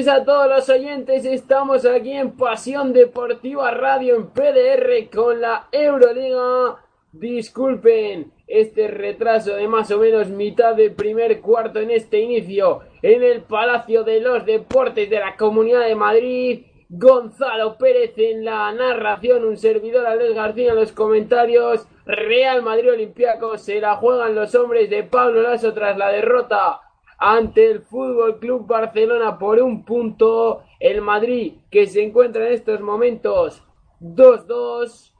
Noches 0.00 0.14
a 0.14 0.24
todos 0.24 0.48
los 0.48 0.68
oyentes. 0.70 1.26
Estamos 1.26 1.84
aquí 1.84 2.12
en 2.12 2.30
Pasión 2.30 2.94
Deportiva 2.94 3.70
Radio 3.70 4.16
en 4.16 4.28
PDR 4.28 5.10
con 5.14 5.42
la 5.42 5.68
Euroliga. 5.70 6.78
Disculpen 7.12 8.32
este 8.46 8.88
retraso 8.88 9.56
de 9.56 9.68
más 9.68 9.90
o 9.90 9.98
menos 9.98 10.30
mitad 10.30 10.74
del 10.74 10.94
primer 10.94 11.42
cuarto 11.42 11.80
en 11.80 11.90
este 11.90 12.18
inicio 12.18 12.80
en 13.02 13.22
el 13.22 13.42
Palacio 13.42 14.02
de 14.02 14.20
los 14.20 14.46
Deportes 14.46 15.10
de 15.10 15.20
la 15.20 15.36
Comunidad 15.36 15.84
de 15.86 15.94
Madrid. 15.94 16.62
Gonzalo 16.88 17.76
Pérez 17.76 18.14
en 18.16 18.42
la 18.46 18.72
narración, 18.72 19.44
un 19.44 19.58
servidor 19.58 20.06
Alex 20.06 20.34
García 20.34 20.70
en 20.70 20.76
los 20.76 20.92
comentarios. 20.92 21.86
Real 22.06 22.62
Madrid 22.62 22.92
Olimpiaco 22.92 23.58
se 23.58 23.82
la 23.82 23.96
juegan 23.96 24.34
los 24.34 24.54
hombres 24.54 24.88
de 24.88 25.02
Pablo 25.02 25.42
Lasso 25.42 25.74
tras 25.74 25.98
la 25.98 26.10
derrota 26.10 26.80
ante 27.20 27.70
el 27.70 27.82
Fútbol 27.82 28.38
Club 28.38 28.66
Barcelona 28.66 29.38
por 29.38 29.60
un 29.60 29.84
punto. 29.84 30.64
El 30.80 31.02
Madrid 31.02 31.52
que 31.70 31.86
se 31.86 32.02
encuentra 32.02 32.46
en 32.46 32.54
estos 32.54 32.80
momentos 32.80 33.62
2-2. 34.00 35.12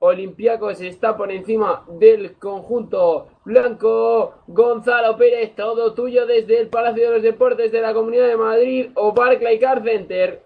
Olympiacos 0.00 0.80
está 0.80 1.16
por 1.16 1.30
encima 1.30 1.84
del 1.88 2.34
conjunto 2.34 3.28
blanco. 3.44 4.34
Gonzalo 4.48 5.16
Pérez, 5.16 5.54
todo 5.54 5.94
tuyo 5.94 6.26
desde 6.26 6.58
el 6.58 6.68
Palacio 6.68 7.04
de 7.04 7.14
los 7.14 7.22
Deportes 7.22 7.70
de 7.70 7.80
la 7.80 7.94
Comunidad 7.94 8.26
de 8.26 8.36
Madrid 8.36 8.90
o 8.94 9.12
Barclay 9.12 9.60
Car 9.60 9.84
Center. 9.84 10.42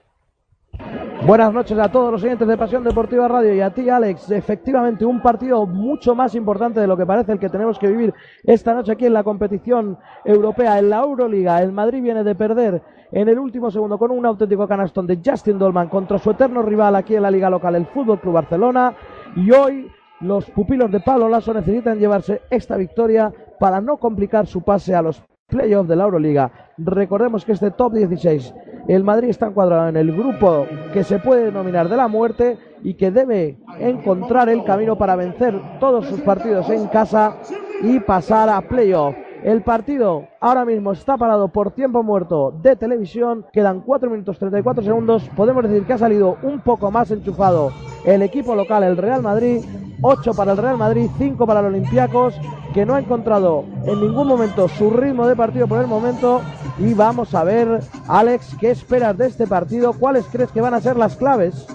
Buenas 1.27 1.53
noches 1.53 1.77
a 1.79 1.91
todos 1.91 2.13
los 2.13 2.23
oyentes 2.23 2.47
de 2.47 2.57
Pasión 2.57 2.85
Deportiva 2.85 3.27
Radio 3.27 3.53
y 3.53 3.61
a 3.61 3.71
ti, 3.71 3.91
Alex. 3.91 4.31
Efectivamente, 4.31 5.05
un 5.05 5.21
partido 5.21 5.67
mucho 5.67 6.15
más 6.15 6.35
importante 6.37 6.79
de 6.79 6.87
lo 6.87 6.97
que 6.97 7.05
parece 7.05 7.33
el 7.33 7.41
que 7.41 7.49
tenemos 7.49 7.79
que 7.81 7.89
vivir 7.89 8.15
esta 8.45 8.75
noche 8.75 8.93
aquí 8.93 9.07
en 9.07 9.13
la 9.13 9.25
competición 9.25 9.99
europea, 10.25 10.79
en 10.79 10.91
la 10.91 11.01
Euroliga. 11.01 11.61
El 11.61 11.73
Madrid 11.73 12.01
viene 12.01 12.23
de 12.23 12.35
perder 12.37 12.81
en 13.11 13.29
el 13.29 13.39
último 13.41 13.73
segundo 13.73 13.99
con 13.99 14.13
un 14.13 14.25
auténtico 14.25 14.69
canastón 14.69 15.07
de 15.09 15.21
Justin 15.25 15.59
Dolman 15.59 15.89
contra 15.89 16.19
su 16.19 16.31
eterno 16.31 16.63
rival 16.63 16.95
aquí 16.95 17.17
en 17.17 17.23
la 17.23 17.31
liga 17.31 17.51
local, 17.51 17.75
el 17.75 17.87
Fútbol 17.87 18.21
Club 18.21 18.35
Barcelona. 18.35 18.95
Y 19.35 19.51
hoy 19.51 19.91
los 20.21 20.49
pupilos 20.51 20.93
de 20.93 21.01
Pablo 21.01 21.29
Lasso 21.29 21.53
necesitan 21.53 21.99
llevarse 21.99 22.43
esta 22.51 22.77
victoria 22.77 23.33
para 23.59 23.81
no 23.81 23.97
complicar 23.97 24.47
su 24.47 24.63
pase 24.63 24.95
a 24.95 25.03
los 25.03 25.23
playoffs 25.47 25.89
de 25.89 25.97
la 25.97 26.05
Euroliga. 26.05 26.51
Recordemos 26.77 27.45
que 27.45 27.53
este 27.53 27.71
top 27.71 27.95
16, 27.95 28.55
el 28.89 29.05
Madrid 29.05 29.31
está 29.31 29.47
encuadrado 29.47 29.89
en 29.89 29.97
el 29.97 30.13
grupo 30.13 30.67
que 30.93 31.05
se 31.05 31.19
puede 31.19 31.47
denominar 31.47 31.89
de 31.89 31.97
la 31.97 32.09
muerte 32.09 32.59
y 32.83 32.95
que 32.95 33.11
debe 33.11 33.59
encontrar 33.79 34.49
el 34.49 34.65
camino 34.65 34.97
para 34.97 35.17
vencer 35.17 35.61
todos 35.81 36.07
sus 36.07 36.21
partidos 36.21 36.69
en 36.71 36.87
casa 36.89 37.37
y 37.83 38.01
pasar 38.01 38.49
a 38.49 38.61
playoff. 38.61 39.15
El 39.47 39.63
partido 39.63 40.27
ahora 40.41 40.65
mismo 40.65 40.91
está 40.91 41.17
parado 41.17 41.47
por 41.47 41.71
tiempo 41.71 42.03
muerto 42.03 42.53
de 42.63 42.75
televisión. 42.75 43.47
Quedan 43.53 43.81
4 43.81 44.11
minutos 44.11 44.41
34 44.41 44.83
segundos. 44.83 45.31
Podemos 45.37 45.63
decir 45.63 45.87
que 45.87 45.93
ha 45.93 45.99
salido 45.99 46.37
un 46.43 46.59
poco 46.59 46.91
más 46.91 47.13
enchufado 47.13 47.71
el 48.05 48.23
equipo 48.23 48.57
local, 48.57 48.83
el 48.83 48.97
Real 48.97 49.23
Madrid. 49.23 49.65
8 50.03 50.33
para 50.35 50.51
el 50.51 50.59
Real 50.59 50.77
Madrid, 50.77 51.09
5 51.17 51.47
para 51.47 51.63
los 51.63 51.71
Olympiacos, 51.71 52.35
que 52.75 52.85
no 52.85 52.97
ha 52.97 52.99
encontrado 52.99 53.65
en 53.85 54.01
ningún 54.01 54.27
momento 54.27 54.67
su 54.67 54.91
ritmo 54.91 55.29
de 55.29 55.37
partido 55.37 55.69
por 55.69 55.81
el 55.81 55.87
momento. 55.87 56.41
Y 56.81 56.95
vamos 56.95 57.33
a 57.33 57.45
ver, 57.45 57.83
Alex, 58.09 58.57
¿qué 58.59 58.73
esperas 58.73 59.17
de 59.17 59.29
este 59.29 59.47
partido? 59.47 59.93
¿Cuáles 59.93 60.27
crees 60.27 60.51
que 60.51 60.61
van 60.61 60.75
a 60.75 60.81
ser 60.81 60.97
las 60.97 61.15
claves? 61.15 61.69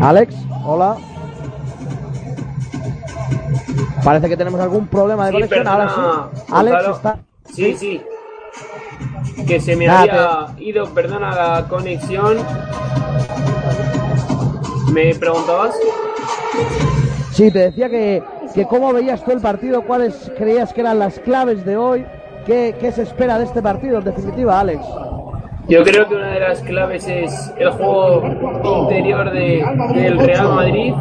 Alex, 0.00 0.34
hola. 0.64 0.96
Parece 4.04 4.28
que 4.28 4.36
tenemos 4.36 4.60
algún 4.60 4.86
problema 4.86 5.26
de 5.26 5.32
Sí, 5.32 5.34
conexión. 5.36 5.68
Ahora 5.68 5.88
sí. 5.88 6.42
Alex 6.52 6.74
Gonzalo. 6.76 6.96
está. 6.96 7.18
Sí, 7.52 7.76
sí. 7.76 8.02
Que 9.46 9.60
se 9.60 9.76
me 9.76 9.88
había 9.88 10.46
ido, 10.58 10.86
perdona 10.94 11.30
la 11.34 11.68
conexión. 11.68 12.38
¿Me 14.92 15.14
preguntabas? 15.14 15.74
Sí, 17.32 17.50
te 17.50 17.58
decía 17.60 17.88
que, 17.88 18.22
que 18.54 18.66
cómo 18.66 18.92
veías 18.92 19.22
tú 19.24 19.32
el 19.32 19.40
partido, 19.40 19.82
cuáles 19.82 20.32
creías 20.36 20.72
que 20.72 20.80
eran 20.80 20.98
las 20.98 21.18
claves 21.20 21.64
de 21.64 21.76
hoy, 21.76 22.04
qué, 22.46 22.74
qué 22.80 22.90
se 22.92 23.02
espera 23.02 23.38
de 23.38 23.44
este 23.44 23.62
partido, 23.62 23.98
en 23.98 24.04
definitiva, 24.04 24.60
Alex. 24.60 24.82
Yo 25.70 25.84
creo 25.84 26.08
que 26.08 26.16
una 26.16 26.32
de 26.32 26.40
las 26.40 26.60
claves 26.62 27.06
es 27.06 27.52
el 27.56 27.70
juego 27.70 28.24
interior 28.82 29.30
de, 29.30 29.64
del 29.94 30.18
Real 30.18 30.52
Madrid 30.52 30.92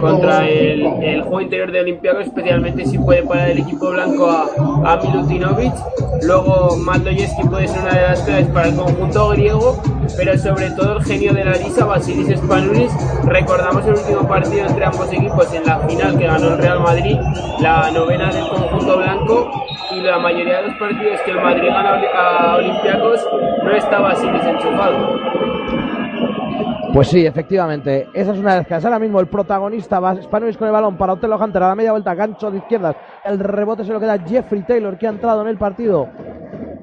contra 0.00 0.48
el, 0.48 1.20
juego 1.22 1.42
interior 1.42 1.70
de 1.70 1.80
Olympiacos, 1.80 2.28
especialmente 2.28 2.86
si 2.86 2.96
puede 2.96 3.22
parar 3.22 3.50
el 3.50 3.58
equipo 3.58 3.90
blanco 3.90 4.30
a, 4.30 4.96
Milutinovic. 4.96 5.74
Luego 6.22 6.74
Maldoyeski 6.78 7.42
puede 7.48 7.68
ser 7.68 7.82
una 7.82 7.92
de 7.92 8.02
las 8.02 8.22
claves 8.22 8.46
para 8.46 8.68
el 8.68 8.76
conjunto 8.76 9.28
griego, 9.28 9.82
pero 10.16 10.38
sobre 10.38 10.70
todo 10.70 10.96
el 10.96 11.04
genio 11.04 11.34
de 11.34 11.44
la 11.44 11.56
Lisa, 11.56 11.84
Basilis 11.84 12.38
Spanoulis. 12.38 12.92
Recordamos 13.26 13.84
el 13.84 13.92
último 13.92 14.26
partido 14.26 14.66
entre 14.66 14.86
ambos 14.86 15.12
equipos 15.12 15.52
en 15.52 15.66
la 15.66 15.80
final 15.80 16.18
que 16.18 16.26
ganó 16.26 16.48
el 16.54 16.58
Real 16.58 16.80
Madrid, 16.80 17.18
la 17.60 17.90
novena 17.90 18.32
del 18.32 18.48
conjunto 18.48 18.96
blanco, 18.96 19.63
y 19.94 20.00
la 20.00 20.18
mayoría 20.18 20.60
de 20.60 20.68
los 20.68 20.76
partidos 20.76 21.20
que 21.24 21.30
el 21.30 21.40
Madrid 21.40 21.68
gana 21.68 22.00
a 22.14 22.56
Olympiacos 22.56 23.26
no 23.62 23.70
estaba 23.70 24.10
así 24.10 24.28
desenchufado. 24.30 25.18
Pues 26.92 27.08
sí, 27.08 27.26
efectivamente. 27.26 28.08
Esa 28.14 28.32
es 28.32 28.38
una 28.38 28.52
de 28.52 28.58
las 28.58 28.66
claves. 28.66 28.84
Ahora 28.84 28.98
mismo 28.98 29.20
el 29.20 29.26
protagonista 29.26 30.00
va 30.00 30.20
Spanulis 30.20 30.56
con 30.56 30.68
el 30.68 30.72
balón 30.72 30.96
para 30.96 31.14
Otelo 31.14 31.36
Hunter 31.36 31.62
a 31.62 31.68
la 31.68 31.74
media 31.74 31.92
vuelta, 31.92 32.14
gancho 32.14 32.50
de 32.50 32.58
izquierdas. 32.58 32.96
El 33.24 33.38
rebote 33.38 33.84
se 33.84 33.92
lo 33.92 34.00
queda 34.00 34.18
Jeffrey 34.18 34.62
Taylor, 34.62 34.96
que 34.96 35.06
ha 35.06 35.10
entrado 35.10 35.42
en 35.42 35.48
el 35.48 35.58
partido 35.58 36.08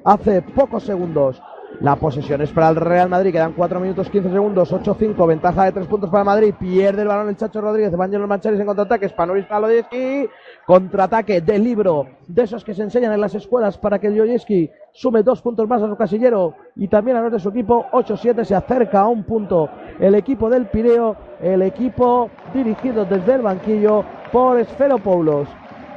hace 0.03 0.41
pocos 0.41 0.83
segundos. 0.83 1.41
La 1.79 1.95
posesión 1.95 2.41
es 2.41 2.51
para 2.51 2.69
el 2.69 2.75
Real 2.75 3.09
Madrid, 3.09 3.31
quedan 3.31 3.53
4 3.53 3.79
minutos 3.79 4.09
15 4.09 4.29
segundos, 4.29 4.71
8-5, 4.71 5.25
ventaja 5.25 5.63
de 5.63 5.71
3 5.71 5.88
puntos 5.88 6.12
para 6.12 6.24
Madrid, 6.24 6.53
pierde 6.59 7.01
el 7.01 7.07
balón 7.07 7.30
el 7.30 7.38
Chacho 7.38 7.59
Rodríguez, 7.59 7.91
Evangelos 7.91 8.27
Mancharis 8.27 8.59
en 8.59 8.68
contraataque, 8.68 9.09
Spanulis 9.09 9.45
para 9.45 9.62
Lodieski, 9.62 10.30
contraataque 10.66 11.42
de 11.42 11.60
libro, 11.60 12.08
de 12.28 12.44
esos 12.44 12.63
que 12.63 12.74
se 12.74 12.84
enseñan 12.84 13.13
en 13.13 13.22
las 13.22 13.36
escuelas 13.36 13.78
para 13.78 14.00
que 14.00 14.10
Lodieski 14.10 14.69
sume 14.94 15.24
dos 15.24 15.42
puntos 15.42 15.68
más 15.68 15.81
a 15.81 15.88
su 15.88 15.96
casillero 15.96 16.56
y 16.75 16.88
también 16.88 17.18
a 17.18 17.22
los 17.22 17.31
de 17.31 17.40
su 17.40 17.50
equipo, 17.50 17.86
8-7, 17.92 18.44
se 18.44 18.56
acerca 18.56 19.02
a 19.02 19.08
un 19.08 19.24
punto 19.24 19.69
el 20.00 20.16
equipo 20.16 20.50
del 20.50 20.68
Pireo, 20.68 21.16
el 21.42 21.62
equipo 21.62 22.30
dirigido 22.54 23.06
desde 23.06 23.34
el 23.34 23.42
banquillo 23.42 24.04
por 24.31 24.60
Esferopoulos. 24.60 25.48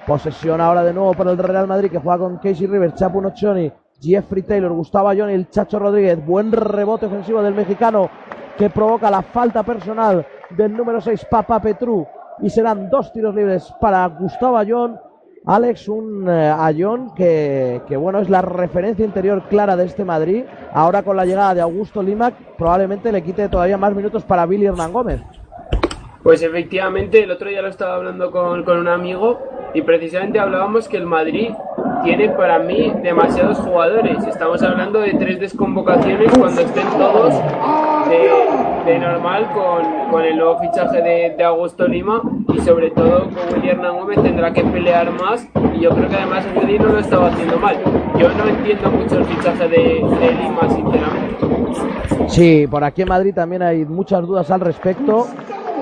Posesión 0.07 0.61
ahora 0.61 0.85
de 0.85 0.93
nuevo 0.93 1.15
para 1.15 1.31
el 1.31 1.39
Real 1.39 1.67
Madrid 1.67 1.91
que 1.91 1.99
juega 1.99 2.19
con 2.19 2.37
Casey 2.37 2.67
Rivers, 2.67 2.95
Chapu 2.95 3.21
Nocioni, 3.21 3.73
Jeffrey 4.01 4.43
Taylor, 4.43 4.73
Gustavo 4.73 5.09
Ayón 5.09 5.31
y 5.31 5.35
el 5.35 5.49
Chacho 5.49 5.79
Rodríguez. 5.79 6.25
Buen 6.25 6.53
rebote 6.53 7.07
ofensivo 7.07 7.43
del 7.43 7.55
mexicano 7.55 8.11
que 8.59 8.71
provoca 8.71 9.11
la 9.11 9.23
falta 9.23 9.63
personal 9.63 10.27
del 10.51 10.77
número 10.77 11.01
6, 11.01 11.27
Papa 11.31 11.61
Petru. 11.61 12.07
Y 12.41 12.51
serán 12.51 12.91
dos 12.91 13.13
tiros 13.13 13.35
libres 13.35 13.73
para 13.81 14.07
Gustavo 14.07 14.57
Ayón. 14.57 14.99
Alex, 15.47 15.89
un 15.89 16.29
eh, 16.29 16.51
Ayón 16.51 17.15
que, 17.15 17.83
que, 17.87 17.97
bueno, 17.97 18.19
es 18.21 18.31
la 18.31 18.41
referencia 18.41 19.05
interior 19.05 19.43
clara 19.49 19.77
de 19.77 19.85
este 19.85 20.05
Madrid. 20.05 20.45
Ahora 20.73 21.03
con 21.03 21.17
la 21.17 21.27
llegada 21.27 21.55
de 21.55 21.61
Augusto 21.61 22.03
Limac, 22.03 22.35
probablemente 22.57 23.13
le 23.13 23.23
quite 23.23 23.49
todavía 23.49 23.77
más 23.77 23.95
minutos 23.95 24.25
para 24.25 24.47
Billy 24.47 24.67
Hernán 24.67 24.93
Gómez. 24.93 25.21
Pues 26.25 26.43
efectivamente, 26.43 27.23
el 27.23 27.31
otro 27.31 27.50
día 27.50 27.61
lo 27.61 27.69
estaba 27.69 27.97
hablando 27.97 28.31
con, 28.31 28.65
con 28.65 28.79
un 28.79 28.88
amigo 28.88 29.41
y 29.75 29.82
precisamente 29.82 30.38
hablábamos 30.41 30.88
que 30.88 30.97
el 30.97 31.05
Madrid 31.05 31.50
tiene 32.03 32.31
para 32.31 32.59
mí 32.61 32.94
demasiados 33.03 33.59
jugadores. 33.59 34.26
Estamos 34.26 34.62
hablando 34.62 35.00
de 35.00 35.12
tres 35.12 35.38
desconvocaciones 35.38 36.32
cuando 36.38 36.62
estén 36.62 36.88
todos 36.99 37.35
de, 38.09 38.91
de 38.91 38.99
normal 38.99 39.50
con, 39.53 40.11
con 40.11 40.23
el 40.25 40.38
nuevo 40.38 40.59
fichaje 40.61 41.03
de, 41.03 41.35
de 41.37 41.44
Augusto 41.44 41.87
Lima 41.87 42.23
y 42.55 42.59
sobre 42.61 42.91
todo 42.93 43.29
con 43.29 43.59
Willy 43.59 43.69
Hernán 43.69 43.99
Gómez 43.99 44.23
tendrá 44.23 44.50
que 44.50 44.65
pelear 44.65 45.11
más 45.12 45.47
y 45.75 45.81
yo 45.81 45.91
creo 45.91 46.09
que 46.09 46.17
además 46.17 46.47
el 46.47 46.55
Madrid 46.55 46.81
no 46.81 46.88
lo 46.88 46.99
estaba 47.00 47.27
haciendo 47.27 47.59
mal. 47.59 47.77
Yo 48.19 48.31
no 48.31 48.49
entiendo 48.49 48.91
mucho 48.91 49.19
el 49.19 49.27
fichaje 49.27 49.69
de, 49.69 49.77
de 49.77 50.32
Lima, 50.32 50.70
sinceramente. 50.70 52.29
Sí, 52.29 52.67
por 52.67 52.82
aquí 52.82 53.03
en 53.03 53.09
Madrid 53.09 53.35
también 53.35 53.61
hay 53.61 53.85
muchas 53.85 54.27
dudas 54.27 54.50
al 54.50 54.61
respecto 54.61 55.27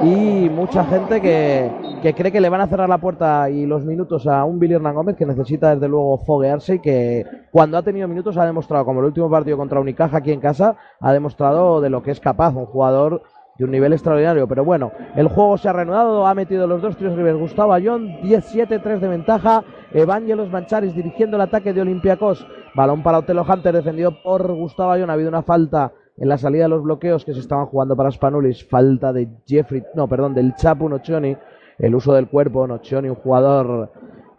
y 0.02 0.50
mucha 0.50 0.84
gente 0.84 1.20
que, 1.20 1.70
que 2.02 2.12
cree 2.12 2.32
que 2.32 2.40
le 2.40 2.48
van 2.48 2.60
a 2.60 2.66
cerrar 2.66 2.88
la 2.88 2.98
puerta 2.98 3.48
y 3.48 3.66
los 3.66 3.84
minutos 3.84 4.26
a 4.26 4.44
un 4.44 4.58
Billy 4.58 4.74
Hernán 4.74 4.96
Gómez 4.96 5.16
que 5.16 5.24
necesita 5.24 5.74
desde 5.74 5.88
luego 5.88 6.18
foguearse 6.18 6.76
y 6.76 6.78
que 6.80 7.24
cuando 7.52 7.78
ha 7.78 7.82
tenido 7.82 8.08
minutos 8.08 8.36
ha 8.36 8.44
demostrado, 8.44 8.84
como 8.84 8.98
el 9.00 9.06
último 9.06 9.30
partido 9.30 9.56
contra 9.56 9.78
Unicaja 9.78 10.16
aquí 10.16 10.32
en 10.32 10.40
casa, 10.40 10.76
ha 11.00 11.12
demostrado 11.12 11.80
de 11.80 11.90
lo 11.90 12.02
que 12.02 12.10
es 12.10 12.18
capaz, 12.18 12.52
un 12.54 12.66
jugador 12.66 13.22
de 13.56 13.64
un 13.64 13.70
nivel 13.70 13.92
extraordinario. 13.92 14.48
Pero 14.48 14.64
bueno, 14.64 14.90
el 15.14 15.28
juego 15.28 15.56
se 15.56 15.68
ha 15.68 15.72
reanudado, 15.72 16.26
ha 16.26 16.34
metido 16.34 16.66
los 16.66 16.82
dos 16.82 16.96
tiros 16.96 17.16
libres 17.16 17.36
Gustavo 17.36 17.72
Ayón, 17.72 18.08
17-3 18.22 18.98
de 18.98 19.08
ventaja, 19.08 19.62
Evangelos 19.92 20.50
Mancharis 20.50 20.96
dirigiendo 20.96 21.36
el 21.36 21.42
ataque 21.42 21.72
de 21.72 21.82
Olympiacos, 21.82 22.44
balón 22.74 23.04
para 23.04 23.18
Otelo 23.18 23.44
Hunter 23.48 23.72
defendido 23.72 24.20
por 24.22 24.50
Gustavo 24.52 24.90
Ayón, 24.90 25.10
ha 25.10 25.12
habido 25.12 25.28
una 25.28 25.42
falta 25.42 25.92
en 26.16 26.28
la 26.28 26.38
salida 26.38 26.64
de 26.64 26.68
los 26.68 26.82
bloqueos 26.82 27.24
que 27.24 27.32
se 27.32 27.40
estaban 27.40 27.66
jugando 27.66 27.96
para 27.96 28.10
Spanulis, 28.10 28.68
falta 28.68 29.12
de 29.12 29.28
Jeffrey, 29.46 29.82
no, 29.94 30.08
perdón, 30.08 30.34
del 30.34 30.54
Chapu 30.54 30.88
Nocioni, 30.88 31.36
el 31.78 31.94
uso 31.94 32.12
del 32.12 32.28
cuerpo, 32.28 32.66
Nocioni, 32.66 33.08
un 33.08 33.16
jugador 33.16 33.90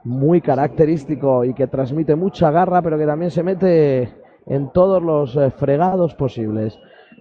muy 0.04 0.42
característico 0.42 1.44
y 1.44 1.54
que 1.54 1.68
transmite 1.68 2.16
mucha 2.16 2.52
garra, 2.52 2.82
pero 2.82 2.98
que 2.98 3.06
también 3.06 3.32
se 3.32 3.44
mete 3.44 4.14
en 4.46 4.72
todos 4.72 5.02
los 5.02 5.36
eh, 5.36 5.52
fregados 5.52 6.14
posibles. 6.16 6.78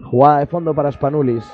Jugada 0.09 0.39
de 0.39 0.47
fondo 0.47 0.73
para 0.73 0.91
Spanulis. 0.91 1.45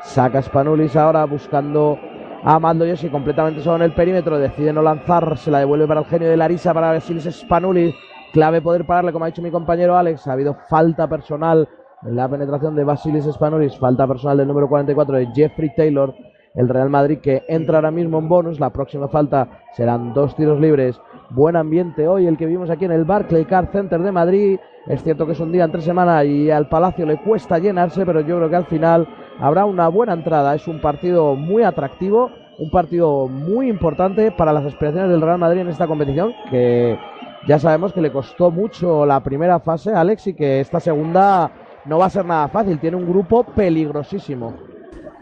Saca 0.00 0.42
Spanulis 0.42 0.96
ahora 0.96 1.24
buscando 1.24 1.98
a 2.42 2.58
Mando 2.58 2.84
Yossi 2.84 3.08
completamente 3.08 3.60
solo 3.60 3.76
en 3.76 3.82
el 3.82 3.94
perímetro. 3.94 4.38
Decide 4.38 4.72
no 4.72 4.82
lanzar, 4.82 5.36
se 5.38 5.50
la 5.50 5.60
devuelve 5.60 5.86
para 5.86 6.00
el 6.00 6.06
genio 6.06 6.28
de 6.28 6.36
Larisa 6.36 6.74
para 6.74 6.92
Basilis 6.92 7.24
Spanulis. 7.32 7.94
Clave 8.32 8.62
poder 8.62 8.86
pararle, 8.86 9.12
como 9.12 9.24
ha 9.24 9.28
dicho 9.28 9.42
mi 9.42 9.50
compañero 9.50 9.96
Alex. 9.96 10.26
Ha 10.26 10.32
habido 10.32 10.56
falta 10.68 11.06
personal 11.06 11.68
la 12.04 12.28
penetración 12.28 12.74
de 12.74 12.84
Basilis 12.84 13.24
Spanulis. 13.24 13.76
Falta 13.78 14.06
personal 14.06 14.38
del 14.38 14.48
número 14.48 14.68
44 14.68 15.16
de 15.16 15.28
Jeffrey 15.34 15.70
Taylor. 15.74 16.14
El 16.54 16.68
Real 16.68 16.90
Madrid 16.90 17.18
que 17.20 17.42
entra 17.48 17.78
ahora 17.78 17.90
mismo 17.90 18.18
en 18.18 18.28
bonus. 18.28 18.60
La 18.60 18.70
próxima 18.70 19.08
falta 19.08 19.48
serán 19.72 20.12
dos 20.12 20.34
tiros 20.36 20.60
libres. 20.60 21.00
Buen 21.30 21.56
ambiente 21.56 22.08
hoy 22.08 22.26
el 22.26 22.36
que 22.36 22.46
vimos 22.46 22.68
aquí 22.68 22.84
en 22.84 22.92
el 22.92 23.04
Barclay 23.04 23.44
Car 23.46 23.70
Center 23.72 24.00
de 24.02 24.12
Madrid. 24.12 24.58
Es 24.86 25.02
cierto 25.02 25.26
que 25.26 25.32
es 25.32 25.40
un 25.40 25.52
día 25.52 25.64
entre 25.64 25.80
semana 25.80 26.24
y 26.24 26.50
al 26.50 26.68
Palacio 26.68 27.06
le 27.06 27.22
cuesta 27.22 27.58
llenarse, 27.58 28.04
pero 28.04 28.20
yo 28.20 28.36
creo 28.36 28.50
que 28.50 28.56
al 28.56 28.66
final 28.66 29.08
habrá 29.40 29.64
una 29.64 29.88
buena 29.88 30.12
entrada. 30.12 30.54
Es 30.54 30.68
un 30.68 30.80
partido 30.80 31.36
muy 31.36 31.62
atractivo, 31.62 32.30
un 32.58 32.70
partido 32.70 33.28
muy 33.28 33.68
importante 33.68 34.30
para 34.32 34.52
las 34.52 34.66
aspiraciones 34.66 35.10
del 35.10 35.22
Real 35.22 35.38
Madrid 35.38 35.60
en 35.60 35.68
esta 35.68 35.86
competición, 35.86 36.32
que 36.50 36.98
ya 37.46 37.58
sabemos 37.58 37.92
que 37.92 38.02
le 38.02 38.12
costó 38.12 38.50
mucho 38.50 39.06
la 39.06 39.20
primera 39.20 39.58
fase, 39.60 39.94
Alex, 39.94 40.26
y 40.26 40.34
que 40.34 40.60
esta 40.60 40.80
segunda 40.80 41.50
no 41.84 41.98
va 41.98 42.06
a 42.06 42.10
ser 42.10 42.24
nada 42.24 42.48
fácil. 42.48 42.78
Tiene 42.78 42.96
un 42.96 43.08
grupo 43.08 43.44
peligrosísimo. 43.44 44.54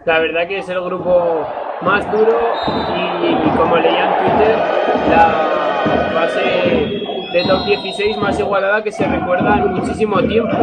La 0.04 0.18
verdad 0.18 0.48
que 0.48 0.58
es 0.58 0.68
el 0.68 0.80
grupo 0.80 1.46
más 1.82 2.10
duro 2.10 2.38
y, 3.22 3.56
como 3.56 3.76
leía 3.76 4.06
en 4.06 4.24
Twitter, 4.24 4.56
la 5.10 5.50
fase 6.14 7.00
de 7.32 7.44
top 7.44 7.64
16 7.64 8.16
más 8.18 8.38
igualada 8.40 8.82
que 8.82 8.90
se 8.90 9.06
recuerda 9.06 9.58
en 9.58 9.74
muchísimo 9.74 10.20
tiempo. 10.22 10.56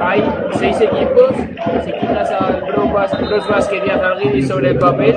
Hay 0.00 0.24
seis 0.52 0.80
equipos, 0.80 1.32
si 1.84 1.92
quitas 1.92 2.30
al 2.32 2.62
Bros 2.72 2.92
Basket 3.48 3.82
y 3.86 3.90
a 3.90 4.46
sobre 4.46 4.70
el 4.70 4.78
papel, 4.78 5.16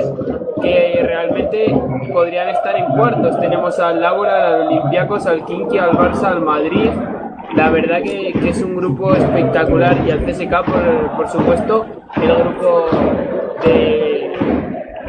que 0.62 1.02
realmente 1.02 1.74
podrían 2.12 2.50
estar 2.50 2.76
en 2.76 2.86
cuartos. 2.86 3.38
Tenemos 3.40 3.78
al 3.80 4.00
Laura, 4.00 4.48
al 4.48 4.66
Olympiacos, 4.68 5.26
al 5.26 5.44
Kinky, 5.44 5.78
al 5.78 5.92
Barça, 5.92 6.26
al 6.26 6.42
Madrid. 6.42 6.90
La 7.56 7.68
verdad 7.70 8.00
que, 8.02 8.28
es 8.48 8.62
un 8.62 8.76
grupo 8.76 9.12
espectacular 9.14 9.96
y 10.06 10.10
al 10.10 10.24
CSK, 10.24 10.64
por, 10.64 11.16
por 11.16 11.28
supuesto, 11.28 11.86
el 12.16 12.34
grupo 12.34 12.86
de, 13.64 14.30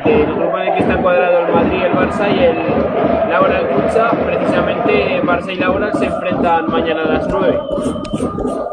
del 0.05 0.35
grupo 0.35 0.57
en 0.57 0.67
el 0.67 0.73
que 0.73 0.79
está 0.79 1.01
cuadrado 1.01 1.45
el 1.45 1.53
Madrid, 1.53 1.83
el 1.83 1.93
Barça 1.93 2.35
y 2.35 2.39
el 2.43 3.29
Laura 3.29 3.61
Cucha, 3.69 4.09
precisamente 4.25 5.21
Barça 5.21 5.53
y 5.53 5.55
Laura 5.55 5.93
se 5.93 6.05
enfrentan 6.05 6.67
mañana 6.67 7.03
a 7.03 7.07
las 7.13 7.27
9. 7.29 7.59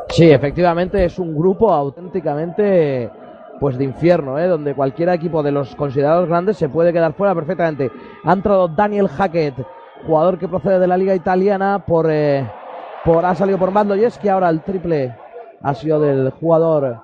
Sí, 0.09 0.31
efectivamente 0.31 1.05
es 1.05 1.19
un 1.19 1.37
grupo 1.37 1.71
auténticamente 1.71 3.11
pues 3.61 3.77
de 3.77 3.85
infierno, 3.85 4.39
¿eh? 4.39 4.47
donde 4.47 4.75
cualquier 4.75 5.11
equipo 5.11 5.43
de 5.43 5.53
los 5.53 5.75
considerados 5.75 6.29
grandes 6.29 6.57
se 6.57 6.69
puede 6.69 6.93
quedar 6.93 7.13
fuera 7.13 7.35
perfectamente. 7.35 7.91
Ha 8.25 8.33
entrado 8.33 8.69
Daniel 8.69 9.09
Hackett, 9.09 9.55
jugador 10.07 10.39
que 10.39 10.49
procede 10.49 10.79
de 10.79 10.87
la 10.87 10.97
liga 10.97 11.15
italiana, 11.15 11.85
por, 11.85 12.11
eh, 12.11 12.47
por 13.05 13.25
ha 13.25 13.35
salido 13.35 13.59
por 13.59 13.71
mando 13.71 13.97
y 13.97 14.05
es 14.05 14.19
que 14.19 14.31
ahora 14.31 14.49
el 14.49 14.63
triple 14.63 15.17
ha 15.63 15.75
sido 15.75 16.01
del 16.01 16.31
jugador 16.31 17.01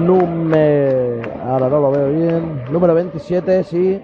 número 0.00 1.22
ahora 1.46 1.68
no 1.68 1.80
lo 1.80 1.90
veo 1.90 2.10
bien 2.10 2.64
número 2.70 2.94
27 2.94 3.64
sí 3.64 4.02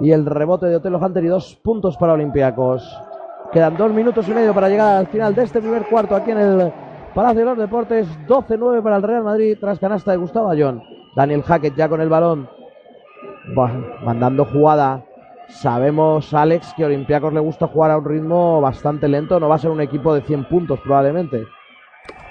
y 0.00 0.12
el 0.12 0.26
rebote 0.26 0.66
de 0.66 0.76
Otelo 0.76 0.98
Hunter 0.98 1.24
y 1.24 1.28
dos 1.28 1.56
puntos 1.56 1.96
para 1.96 2.12
Olympiacos. 2.12 3.00
Quedan 3.52 3.76
dos 3.76 3.92
minutos 3.92 4.28
y 4.28 4.34
medio 4.34 4.52
para 4.52 4.68
llegar 4.68 4.96
al 4.96 5.06
final 5.06 5.34
de 5.34 5.44
este 5.44 5.60
primer 5.60 5.86
cuarto 5.86 6.14
aquí 6.14 6.32
en 6.32 6.38
el 6.38 6.72
Palacio 7.14 7.40
de 7.40 7.46
los 7.46 7.58
Deportes 7.58 8.06
12-9 8.26 8.82
para 8.82 8.96
el 8.96 9.02
Real 9.02 9.24
Madrid 9.24 9.56
tras 9.58 9.78
canasta 9.78 10.10
de 10.10 10.18
Gustavo 10.18 10.50
Ayón. 10.50 10.82
Daniel 11.14 11.42
Hackett 11.42 11.74
ya 11.74 11.88
con 11.88 12.00
el 12.00 12.08
balón 12.08 12.48
mandando 14.04 14.44
jugada 14.44 15.05
sabemos 15.48 16.32
Alex 16.34 16.74
que 16.74 16.84
a 16.84 16.86
Olympiacos 16.86 17.32
le 17.32 17.40
gusta 17.40 17.66
jugar 17.66 17.90
a 17.90 17.98
un 17.98 18.04
ritmo 18.04 18.60
bastante 18.60 19.08
lento 19.08 19.40
no 19.40 19.48
va 19.48 19.56
a 19.56 19.58
ser 19.58 19.70
un 19.70 19.80
equipo 19.80 20.14
de 20.14 20.22
100 20.22 20.44
puntos 20.44 20.80
probablemente 20.80 21.46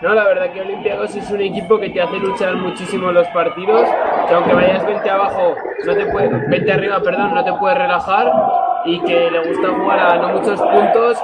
no, 0.02 0.14
la 0.14 0.26
verdad 0.26 0.52
que 0.52 0.62
Olympiacos 0.62 1.16
es 1.16 1.32
un 1.32 1.42
equipo 1.42 1.80
que 1.80 1.90
te 1.90 2.02
hace 2.02 2.18
luchar 2.18 2.56
muchísimo 2.58 3.12
los 3.12 3.28
partidos, 3.30 3.88
que 4.28 4.34
aunque 4.36 4.54
vayas 4.54 4.86
20 4.86 5.10
abajo, 5.10 5.56
no 5.86 5.94
te 5.96 6.06
puede, 6.08 6.28
20 6.50 6.72
arriba, 6.72 7.00
perdón, 7.02 7.34
no 7.34 7.44
te 7.44 7.54
puedes 7.54 7.78
relajar 7.78 8.32
y 8.86 9.00
que 9.00 9.32
le 9.32 9.48
gusta 9.48 9.70
jugar 9.70 10.00
a 10.00 10.18
no 10.18 10.30
muchos 10.30 10.62
puntos. 10.62 11.18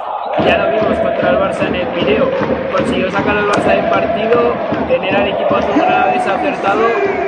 Ya 0.46 0.58
lo 0.58 0.70
vimos 0.72 0.98
contra 0.98 1.30
el 1.30 1.36
Barça 1.36 1.66
en 1.68 1.74
el 1.74 1.86
video. 1.88 2.30
Consiguió 2.74 3.10
sacar 3.10 3.36
al 3.36 3.44
Barça 3.44 3.76
del 3.76 3.90
partido, 3.90 4.54
tener 4.88 5.14
al 5.14 5.28
equipo 5.28 5.54
azulgrana 5.54 6.06
desacertado 6.06 6.82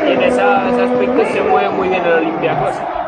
y 0.08 0.12
en 0.12 0.22
ese 0.22 0.40
aspecto 0.40 1.24
se 1.26 1.42
mueve 1.42 1.68
muy 1.70 1.88
bien 1.88 2.04
el 2.04 2.12
Olympiacos. 2.12 3.03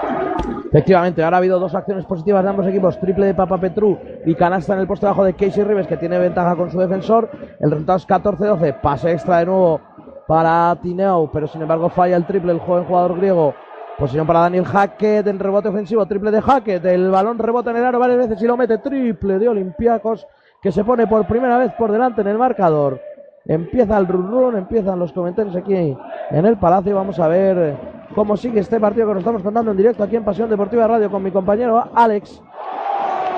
Efectivamente, 0.69 1.23
ahora 1.23 1.37
ha 1.37 1.39
habido 1.39 1.59
dos 1.59 1.75
acciones 1.75 2.05
positivas 2.05 2.43
de 2.43 2.51
ambos 2.51 2.67
equipos, 2.67 2.99
triple 2.99 3.27
de 3.27 3.35
Papa 3.35 3.59
Petru 3.59 3.99
y 4.25 4.35
canasta 4.35 4.75
en 4.75 4.81
el 4.81 4.87
poste 4.87 5.07
bajo 5.07 5.25
de 5.25 5.35
Casey 5.35 5.65
Rives, 5.65 5.87
que 5.87 5.97
tiene 5.97 6.19
ventaja 6.19 6.57
con 6.57 6.71
su 6.71 6.79
defensor. 6.79 7.31
El 7.61 7.71
resultado 7.71 7.99
es 7.99 8.07
14-12, 8.07 8.81
pase 8.81 9.13
extra 9.13 9.39
de 9.39 9.47
nuevo 9.47 9.81
para 10.27 10.77
Tineo, 10.83 11.31
pero 11.33 11.47
sin 11.47 11.63
embargo 11.63 11.89
falla 11.89 12.17
el 12.17 12.27
triple 12.27 12.53
el 12.53 12.59
joven 12.59 12.85
jugador 12.85 13.17
griego. 13.17 13.55
Posición 13.99 14.27
para 14.27 14.41
Daniel 14.41 14.67
Hackett 14.67 15.27
en 15.27 15.39
rebote 15.39 15.69
ofensivo, 15.69 16.05
triple 16.05 16.31
de 16.31 16.43
Hackett, 16.43 16.85
el 16.85 17.11
balón 17.11 17.39
rebota 17.39 17.71
en 17.71 17.79
el 17.79 17.85
aro 17.85 17.99
varias 17.99 18.19
veces 18.19 18.43
y 18.43 18.47
lo 18.47 18.57
mete, 18.57 18.79
triple 18.79 19.39
de 19.39 19.49
Olympiacos, 19.49 20.27
que 20.61 20.71
se 20.71 20.85
pone 20.85 21.07
por 21.07 21.27
primera 21.27 21.57
vez 21.57 21.73
por 21.79 21.91
delante 21.91 22.21
en 22.21 22.27
el 22.27 22.37
marcador. 22.37 23.01
Empieza 23.47 23.97
el 23.97 24.07
run, 24.07 24.31
run 24.31 24.57
empiezan 24.57 24.99
los 24.99 25.13
comentarios 25.13 25.55
aquí 25.57 25.97
en 26.31 26.47
el 26.47 26.59
Palacio. 26.59 26.95
Vamos 26.95 27.19
a 27.21 27.29
ver 27.29 27.96
cómo 28.17 28.35
sigue 28.35 28.61
este 28.61 28.81
partido 28.81 29.07
que 29.07 29.13
nos 29.13 29.21
estamos 29.21 29.43
contando 29.43 29.71
en 29.73 29.77
directo 29.77 30.03
aquí 30.03 30.17
en 30.17 30.25
Pasión 30.25 30.49
Deportiva 30.49 30.89
Radio 30.89 31.11
con 31.11 31.23
mi 31.23 31.31
compañero 31.31 31.85
Alex. 31.95 32.43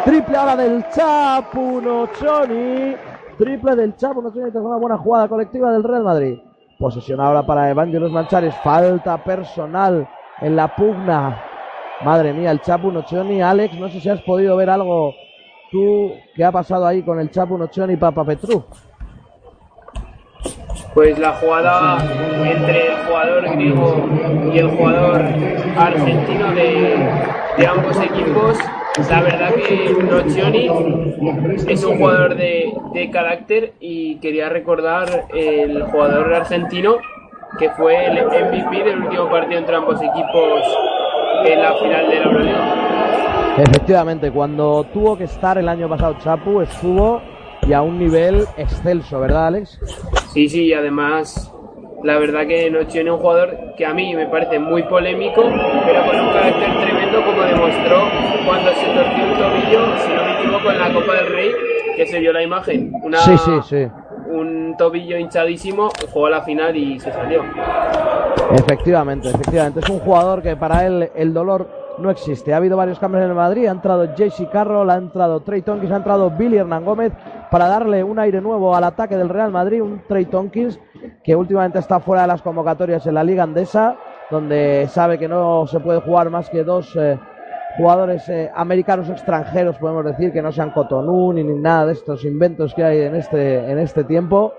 Triple 0.04 0.36
ahora 0.36 0.54
del 0.54 0.88
Chapu 0.90 1.80
Nochoni. 1.80 2.94
Triple 3.36 3.74
del 3.74 3.96
Chapu 3.96 4.22
Nochoni 4.22 4.52
tras 4.52 4.64
una 4.64 4.76
buena 4.76 4.96
jugada 4.96 5.28
colectiva 5.28 5.72
del 5.72 5.82
Real 5.82 6.04
Madrid. 6.04 6.38
Posesión 6.78 7.20
ahora 7.20 7.44
para 7.44 7.68
Evangelos 7.68 8.12
Manchares. 8.12 8.54
Falta 8.62 9.18
personal 9.24 10.08
en 10.40 10.54
la 10.54 10.68
pugna. 10.76 11.42
Madre 12.04 12.32
mía, 12.32 12.52
el 12.52 12.60
Chapu 12.60 12.92
Nochoni. 12.92 13.42
Alex, 13.42 13.76
no 13.80 13.88
sé 13.88 13.98
si 13.98 14.08
has 14.08 14.22
podido 14.22 14.56
ver 14.56 14.70
algo 14.70 15.12
tú 15.72 16.12
qué 16.36 16.44
ha 16.44 16.52
pasado 16.52 16.86
ahí 16.86 17.02
con 17.02 17.18
el 17.18 17.32
Chapu 17.32 17.58
Nochoni 17.58 17.94
y 17.94 17.96
Papa 17.96 18.24
Petru 18.24 18.64
pues 20.94 21.18
la 21.18 21.32
jugada 21.32 21.98
entre 22.44 22.88
el 22.88 22.96
jugador 23.06 23.50
griego 23.50 24.08
y 24.52 24.58
el 24.58 24.68
jugador 24.70 25.22
argentino 25.76 26.52
de, 26.52 27.66
ambos 27.66 27.96
equipos. 28.00 28.58
La 29.08 29.20
verdad 29.20 29.54
que 29.54 29.96
Nocioni 30.02 30.68
es 31.68 31.84
un 31.84 31.98
jugador 31.98 32.36
de, 32.36 32.72
de, 32.94 33.10
carácter 33.10 33.74
y 33.78 34.16
quería 34.16 34.48
recordar 34.48 35.26
el 35.32 35.82
jugador 35.84 36.34
argentino 36.34 36.96
que 37.58 37.70
fue 37.70 38.06
el 38.06 38.26
MVP 38.26 38.84
del 38.84 39.02
último 39.02 39.30
partido 39.30 39.58
entre 39.58 39.76
ambos 39.76 40.00
equipos 40.02 40.62
en 41.44 41.62
la 41.62 41.74
final 41.74 42.08
de 42.08 42.16
la 42.16 42.24
Euroliga. 42.24 42.88
Efectivamente, 43.58 44.30
cuando 44.30 44.84
tuvo 44.92 45.16
que 45.16 45.24
estar 45.24 45.58
el 45.58 45.68
año 45.68 45.88
pasado 45.88 46.16
Chapu, 46.18 46.60
estuvo 46.60 47.20
y 47.68 47.74
a 47.74 47.82
un 47.82 47.98
nivel 47.98 48.46
excelso, 48.56 49.20
¿verdad, 49.20 49.48
Alex? 49.48 49.78
Sí, 50.32 50.48
sí, 50.48 50.64
y 50.64 50.72
además 50.72 51.52
la 52.02 52.18
verdad 52.18 52.46
que 52.46 52.70
no 52.70 52.86
tiene 52.86 53.10
un 53.10 53.18
jugador 53.18 53.74
que 53.76 53.84
a 53.84 53.92
mí 53.92 54.14
me 54.14 54.26
parece 54.26 54.58
muy 54.58 54.82
polémico, 54.84 55.42
pero 55.42 56.06
con 56.06 56.18
un 56.18 56.32
carácter 56.32 56.80
tremendo 56.80 57.24
como 57.24 57.42
demostró 57.42 58.04
cuando 58.46 58.70
se 58.72 58.86
torció 58.86 59.24
un 59.24 59.34
tobillo, 59.34 59.98
si 59.98 60.12
no 60.14 60.24
me 60.24 60.40
equivoco, 60.40 60.70
en 60.70 60.78
la 60.78 60.94
Copa 60.94 61.14
del 61.14 61.26
Rey, 61.26 61.50
que 61.96 62.06
se 62.06 62.20
vio 62.20 62.32
la 62.32 62.42
imagen. 62.42 62.92
Una, 63.02 63.18
sí, 63.18 63.36
sí, 63.36 63.52
sí. 63.68 63.88
Un 64.30 64.74
tobillo 64.78 65.18
hinchadísimo, 65.18 65.90
jugó 66.12 66.26
a 66.26 66.30
la 66.30 66.42
final 66.42 66.74
y 66.74 66.98
se 67.00 67.12
salió. 67.12 67.42
Efectivamente, 68.52 69.28
efectivamente. 69.28 69.80
Es 69.80 69.90
un 69.90 69.98
jugador 69.98 70.42
que 70.42 70.56
para 70.56 70.86
él 70.86 71.10
el 71.14 71.34
dolor 71.34 71.68
no 71.98 72.10
existe. 72.10 72.54
Ha 72.54 72.58
habido 72.58 72.76
varios 72.76 72.98
cambios 72.98 73.24
en 73.24 73.30
el 73.30 73.34
Madrid. 73.34 73.66
Ha 73.66 73.72
entrado 73.72 74.04
JC 74.14 74.48
Carroll, 74.50 74.88
ha 74.88 74.96
entrado 74.96 75.40
Trey 75.40 75.62
Tonkins, 75.62 75.92
ha 75.92 75.96
entrado 75.96 76.30
Billy 76.30 76.56
Hernán 76.56 76.84
Gómez 76.84 77.12
para 77.50 77.68
darle 77.68 78.04
un 78.04 78.18
aire 78.18 78.40
nuevo 78.40 78.74
al 78.74 78.84
ataque 78.84 79.16
del 79.16 79.28
Real 79.28 79.50
Madrid. 79.50 79.82
Un 79.82 80.02
Trey 80.06 80.26
Tonkins 80.26 80.78
que 81.22 81.34
últimamente 81.34 81.78
está 81.78 82.00
fuera 82.00 82.22
de 82.22 82.28
las 82.28 82.42
convocatorias 82.42 83.06
en 83.06 83.14
la 83.14 83.24
Liga 83.24 83.42
Andesa, 83.42 83.96
donde 84.30 84.86
sabe 84.88 85.18
que 85.18 85.28
no 85.28 85.66
se 85.66 85.80
puede 85.80 86.00
jugar 86.00 86.30
más 86.30 86.50
que 86.50 86.64
dos 86.64 86.94
eh, 86.96 87.18
jugadores 87.76 88.28
eh, 88.28 88.50
americanos 88.54 89.08
extranjeros, 89.08 89.78
podemos 89.78 90.04
decir, 90.04 90.32
que 90.32 90.42
no 90.42 90.52
sean 90.52 90.70
Cotonou 90.70 91.32
ni, 91.32 91.44
ni 91.44 91.54
nada 91.54 91.86
de 91.86 91.92
estos 91.92 92.24
inventos 92.24 92.74
que 92.74 92.84
hay 92.84 93.02
en 93.02 93.14
este, 93.14 93.70
en 93.70 93.78
este 93.78 94.04
tiempo. 94.04 94.52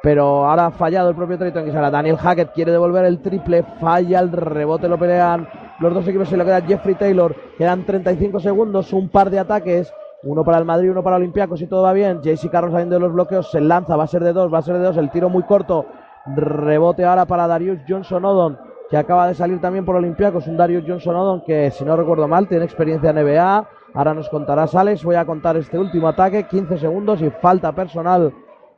Pero 0.00 0.46
ahora 0.46 0.66
ha 0.66 0.70
fallado 0.70 1.10
el 1.10 1.16
propio 1.16 1.38
Trayton 1.38 1.64
que 1.64 1.72
será 1.72 1.90
Daniel 1.90 2.16
Hackett 2.16 2.52
quiere 2.52 2.70
devolver 2.70 3.04
el 3.04 3.20
triple, 3.20 3.64
falla 3.80 4.20
el 4.20 4.30
rebote, 4.30 4.88
lo 4.88 4.96
pelean 4.96 5.48
los 5.80 5.92
dos 5.92 6.06
equipos, 6.06 6.28
se 6.28 6.36
lo 6.36 6.44
queda 6.44 6.60
Jeffrey 6.60 6.94
Taylor, 6.94 7.34
quedan 7.56 7.84
35 7.84 8.38
segundos, 8.38 8.92
un 8.92 9.08
par 9.08 9.28
de 9.28 9.40
ataques, 9.40 9.92
uno 10.24 10.44
para 10.44 10.58
el 10.58 10.64
Madrid, 10.64 10.90
uno 10.90 11.02
para 11.02 11.16
Olympiacos 11.16 11.62
y 11.62 11.66
todo 11.66 11.82
va 11.82 11.92
bien, 11.92 12.20
JC 12.22 12.50
Carroll 12.50 12.72
saliendo 12.72 12.96
de 12.96 13.00
los 13.00 13.12
bloqueos, 13.12 13.50
se 13.50 13.60
lanza, 13.60 13.96
va 13.96 14.04
a 14.04 14.08
ser 14.08 14.24
de 14.24 14.32
dos, 14.32 14.52
va 14.52 14.58
a 14.58 14.62
ser 14.62 14.78
de 14.78 14.84
dos, 14.84 14.96
el 14.96 15.10
tiro 15.10 15.28
muy 15.28 15.44
corto, 15.44 15.86
rebote 16.26 17.04
ahora 17.04 17.26
para 17.26 17.46
Darius 17.46 17.80
Johnson 17.88 18.24
Odon, 18.24 18.58
que 18.90 18.96
acaba 18.96 19.28
de 19.28 19.34
salir 19.34 19.60
también 19.60 19.84
por 19.84 19.96
Olympiacos, 19.96 20.46
un 20.46 20.56
Darius 20.56 20.84
Johnson 20.86 21.16
Odon 21.16 21.42
que 21.44 21.70
si 21.70 21.84
no 21.84 21.96
recuerdo 21.96 22.26
mal 22.26 22.48
tiene 22.48 22.64
experiencia 22.64 23.10
en 23.10 23.16
NBA, 23.16 23.68
ahora 23.94 24.14
nos 24.14 24.28
contará 24.28 24.66
Sales, 24.66 25.04
voy 25.04 25.16
a 25.16 25.24
contar 25.24 25.56
este 25.56 25.78
último 25.78 26.08
ataque, 26.08 26.44
15 26.44 26.78
segundos 26.78 27.22
y 27.22 27.30
falta 27.30 27.72
personal 27.72 28.32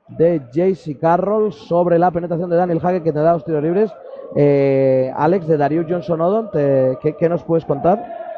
de 0.08 0.42
JC 0.52 0.98
Carroll 0.98 1.52
sobre 1.52 1.98
la 1.98 2.10
penetración 2.10 2.50
de 2.50 2.56
Daniel 2.56 2.80
Hague 2.82 3.02
que 3.02 3.12
te 3.12 3.20
da 3.20 3.32
los 3.32 3.44
tiros 3.44 3.62
libres. 3.62 3.92
Eh, 4.36 5.12
Alex, 5.16 5.46
de 5.46 5.56
Darius 5.56 5.86
Johnson 5.88 6.20
Odon, 6.20 6.50
te, 6.50 6.98
¿qué, 7.00 7.16
¿qué, 7.16 7.28
nos 7.28 7.42
puedes 7.42 7.64
contar? 7.64 8.29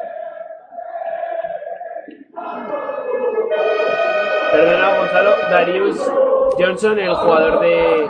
Perdona, 4.53 4.97
Gonzalo. 4.99 5.31
Darius 5.49 6.11
Johnson, 6.59 6.99
el 6.99 7.15
jugador 7.15 7.59
de, 7.59 8.07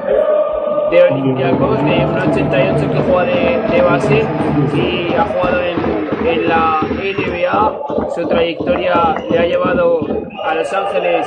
de 0.91 1.03
Olympiacos, 1.03 1.77
de 1.85 2.05
1,88 2.05 2.91
que 2.91 2.99
juega 2.99 3.23
de, 3.23 3.61
de, 3.71 3.81
base 3.81 4.25
y 4.73 5.13
ha 5.13 5.23
jugado 5.23 5.61
en, 5.61 6.27
en 6.27 6.49
la 6.49 6.81
NBA. 6.81 8.09
Su 8.13 8.27
trayectoria 8.27 9.15
le 9.29 9.39
ha 9.39 9.45
llevado 9.45 10.01
a 10.43 10.55
Los 10.55 10.73
Ángeles 10.73 11.25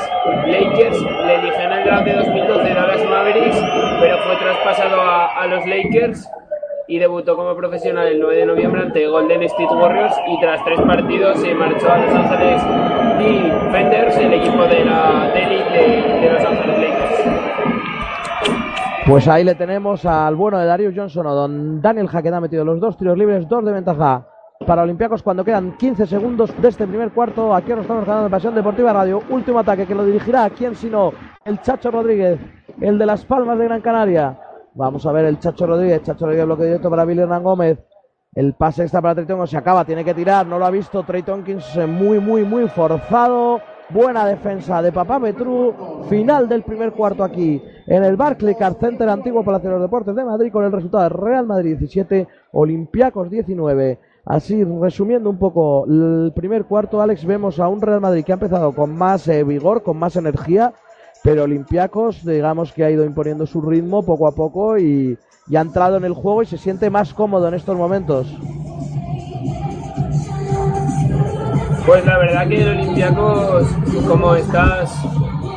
Lakers, 0.49 1.01
le 1.01 1.35
eligen 1.37 1.63
en 1.63 1.73
el 1.73 1.85
draft 1.85 2.05
de 2.05 2.13
2012 2.13 2.63
de 2.63 2.75
Dallas 2.75 3.05
Mavericks, 3.09 3.63
pero 3.99 4.19
fue 4.19 4.37
traspasado 4.37 5.01
a, 5.01 5.41
a, 5.41 5.47
los 5.47 5.67
Lakers 5.67 6.29
y 6.89 6.99
debutó 6.99 7.37
como 7.37 7.57
profesional 7.57 8.07
el 8.07 8.21
9 8.21 8.37
de 8.37 8.47
noviembre 8.47 8.83
ante 8.83 9.07
Golden 9.07 9.43
State 9.45 9.75
Warriors 9.75 10.15
y 10.29 10.39
tras 10.41 10.63
tres 10.63 10.79
partidos 10.83 11.41
se 11.41 11.55
marchó 11.55 11.91
a 11.91 11.99
Los 12.01 12.15
Ángeles 12.15 13.06
Defenders, 13.19 14.17
el 14.19 14.33
equipo 14.35 14.63
de 14.65 14.85
la 14.85 15.31
de, 15.33 16.31
Los 16.31 16.79
Lakers. 16.79 17.47
Pues 19.07 19.29
ahí 19.29 19.45
le 19.45 19.55
tenemos 19.55 20.05
al 20.05 20.35
bueno 20.35 20.59
de 20.59 20.67
Darius 20.67 20.95
Johnson 20.97 21.27
o 21.27 21.35
don 21.35 21.81
Daniel 21.81 22.09
Hackett 22.09 22.35
ha 22.35 22.41
metido 22.41 22.65
los 22.65 22.81
dos 22.81 22.97
tiros 22.97 23.17
libres, 23.17 23.49
dos 23.49 23.65
de 23.65 23.73
ventaja 23.73 24.27
para 24.67 24.83
Olympiacos 24.83 25.23
cuando 25.23 25.45
quedan 25.45 25.77
15 25.77 26.07
segundos 26.07 26.51
de 26.61 26.69
este 26.69 26.87
primer 26.87 27.13
cuarto. 27.13 27.55
Aquí 27.55 27.71
nos 27.71 27.83
estamos 27.83 28.05
ganando 28.05 28.27
en 28.27 28.31
Pasión 28.31 28.55
Deportiva 28.55 28.93
Radio. 28.93 29.23
Último 29.31 29.59
ataque 29.59 29.87
que 29.87 29.95
lo 29.95 30.05
dirigirá 30.05 30.45
a 30.45 30.51
quién 30.51 30.75
sino 30.75 31.13
el 31.45 31.61
Chacho 31.61 31.91
Rodríguez, 31.91 32.39
el 32.81 32.99
de 32.99 33.07
Las 33.07 33.25
Palmas 33.25 33.59
de 33.59 33.65
Gran 33.65 33.81
Canaria. 33.81 34.39
Vamos 34.75 35.07
a 35.07 35.13
ver 35.13 35.27
el 35.27 35.39
Chacho 35.39 35.67
Rodríguez. 35.67 36.03
Chacho 36.03 36.25
Rodríguez 36.25 36.47
bloque 36.47 36.65
directo 36.65 36.91
para 36.91 37.05
Billy 37.05 37.23
Hernán 37.23 37.43
Gómez. 37.43 37.79
El 38.37 38.53
pase 38.53 38.85
está 38.85 39.01
para 39.01 39.15
Trey 39.15 39.47
se 39.47 39.57
acaba, 39.57 39.87
tiene 39.87 40.05
que 40.05 40.13
tirar, 40.13 40.47
no 40.47 40.59
lo 40.59 40.67
ha 40.67 40.71
visto. 40.71 41.03
Trey 41.05 41.23
Tonkins 41.23 41.75
muy, 41.89 42.21
muy, 42.21 42.45
muy 42.45 42.69
forzado. 42.69 43.63
Buena 43.89 44.27
defensa 44.27 44.83
de 44.83 44.93
Papá 44.93 45.19
Petru. 45.19 46.05
Final 46.11 46.47
del 46.47 46.63
primer 46.63 46.93
cuarto 46.93 47.25
aquí 47.25 47.63
en 47.87 48.05
el 48.05 48.17
Barclaycard 48.17 48.77
Center, 48.77 49.09
antiguo 49.09 49.43
Palacio 49.43 49.71
de 49.71 49.77
los 49.77 49.83
Deportes 49.85 50.15
de 50.15 50.23
Madrid, 50.23 50.53
con 50.53 50.67
el 50.67 50.73
resultado 50.73 51.05
de 51.05 51.09
Real 51.09 51.47
Madrid 51.47 51.79
17, 51.79 52.29
Olympiacos 52.53 53.31
19. 53.31 53.99
Así, 54.27 54.63
resumiendo 54.65 55.31
un 55.31 55.39
poco 55.39 55.87
el 55.87 56.31
primer 56.37 56.67
cuarto, 56.67 57.01
Alex, 57.01 57.25
vemos 57.25 57.59
a 57.59 57.69
un 57.69 57.81
Real 57.81 58.03
Madrid 58.03 58.23
que 58.23 58.33
ha 58.33 58.35
empezado 58.35 58.75
con 58.75 58.95
más 58.95 59.27
eh, 59.29 59.45
vigor, 59.45 59.83
con 59.83 59.97
más 59.97 60.15
energía, 60.15 60.75
pero 61.25 61.45
Olympiacos, 61.45 62.23
digamos 62.23 62.75
que 62.75 62.85
ha 62.85 62.91
ido 62.91 63.05
imponiendo 63.05 63.47
su 63.47 63.63
ritmo 63.63 64.05
poco 64.05 64.29
a 64.29 64.33
poco 64.33 64.77
y, 64.77 65.17
y 65.49 65.57
ha 65.57 65.61
entrado 65.61 65.97
en 65.97 66.05
el 66.05 66.13
juego 66.13 66.43
y 66.43 66.47
se 66.47 66.59
siente 66.59 66.91
más 66.91 67.15
cómodo 67.15 67.49
en 67.49 67.55
estos 67.55 67.77
momentos. 67.77 68.27
Pues 71.87 72.05
la 72.05 72.19
verdad 72.19 72.49
que 72.49 72.63
el 72.63 72.69
Olympiacos, 72.69 73.69
como 74.09 74.35
estás 74.35 74.93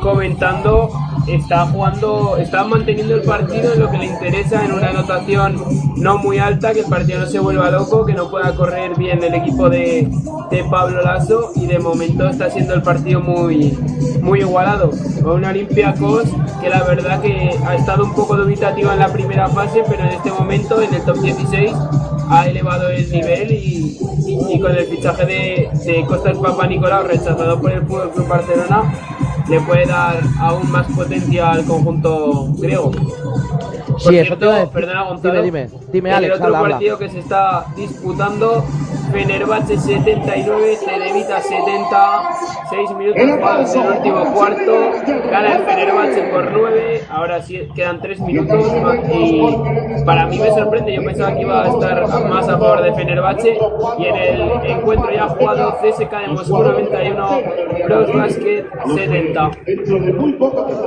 comentando, 0.00 0.90
está 1.34 1.66
jugando, 1.66 2.36
está 2.36 2.64
manteniendo 2.64 3.14
el 3.14 3.22
partido 3.22 3.72
en 3.72 3.80
lo 3.80 3.90
que 3.90 3.98
le 3.98 4.06
interesa, 4.06 4.64
en 4.64 4.72
una 4.72 4.88
anotación 4.88 5.62
no 5.96 6.18
muy 6.18 6.38
alta, 6.38 6.72
que 6.72 6.80
el 6.80 6.86
partido 6.86 7.20
no 7.20 7.26
se 7.26 7.38
vuelva 7.38 7.70
loco, 7.70 8.04
que 8.04 8.14
no 8.14 8.30
pueda 8.30 8.54
correr 8.54 8.96
bien 8.96 9.22
el 9.22 9.34
equipo 9.34 9.68
de, 9.68 10.08
de 10.50 10.64
Pablo 10.64 11.02
Lasso 11.02 11.52
y 11.54 11.66
de 11.66 11.78
momento 11.78 12.28
está 12.28 12.50
siendo 12.50 12.74
el 12.74 12.82
partido 12.82 13.20
muy, 13.20 13.76
muy 14.22 14.40
igualado. 14.40 14.90
Con 15.22 15.36
un 15.38 15.44
Olympiacos 15.44 16.24
que 16.60 16.68
la 16.68 16.82
verdad 16.82 17.20
que 17.20 17.56
ha 17.66 17.74
estado 17.74 18.04
un 18.04 18.14
poco 18.14 18.36
dubitativo 18.36 18.90
en 18.92 18.98
la 18.98 19.12
primera 19.12 19.48
fase, 19.48 19.82
pero 19.88 20.02
en 20.02 20.10
este 20.10 20.30
momento 20.30 20.80
en 20.80 20.94
el 20.94 21.02
top 21.02 21.18
16 21.18 21.72
ha 22.30 22.46
elevado 22.46 22.88
el 22.88 23.10
nivel 23.10 23.50
y, 23.50 23.98
y, 24.26 24.54
y 24.54 24.60
con 24.60 24.74
el 24.74 24.86
fichaje 24.86 25.26
de, 25.26 25.70
de 25.84 26.04
Costas 26.06 26.38
Papa 26.38 26.66
Nicolau 26.66 27.04
rechazado 27.04 27.60
por 27.60 27.72
el 27.72 27.82
Fútbol 27.82 28.10
Club 28.10 28.28
Barcelona 28.28 28.92
le 29.50 29.60
puede 29.60 29.84
dar 29.84 30.22
aún 30.38 30.70
más 30.70 30.86
potencia 30.92 31.50
al 31.50 31.64
conjunto 31.64 32.52
griego. 32.56 32.92
Por 34.02 34.12
sí, 34.14 34.24
cierto, 34.24 34.70
perdona 34.72 35.02
Gonzalo, 35.02 35.42
Dime, 35.42 35.66
dime, 35.66 35.80
dime 35.92 36.12
Alex, 36.12 36.34
el 36.34 36.40
otro 36.40 36.56
habla, 36.56 36.70
partido 36.70 36.98
que 36.98 37.08
se 37.10 37.18
está 37.18 37.66
disputando, 37.76 38.64
Fenerbahce 39.12 39.76
79, 39.76 40.76
Cedevita 40.76 41.40
70, 41.42 42.22
6 42.70 42.90
minutos 42.96 43.22
jugados 43.30 43.74
en 43.74 43.82
el 43.82 43.88
último 43.88 44.32
cuarto, 44.32 44.72
gana 45.30 45.56
el 45.56 45.64
Fenerbahce 45.64 46.22
por 46.32 46.50
9, 46.50 47.04
ahora 47.10 47.42
sí 47.42 47.68
quedan 47.74 48.00
3 48.00 48.20
minutos. 48.20 48.72
Y 49.12 50.04
para 50.06 50.26
mí 50.26 50.38
me 50.38 50.50
sorprende, 50.50 50.94
yo 50.94 51.04
pensaba 51.04 51.34
que 51.34 51.42
iba 51.42 51.64
a 51.64 51.68
estar 51.68 52.06
más 52.28 52.48
a 52.48 52.58
favor 52.58 52.82
de 52.82 52.94
Fenerbahce. 52.94 53.58
Y 53.98 54.04
en 54.06 54.16
el 54.16 54.40
encuentro 54.64 55.12
ya 55.12 55.28
jugado 55.28 55.76
CSK 55.82 56.10
de 56.10 56.28
Moscú 56.28 56.62
91, 56.62 57.40
Bros 57.84 58.14
Basket 58.14 58.64
70. 58.94 59.50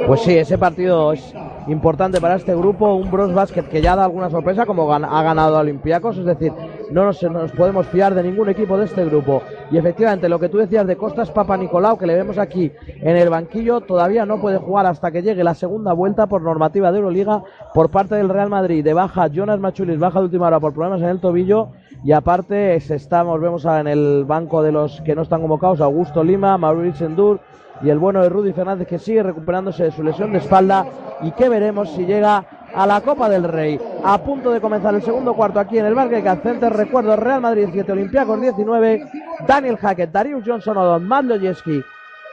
Pues 0.07 0.21
sí, 0.21 0.37
ese 0.37 0.57
partido 0.57 1.13
es 1.13 1.33
importante 1.67 2.19
para 2.19 2.35
este 2.35 2.55
grupo, 2.55 2.93
un 2.93 3.09
Bros 3.09 3.33
Basket 3.33 3.63
que 3.63 3.81
ya 3.81 3.95
da 3.95 4.05
alguna 4.05 4.29
sorpresa 4.29 4.65
como 4.65 4.91
ha 4.93 5.23
ganado 5.23 5.57
a 5.57 5.63
es 5.63 6.25
decir, 6.25 6.51
no 6.91 7.05
nos, 7.05 7.23
nos, 7.23 7.51
podemos 7.51 7.87
fiar 7.87 8.13
de 8.13 8.23
ningún 8.23 8.49
equipo 8.49 8.77
de 8.77 8.85
este 8.85 9.05
grupo. 9.05 9.41
Y 9.71 9.77
efectivamente, 9.77 10.29
lo 10.29 10.39
que 10.39 10.49
tú 10.49 10.57
decías 10.57 10.85
de 10.85 10.95
Costas 10.95 11.31
Papa 11.31 11.57
Nicolau, 11.57 11.97
que 11.97 12.05
le 12.05 12.15
vemos 12.15 12.37
aquí 12.37 12.71
en 12.85 13.17
el 13.17 13.29
banquillo, 13.29 13.81
todavía 13.81 14.25
no 14.25 14.39
puede 14.39 14.57
jugar 14.57 14.85
hasta 14.85 15.11
que 15.11 15.21
llegue 15.21 15.43
la 15.43 15.55
segunda 15.55 15.93
vuelta 15.93 16.27
por 16.27 16.41
normativa 16.41 16.91
de 16.91 16.99
Euroliga 16.99 17.43
por 17.73 17.89
parte 17.89 18.15
del 18.15 18.29
Real 18.29 18.49
Madrid. 18.49 18.83
De 18.83 18.93
baja 18.93 19.27
Jonas 19.27 19.59
Machulis, 19.59 19.99
baja 19.99 20.19
de 20.19 20.25
última 20.25 20.47
hora 20.47 20.59
por 20.59 20.73
problemas 20.73 21.01
en 21.01 21.09
el 21.09 21.19
tobillo. 21.19 21.69
Y 22.03 22.11
aparte, 22.11 22.75
estamos, 22.75 23.39
vemos 23.39 23.65
en 23.65 23.87
el 23.87 24.25
banco 24.25 24.61
de 24.61 24.71
los 24.73 25.01
que 25.01 25.15
no 25.15 25.21
están 25.21 25.41
convocados, 25.41 25.79
Augusto 25.79 26.23
Lima, 26.23 26.57
Mauricio 26.57 27.07
Endur, 27.07 27.39
y 27.83 27.89
el 27.89 27.99
bueno 27.99 28.23
de 28.23 28.29
Rudy 28.29 28.53
Fernández 28.53 28.87
que 28.87 28.97
sigue 28.97 29.21
recuperándose 29.21 29.83
de 29.83 29.91
su 29.91 30.03
lesión 30.03 30.31
de 30.31 30.37
espalda. 30.37 30.85
Y 31.21 31.31
que 31.31 31.49
veremos 31.49 31.89
si 31.91 32.05
llega 32.05 32.45
a 32.73 32.87
la 32.87 33.01
Copa 33.01 33.29
del 33.29 33.43
Rey. 33.43 33.79
A 34.03 34.17
punto 34.17 34.51
de 34.51 34.61
comenzar 34.61 34.95
el 34.95 35.01
segundo 35.01 35.33
cuarto 35.33 35.59
aquí 35.59 35.77
en 35.77 35.85
el 35.85 35.93
Barclaycard 35.93 36.41
Center. 36.41 36.71
Recuerdo 36.71 37.15
Real 37.15 37.41
Madrid 37.41 37.69
7, 37.71 37.91
Olympiacos 37.91 38.39
19, 38.39 39.05
Daniel 39.47 39.77
Hackett, 39.77 40.11
Darius 40.11 40.43
Johnson 40.45 40.77
Odon, 40.77 41.07
Matt 41.07 41.25
Lojeski, 41.25 41.83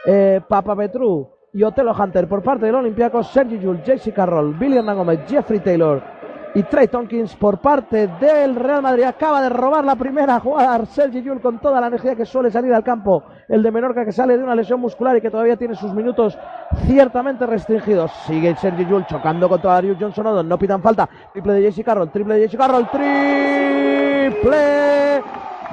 eh, 0.05 0.41
Papa 0.47 0.75
Petru 0.75 1.29
y 1.53 1.63
Otelo 1.63 1.93
Hunter 1.93 2.27
por 2.27 2.41
parte 2.41 2.65
del 2.65 2.75
Olympiacos, 2.75 3.27
Sergi 3.27 3.59
Jules, 3.61 3.83
JC 3.83 4.13
Carroll, 4.13 4.57
Billy 4.57 4.77
Hernán 4.77 5.25
Jeffrey 5.27 5.59
Taylor 5.59 6.20
y 6.53 6.63
Trey 6.63 6.87
Tonkins 6.87 7.35
por 7.35 7.59
parte 7.59 8.07
del 8.19 8.55
Real 8.55 8.81
Madrid. 8.81 9.03
Acaba 9.03 9.41
de 9.41 9.49
robar 9.49 9.85
la 9.85 9.95
primera 9.95 10.39
jugada 10.39 10.85
Sergi 10.85 11.21
Yul 11.21 11.39
con 11.39 11.59
toda 11.59 11.79
la 11.79 11.87
energía 11.87 12.15
que 12.15 12.25
suele 12.25 12.51
salir 12.51 12.73
al 12.73 12.83
campo. 12.83 13.23
El 13.47 13.63
de 13.63 13.71
Menorca 13.71 14.03
que 14.03 14.11
sale 14.11 14.37
de 14.37 14.43
una 14.43 14.55
lesión 14.55 14.79
muscular 14.79 15.15
y 15.15 15.21
que 15.21 15.29
todavía 15.29 15.55
tiene 15.55 15.75
sus 15.75 15.93
minutos 15.93 16.37
ciertamente 16.85 17.45
restringidos. 17.45 18.11
Sigue 18.27 18.55
Sergi 18.55 18.85
Yul 18.85 19.05
chocando 19.05 19.47
contra 19.47 19.73
Darius 19.73 19.97
Johnson. 19.99 20.47
No 20.47 20.57
pitan 20.57 20.81
falta. 20.81 21.07
Triple 21.31 21.53
de 21.53 21.71
JC 21.71 21.83
Carroll. 21.83 22.11
Triple 22.11 22.35
de 22.35 22.47
JC 22.47 22.57
Carroll. 22.57 22.89
Triple 22.89 24.51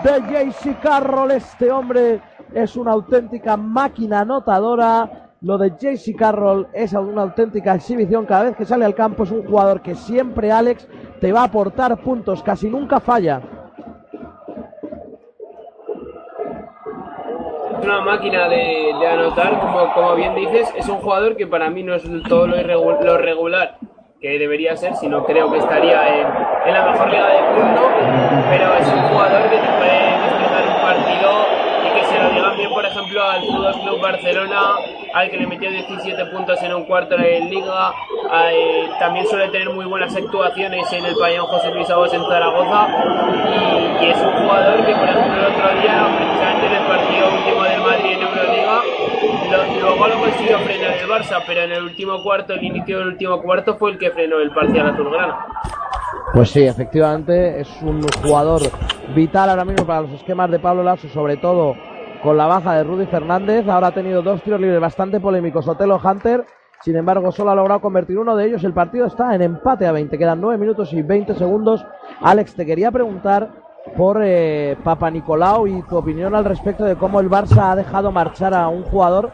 de 0.04 0.50
JC 0.50 0.80
Carroll. 0.80 1.32
Este 1.32 1.72
hombre 1.72 2.20
es 2.54 2.76
una 2.76 2.92
auténtica 2.92 3.56
máquina 3.56 4.20
anotadora. 4.20 5.27
Lo 5.40 5.56
de 5.56 5.70
JC 5.70 6.16
Carroll 6.16 6.66
es 6.72 6.92
una 6.94 7.22
auténtica 7.22 7.74
exhibición. 7.74 8.26
Cada 8.26 8.44
vez 8.44 8.56
que 8.56 8.64
sale 8.64 8.84
al 8.84 8.94
campo 8.94 9.22
es 9.22 9.30
un 9.30 9.46
jugador 9.46 9.82
que 9.82 9.94
siempre, 9.94 10.50
Alex, 10.50 10.88
te 11.20 11.30
va 11.30 11.42
a 11.42 11.44
aportar 11.44 11.96
puntos. 11.98 12.42
Casi 12.42 12.68
nunca 12.68 12.98
falla. 12.98 13.40
Es 17.78 17.84
una 17.84 18.00
máquina 18.00 18.48
de, 18.48 18.92
anotar, 19.06 19.60
como, 19.94 20.16
bien 20.16 20.34
dices. 20.34 20.72
Es 20.76 20.88
un 20.88 20.98
jugador 20.98 21.36
que 21.36 21.46
para 21.46 21.70
mí 21.70 21.84
no 21.84 21.94
es 21.94 22.02
todo 22.28 22.48
lo, 22.48 22.58
irregu 22.58 22.90
lo 23.00 23.18
regular 23.18 23.78
que 24.20 24.36
debería 24.36 24.76
ser, 24.76 24.96
sino 24.96 25.24
creo 25.24 25.48
que 25.52 25.58
estaría 25.58 26.20
en, 26.20 26.26
en 26.66 26.74
la 26.74 26.90
mejor 26.90 27.08
liga 27.08 27.28
del 27.28 27.44
mundo. 27.54 27.82
Pero 28.50 28.74
es 28.74 28.88
un 28.88 29.00
jugador 29.02 29.42
que 29.44 29.56
te 29.56 29.68
puede 29.78 30.18
destrozar 30.18 30.66
un 30.66 30.82
partido 30.82 31.30
y 31.86 31.94
que 31.94 32.04
se 32.06 32.18
lo 32.20 32.30
digan 32.30 32.56
bien, 32.56 32.70
por 32.70 32.84
ejemplo, 32.84 33.22
al 33.22 33.40
Fútbol 33.42 33.74
Club 33.80 34.00
Barcelona, 34.02 34.60
al 35.18 35.30
que 35.30 35.36
le 35.36 35.46
metió 35.48 35.68
17 35.68 36.26
puntos 36.26 36.62
en 36.62 36.72
un 36.74 36.84
cuarto 36.84 37.16
en 37.18 37.50
Liga. 37.50 37.92
Eh, 38.52 38.88
también 39.00 39.26
suele 39.26 39.48
tener 39.48 39.68
muy 39.70 39.84
buenas 39.84 40.14
actuaciones 40.14 40.92
en 40.92 41.04
el 41.04 41.16
pabellón 41.16 41.46
José 41.46 41.70
Luis 41.72 41.90
Abos 41.90 42.14
en 42.14 42.22
Zaragoza. 42.22 42.86
Y, 43.50 44.04
y, 44.04 44.10
es 44.10 44.18
un 44.18 44.32
jugador 44.32 44.86
que, 44.86 44.94
por 44.94 45.08
ejemplo, 45.08 45.40
el 45.40 45.46
otro 45.46 45.80
día, 45.80 46.06
precisamente 46.16 46.66
en 46.66 46.72
el 46.72 46.86
partido 46.86 47.26
último 47.36 47.62
del 47.64 47.80
Madrid 47.80 48.12
en 48.12 48.22
Euroliga, 48.22 48.80
lo, 49.50 49.80
luego 49.80 50.08
lo 50.08 50.18
consiguió 50.20 50.58
frenar 50.60 50.92
el 50.92 51.08
Barça, 51.08 51.42
pero 51.44 51.62
en 51.62 51.72
el 51.72 51.82
último 51.82 52.22
cuarto, 52.22 52.54
el 52.54 52.62
inicio 52.62 52.98
del 52.98 53.08
último 53.08 53.42
cuarto, 53.42 53.76
fue 53.76 53.90
el 53.92 53.98
que 53.98 54.10
frenó 54.12 54.38
el 54.38 54.52
parcial 54.52 54.90
azulgrana. 54.90 55.46
Pues 56.32 56.50
sí, 56.50 56.62
efectivamente 56.62 57.60
es 57.60 57.68
un 57.82 58.06
jugador 58.22 58.62
vital 59.16 59.50
ahora 59.50 59.64
mismo 59.64 59.84
para 59.84 60.02
los 60.02 60.12
esquemas 60.12 60.50
de 60.50 60.60
Pablo 60.60 60.84
Lasso, 60.84 61.08
sobre 61.08 61.38
todo 61.38 61.74
con 62.22 62.36
la 62.36 62.46
baja 62.46 62.74
de 62.74 62.84
Rudy 62.84 63.06
Fernández. 63.06 63.68
Ahora 63.68 63.88
ha 63.88 63.94
tenido 63.94 64.22
dos 64.22 64.42
tiros 64.42 64.60
libres 64.60 64.80
bastante 64.80 65.20
polémicos 65.20 65.68
Otelo 65.68 66.00
Hunter. 66.02 66.44
Sin 66.80 66.96
embargo, 66.96 67.32
solo 67.32 67.50
ha 67.50 67.54
logrado 67.54 67.80
convertir 67.80 68.18
uno 68.18 68.36
de 68.36 68.46
ellos. 68.46 68.62
El 68.64 68.72
partido 68.72 69.06
está 69.06 69.34
en 69.34 69.42
empate 69.42 69.86
a 69.86 69.92
20. 69.92 70.16
Quedan 70.16 70.40
9 70.40 70.58
minutos 70.58 70.92
y 70.92 71.02
20 71.02 71.34
segundos. 71.34 71.84
Alex, 72.20 72.54
te 72.54 72.64
quería 72.64 72.90
preguntar 72.90 73.50
por 73.96 74.20
eh, 74.22 74.76
Papa 74.84 75.10
Nicolau 75.10 75.66
y 75.66 75.82
tu 75.82 75.96
opinión 75.96 76.34
al 76.34 76.44
respecto 76.44 76.84
de 76.84 76.96
cómo 76.96 77.20
el 77.20 77.28
Barça 77.28 77.72
ha 77.72 77.76
dejado 77.76 78.12
marchar 78.12 78.54
a 78.54 78.68
un 78.68 78.84
jugador 78.84 79.30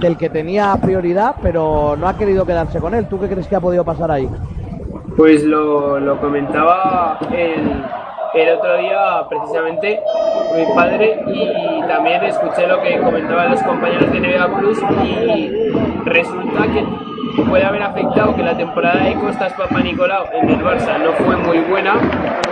del 0.00 0.16
que 0.16 0.30
tenía 0.30 0.74
prioridad, 0.80 1.36
pero 1.42 1.96
no 1.96 2.08
ha 2.08 2.16
querido 2.16 2.46
quedarse 2.46 2.80
con 2.80 2.94
él. 2.94 3.08
¿Tú 3.08 3.20
qué 3.20 3.28
crees 3.28 3.46
que 3.46 3.56
ha 3.56 3.60
podido 3.60 3.84
pasar 3.84 4.10
ahí? 4.10 4.28
Pues 5.16 5.44
lo, 5.44 5.98
lo 6.00 6.20
comentaba 6.20 7.18
el, 7.32 7.84
el 8.42 8.50
otro 8.50 8.76
día 8.76 9.24
precisamente 9.28 10.00
mi 10.54 10.74
padre 10.74 11.22
y 11.26 11.80
también 11.88 12.22
escuché 12.24 12.66
lo 12.66 12.82
que 12.82 12.98
comentaban 12.98 13.50
los 13.50 13.62
compañeros 13.62 14.12
de 14.12 14.20
NBA 14.20 14.58
Plus 14.58 14.78
y 15.04 15.70
resulta 16.04 16.62
que 16.72 17.42
puede 17.42 17.64
haber 17.64 17.82
afectado 17.82 18.34
que 18.34 18.42
la 18.42 18.56
temporada 18.56 19.04
de 19.04 19.14
Costas 19.14 19.52
Papa 19.54 19.80
Nicolau 19.80 20.26
en 20.32 20.50
el 20.50 20.62
Barça 20.62 20.98
no 20.98 21.12
fue 21.12 21.36
muy 21.36 21.58
buena 21.60 21.94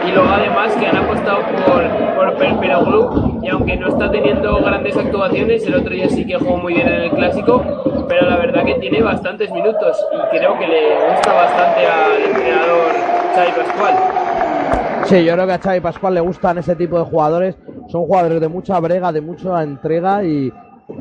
y 0.07 0.13
luego 0.13 0.29
además 0.29 0.75
que 0.75 0.87
han 0.87 0.97
apostado 0.97 1.41
por, 1.67 2.15
por 2.15 2.35
Perperoglu 2.37 3.41
y 3.43 3.49
aunque 3.49 3.77
no 3.77 3.89
está 3.89 4.11
teniendo 4.11 4.57
grandes 4.57 4.97
actuaciones, 4.97 5.67
el 5.67 5.75
otro 5.75 5.91
día 5.91 6.09
sí 6.09 6.27
que 6.27 6.39
jugó 6.39 6.57
muy 6.57 6.75
bien 6.75 6.89
en 6.89 7.03
el 7.03 7.11
Clásico, 7.11 7.63
pero 8.09 8.29
la 8.29 8.37
verdad 8.37 8.65
que 8.65 8.75
tiene 8.75 9.03
bastantes 9.03 9.51
minutos 9.53 10.03
y 10.13 10.37
creo 10.37 10.59
que 10.59 10.67
le 10.67 10.95
gusta 11.11 11.33
bastante 11.33 11.87
al 11.87 12.23
entrenador 12.23 12.93
Xavi 13.35 13.53
Pascual. 13.53 14.34
Sí, 15.07 15.23
yo 15.23 15.35
creo 15.35 15.47
que 15.47 15.53
a 15.53 15.59
Xavi 15.59 15.81
Pascual 15.81 16.15
le 16.15 16.21
gustan 16.21 16.57
ese 16.57 16.75
tipo 16.77 16.99
de 16.99 17.05
jugadores. 17.05 17.57
Son 17.89 18.07
jugadores 18.07 18.41
de 18.41 18.49
mucha 18.49 18.81
brega, 18.81 19.13
de 19.13 19.21
mucha 19.21 19.63
entrega 19.63 20.25
y, 20.25 20.51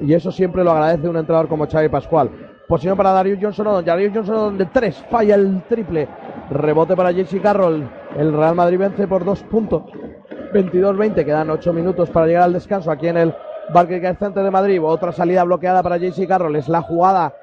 eso 0.09 0.31
siempre 0.31 0.63
lo 0.63 0.71
agradece 0.71 1.07
un 1.07 1.15
entrenador 1.15 1.47
como 1.47 1.67
Xavi 1.67 1.87
Pascual. 1.87 2.29
Posición 2.67 2.97
para 2.97 3.11
Darius 3.11 3.39
Johnson 3.41 3.83
Darius 3.85 4.13
Johnson 4.13 4.57
de 4.57 4.65
tres, 4.65 4.97
falla 5.09 5.35
el 5.35 5.63
triple. 5.69 6.07
Rebote 6.49 6.95
para 6.95 7.11
JC 7.11 7.41
Carroll. 7.41 7.89
El 8.17 8.33
Real 8.33 8.55
Madrid 8.55 8.77
vence 8.77 9.07
por 9.07 9.23
dos 9.23 9.41
puntos. 9.43 9.83
22-20, 10.53 11.23
quedan 11.23 11.49
ocho 11.49 11.71
minutos 11.71 12.09
para 12.09 12.27
llegar 12.27 12.43
al 12.43 12.53
descanso 12.53 12.91
aquí 12.91 13.07
en 13.07 13.17
el 13.17 13.35
Barclays 13.73 14.17
Center 14.17 14.43
de 14.43 14.51
Madrid. 14.51 14.81
Otra 14.83 15.13
salida 15.13 15.45
bloqueada 15.45 15.81
para 15.81 15.97
JC 15.97 16.27
Carroll. 16.27 16.57
Es 16.57 16.67
la 16.67 16.81
jugada 16.81 17.33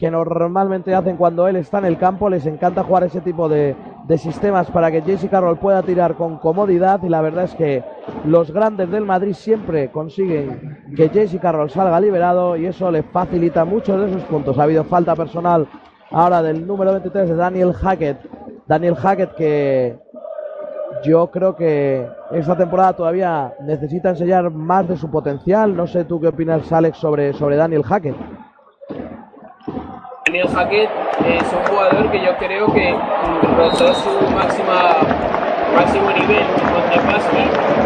que 0.00 0.10
normalmente 0.10 0.94
hacen 0.94 1.18
cuando 1.18 1.46
él 1.46 1.56
está 1.56 1.76
en 1.76 1.84
el 1.84 1.98
campo. 1.98 2.30
Les 2.30 2.46
encanta 2.46 2.82
jugar 2.82 3.04
ese 3.04 3.20
tipo 3.20 3.50
de, 3.50 3.76
de 4.08 4.16
sistemas 4.16 4.70
para 4.70 4.90
que 4.90 5.02
JC 5.02 5.28
Carroll 5.28 5.58
pueda 5.58 5.82
tirar 5.82 6.14
con 6.14 6.38
comodidad. 6.38 7.02
Y 7.02 7.10
la 7.10 7.20
verdad 7.20 7.44
es 7.44 7.54
que 7.54 7.84
los 8.24 8.50
grandes 8.50 8.90
del 8.90 9.04
Madrid 9.04 9.34
siempre 9.34 9.90
consiguen 9.90 10.78
que 10.96 11.10
JC 11.10 11.38
Carroll 11.38 11.68
salga 11.68 12.00
liberado 12.00 12.56
y 12.56 12.64
eso 12.64 12.90
le 12.90 13.02
facilita 13.02 13.66
muchos 13.66 14.00
de 14.00 14.10
sus 14.14 14.22
puntos. 14.22 14.58
Ha 14.58 14.62
habido 14.62 14.84
falta 14.84 15.14
personal 15.14 15.68
ahora 16.10 16.42
del 16.42 16.66
número 16.66 16.92
23 16.92 17.28
de 17.28 17.34
Daniel 17.34 17.74
Hackett. 17.74 18.20
Daniel 18.66 18.94
Hackett 18.94 19.34
que 19.34 19.98
yo 21.04 21.30
creo 21.30 21.54
que 21.56 22.08
esta 22.32 22.56
temporada 22.56 22.94
todavía 22.94 23.52
necesita 23.66 24.08
enseñar 24.08 24.50
más 24.50 24.88
de 24.88 24.96
su 24.96 25.10
potencial. 25.10 25.76
No 25.76 25.86
sé 25.86 26.06
tú 26.06 26.18
qué 26.18 26.28
opinas, 26.28 26.72
Alex, 26.72 26.96
sobre, 26.96 27.34
sobre 27.34 27.56
Daniel 27.56 27.82
Hackett. 27.82 28.16
Daniel 30.26 30.48
Hackett 30.48 30.90
es 31.26 31.52
un 31.52 31.64
jugador 31.64 32.10
que 32.10 32.24
yo 32.24 32.36
creo 32.38 32.72
que 32.72 32.94
rozó 33.56 33.94
su 33.94 34.30
máxima 34.30 35.00
máximo 35.74 36.10
nivel 36.10 36.44
con 36.72 36.90
Tepaski, 36.90 37.36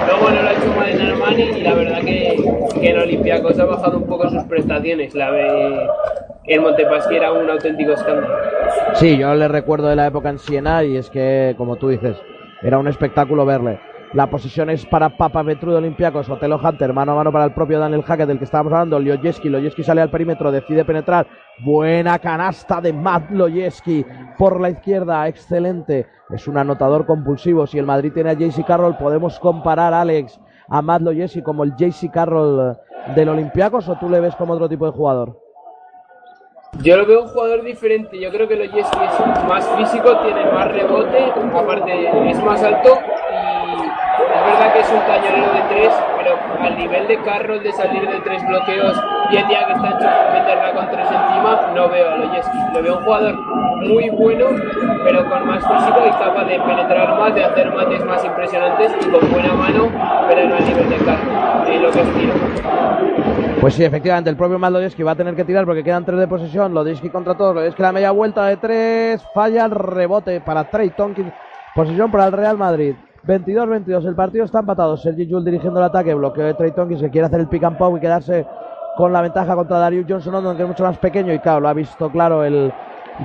luego 0.07 0.31
no 0.31 0.43
lo 0.43 0.49
ha 0.49 0.53
hecho 0.53 0.73
mal 0.77 0.89
en 0.89 1.01
Armani 1.01 1.43
y 1.43 1.61
la 1.63 1.75
verdad 1.75 2.01
que, 2.01 2.37
que 2.81 2.91
en 2.91 2.99
Olympiacos 2.99 3.59
ha 3.59 3.65
bajado 3.65 3.99
un 3.99 4.07
poco 4.07 4.29
sus 4.31 4.43
prestaciones. 4.45 5.15
La 5.15 5.31
el 6.47 6.61
Montepaschi 6.61 7.17
era 7.17 7.33
un 7.33 7.49
auténtico 7.49 7.93
escándalo. 7.93 8.37
Sí, 8.95 9.17
yo 9.17 9.35
le 9.35 9.49
recuerdo 9.49 9.89
de 9.89 9.97
la 9.97 10.07
época 10.07 10.29
en 10.29 10.39
Siena 10.39 10.85
y 10.85 10.97
es 10.97 11.09
que, 11.09 11.55
como 11.57 11.77
tú 11.77 11.89
dices, 11.89 12.21
era 12.63 12.79
un 12.79 12.87
espectáculo 12.87 13.47
verle. 13.47 13.81
La 14.15 14.31
posición 14.31 14.71
es 14.71 14.87
para 14.87 15.09
Papa 15.17 15.43
Petru 15.43 15.73
de 15.73 15.79
Olympiacos, 15.79 16.31
Otelo 16.31 16.61
Hunter, 16.63 16.93
mano 16.93 17.11
a 17.11 17.15
mano 17.17 17.33
para 17.33 17.47
el 17.47 17.53
propio 17.53 17.81
Daniel 17.81 18.05
Hackett, 18.05 18.29
del 18.29 18.39
que 18.39 18.45
estábamos 18.45 18.73
hablando, 18.73 19.01
Loyeski, 19.01 19.49
Loyeski 19.49 19.83
sale 19.83 20.03
al 20.03 20.11
perímetro, 20.11 20.53
decide 20.53 20.85
penetrar, 20.85 21.27
buena 21.65 22.21
canasta 22.21 22.81
de 22.81 22.93
Matt 22.93 23.33
Loyeski 23.33 24.07
por 24.39 24.61
la 24.61 24.71
izquierda, 24.71 25.27
excelente, 25.27 26.07
es 26.31 26.47
un 26.47 26.57
anotador 26.57 27.07
compulsivo, 27.07 27.67
si 27.67 27.81
el 27.81 27.87
Madrid 27.87 28.13
tiene 28.13 28.31
a 28.31 28.35
JC 28.35 28.65
Carroll, 28.65 28.97
podemos 28.97 29.41
comparar, 29.41 29.93
Alex, 29.93 30.39
a 30.69 30.81
Matt 30.81 31.03
como 31.43 31.65
el 31.65 31.75
JC 31.75 32.09
Carroll 32.13 32.77
del 33.17 33.29
Olympiacos 33.29 33.89
o 33.89 33.97
tú 33.97 34.09
le 34.09 34.21
ves 34.21 34.37
como 34.37 34.53
otro 34.53 34.69
tipo 34.69 34.87
de 34.87 34.93
jugador? 34.93 35.41
Yo 36.83 36.97
lo 36.97 37.07
veo 37.07 37.23
un 37.23 37.29
jugador 37.29 37.63
diferente. 37.63 38.19
Yo 38.19 38.31
creo 38.33 38.49
que 38.49 38.57
Loyeski 38.57 38.81
es 38.81 39.45
más 39.49 39.69
físico, 39.77 40.11
tiene 40.23 40.51
más 40.53 40.73
rebote, 40.73 41.33
aparte 41.53 42.31
es 42.31 42.45
más 42.45 42.63
alto 42.65 42.91
verdad 44.55 44.73
que 44.73 44.81
es 44.81 44.93
un 44.93 45.01
cañonero 45.01 45.53
de 45.53 45.63
tres, 45.69 45.95
pero 46.17 46.39
al 46.61 46.77
nivel 46.77 47.09
de 47.09 47.19
Carroll 47.23 47.63
de 47.63 47.73
salir 47.73 48.09
de 48.09 48.21
tres 48.21 48.47
bloqueos 48.47 49.03
y 49.31 49.37
el 49.37 49.49
día 49.49 49.67
que 49.67 49.73
está 49.73 49.89
hecho 49.89 50.09
meterla 50.33 50.73
con 50.75 50.91
tres 50.91 51.07
encima, 51.07 51.73
no 51.75 51.89
veo 51.89 52.11
a 52.11 52.17
Loyeski. 52.17 52.59
Lo 52.73 52.83
veo 52.83 52.99
un 52.99 53.05
jugador 53.05 53.35
muy 53.35 54.11
bueno, 54.11 54.47
pero 55.03 55.29
con 55.29 55.47
más 55.47 55.67
físico 55.67 55.99
y 56.07 56.11
capaz 56.11 56.45
de 56.45 56.61
penetrar 56.61 57.19
más, 57.19 57.35
de 57.35 57.45
hacer 57.45 57.73
mates 57.73 58.05
más 58.05 58.25
impresionantes 58.25 58.93
y 59.01 59.11
con 59.11 59.31
buena 59.31 59.55
mano, 59.55 59.91
pero 60.29 60.49
no 60.49 60.55
al 60.55 60.65
nivel 60.65 60.89
de 60.89 60.97
Carroll, 60.97 61.67
de 61.67 61.81
lo 61.81 61.91
que 61.91 62.01
es 62.01 62.15
tiro. 62.15 62.35
Pues 63.61 63.75
sí, 63.75 63.85
efectivamente, 63.85 64.31
el 64.31 64.37
propio 64.37 64.59
Maldoyeski 64.59 65.03
va 65.03 65.13
a 65.13 65.17
tener 65.17 65.35
que 65.35 65.45
tirar 65.45 65.65
porque 65.65 65.83
quedan 65.83 66.05
tres 66.05 66.19
de 66.19 66.29
posesión. 66.29 66.75
Lodisky 66.75 67.09
contra 67.09 67.35
todos. 67.35 67.55
Lodisky 67.55 67.81
la 67.81 67.93
media 67.93 68.11
vuelta 68.11 68.45
de 68.45 68.59
tres. 68.59 69.27
Falla 69.33 69.65
el 69.65 69.71
rebote 69.71 70.41
para 70.43 70.65
Trey 70.65 70.91
Tonkins. 70.91 71.33
Posesión 71.75 72.11
para 72.11 72.27
el 72.27 72.33
Real 72.33 72.59
Madrid. 72.59 72.95
22-22. 73.27 74.07
El 74.07 74.15
partido 74.15 74.45
está 74.45 74.61
empatado. 74.61 74.97
Sergi 74.97 75.29
Jules 75.29 75.45
dirigiendo 75.45 75.81
el 75.81 75.87
ataque. 75.87 76.15
Bloqueo 76.15 76.47
de 76.47 76.55
Trey 76.55 76.73
Tonkins 76.73 77.01
que 77.01 77.11
quiere 77.11 77.27
hacer 77.27 77.41
el 77.41 77.49
pick 77.49 77.65
and 77.65 77.79
pop 77.79 77.97
y 77.97 78.01
quedarse 78.01 78.47
con 78.97 79.13
la 79.13 79.23
ventaja 79.23 79.55
contra 79.55 79.79
Darius 79.79 80.07
Johnson, 80.09 80.57
que 80.57 80.63
es 80.63 80.69
mucho 80.69 80.85
más 80.85 80.99
pequeño. 80.99 81.33
Y 81.33 81.39
claro, 81.39 81.61
lo 81.61 81.69
ha 81.69 81.75
visto 81.75 82.11
claro 82.11 82.45
el 82.45 82.73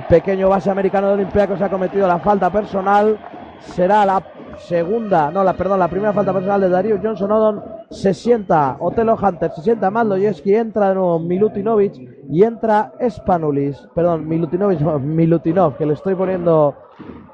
pequeño 0.08 0.48
base 0.48 0.70
americano 0.70 1.08
de 1.08 1.14
Olimpia 1.14 1.56
se 1.56 1.64
ha 1.64 1.68
cometido 1.68 2.06
la 2.06 2.18
falta 2.18 2.50
personal. 2.50 3.18
Será 3.60 4.06
la 4.06 4.22
segunda, 4.56 5.30
no, 5.30 5.44
la 5.44 5.52
perdón, 5.52 5.78
la 5.78 5.88
primera 5.88 6.12
falta 6.12 6.32
personal 6.32 6.60
de 6.60 6.68
Darius 6.68 7.00
Johnson 7.02 7.32
Odon. 7.32 7.62
Se 7.90 8.14
sienta 8.14 8.76
Otelo 8.78 9.16
Hunter, 9.20 9.50
se 9.50 9.62
sienta 9.62 9.90
Maldoyeski, 9.90 10.54
entra 10.54 10.88
de 10.88 10.94
nuevo 10.94 11.18
Milutinovic 11.18 11.94
y 12.30 12.42
entra 12.42 12.92
Spanulis, 13.08 13.88
perdón, 13.94 14.28
Milutinovic, 14.28 14.80
no, 14.80 14.98
Milutinov, 14.98 15.76
que 15.76 15.86
le 15.86 15.94
estoy 15.94 16.14
poniendo 16.14 16.74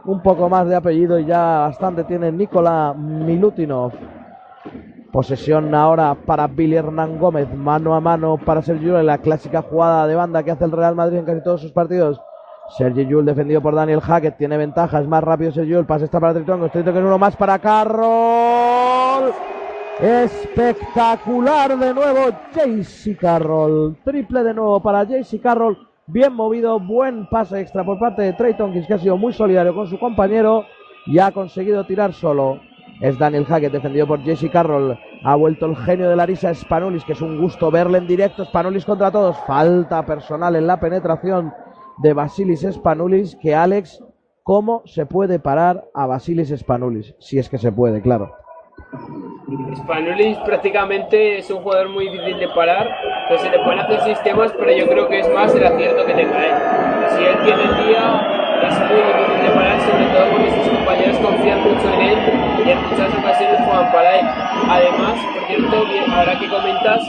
un 0.06 0.22
poco 0.22 0.48
más 0.48 0.68
de 0.68 0.76
apellido 0.76 1.18
y 1.18 1.26
ya 1.26 1.58
bastante 1.60 2.04
tiene 2.04 2.30
Nikola 2.32 2.94
Milutinov. 2.96 3.92
Posesión 5.12 5.74
ahora 5.74 6.14
para 6.14 6.46
Billy 6.46 6.76
Hernán 6.76 7.18
Gómez, 7.18 7.52
mano 7.54 7.94
a 7.94 8.00
mano 8.00 8.38
para 8.38 8.62
Sergio 8.62 8.98
en 8.98 9.06
la 9.06 9.18
clásica 9.18 9.62
jugada 9.62 10.06
de 10.06 10.14
banda 10.14 10.42
que 10.42 10.50
hace 10.50 10.64
el 10.64 10.72
Real 10.72 10.94
Madrid 10.94 11.18
en 11.18 11.24
casi 11.24 11.42
todos 11.42 11.60
sus 11.60 11.72
partidos. 11.72 12.20
Sergio 12.76 13.04
Yul 13.04 13.24
defendido 13.24 13.62
por 13.62 13.74
Daniel 13.74 14.00
Hackett, 14.00 14.36
tiene 14.36 14.56
ventaja, 14.56 15.00
es 15.00 15.06
más 15.06 15.22
rápido 15.22 15.52
Sergio 15.52 15.78
el 15.78 15.86
pase 15.86 16.04
está 16.04 16.20
para 16.20 16.34
Tritongo, 16.34 16.68
Tritongo 16.68 16.92
que 16.92 16.98
es 16.98 17.04
uno 17.04 17.18
más 17.18 17.36
para 17.36 17.58
Carroll. 17.58 19.32
Espectacular 20.00 21.78
de 21.78 21.94
nuevo 21.94 22.28
JC 22.54 23.16
Carroll. 23.16 23.96
Triple 24.04 24.42
de 24.42 24.54
nuevo 24.54 24.80
para 24.80 25.04
JC 25.04 25.40
Carroll. 25.40 25.85
Bien 26.08 26.32
movido, 26.32 26.78
buen 26.78 27.28
pase 27.28 27.60
extra 27.60 27.84
por 27.84 27.98
parte 27.98 28.22
de 28.22 28.32
Trey 28.32 28.54
Tonkins 28.54 28.86
que 28.86 28.94
ha 28.94 28.98
sido 28.98 29.16
muy 29.16 29.32
solidario 29.32 29.74
con 29.74 29.88
su 29.88 29.98
compañero 29.98 30.64
y 31.04 31.18
ha 31.18 31.32
conseguido 31.32 31.84
tirar 31.84 32.12
solo. 32.12 32.60
Es 33.00 33.18
Daniel 33.18 33.44
Hackett 33.44 33.72
defendido 33.72 34.06
por 34.06 34.22
JC 34.22 34.48
Carroll. 34.52 34.96
Ha 35.24 35.34
vuelto 35.34 35.66
el 35.66 35.74
genio 35.76 36.08
de 36.08 36.14
Larisa 36.14 36.54
Spanulis, 36.54 37.04
que 37.04 37.14
es 37.14 37.20
un 37.20 37.40
gusto 37.40 37.72
verle 37.72 37.98
en 37.98 38.06
directo. 38.06 38.44
Spanulis 38.44 38.84
contra 38.84 39.10
todos. 39.10 39.36
Falta 39.48 40.06
personal 40.06 40.54
en 40.54 40.68
la 40.68 40.78
penetración 40.78 41.52
de 41.98 42.12
Basilis 42.12 42.64
Spanulis. 42.70 43.36
Que 43.42 43.56
Alex, 43.56 44.00
¿cómo 44.44 44.82
se 44.86 45.06
puede 45.06 45.40
parar 45.40 45.90
a 45.92 46.06
Basilis 46.06 46.54
Spanulis? 46.56 47.16
Si 47.18 47.40
es 47.40 47.48
que 47.48 47.58
se 47.58 47.72
puede, 47.72 48.00
claro. 48.00 48.45
Spanulis 49.76 50.36
prácticamente 50.38 51.38
es 51.38 51.50
un 51.50 51.62
jugador 51.62 51.88
muy 51.90 52.08
difícil 52.08 52.38
de 52.38 52.48
parar, 52.48 52.88
entonces 53.22 53.48
se 53.48 53.56
le 53.56 53.62
pueden 53.62 53.78
hacer 53.78 54.00
sistemas, 54.02 54.52
pero 54.58 54.72
yo 54.72 54.88
creo 54.88 55.08
que 55.08 55.20
es 55.20 55.28
más 55.32 55.54
el 55.54 55.64
acierto 55.64 56.04
que 56.04 56.14
tenga 56.14 56.46
él. 56.46 56.54
Si 57.10 57.24
él 57.24 57.36
tiene 57.44 57.62
el 57.62 57.86
día, 57.86 58.36
es 58.66 58.78
muy 58.90 59.02
difícil 59.02 59.42
de 59.42 59.50
parar, 59.54 59.80
sobre 59.80 60.04
todo 60.06 60.26
porque 60.32 60.50
sus 60.50 60.68
compañeros 60.68 61.16
confían 61.18 61.60
mucho 61.62 61.94
en 61.94 62.00
él 62.00 62.18
y 62.66 62.70
en 62.70 62.82
muchas 62.82 63.18
ocasiones 63.18 63.60
juegan 63.64 63.92
para 63.92 64.16
él. 64.18 64.26
Además, 64.68 65.14
por 65.32 65.46
cierto, 65.46 65.86
ahora 66.12 66.38
que 66.38 66.48
comentas, 66.48 67.08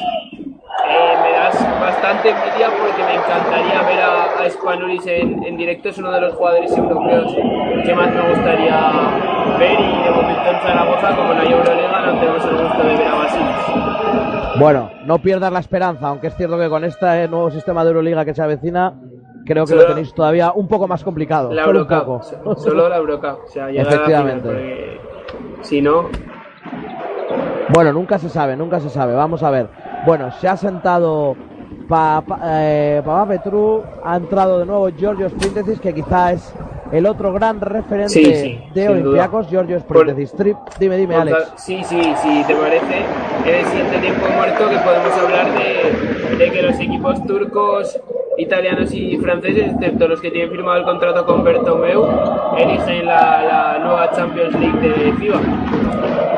eh, 0.85 1.17
me 1.23 1.31
das 1.33 1.79
bastante 1.81 2.29
envidia 2.29 2.69
porque 2.79 3.03
me 3.03 3.15
encantaría 3.15 3.81
ver 3.83 3.99
a, 4.01 4.43
a 4.45 4.49
Spanulis 4.49 5.05
en, 5.07 5.43
en, 5.43 5.57
directo. 5.57 5.89
Es 5.89 5.97
uno 5.97 6.11
de 6.11 6.21
los 6.21 6.33
jugadores 6.35 6.75
europeos 6.77 7.33
que 7.85 7.95
más 7.95 8.13
me 8.13 8.29
gustaría 8.29 8.91
ver 9.59 9.79
y 9.79 10.03
de 10.03 10.11
momento 10.11 10.49
en 10.49 10.59
Zaragoza, 10.61 11.15
como 11.15 11.31
en 11.33 11.37
la 11.37 11.43
Euroliga, 11.45 12.01
no 12.05 12.19
tenemos 12.19 12.45
el 12.45 12.57
gusto 12.57 12.83
de 12.83 12.95
ver 12.95 13.07
a 13.07 13.15
Basilis. 13.15 14.59
Bueno, 14.59 14.89
no 15.05 15.19
pierdas 15.19 15.51
la 15.51 15.59
esperanza, 15.59 16.07
aunque 16.07 16.27
es 16.27 16.35
cierto 16.35 16.57
que 16.57 16.69
con 16.69 16.83
este 16.83 17.27
nuevo 17.27 17.51
sistema 17.51 17.83
de 17.83 17.89
Euroliga 17.91 18.25
que 18.25 18.33
se 18.33 18.41
avecina, 18.41 18.93
creo 19.45 19.65
que 19.65 19.69
Solo- 19.71 19.81
lo 19.83 19.87
tenéis 19.89 20.13
todavía 20.13 20.51
un 20.53 20.67
poco 20.67 20.87
más 20.87 21.03
complicado. 21.03 21.51
La 21.53 21.63
solo 21.65 21.81
un 21.81 21.91
Eurocup, 21.91 22.23
poco. 22.43 22.55
solo 22.59 22.89
la 22.89 22.97
Eurocup. 22.97 23.43
O 23.45 23.47
sea, 23.47 23.69
Efectivamente. 23.69 24.49
final, 24.49 24.99
porque 24.99 24.99
Si 25.61 25.81
no, 25.81 26.09
Bueno, 27.69 27.93
nunca 27.93 28.17
se 28.17 28.29
sabe, 28.29 28.55
nunca 28.55 28.79
se 28.79 28.89
sabe. 28.89 29.13
Vamos 29.13 29.43
a 29.43 29.49
ver. 29.51 29.67
Bueno, 30.05 30.31
se 30.31 30.47
ha 30.47 30.55
sentado 30.57 31.35
eh, 32.43 33.01
Papá 33.05 33.25
Petru, 33.27 33.83
ha 34.03 34.15
entrado 34.17 34.59
de 34.59 34.65
nuevo 34.65 34.89
Giorgio 34.89 35.29
Sprintesis, 35.29 35.79
que 35.79 35.93
quizá 35.93 36.33
es 36.33 36.53
el 36.91 37.05
otro 37.05 37.33
gran 37.33 37.59
referente 37.59 38.09
Sí, 38.09 38.23
sí, 38.33 38.63
de 38.73 38.89
Olympiacos, 38.89 39.49
Giorgio 39.49 39.79
Sprintesis. 39.79 40.33
Trip, 40.33 40.57
dime, 40.79 40.97
dime, 40.97 41.15
Alex. 41.15 41.53
Sí, 41.57 41.83
sí, 41.83 42.01
sí, 42.21 42.43
te 42.47 42.55
parece. 42.55 43.05
En 43.45 43.55
el 43.55 43.65
siguiente 43.65 43.97
tiempo 43.99 44.25
muerto 44.35 44.69
que 44.69 44.77
podemos 44.77 45.11
hablar 45.17 45.47
de, 45.53 46.37
de 46.37 46.51
que 46.51 46.61
los 46.61 46.79
equipos 46.79 47.25
turcos, 47.25 47.99
italianos 48.37 48.93
y 48.93 49.17
franceses, 49.17 49.73
excepto 49.73 50.07
los 50.07 50.21
que 50.21 50.31
tienen 50.31 50.51
firmado 50.51 50.77
el 50.77 50.83
contrato 50.85 51.25
con 51.25 51.43
Bertomeu, 51.43 52.07
eligen 52.57 53.05
la, 53.05 53.43
la 53.43 53.79
nueva 53.79 54.11
Champions 54.11 54.53
League 54.59 54.79
de 54.79 55.13
FIBA. 55.13 55.39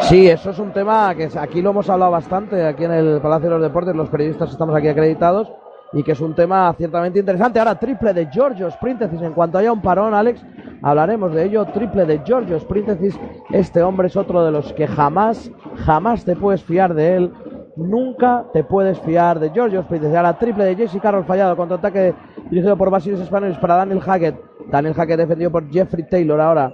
Sí, 0.02 0.28
eso 0.28 0.50
es 0.50 0.60
un 0.60 0.72
tema 0.72 1.14
que 1.16 1.30
aquí 1.38 1.62
lo 1.62 1.72
hemos 1.72 1.90
hablado 1.90 2.12
bastante, 2.12 2.66
aquí 2.66 2.84
en 2.84 2.92
el 2.92 3.22
Palacio 3.22 3.50
de 3.50 3.56
los 3.56 3.62
Deportes, 3.62 3.96
los 3.96 4.10
periodistas 4.10 4.50
estamos 4.50 4.76
aquí 4.76 4.88
acreditados, 4.88 5.52
y 5.92 6.04
que 6.04 6.12
es 6.14 6.22
un 6.22 6.36
tema 6.36 6.74
ciertamente 6.78 7.20
interesante. 7.20 7.60
Ahora, 7.60 7.76
triple 7.76 8.14
de 8.14 8.28
Giorgio 8.32 8.70
Sprintesis. 8.70 9.22
En 9.22 9.34
cuanto 9.34 9.58
haya 9.58 9.72
un 9.72 9.82
parón, 9.82 10.14
Alex, 10.14 10.46
hablaremos 10.82 11.34
de 11.34 11.46
ello. 11.46 11.66
Triple 11.66 12.06
de 12.06 12.22
Giorgio 12.24 12.60
Sprintesis. 12.60 13.20
Este 13.52 13.82
hombre 13.82 14.08
es 14.08 14.16
otro 14.16 14.44
de 14.44 14.52
los 14.52 14.72
que 14.74 14.88
jamás, 14.88 15.52
jamás 15.86 16.24
te 16.26 16.36
puedes 16.36 16.64
fiar 16.64 16.94
de 16.94 17.16
él. 17.16 17.34
Nunca 17.76 18.46
te 18.54 18.64
puedes 18.64 19.00
fiar 19.00 19.40
de 19.40 19.50
Giorgio 19.52 19.82
Sprintesis. 19.84 20.16
Ahora, 20.16 20.38
triple 20.38 20.66
de 20.66 20.76
Jesse 20.76 21.02
Carroll 21.02 21.26
fallado. 21.26 21.58
Contraataque 21.58 22.14
dirigido 22.50 22.78
por 22.78 22.92
Basilis 22.92 23.22
Españoles 23.22 23.58
para 23.58 23.76
Daniel 23.76 24.02
Hackett. 24.02 24.40
Daniel 24.70 24.94
Hackett 24.94 25.18
defendido 25.18 25.52
por 25.52 25.70
Jeffrey 25.72 26.08
Taylor 26.08 26.40
ahora. 26.40 26.74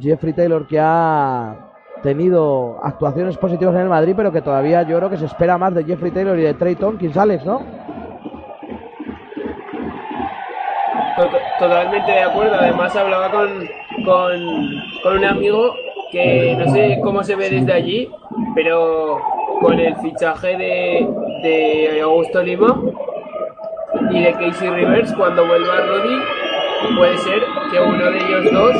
Jeffrey 0.00 0.32
Taylor 0.32 0.66
que 0.66 0.80
ha 0.80 1.67
tenido 2.02 2.78
actuaciones 2.82 3.36
positivas 3.36 3.74
en 3.74 3.82
el 3.82 3.88
Madrid, 3.88 4.14
pero 4.16 4.32
que 4.32 4.42
todavía 4.42 4.82
yo 4.82 4.96
creo 4.98 5.10
que 5.10 5.16
se 5.16 5.26
espera 5.26 5.58
más 5.58 5.74
de 5.74 5.84
Jeffrey 5.84 6.10
Taylor 6.10 6.38
y 6.38 6.42
de 6.42 6.54
Trey 6.54 6.74
Tompkins, 6.76 7.16
Alex, 7.16 7.44
¿no? 7.44 7.60
To- 11.16 11.28
Totalmente 11.58 12.12
de 12.12 12.20
acuerdo. 12.22 12.54
Además 12.58 12.94
hablaba 12.96 13.30
con, 13.30 13.48
con, 14.04 14.32
con 15.02 15.16
un 15.18 15.24
amigo 15.24 15.74
que 16.12 16.56
no 16.58 16.72
sé 16.72 16.98
cómo 17.02 17.22
se 17.24 17.34
ve 17.34 17.50
desde 17.50 17.72
allí, 17.72 18.08
pero 18.54 19.20
con 19.60 19.78
el 19.78 19.96
fichaje 19.96 20.56
de, 20.56 21.08
de 21.42 22.00
Augusto 22.00 22.42
Lima 22.42 22.80
y 24.10 24.22
de 24.22 24.32
Casey 24.32 24.70
Rivers 24.70 25.12
cuando 25.14 25.44
vuelva 25.46 25.80
Roddy, 25.80 26.96
puede 26.96 27.18
ser 27.18 27.40
que 27.72 27.80
uno 27.80 28.04
de 28.10 28.18
ellos 28.18 28.52
dos, 28.52 28.76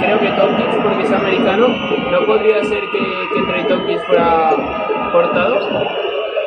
creo 0.00 0.18
que 0.20 0.30
Tompkins 0.30 0.76
porque 0.82 1.02
es 1.02 1.12
americano, 1.12 1.68
no 1.68 2.26
podría 2.26 2.62
ser 2.64 2.80
que, 2.90 2.98
que 3.34 3.42
Trey 3.46 3.64
Tompkins 3.68 4.02
fuera 4.04 4.50
cortado. 5.12 5.56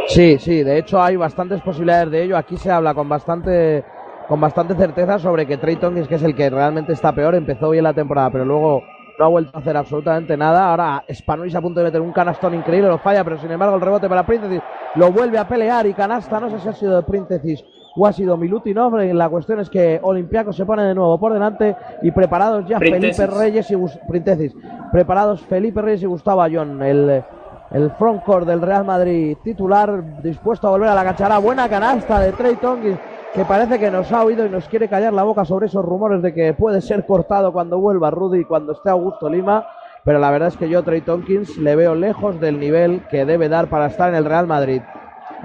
Sí, 0.07 0.37
sí, 0.39 0.63
de 0.63 0.79
hecho 0.79 1.01
hay 1.01 1.15
bastantes 1.15 1.61
posibilidades 1.61 2.11
de 2.11 2.23
ello. 2.23 2.37
Aquí 2.37 2.57
se 2.57 2.71
habla 2.71 2.93
con 2.93 3.09
bastante 3.09 3.83
con 4.27 4.41
bastante 4.41 4.75
certeza 4.75 5.19
sobre 5.19 5.45
que 5.45 5.57
Trey 5.57 5.77
Tompkins, 5.77 6.07
que 6.07 6.15
es 6.15 6.23
el 6.23 6.35
que 6.35 6.49
realmente 6.49 6.93
está 6.93 7.13
peor, 7.13 7.35
empezó 7.35 7.69
bien 7.69 7.83
la 7.83 7.93
temporada, 7.93 8.29
pero 8.29 8.43
luego 8.43 8.83
no 9.17 9.25
ha 9.25 9.29
vuelto 9.29 9.57
a 9.57 9.61
hacer 9.61 9.75
absolutamente 9.77 10.35
nada. 10.35 10.69
Ahora 10.69 11.03
Spanulis 11.11 11.55
a 11.55 11.61
punto 11.61 11.79
de 11.79 11.85
meter 11.85 12.01
un 12.01 12.11
canastón 12.11 12.53
increíble, 12.53 12.89
lo 12.89 12.97
falla, 12.99 13.23
pero 13.23 13.37
sin 13.37 13.51
embargo 13.51 13.75
el 13.75 13.81
rebote 13.81 14.09
para 14.09 14.25
Príntesis 14.25 14.61
lo 14.95 15.11
vuelve 15.11 15.37
a 15.37 15.47
pelear 15.47 15.85
y 15.87 15.93
canasta. 15.93 16.39
No 16.39 16.49
sé 16.49 16.59
si 16.59 16.67
ha 16.67 16.73
sido 16.73 16.97
de 16.97 17.03
Príntesis 17.03 17.63
o 17.97 18.05
ha 18.05 18.13
sido 18.13 18.37
Milutinov. 18.37 18.95
La 18.95 19.27
cuestión 19.29 19.59
es 19.59 19.69
que 19.69 19.99
Olympiacos 20.01 20.55
se 20.55 20.65
pone 20.65 20.83
de 20.83 20.93
nuevo 20.95 21.19
por 21.19 21.33
delante 21.33 21.75
y 22.01 22.11
preparados 22.11 22.65
ya 22.67 22.77
Príntesis. 22.79 23.17
Felipe 23.17 23.37
Reyes 23.37 23.71
y 23.71 23.75
Gus- 23.75 23.99
Príntesis. 24.07 24.55
Preparados 24.91 25.41
Felipe 25.41 25.81
Reyes 25.81 26.03
y 26.03 26.05
Gustavo 26.05 26.41
Ayón. 26.41 26.81
El, 26.83 27.23
el 27.71 27.91
frontcourt 27.91 28.47
del 28.47 28.61
Real 28.61 28.85
Madrid 28.85 29.35
titular 29.43 30.21
dispuesto 30.21 30.67
a 30.67 30.71
volver 30.71 30.89
a 30.89 30.95
la 30.95 31.03
cachará. 31.03 31.37
Buena 31.39 31.67
canasta 31.67 32.19
de 32.19 32.31
Trey 32.33 32.55
Tompkins 32.55 32.99
que 33.33 33.43
parece 33.45 33.77
que 33.77 33.91
nos 33.91 34.11
ha 34.11 34.23
oído 34.23 34.45
y 34.45 34.49
nos 34.49 34.67
quiere 34.67 34.87
callar 34.87 35.13
la 35.13 35.21
boca 35.23 35.45
sobre 35.45 35.65
esos 35.67 35.83
rumores 35.85 36.21
de 36.21 36.33
que 36.33 36.53
puede 36.53 36.81
ser 36.81 37.05
cortado 37.05 37.51
cuando 37.53 37.77
vuelva 37.79 38.09
Rudy 38.09 38.39
y 38.39 38.45
cuando 38.45 38.71
esté 38.71 38.89
Augusto 38.89 39.29
Lima. 39.29 39.67
Pero 40.03 40.17
la 40.19 40.31
verdad 40.31 40.47
es 40.47 40.57
que 40.57 40.69
yo, 40.69 40.81
Trey 40.83 41.01
Tompkins, 41.01 41.57
le 41.57 41.75
veo 41.75 41.93
lejos 41.93 42.39
del 42.39 42.59
nivel 42.59 43.01
que 43.11 43.25
debe 43.25 43.49
dar 43.49 43.67
para 43.67 43.87
estar 43.87 44.07
en 44.09 44.15
el 44.15 44.23
Real 44.25 44.47
Madrid. 44.47 44.81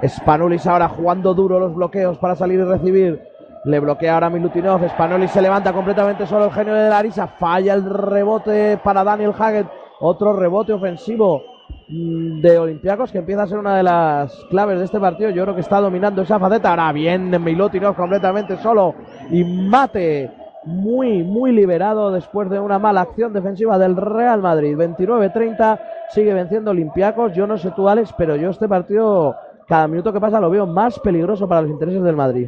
Spanulis 0.07 0.65
ahora 0.67 0.89
jugando 0.89 1.33
duro 1.33 1.59
los 1.59 1.75
bloqueos 1.75 2.17
para 2.17 2.35
salir 2.35 2.59
y 2.59 2.63
recibir. 2.63 3.21
Le 3.65 3.79
bloquea 3.79 4.15
ahora 4.15 4.29
Milutinov. 4.29 4.87
Spanulis 4.89 5.31
se 5.31 5.41
levanta 5.41 5.71
completamente 5.71 6.25
solo 6.25 6.45
el 6.45 6.51
genio 6.51 6.73
de 6.73 6.89
Larisa. 6.89 7.27
Falla 7.27 7.73
el 7.73 7.83
rebote 7.85 8.77
para 8.83 9.03
Daniel 9.03 9.33
Haggett. 9.37 9.67
Otro 10.01 10.33
rebote 10.33 10.73
ofensivo 10.73 11.41
mm, 11.87 12.41
de 12.41 12.57
Olympiacos 12.57 13.11
que 13.11 13.19
empieza 13.19 13.43
a 13.43 13.47
ser 13.47 13.57
una 13.57 13.77
de 13.77 13.83
las 13.83 14.33
claves 14.49 14.79
de 14.79 14.85
este 14.85 14.99
partido. 14.99 15.29
Yo 15.29 15.43
creo 15.43 15.55
que 15.55 15.61
está 15.61 15.79
dominando 15.79 16.21
esa 16.21 16.39
faceta. 16.39 16.71
Ahora 16.71 16.91
bien, 16.91 17.29
Milutinov 17.41 17.95
completamente 17.95 18.57
solo. 18.57 18.95
Y 19.31 19.43
mate 19.43 20.29
muy, 20.65 21.23
muy 21.23 21.51
liberado 21.51 22.11
después 22.11 22.49
de 22.49 22.59
una 22.59 22.79
mala 22.79 23.01
acción 23.01 23.33
defensiva 23.33 23.77
del 23.77 23.95
Real 23.95 24.41
Madrid. 24.41 24.77
29-30, 24.77 25.79
sigue 26.09 26.33
venciendo 26.33 26.71
Olympiacos. 26.71 27.33
Yo 27.33 27.47
no 27.47 27.57
sé 27.57 27.71
tú, 27.71 27.89
Alex, 27.89 28.13
pero 28.17 28.35
yo 28.35 28.49
este 28.49 28.67
partido, 28.67 29.35
cada 29.73 29.87
minuto 29.87 30.13
que 30.13 30.19
pasa, 30.19 30.39
lo 30.39 30.51
veo 30.51 30.67
más 30.67 30.99
peligroso 30.99 31.47
para 31.47 31.63
los 31.63 31.71
intereses 31.71 32.03
del 32.03 32.15
Madrid. 32.15 32.47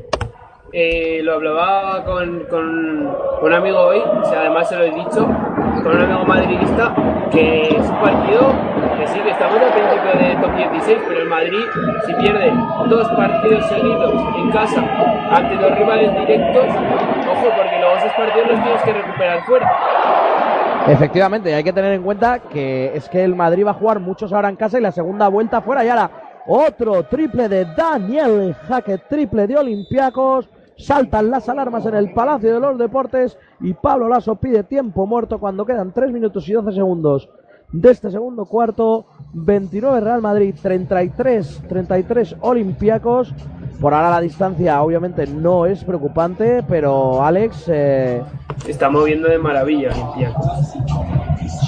Eh, 0.71 1.21
lo 1.23 1.33
hablaba 1.33 2.05
con, 2.05 2.41
con 2.51 3.09
un 3.41 3.51
amigo 3.51 3.79
hoy, 3.79 3.97
o 3.97 4.25
sea, 4.25 4.41
además 4.41 4.69
se 4.69 4.75
lo 4.75 4.83
he 4.83 4.91
dicho, 4.91 5.25
con 5.81 5.87
un 5.87 6.01
amigo 6.03 6.23
madridista, 6.23 6.93
que 7.31 7.69
es 7.69 7.89
un 7.89 7.99
partido 7.99 8.53
que 8.99 9.07
sí, 9.07 9.19
que 9.21 9.31
estamos 9.31 9.57
al 9.57 9.73
principio 9.73 10.19
de 10.19 10.35
top 10.39 10.55
16, 10.55 10.97
pero 11.07 11.21
el 11.21 11.29
Madrid, 11.29 11.63
si 12.05 12.13
pierde 12.13 12.53
dos 12.89 13.07
partidos 13.17 13.65
seguidos 13.69 14.13
en 14.37 14.51
casa 14.51 14.81
ante 15.31 15.55
dos 15.55 15.75
rivales 15.79 16.13
directos, 16.13 16.65
ojo, 16.67 17.47
porque 17.57 17.79
luego 17.79 17.95
esos 17.97 18.11
partidos 18.11 18.47
los 18.51 18.63
tienes 18.63 18.81
que 18.83 18.93
recuperar 18.93 19.43
fuera. 19.45 19.71
Efectivamente, 20.89 21.55
hay 21.55 21.63
que 21.63 21.73
tener 21.73 21.93
en 21.93 22.03
cuenta 22.03 22.37
que 22.37 22.91
es 22.93 23.09
que 23.09 23.23
el 23.23 23.33
Madrid 23.33 23.65
va 23.65 23.71
a 23.71 23.73
jugar 23.73 23.99
muchos 23.99 24.31
ahora 24.31 24.49
en 24.49 24.55
casa 24.55 24.77
y 24.77 24.81
la 24.81 24.91
segunda 24.91 25.27
vuelta 25.27 25.61
fuera. 25.61 25.83
Y 25.83 25.89
ahora 25.89 26.24
otro 26.47 27.03
triple 27.03 27.49
de 27.49 27.65
Daniel 27.65 28.53
Jaque, 28.67 28.99
triple 29.09 29.47
de 29.47 29.57
Olympiacos. 29.57 30.49
Saltan 30.77 31.31
las 31.31 31.47
alarmas 31.47 31.85
en 31.85 31.95
el 31.95 32.13
Palacio 32.13 32.53
de 32.53 32.59
los 32.59 32.77
Deportes 32.77 33.37
y 33.61 33.73
Pablo 33.73 34.09
Lasso 34.09 34.35
pide 34.35 34.63
tiempo 34.63 35.05
muerto 35.05 35.39
cuando 35.39 35.65
quedan 35.65 35.93
3 35.93 36.11
minutos 36.11 36.47
y 36.49 36.53
12 36.53 36.73
segundos 36.73 37.29
de 37.71 37.91
este 37.91 38.11
segundo 38.11 38.45
cuarto. 38.45 39.05
29 39.33 40.01
Real 40.01 40.21
Madrid, 40.21 40.55
33, 40.61 41.63
33 41.67 42.35
Olympiacos. 42.41 43.33
Por 43.79 43.93
ahora 43.93 44.09
la 44.09 44.21
distancia 44.21 44.81
obviamente 44.81 45.27
no 45.27 45.65
es 45.65 45.83
preocupante, 45.83 46.63
pero 46.67 47.23
Alex... 47.23 47.65
eh, 47.67 48.21
Se 48.63 48.71
está 48.71 48.89
moviendo 48.89 49.27
de 49.27 49.37
maravilla, 49.37 49.91
Olympiacos. 49.91 50.73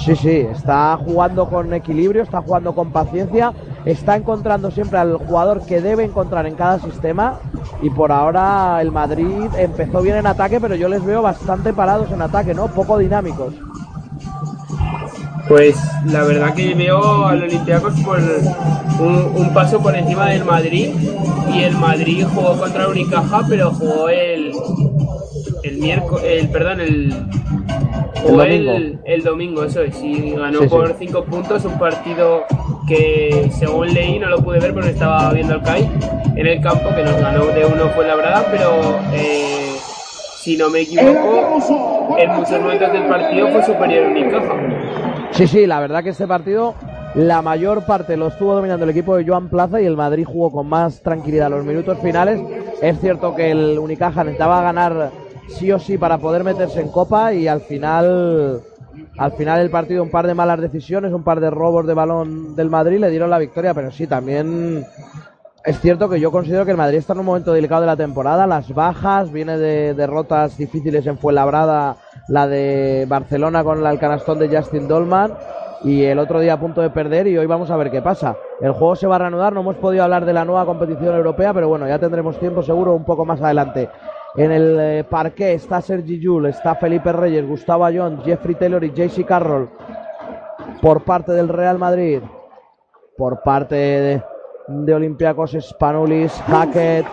Sí, 0.04 0.16
sí, 0.16 0.46
está 0.50 0.96
jugando 0.96 1.48
con 1.48 1.72
equilibrio, 1.74 2.22
está 2.22 2.40
jugando 2.40 2.74
con 2.74 2.90
paciencia, 2.90 3.52
está 3.84 4.16
encontrando 4.16 4.70
siempre 4.70 4.98
al 4.98 5.16
jugador 5.18 5.64
que 5.66 5.80
debe 5.82 6.04
encontrar 6.04 6.46
en 6.46 6.54
cada 6.54 6.78
sistema 6.78 7.38
y 7.82 7.90
por 7.90 8.10
ahora 8.10 8.80
el 8.80 8.90
Madrid 8.90 9.46
empezó 9.58 10.00
bien 10.00 10.16
en 10.16 10.26
ataque, 10.26 10.60
pero 10.60 10.74
yo 10.74 10.88
les 10.88 11.04
veo 11.04 11.20
bastante 11.22 11.72
parados 11.72 12.10
en 12.10 12.22
ataque, 12.22 12.54
¿no? 12.54 12.68
Poco 12.68 12.96
dinámicos. 12.98 13.54
Pues 15.48 15.76
la 16.06 16.24
verdad 16.24 16.54
que 16.54 16.74
veo 16.74 17.26
al 17.26 17.42
Olympiacos 17.42 17.94
por 18.00 18.20
un, 19.00 19.32
un 19.34 19.54
paso 19.54 19.80
por 19.80 19.96
encima 19.96 20.28
del 20.28 20.44
Madrid 20.44 20.90
y 21.52 21.62
el 21.62 21.76
Madrid 21.76 22.26
jugó 22.34 22.58
contra 22.58 22.84
el 22.84 22.90
Unicaja, 22.90 23.42
pero 23.48 23.70
jugó 23.70 24.08
el 24.08 24.52
el 25.62 25.78
miércoles, 25.78 26.24
el 26.24 26.48
perdón, 26.50 26.80
el 26.80 27.12
Jugó 28.22 28.42
el 28.42 28.66
domingo. 28.66 29.00
El, 29.04 29.22
domingo, 29.22 29.64
eso 29.64 29.82
es. 29.82 30.02
Y 30.02 30.32
ganó 30.32 30.60
por 30.68 30.94
5 30.98 31.24
puntos 31.24 31.64
un 31.64 31.78
partido 31.78 32.44
que, 32.86 33.50
según 33.58 33.92
leí, 33.92 34.18
no 34.18 34.28
lo 34.28 34.38
pude 34.42 34.58
ver 34.58 34.74
porque 34.74 34.90
estaba 34.90 35.32
viendo 35.32 35.54
al 35.54 35.62
CAI 35.62 35.88
en 36.36 36.46
el 36.46 36.60
campo, 36.60 36.88
que 36.94 37.02
nos 37.02 37.20
ganó 37.20 37.46
de 37.46 37.64
uno 37.64 37.88
fue 37.94 38.06
la 38.06 38.14
verdad, 38.16 38.46
pero 38.50 38.98
eh, 39.12 39.76
si 40.36 40.56
no 40.56 40.70
me 40.70 40.80
equivoco, 40.80 42.16
en 42.18 42.30
muchos 42.32 42.60
momentos 42.60 42.92
del 42.92 43.06
partido 43.06 43.48
fue 43.50 43.62
superior 43.64 44.06
a 44.06 44.08
Unicaja. 44.08 45.07
Sí, 45.38 45.46
sí, 45.46 45.66
la 45.68 45.78
verdad 45.78 46.02
que 46.02 46.10
este 46.10 46.26
partido 46.26 46.74
la 47.14 47.42
mayor 47.42 47.86
parte 47.86 48.16
lo 48.16 48.26
estuvo 48.26 48.56
dominando 48.56 48.82
el 48.82 48.90
equipo 48.90 49.14
de 49.14 49.24
Joan 49.24 49.48
Plaza 49.48 49.80
y 49.80 49.86
el 49.86 49.96
Madrid 49.96 50.24
jugó 50.26 50.50
con 50.50 50.68
más 50.68 51.00
tranquilidad 51.00 51.48
los 51.48 51.64
minutos 51.64 51.96
finales. 52.00 52.40
Es 52.82 52.98
cierto 52.98 53.36
que 53.36 53.52
el 53.52 53.78
Unicaja 53.78 54.24
necesitaba 54.24 54.60
ganar 54.62 55.12
sí 55.46 55.70
o 55.70 55.78
sí 55.78 55.96
para 55.96 56.18
poder 56.18 56.42
meterse 56.42 56.80
en 56.80 56.88
copa 56.88 57.32
y 57.32 57.46
al 57.46 57.60
final 57.60 58.62
al 59.16 59.30
final 59.30 59.60
del 59.60 59.70
partido 59.70 60.02
un 60.02 60.10
par 60.10 60.26
de 60.26 60.34
malas 60.34 60.60
decisiones, 60.60 61.12
un 61.12 61.22
par 61.22 61.38
de 61.38 61.50
robos 61.50 61.86
de 61.86 61.94
balón 61.94 62.56
del 62.56 62.68
Madrid 62.68 62.98
le 62.98 63.08
dieron 63.08 63.30
la 63.30 63.38
victoria, 63.38 63.74
pero 63.74 63.92
sí 63.92 64.08
también 64.08 64.84
es 65.64 65.80
cierto 65.80 66.08
que 66.08 66.18
yo 66.18 66.32
considero 66.32 66.64
que 66.64 66.72
el 66.72 66.76
Madrid 66.76 66.98
está 66.98 67.12
en 67.12 67.20
un 67.20 67.26
momento 67.26 67.52
delicado 67.52 67.82
de 67.82 67.86
la 67.86 67.96
temporada, 67.96 68.44
las 68.48 68.74
bajas, 68.74 69.30
viene 69.30 69.56
de 69.56 69.94
derrotas 69.94 70.58
difíciles 70.58 71.06
en 71.06 71.16
Fuenlabrada, 71.16 71.96
la 72.28 72.46
de 72.46 73.06
Barcelona 73.08 73.64
con 73.64 73.84
el 73.84 73.98
canastón 73.98 74.38
de 74.38 74.54
Justin 74.54 74.86
Dolman 74.86 75.34
y 75.84 76.04
el 76.04 76.18
otro 76.18 76.40
día 76.40 76.54
a 76.54 76.60
punto 76.60 76.80
de 76.80 76.90
perder 76.90 77.26
y 77.26 77.38
hoy 77.38 77.46
vamos 77.46 77.70
a 77.70 77.76
ver 77.76 77.90
qué 77.90 78.02
pasa. 78.02 78.36
El 78.60 78.72
juego 78.72 78.96
se 78.96 79.06
va 79.06 79.16
a 79.16 79.20
reanudar, 79.20 79.52
no 79.52 79.60
hemos 79.60 79.76
podido 79.76 80.04
hablar 80.04 80.24
de 80.24 80.32
la 80.32 80.44
nueva 80.44 80.66
competición 80.66 81.14
europea, 81.14 81.54
pero 81.54 81.68
bueno, 81.68 81.88
ya 81.88 81.98
tendremos 81.98 82.38
tiempo 82.38 82.62
seguro 82.62 82.94
un 82.94 83.04
poco 83.04 83.24
más 83.24 83.40
adelante. 83.40 83.88
En 84.36 84.52
el 84.52 84.78
eh, 84.78 85.04
parque 85.04 85.54
está 85.54 85.80
Sergi 85.80 86.20
Jul, 86.22 86.46
está 86.46 86.74
Felipe 86.74 87.12
Reyes, 87.12 87.46
Gustavo 87.46 87.84
Ayón, 87.84 88.22
Jeffrey 88.24 88.54
Taylor 88.54 88.84
y 88.84 88.92
JC 88.92 89.24
Carroll 89.24 89.70
por 90.82 91.04
parte 91.04 91.32
del 91.32 91.48
Real 91.48 91.78
Madrid. 91.78 92.20
Por 93.16 93.42
parte 93.42 93.74
de, 93.74 94.22
de 94.68 94.94
Olympiacos 94.94 95.56
Spanulis, 95.60 96.32
Hackett, 96.46 97.06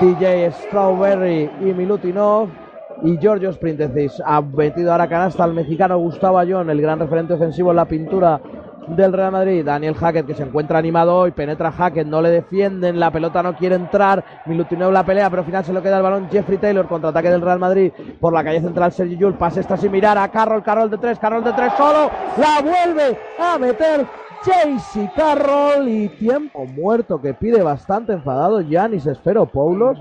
DJ 0.00 0.50
Strawberry 0.50 1.50
y 1.60 1.72
Milutinov 1.72 2.65
y 3.02 3.18
Giorgio 3.18 3.52
Sprintecis. 3.52 4.22
Ha 4.24 4.40
metido 4.40 4.92
ahora 4.92 5.08
canasta 5.08 5.44
al 5.44 5.54
mexicano 5.54 5.98
Gustavo 5.98 6.38
Ayón, 6.38 6.70
el 6.70 6.80
gran 6.80 6.98
referente 6.98 7.34
ofensivo 7.34 7.70
en 7.70 7.76
la 7.76 7.84
pintura 7.84 8.40
del 8.88 9.12
Real 9.12 9.32
Madrid. 9.32 9.64
Daniel 9.64 9.94
Hackett 9.94 10.26
que 10.26 10.34
se 10.34 10.42
encuentra 10.42 10.78
animado 10.78 11.16
hoy, 11.16 11.32
penetra 11.32 11.72
Hackett, 11.72 12.06
no 12.06 12.22
le 12.22 12.30
defienden, 12.30 13.00
la 13.00 13.10
pelota 13.10 13.42
no 13.42 13.56
quiere 13.56 13.74
entrar. 13.74 14.24
Milutinov 14.46 14.92
la 14.92 15.04
pelea, 15.04 15.28
pero 15.30 15.40
al 15.40 15.46
final 15.46 15.64
se 15.64 15.72
lo 15.72 15.82
queda 15.82 15.98
el 15.98 16.02
balón 16.02 16.28
Jeffrey 16.30 16.58
Taylor, 16.58 16.86
contraataque 16.86 17.30
del 17.30 17.42
Real 17.42 17.58
Madrid 17.58 17.92
por 18.20 18.32
la 18.32 18.44
calle 18.44 18.60
central 18.60 18.92
Sergi 18.92 19.16
Yul, 19.16 19.34
pase 19.34 19.60
está 19.60 19.76
sin 19.76 19.92
mirar 19.92 20.18
a 20.18 20.28
Carroll, 20.28 20.62
Carroll 20.62 20.90
de 20.90 20.98
tres, 20.98 21.18
Carroll 21.18 21.44
de 21.44 21.52
tres 21.52 21.72
solo, 21.76 22.10
la 22.38 22.62
vuelve 22.62 23.18
a 23.38 23.58
meter 23.58 24.06
Chasey 24.44 25.10
Carroll 25.16 25.88
y 25.88 26.08
tiempo 26.10 26.64
muerto 26.66 27.20
que 27.20 27.34
pide 27.34 27.62
bastante 27.62 28.12
enfadado 28.12 28.60
Yanis 28.60 29.08
Paulos 29.52 29.98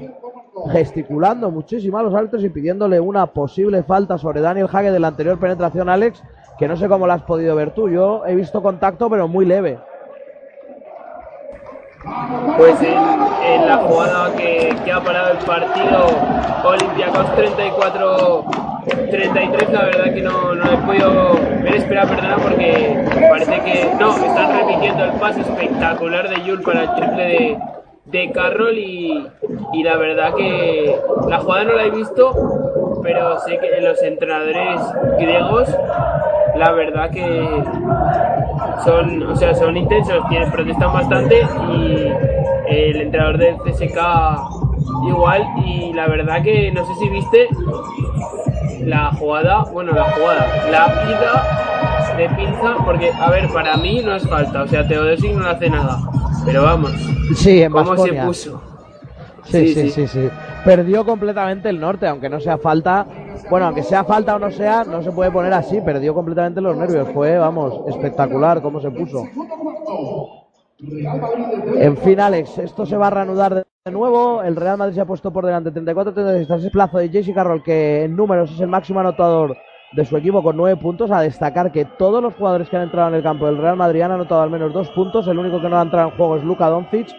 gesticulando 0.72 1.52
muchísimo 1.52 1.98
a 1.98 2.04
los 2.04 2.14
árbitros 2.14 2.44
y 2.44 2.50
pidiéndole 2.50 3.00
una 3.00 3.26
posible 3.28 3.84
falta 3.84 4.18
sobre 4.18 4.42
Daniel 4.42 4.68
Hague 4.72 4.92
de 4.92 5.00
la 5.00 5.08
anterior 5.08 5.40
penetración, 5.40 5.90
Alex, 5.90 6.22
que 6.58 6.68
no 6.68 6.76
sé 6.78 6.88
cómo 6.88 7.08
la 7.08 7.16
has 7.16 7.24
podido 7.24 7.56
ver 7.56 7.72
tú. 7.72 7.90
Yo 7.90 8.24
he 8.26 8.36
visto 8.36 8.62
contacto, 8.62 9.10
pero 9.10 9.28
muy 9.28 9.46
leve. 9.46 9.80
Pues 12.58 12.80
en, 12.82 13.68
la 13.68 13.78
jugada 13.78 14.36
que, 14.36 14.70
ha 14.92 15.04
parado 15.04 15.32
el 15.32 15.40
partido, 15.40 16.06
Olympiacos 16.64 17.26
34-33, 17.36 19.70
la 19.72 19.86
verdad 19.86 20.14
que 20.14 20.22
no, 20.22 20.54
no 20.54 20.72
he 20.72 20.78
podido 20.78 21.34
ver, 21.64 21.76
espera, 21.76 22.06
perdona, 22.06 22.38
porque 22.38 23.04
parece 23.30 23.60
que 23.62 23.90
no, 24.00 24.16
están 24.16 24.60
repitiendo 24.60 25.06
el 25.06 25.14
pase 25.14 25.42
espectacular 25.42 26.30
de 26.30 26.44
Yul 26.44 26.62
para 26.62 26.84
el 26.84 26.94
triple 26.96 27.24
de, 27.24 27.58
de 28.16 28.32
Carroll 28.32 28.78
y, 28.78 29.28
y, 29.74 29.84
la 29.84 29.98
verdad 29.98 30.34
que 30.36 30.96
la 31.28 31.40
jugada 31.40 31.66
no 31.66 31.74
la 31.74 31.84
he 31.84 31.92
visto, 31.92 33.00
pero 33.04 33.40
sé 33.40 33.58
que 33.58 33.82
los 33.82 34.02
entrenadores 34.02 34.80
griegos 35.20 35.70
la 36.56 36.72
verdad 36.72 37.10
que 37.12 37.64
son, 38.86 39.24
o 39.24 39.36
sea, 39.36 39.54
son 39.54 39.76
intensos, 39.76 40.24
tienen, 40.30 40.50
protestan 40.52 40.94
bastante 40.94 41.46
y 41.70 42.14
el 42.68 43.02
entrenador 43.02 43.38
del 43.38 43.58
CSK 43.58 43.98
igual. 45.08 45.46
Y 45.66 45.92
la 45.94 46.08
verdad 46.08 46.42
que 46.42 46.72
no 46.72 46.86
sé 46.86 46.96
si 46.96 47.10
viste 47.10 47.50
la 48.86 49.12
jugada, 49.20 49.64
bueno, 49.72 49.92
la 49.92 50.04
jugada, 50.12 50.48
la 50.72 50.88
vida 51.06 51.95
de 52.16 52.30
pinza, 52.30 52.78
porque 52.86 53.12
a 53.12 53.30
ver, 53.30 53.50
para 53.50 53.78
mí 53.78 54.02
no 54.04 54.16
es 54.16 54.28
falta, 54.28 54.64
o 54.64 54.68
sea, 54.68 54.88
Teodosic 54.88 55.34
no 55.34 55.48
hace 55.48 55.70
nada, 55.70 56.00
pero 56.46 56.64
vamos, 56.64 56.92
sí, 57.36 57.62
en 57.62 57.72
cómo 57.72 57.98
se 57.98 58.14
puso. 58.14 58.62
Sí 59.46 59.74
sí, 59.74 59.90
sí 59.92 60.08
sí, 60.08 60.30
Perdió 60.64 61.06
completamente 61.06 61.70
el 61.70 61.80
norte, 61.80 62.08
aunque 62.08 62.30
no 62.30 62.40
sea 62.40 62.58
falta. 62.58 63.06
Bueno, 63.50 63.68
aunque 63.68 63.84
sea 63.84 64.04
falta 64.04 64.36
o 64.36 64.40
no 64.40 64.50
sea, 64.50 64.84
no 64.84 65.04
se 65.04 65.12
puede 65.12 65.30
poner 65.30 65.54
así. 65.54 65.80
Perdió 65.82 66.16
completamente 66.16 66.62
los 66.62 66.76
nervios. 66.76 67.08
Fue, 67.14 67.38
vamos, 67.38 67.82
espectacular 67.88 68.62
cómo 68.64 68.82
se 68.82 68.90
puso. 68.90 69.24
En 71.78 71.98
fin, 71.98 72.20
Alex, 72.20 72.58
esto 72.58 72.86
se 72.86 72.98
va 72.98 73.08
a 73.08 73.12
reanudar 73.12 73.54
de 73.86 73.92
nuevo. 73.92 74.42
El 74.42 74.56
Real 74.56 74.78
Madrid 74.78 74.96
se 74.96 75.02
ha 75.02 75.06
puesto 75.06 75.32
por 75.32 75.46
delante 75.46 75.72
34-36 75.72 76.48
tras 76.48 76.60
ese 76.62 76.72
plazo 76.72 76.98
de 76.98 77.10
Jesse 77.10 77.34
Carroll, 77.34 77.62
que 77.62 78.06
en 78.06 78.16
números 78.16 78.52
es 78.52 78.60
el 78.60 78.68
máximo 78.68 79.00
anotador 79.00 79.56
de 79.96 80.06
su 80.06 80.18
equipo 80.18 80.44
con 80.44 80.58
nueve 80.58 80.80
puntos. 80.80 81.12
A 81.12 81.22
destacar 81.22 81.72
que 81.72 81.86
todos 81.86 82.22
los 82.22 82.36
jugadores 82.36 82.70
que 82.70 82.78
han 82.78 82.84
entrado 82.84 83.10
en 83.10 83.16
el 83.16 83.24
campo 83.24 83.46
del 83.46 83.58
Real 83.58 83.78
Madrid 83.78 84.02
han 84.02 84.12
anotado 84.12 84.42
al 84.42 84.50
menos 84.50 84.74
dos 84.74 84.90
puntos. 84.90 85.28
El 85.28 85.40
único 85.40 85.62
que 85.62 85.70
no 85.70 85.78
ha 85.78 85.82
entrado 85.82 86.10
en 86.10 86.16
juego 86.16 86.38
es 86.38 86.44
Luka 86.44 86.70
Doncic 86.70 87.16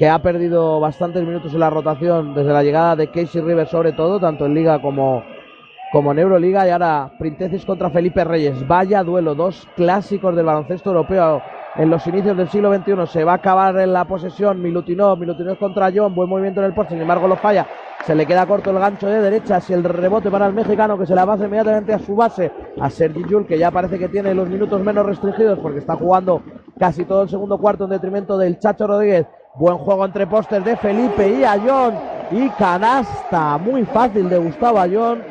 que 0.00 0.08
ha 0.08 0.18
perdido 0.18 0.80
bastantes 0.80 1.22
minutos 1.22 1.52
en 1.52 1.60
la 1.60 1.68
rotación 1.68 2.32
desde 2.32 2.54
la 2.54 2.62
llegada 2.62 2.96
de 2.96 3.08
Casey 3.08 3.42
Rivers 3.42 3.68
sobre 3.68 3.92
todo, 3.92 4.18
tanto 4.18 4.46
en 4.46 4.54
Liga 4.54 4.80
como, 4.80 5.22
como 5.92 6.12
en 6.12 6.20
Euroliga. 6.20 6.66
Y 6.66 6.70
ahora 6.70 7.12
Printesis 7.18 7.66
contra 7.66 7.90
Felipe 7.90 8.24
Reyes. 8.24 8.66
Vaya 8.66 9.02
duelo, 9.02 9.34
dos 9.34 9.68
clásicos 9.76 10.34
del 10.34 10.46
baloncesto 10.46 10.88
europeo 10.88 11.42
en 11.76 11.90
los 11.90 12.06
inicios 12.06 12.34
del 12.34 12.48
siglo 12.48 12.74
XXI. 12.74 13.06
Se 13.08 13.24
va 13.24 13.32
a 13.32 13.36
acabar 13.36 13.78
en 13.78 13.92
la 13.92 14.06
posesión 14.06 14.62
Milutinov, 14.62 15.18
Milutinov 15.18 15.58
contra 15.58 15.90
John, 15.94 16.14
buen 16.14 16.30
movimiento 16.30 16.60
en 16.60 16.66
el 16.68 16.72
poste, 16.72 16.94
sin 16.94 17.02
embargo 17.02 17.28
lo 17.28 17.36
falla. 17.36 17.66
Se 18.06 18.14
le 18.14 18.26
queda 18.26 18.46
corto 18.46 18.70
el 18.70 18.78
gancho 18.78 19.06
de 19.06 19.20
derecha, 19.20 19.60
si 19.60 19.72
el 19.72 19.84
rebote 19.84 20.30
para 20.30 20.46
el 20.46 20.54
mexicano 20.54 20.98
que 20.98 21.06
se 21.06 21.14
la 21.14 21.24
base 21.24 21.44
inmediatamente 21.44 21.92
a 21.92 21.98
su 21.98 22.16
base, 22.16 22.50
a 22.80 22.88
Sergi 22.90 23.22
Jul, 23.22 23.46
que 23.46 23.58
ya 23.58 23.70
parece 23.70 23.98
que 23.98 24.08
tiene 24.08 24.34
los 24.34 24.48
minutos 24.48 24.82
menos 24.82 25.06
restringidos 25.06 25.58
porque 25.58 25.78
está 25.80 25.96
jugando 25.96 26.42
casi 26.78 27.04
todo 27.04 27.22
el 27.22 27.28
segundo 27.28 27.58
cuarto 27.58 27.84
en 27.84 27.90
detrimento 27.90 28.38
del 28.38 28.58
Chacho 28.58 28.86
Rodríguez 28.86 29.26
Buen 29.54 29.78
juego 29.78 30.04
entre 30.04 30.28
postes 30.28 30.64
de 30.64 30.76
Felipe 30.76 31.28
y 31.28 31.44
Ayón. 31.44 31.94
Y 32.30 32.48
canasta 32.50 33.58
muy 33.58 33.84
fácil 33.84 34.28
de 34.28 34.38
Gustavo 34.38 34.78
Ayón. 34.78 35.22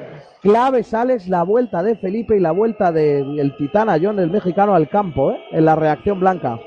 Clave 0.42 0.84
sales 0.84 1.28
la 1.30 1.44
vuelta 1.44 1.82
de 1.82 1.96
Felipe 1.96 2.36
y 2.36 2.40
la 2.40 2.52
vuelta 2.52 2.92
del 2.92 3.56
titán 3.58 3.90
Ayón, 3.90 4.20
el 4.20 4.30
mexicano, 4.30 4.76
al 4.76 4.90
campo, 4.90 5.32
¿eh? 5.32 5.40
en 5.52 5.66
la 5.66 5.76
reacción 5.76 6.20
blanca. 6.20 6.60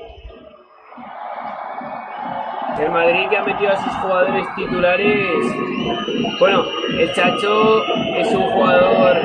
El 2.79 2.91
Madrid 2.91 3.29
que 3.29 3.37
ha 3.37 3.43
metido 3.43 3.71
a 3.71 3.75
sus 3.77 3.93
jugadores 3.95 4.45
titulares. 4.55 5.27
Bueno, 6.39 6.63
el 6.97 7.13
Chacho 7.13 7.83
es 8.17 8.33
un 8.33 8.43
jugador 8.49 9.19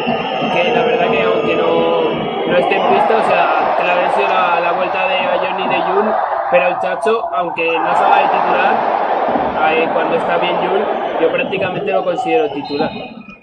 que 0.53 0.65
la 0.73 0.83
verdad 0.85 1.11
que 1.11 1.23
aunque 1.23 1.57
no, 1.57 2.11
no 2.47 2.57
esté 2.57 2.77
en 2.77 2.95
pista, 2.95 3.17
o 3.17 3.29
sea, 3.29 3.77
que 3.79 3.85
la, 3.85 4.29
la, 4.29 4.61
la 4.61 4.73
vuelta 4.73 5.09
de 5.09 5.15
Ayón 5.15 5.61
y 5.61 5.69
de 5.69 5.81
Jun 5.83 6.13
pero 6.51 6.69
el 6.69 6.79
Chacho, 6.79 7.29
aunque 7.35 7.67
no 7.79 7.97
se 7.97 8.05
haga 8.05 8.17
de 8.17 8.29
titular, 8.29 9.93
cuando 9.93 10.17
está 10.17 10.39
bien 10.39 10.57
Jul, 10.57 10.81
yo 11.21 11.31
prácticamente 11.31 11.93
lo 11.93 12.05
considero 12.05 12.51
titular. 12.53 12.91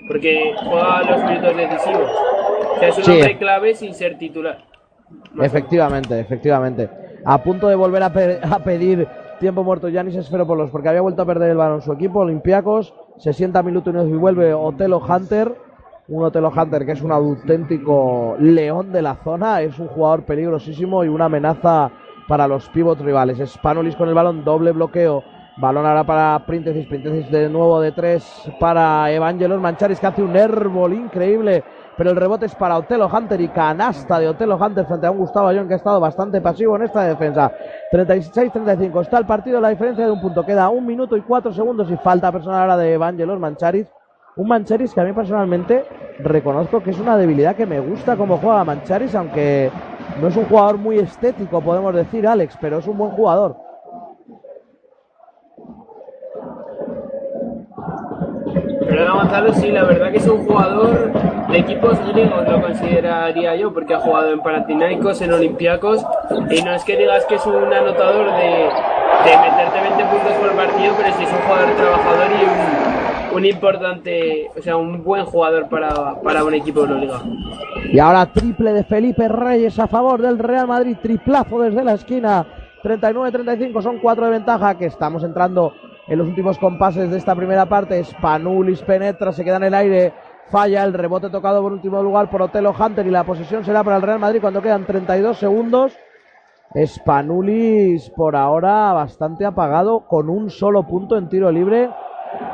Porque 0.07 0.55
juega 0.57 1.03
los 1.03 1.23
minutos 1.23 1.57
decisivos. 1.57 2.11
O 2.75 2.79
sea, 2.79 2.89
es 2.89 2.97
un 2.97 3.13
hombre 3.13 3.37
clave 3.37 3.75
sin 3.75 3.93
ser 3.93 4.17
titular. 4.17 4.57
Efectivamente, 5.39 6.19
efectivamente. 6.19 6.89
A 7.25 7.41
punto 7.41 7.67
de 7.67 7.75
volver 7.75 8.03
a, 8.03 8.09
pedir 8.11 9.07
tiempo 9.39 9.63
muerto 9.63 9.89
Yanis 9.89 10.15
Esferopoulos 10.15 10.71
porque 10.71 10.89
había 10.89 11.01
vuelto 11.01 11.21
a 11.21 11.25
perder 11.25 11.51
el 11.51 11.57
balón 11.57 11.81
su 11.81 11.93
equipo, 11.93 12.19
Olympiacos. 12.19 12.93
Se 13.17 13.33
sienta 13.33 13.63
minutos 13.63 14.07
y 14.07 14.13
vuelve 14.13 14.53
Otelo 14.53 14.99
Hunter. 14.99 15.55
Un 16.07 16.23
Otelo 16.23 16.51
Hunter 16.55 16.85
que 16.85 16.91
es 16.91 17.01
un 17.01 17.11
auténtico 17.11 18.35
león 18.39 18.91
de 18.91 19.01
la 19.01 19.15
zona. 19.15 19.61
Es 19.61 19.79
un 19.79 19.87
jugador 19.87 20.23
peligrosísimo 20.23 21.03
y 21.03 21.07
una 21.07 21.25
amenaza 21.25 21.91
para 22.27 22.47
los 22.47 22.67
pivots 22.69 23.01
rivales. 23.01 23.39
Spanolis 23.49 23.95
con 23.95 24.09
el 24.09 24.15
balón, 24.15 24.43
doble 24.43 24.71
bloqueo. 24.71 25.23
Balón 25.57 25.85
ahora 25.85 26.03
para 26.03 26.45
Printesis, 26.45 26.85
Printesis 26.87 27.31
de 27.31 27.47
nuevo 27.49 27.79
de 27.79 27.93
tres 27.93 28.51
para 28.59 29.09
Evangelos 29.09 29.61
Mancharis 29.61 30.01
que 30.01 30.07
hace 30.07 30.21
un 30.21 30.35
árbol 30.35 30.93
increíble. 30.93 31.63
Pero 31.97 32.09
el 32.09 32.15
rebote 32.17 32.45
es 32.45 32.55
para 32.55 32.77
Otelo 32.77 33.07
Hunter 33.07 33.39
y 33.39 33.47
canasta 33.47 34.19
de 34.19 34.27
Otelo 34.27 34.57
Hunter 34.57 34.85
frente 34.85 35.07
a 35.07 35.11
un 35.11 35.19
Gustavo 35.19 35.47
Ayón 35.47 35.67
que 35.67 35.75
ha 35.75 35.77
estado 35.77 35.99
bastante 35.99 36.41
pasivo 36.41 36.75
en 36.75 36.83
esta 36.83 37.03
defensa. 37.03 37.51
36-35 37.91 39.01
está 39.01 39.17
el 39.17 39.25
partido, 39.25 39.61
la 39.61 39.69
diferencia 39.69 40.05
de 40.05 40.11
un 40.11 40.21
punto. 40.21 40.45
Queda 40.45 40.69
un 40.69 40.85
minuto 40.85 41.15
y 41.15 41.21
cuatro 41.21 41.53
segundos 41.53 41.89
y 41.89 41.95
falta 41.97 42.31
personal 42.31 42.61
ahora 42.61 42.77
de 42.77 42.93
Evangelos 42.93 43.39
Mancharis 43.39 43.87
Un 44.35 44.47
Mancharis 44.49 44.93
que 44.93 44.99
a 44.99 45.05
mí 45.05 45.13
personalmente 45.13 45.85
reconozco 46.19 46.83
que 46.83 46.91
es 46.91 46.99
una 46.99 47.15
debilidad 47.15 47.55
que 47.55 47.65
me 47.65 47.79
gusta 47.79 48.17
como 48.17 48.37
juega 48.37 48.65
Mancharis, 48.65 49.15
aunque 49.15 49.71
no 50.21 50.27
es 50.27 50.35
un 50.35 50.45
jugador 50.45 50.77
muy 50.77 50.99
estético, 50.99 51.61
podemos 51.61 51.93
decir, 51.95 52.27
Alex, 52.27 52.57
pero 52.59 52.79
es 52.79 52.87
un 52.87 52.97
buen 52.97 53.11
jugador. 53.11 53.64
Pero 58.97 59.13
Gonzalo, 59.13 59.53
sí, 59.53 59.71
la 59.71 59.83
verdad 59.83 60.09
que 60.09 60.19
es 60.19 60.27
un 60.27 60.45
jugador 60.45 61.11
de 61.51 61.57
equipos 61.57 61.99
griegos, 62.13 62.47
lo 62.47 62.61
consideraría 62.61 63.53
yo, 63.57 63.73
porque 63.73 63.93
ha 63.93 63.99
jugado 63.99 64.31
en 64.31 64.39
Panathinaikos, 64.39 65.21
en 65.21 65.33
Olympiacos, 65.33 66.05
y 66.49 66.61
no 66.61 66.71
es 66.71 66.85
que 66.85 66.95
digas 66.95 67.25
que 67.25 67.35
es 67.35 67.45
un 67.45 67.73
anotador 67.73 68.31
de, 68.37 68.69
de 69.25 69.37
meterte 69.37 69.81
20 69.81 70.05
puntos 70.05 70.31
por 70.39 70.51
partido, 70.55 70.93
pero 70.95 71.13
sí 71.17 71.23
es 71.25 71.29
un 71.29 71.39
jugador 71.39 71.75
trabajador 71.75 72.27
y 72.39 73.33
un, 73.33 73.37
un 73.37 73.45
importante, 73.45 74.49
o 74.57 74.61
sea, 74.61 74.77
un 74.77 75.03
buen 75.03 75.25
jugador 75.25 75.67
para, 75.67 76.21
para 76.21 76.45
un 76.45 76.53
equipo 76.53 76.83
de 76.83 76.93
la 76.93 76.99
liga. 77.01 77.21
Y 77.91 77.99
ahora 77.99 78.27
triple 78.27 78.71
de 78.71 78.85
Felipe 78.85 79.27
Reyes 79.27 79.77
a 79.77 79.87
favor 79.87 80.21
del 80.21 80.39
Real 80.39 80.67
Madrid, 80.67 80.95
triplazo 81.01 81.59
desde 81.59 81.83
la 81.83 81.95
esquina. 81.95 82.45
39-35 82.81 83.81
son 83.81 83.97
cuatro 83.97 84.23
de 84.23 84.31
ventaja 84.31 84.77
que 84.77 84.85
estamos 84.85 85.21
entrando 85.25 85.73
en 86.07 86.17
los 86.17 86.27
últimos 86.27 86.57
compases 86.57 87.09
de 87.09 87.17
esta 87.17 87.35
primera 87.35 87.65
parte. 87.65 88.03
Spanulis 88.03 88.81
penetra, 88.81 89.31
se 89.31 89.43
queda 89.43 89.57
en 89.57 89.63
el 89.63 89.73
aire, 89.73 90.13
falla 90.49 90.83
el 90.83 90.93
rebote 90.93 91.29
tocado 91.29 91.61
por 91.61 91.73
último 91.73 92.01
lugar 92.03 92.29
por 92.29 92.41
Otelo 92.41 92.73
Hunter 92.77 93.05
y 93.05 93.11
la 93.11 93.23
posesión 93.23 93.63
será 93.63 93.83
para 93.83 93.97
el 93.97 94.01
Real 94.01 94.19
Madrid 94.19 94.41
cuando 94.41 94.61
quedan 94.61 94.85
32 94.85 95.37
segundos. 95.37 95.97
Spanulis 96.85 98.09
por 98.09 98.35
ahora 98.35 98.91
bastante 98.91 99.45
apagado 99.45 100.07
con 100.07 100.29
un 100.29 100.49
solo 100.49 100.83
punto 100.83 101.17
en 101.17 101.29
tiro 101.29 101.51
libre. 101.51 101.89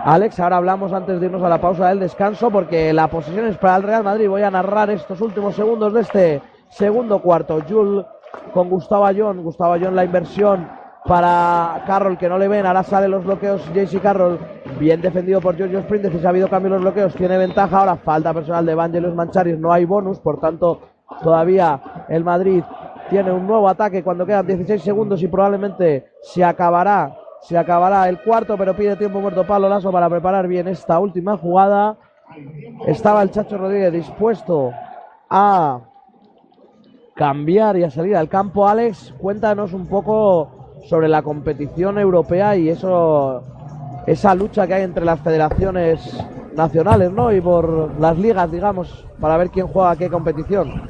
Alex, 0.04 0.40
ahora 0.40 0.58
hablamos 0.58 0.94
antes 0.94 1.20
de 1.20 1.26
irnos 1.26 1.42
a 1.42 1.50
la 1.50 1.60
pausa 1.60 1.90
del 1.90 2.00
descanso 2.00 2.52
porque 2.52 2.94
la 2.94 3.08
posesión 3.08 3.48
es 3.48 3.58
para 3.58 3.78
el 3.78 3.84
Real 3.84 4.04
Madrid. 4.04 4.30
Voy 4.30 4.44
a 4.44 4.52
narrar 4.52 4.92
estos 4.92 5.22
últimos 5.22 5.56
segundos 5.56 5.94
de 5.94 6.02
este 6.02 6.42
segundo 6.70 7.20
cuarto. 7.20 7.60
Jules 7.68 8.06
con 8.54 8.70
Gustavo 8.70 9.06
Ayón. 9.06 9.42
Gustavo 9.42 9.74
Ayón 9.74 9.96
la 9.96 10.06
inversión 10.06 10.81
para 11.06 11.84
Carroll 11.86 12.18
que 12.18 12.30
no 12.30 12.38
le 12.38 12.48
ven. 12.48 12.66
Ahora 12.66 12.84
salen 12.84 13.12
los 13.12 13.24
bloqueos. 13.24 13.62
JC 13.74 14.02
Carroll 14.02 14.40
bien 14.80 15.02
defendido 15.02 15.42
por 15.42 15.56
Giorgio 15.56 15.80
Sprint. 15.80 16.12
Si 16.12 16.26
ha 16.26 16.30
habido 16.30 16.48
cambio 16.48 16.68
en 16.68 16.74
los 16.74 16.82
bloqueos, 16.82 17.16
tiene 17.16 17.38
ventaja. 17.38 17.80
Ahora 17.80 17.96
falta 17.98 18.34
personal 18.34 18.66
de 18.66 18.72
Evangelos 18.74 19.16
Mancharis. 19.16 19.58
No 19.58 19.72
hay 19.72 19.86
bonus, 19.86 20.20
por 20.20 20.40
tanto, 20.40 20.82
todavía 21.24 22.06
el 22.10 22.24
Madrid 22.24 22.64
tiene 23.10 23.32
un 23.32 23.46
nuevo 23.46 23.68
ataque 23.68 24.04
cuando 24.04 24.26
quedan 24.26 24.48
16 24.48 24.82
segundos 24.82 25.22
y 25.22 25.28
probablemente 25.28 26.12
se 26.22 26.44
acabará. 26.44 27.18
Se 27.42 27.58
acabará 27.58 28.08
el 28.08 28.22
cuarto, 28.22 28.56
pero 28.56 28.76
pide 28.76 28.96
tiempo 28.96 29.20
muerto 29.20 29.46
Pablo 29.46 29.68
Lasso 29.68 29.92
para 29.92 30.08
preparar 30.08 30.48
bien 30.48 30.68
esta 30.68 31.00
última 31.00 31.36
jugada. 31.38 31.98
Estaba 32.86 33.24
el 33.24 33.32
Chacho 33.32 33.58
Rodríguez 33.58 33.92
dispuesto 33.92 34.72
a 35.30 35.82
cambiar 37.16 37.78
y 37.78 37.84
a 37.84 37.90
salir 37.90 38.16
al 38.16 38.30
campo. 38.30 38.68
Alex, 38.68 39.14
cuéntanos 39.20 39.74
un 39.74 39.88
poco 39.88 40.61
sobre 40.86 41.08
la 41.08 41.22
competición 41.22 41.98
europea 41.98 42.56
y 42.56 42.70
eso, 42.70 43.44
esa 44.08 44.36
lucha 44.36 44.68
que 44.68 44.74
hay 44.74 44.84
entre 44.84 45.06
las 45.06 45.20
federaciones 45.20 46.18
nacionales, 46.56 47.12
¿no? 47.12 47.32
Y 47.32 47.42
por 47.42 48.00
las 48.00 48.18
ligas, 48.18 48.52
digamos, 48.52 49.06
para 49.20 49.38
ver 49.38 49.50
quién 49.50 49.68
juega 49.68 49.96
qué 49.96 50.10
competición. 50.10 50.84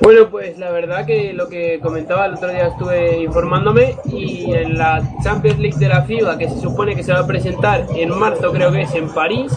Bueno, 0.00 0.28
pues 0.30 0.58
la 0.58 0.72
verdad 0.72 1.06
que 1.06 1.32
lo 1.32 1.48
que 1.48 1.78
comentaba 1.80 2.26
el 2.26 2.34
otro 2.34 2.48
día 2.48 2.66
estuve 2.66 3.22
informándome 3.22 3.94
y 4.06 4.52
en 4.52 4.76
la 4.76 5.00
Champions 5.22 5.60
League 5.60 5.78
de 5.78 5.88
la 5.88 6.02
FIBA, 6.02 6.38
que 6.38 6.48
se 6.48 6.58
supone 6.58 6.96
que 6.96 7.04
se 7.04 7.12
va 7.12 7.20
a 7.20 7.26
presentar 7.26 7.86
en 7.94 8.10
marzo, 8.10 8.50
creo 8.50 8.72
que 8.72 8.82
es 8.82 8.94
en 8.96 9.08
París, 9.10 9.52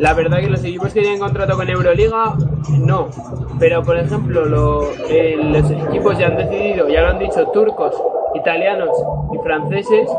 la 0.00 0.14
verdad 0.14 0.38
que 0.38 0.48
los 0.48 0.64
equipos 0.64 0.94
que 0.94 1.02
tienen 1.02 1.20
contrato 1.20 1.56
con 1.56 1.68
Euroliga, 1.68 2.34
no. 2.70 3.08
Pero 3.58 3.82
por 3.82 3.98
ejemplo, 3.98 4.46
lo, 4.46 4.90
eh, 5.10 5.36
los 5.38 5.70
equipos 5.70 6.16
ya 6.18 6.28
han 6.28 6.38
decidido, 6.38 6.88
ya 6.88 7.02
lo 7.02 7.08
han 7.08 7.18
dicho, 7.18 7.46
turcos, 7.48 7.94
italianos 8.34 8.88
y 9.34 9.38
franceses, 9.42 10.10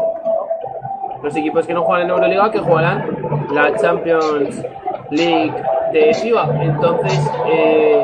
los 1.23 1.35
equipos 1.35 1.65
que 1.65 1.73
no 1.73 1.81
juegan 1.81 2.05
en 2.05 2.11
Euroliga, 2.11 2.51
que 2.51 2.59
jugarán 2.59 3.47
la 3.51 3.75
Champions 3.75 4.63
League 5.09 5.53
de 5.93 6.13
FIBA. 6.13 6.63
Entonces, 6.63 7.31
eh, 7.47 8.03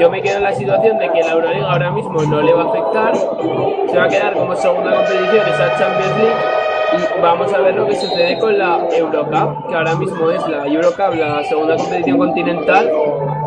yo 0.00 0.10
me 0.10 0.20
quedo 0.20 0.38
en 0.38 0.42
la 0.42 0.54
situación 0.54 0.98
de 0.98 1.08
que 1.12 1.22
la 1.22 1.34
Euroliga 1.34 1.70
ahora 1.70 1.92
mismo 1.92 2.20
no 2.24 2.42
le 2.42 2.52
va 2.52 2.64
a 2.64 2.68
afectar, 2.68 3.14
se 3.14 3.96
va 3.96 4.04
a 4.04 4.08
quedar 4.08 4.34
como 4.34 4.56
segunda 4.56 4.92
competición 4.96 5.48
esa 5.48 5.68
Champions 5.78 6.18
League 6.18 6.55
y 6.92 7.20
vamos 7.20 7.52
a 7.52 7.60
ver 7.60 7.74
lo 7.74 7.86
que 7.86 7.96
sucede 7.96 8.38
con 8.38 8.56
la 8.56 8.86
Eurocup, 8.90 9.68
que 9.68 9.74
ahora 9.74 9.94
mismo 9.96 10.30
es 10.30 10.46
la 10.48 10.66
Eurocup, 10.66 11.14
la 11.14 11.42
segunda 11.44 11.76
competición 11.76 12.18
continental, 12.18 12.90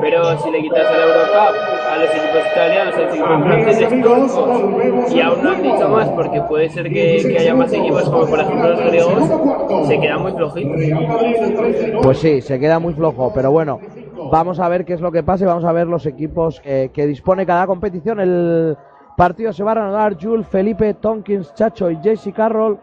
pero 0.02 0.38
si 0.40 0.52
le 0.52 0.62
quitas 0.62 0.88
a 0.88 0.98
la 0.98 1.04
Eurocup 1.04 1.80
a 1.90 1.98
los 1.98 2.10
equipos 2.10 2.42
italianos, 2.52 2.96
a 2.96 3.00
los 3.00 3.10
equipos 3.10 3.44
franceses, 3.44 4.02
turcos, 4.02 5.14
y 5.14 5.22
aún 5.22 5.44
no 5.44 5.52
han 5.52 5.64
dicho 5.64 5.90
más 5.90 6.10
porque 6.10 6.42
puede 6.42 6.70
ser 6.70 6.90
que, 6.90 7.24
que 7.28 7.38
haya 7.40 7.56
más 7.56 7.74
equipos 7.74 8.04
como 8.10 8.26
por 8.26 8.40
ejemplo 8.40 8.70
los 8.70 8.82
griegos, 8.82 9.88
se 9.88 10.00
queda 10.00 10.18
muy 10.18 10.32
flojito. 10.34 10.70
Pues 12.02 12.20
sí, 12.20 12.42
se 12.42 12.60
queda 12.60 12.80
muy 12.80 12.94
flojo, 12.94 13.32
pero 13.34 13.52
bueno, 13.52 13.80
vamos 14.32 14.60
a 14.60 14.70
ver 14.70 14.86
qué 14.86 14.94
es 14.94 15.02
lo 15.02 15.12
que 15.12 15.24
pasa 15.24 15.44
y 15.46 15.48
vamos 15.48 15.66
a 15.66 15.72
ver 15.72 15.88
los 15.88 16.06
equipos 16.06 16.60
que, 16.60 16.92
que 16.94 17.08
dispone 17.08 17.46
cada 17.46 17.66
competición. 17.68 18.20
El 18.20 18.78
partido 19.18 19.52
se 19.52 19.64
va 19.64 19.72
a 19.72 19.76
reanudar 19.76 20.18
Jules, 20.22 20.48
Felipe, 20.48 20.94
Tonkins, 20.94 21.54
Chacho 21.54 21.90
y 21.90 21.98
JC 21.98 22.34
Carroll. 22.34 22.80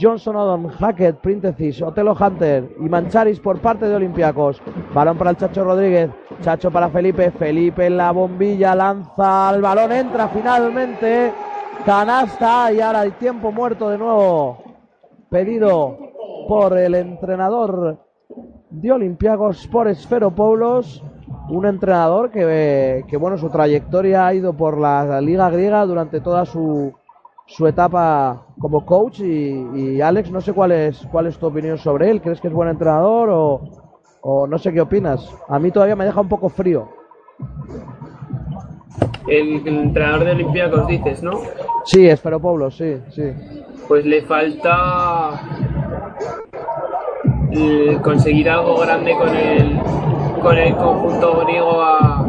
Johnson 0.00 0.36
Odom, 0.36 0.68
Hackett, 0.68 1.16
Príntesis, 1.16 1.82
Otelo 1.82 2.14
Hunter 2.14 2.76
y 2.78 2.88
Mancharis 2.88 3.40
por 3.40 3.58
parte 3.60 3.86
de 3.86 3.96
Olympiacos. 3.96 4.62
Balón 4.94 5.18
para 5.18 5.30
el 5.30 5.36
Chacho 5.36 5.64
Rodríguez, 5.64 6.10
Chacho 6.40 6.70
para 6.70 6.88
Felipe, 6.88 7.30
Felipe 7.32 7.86
en 7.86 7.96
la 7.96 8.12
bombilla, 8.12 8.74
lanza 8.74 9.52
el 9.54 9.60
balón, 9.60 9.92
entra 9.92 10.28
finalmente, 10.28 11.32
canasta 11.84 12.72
y 12.72 12.80
ahora 12.80 13.02
el 13.02 13.14
tiempo 13.14 13.50
muerto 13.50 13.90
de 13.90 13.98
nuevo, 13.98 14.62
pedido 15.28 15.98
por 16.46 16.78
el 16.78 16.94
entrenador 16.94 17.98
de 18.70 18.92
Olympiacos 18.92 19.66
por 19.66 19.88
Esferopoulos, 19.88 21.02
un 21.48 21.66
entrenador 21.66 22.30
que, 22.30 23.04
que 23.08 23.16
bueno, 23.16 23.36
su 23.36 23.50
trayectoria 23.50 24.26
ha 24.28 24.34
ido 24.34 24.52
por 24.52 24.78
la 24.78 25.20
liga 25.20 25.50
griega 25.50 25.84
durante 25.86 26.20
toda 26.20 26.44
su 26.44 26.92
su 27.46 27.66
etapa 27.66 28.46
como 28.58 28.84
coach 28.86 29.20
y, 29.20 29.66
y, 29.74 30.00
Alex, 30.00 30.30
no 30.30 30.40
sé 30.40 30.52
cuál 30.52 30.72
es, 30.72 31.06
cuál 31.10 31.26
es 31.26 31.38
tu 31.38 31.46
opinión 31.46 31.78
sobre 31.78 32.10
él. 32.10 32.22
¿Crees 32.22 32.40
que 32.40 32.48
es 32.48 32.54
buen 32.54 32.68
entrenador 32.68 33.28
o, 33.30 33.60
o 34.22 34.46
no 34.46 34.58
sé 34.58 34.72
qué 34.72 34.80
opinas? 34.80 35.28
A 35.48 35.58
mí 35.58 35.70
todavía 35.70 35.96
me 35.96 36.04
deja 36.04 36.20
un 36.20 36.28
poco 36.28 36.48
frío. 36.48 36.88
El, 39.26 39.66
el 39.66 39.78
entrenador 39.78 40.24
de 40.24 40.30
Olympiacos 40.32 40.86
dices, 40.86 41.22
¿no? 41.22 41.40
Sí, 41.84 42.08
espero 42.08 42.40
Pablo, 42.40 42.70
sí, 42.70 42.96
sí. 43.10 43.32
Pues 43.88 44.06
le 44.06 44.22
falta 44.22 45.40
eh, 47.50 47.98
conseguir 48.02 48.48
algo 48.48 48.78
grande 48.80 49.14
con 49.16 49.28
el, 49.36 49.80
con 50.40 50.56
el 50.56 50.76
conjunto 50.76 51.40
griego 51.44 51.82
a, 51.82 52.26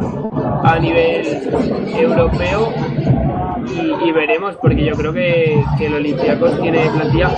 a 0.63 0.79
nivel 0.79 1.25
europeo 1.95 2.69
y, 3.67 4.11
veremos, 4.11 4.55
porque 4.55 4.85
yo 4.85 4.95
creo 4.95 5.13
que, 5.13 5.63
que 5.77 5.85
el 5.87 5.95
Olympiacos 5.95 6.59
tiene 6.61 6.89
plantilla 6.89 7.31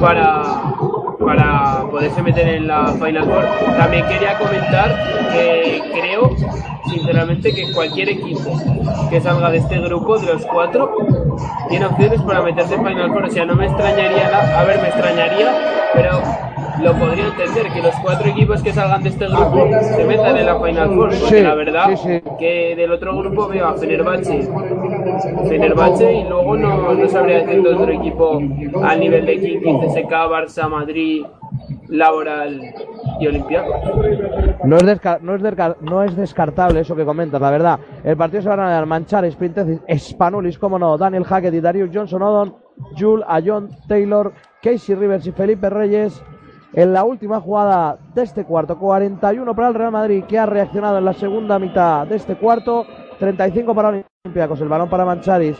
para, 0.00 0.74
para 1.18 1.86
poderse 1.90 2.22
meter 2.22 2.48
en 2.48 2.66
la 2.66 2.86
Final 2.92 3.24
Four. 3.24 3.44
También 3.76 4.06
quería 4.06 4.38
comentar 4.38 5.30
que 5.32 5.82
creo, 5.92 6.34
sinceramente, 6.90 7.54
que 7.54 7.72
cualquier 7.72 8.10
equipo 8.10 8.50
que 9.10 9.20
salga 9.20 9.50
de 9.50 9.58
este 9.58 9.78
grupo, 9.80 10.18
de 10.18 10.32
los 10.32 10.46
cuatro, 10.46 10.94
tiene 11.68 11.86
opciones 11.86 12.20
para 12.22 12.42
meterse 12.42 12.74
en 12.74 12.86
Final 12.86 13.12
Four. 13.12 13.24
O 13.24 13.30
sea, 13.30 13.44
no 13.44 13.54
me 13.54 13.66
extrañaría, 13.66 14.30
la, 14.30 14.60
a 14.60 14.64
ver, 14.64 14.80
me 14.80 14.88
extrañaría, 14.88 15.54
pero 15.94 16.47
lo 16.82 16.94
podría 16.94 17.26
entender 17.26 17.72
que 17.72 17.82
los 17.82 17.94
cuatro 18.02 18.28
equipos 18.28 18.62
que 18.62 18.72
salgan 18.72 19.02
de 19.02 19.08
este 19.08 19.26
grupo 19.26 19.68
se 19.80 20.04
metan 20.04 20.36
en 20.36 20.46
la 20.46 20.60
Final 20.60 20.88
Four. 20.88 21.08
Porque 21.10 21.16
Sí, 21.16 21.40
la 21.42 21.54
verdad 21.54 21.86
sí, 21.90 21.96
sí. 21.96 22.22
que 22.38 22.74
del 22.76 22.92
otro 22.92 23.16
grupo 23.16 23.48
veo 23.48 23.66
a 23.66 23.74
Fenerbahce, 23.74 24.48
Fenerbahce 25.48 26.12
y 26.12 26.28
luego 26.28 26.56
no, 26.56 26.94
no 26.94 27.08
sabría 27.08 27.40
decir 27.40 27.62
de 27.62 27.74
otro 27.74 27.90
equipo 27.90 28.40
a 28.82 28.94
nivel 28.96 29.26
de 29.26 29.40
King, 29.40 29.80
CSK, 29.80 30.10
Barça, 30.10 30.68
Madrid, 30.68 31.24
Laboral 31.88 32.60
y 33.20 33.26
Olympiacos. 33.26 33.76
No 34.64 34.76
es, 34.76 34.84
no, 35.22 35.34
es 35.34 35.76
no 35.80 36.02
es 36.02 36.16
descartable 36.16 36.80
eso 36.80 36.94
que 36.94 37.04
comentas, 37.04 37.40
la 37.40 37.50
verdad. 37.50 37.80
El 38.04 38.16
partido 38.16 38.42
se 38.42 38.48
va 38.48 38.54
a 38.54 38.58
ganar 38.58 38.86
Manchar, 38.86 39.30
Sprintesis, 39.30 39.80
Spanulis, 39.98 40.58
como 40.58 40.78
no, 40.78 40.98
Daniel 40.98 41.24
Hackett 41.24 41.54
y 41.54 41.60
Darius 41.60 41.90
Johnson 41.92 42.22
Odon, 42.22 42.54
Jules, 42.98 43.24
Ayon, 43.28 43.68
Taylor, 43.88 44.32
Casey 44.62 44.94
Rivers 44.94 45.26
y 45.26 45.32
Felipe 45.32 45.70
Reyes. 45.70 46.22
En 46.74 46.92
la 46.92 47.04
última 47.04 47.40
jugada 47.40 47.98
de 48.14 48.22
este 48.22 48.44
cuarto, 48.44 48.78
41 48.78 49.54
para 49.54 49.68
el 49.68 49.74
Real 49.74 49.92
Madrid, 49.92 50.24
que 50.24 50.38
ha 50.38 50.46
reaccionado 50.46 50.98
en 50.98 51.04
la 51.04 51.14
segunda 51.14 51.58
mitad 51.58 52.06
de 52.06 52.16
este 52.16 52.36
cuarto, 52.36 52.86
35 53.18 53.74
para 53.74 54.02
Olympiacos, 54.24 54.60
el 54.60 54.68
balón 54.68 54.90
para 54.90 55.04
Mancharis, 55.04 55.56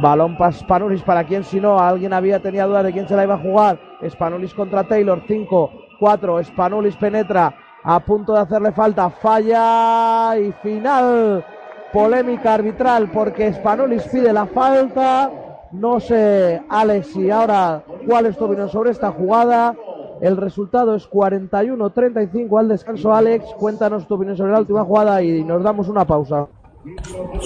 Balón 0.00 0.38
para 0.38 0.52
Spanulis, 0.52 1.02
para 1.02 1.24
quien 1.24 1.44
si 1.44 1.60
no, 1.60 1.78
alguien 1.78 2.14
había 2.14 2.40
tenía 2.40 2.66
dudas 2.66 2.84
de 2.84 2.92
quién 2.92 3.06
se 3.06 3.14
la 3.14 3.24
iba 3.24 3.34
a 3.34 3.38
jugar. 3.38 3.78
Spanulis 4.08 4.54
contra 4.54 4.84
Taylor, 4.84 5.22
5 5.26 5.70
4. 5.98 6.44
Spanulis 6.44 6.96
penetra 6.96 7.54
a 7.82 8.00
punto 8.00 8.32
de 8.32 8.40
hacerle 8.40 8.72
falta. 8.72 9.10
Falla 9.10 10.38
y 10.38 10.52
final. 10.62 11.44
Polémica 11.92 12.54
arbitral 12.54 13.10
porque 13.10 13.52
Spanulis 13.52 14.04
pide 14.04 14.32
la 14.32 14.46
falta. 14.46 15.30
No 15.72 16.00
sé, 16.00 16.62
Alex, 16.68 17.08
si 17.08 17.30
ahora 17.30 17.82
cuál 18.06 18.26
es 18.26 18.36
tu 18.36 18.44
opinión 18.44 18.68
sobre 18.68 18.90
esta 18.90 19.10
jugada. 19.10 19.74
El 20.20 20.36
resultado 20.36 20.94
es 20.94 21.08
41-35 21.10 22.58
al 22.58 22.68
descanso. 22.68 23.12
Alex, 23.12 23.44
cuéntanos 23.58 24.06
tu 24.06 24.14
opinión 24.14 24.36
sobre 24.36 24.52
la 24.52 24.60
última 24.60 24.84
jugada 24.84 25.22
y 25.22 25.44
nos 25.44 25.62
damos 25.62 25.88
una 25.88 26.04
pausa. 26.04 26.46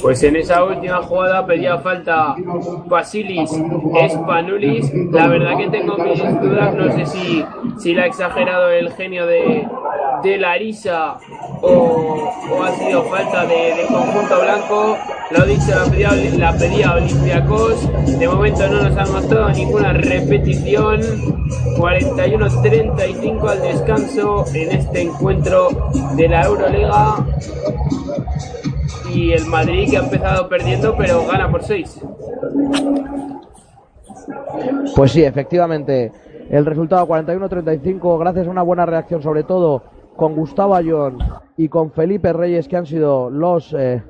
Pues 0.02 0.22
en 0.22 0.36
esa 0.36 0.62
última 0.64 1.02
jugada 1.02 1.46
pedía 1.46 1.78
falta 1.78 2.34
Basilis 2.86 3.50
Spanulis. 4.10 4.92
La 5.10 5.28
verdad 5.28 5.56
que 5.56 5.68
tengo 5.68 5.96
mis 5.96 6.40
dudas, 6.40 6.74
no 6.74 6.92
sé 6.92 7.06
si, 7.06 7.44
si 7.78 7.94
la 7.94 8.02
ha 8.02 8.06
exagerado 8.06 8.68
el 8.70 8.92
genio 8.92 9.26
de, 9.26 9.66
de 10.22 10.38
Larisa 10.38 11.18
o, 11.62 12.30
o, 12.50 12.62
ha 12.62 12.72
sido 12.72 13.02
falta 13.04 13.46
de, 13.46 13.86
conjunto 13.88 14.40
blanco. 14.40 14.96
Lo 15.30 15.46
dicho, 15.46 15.70
la 15.74 15.84
pedía, 15.84 16.12
la 16.38 16.52
pedía 16.56 16.94
Olympiacos. 16.94 18.18
De 18.18 18.28
momento 18.28 18.66
no 18.68 18.88
nos 18.88 18.96
han 18.96 19.12
mostrado 19.12 19.50
ninguna 19.50 19.92
repetición. 19.92 21.00
41-35 21.76 23.48
al 23.48 23.62
descanso 23.62 24.44
en 24.54 24.72
este 24.72 25.02
encuentro 25.02 25.68
de 26.14 26.28
la 26.28 26.44
Euroliga 26.44 27.26
y 29.12 29.32
el 29.32 29.46
Madrid 29.46 29.90
que 29.90 29.96
ha 29.96 30.00
empezado 30.00 30.48
perdiendo 30.48 30.94
pero 30.96 31.26
gana 31.26 31.50
por 31.50 31.62
6. 31.62 32.00
Pues 34.94 35.12
sí, 35.12 35.24
efectivamente, 35.24 36.12
el 36.50 36.66
resultado 36.66 37.06
41-35 37.06 38.18
gracias 38.18 38.46
a 38.46 38.50
una 38.50 38.62
buena 38.62 38.86
reacción 38.86 39.22
sobre 39.22 39.44
todo 39.44 39.82
con 40.20 40.34
Gustavo 40.34 40.74
Ayón 40.74 41.16
y 41.56 41.70
con 41.70 41.92
Felipe 41.92 42.34
Reyes 42.34 42.68
que 42.68 42.76
han 42.76 42.84
sido 42.84 43.30
los 43.30 43.72
eh, 43.72 44.02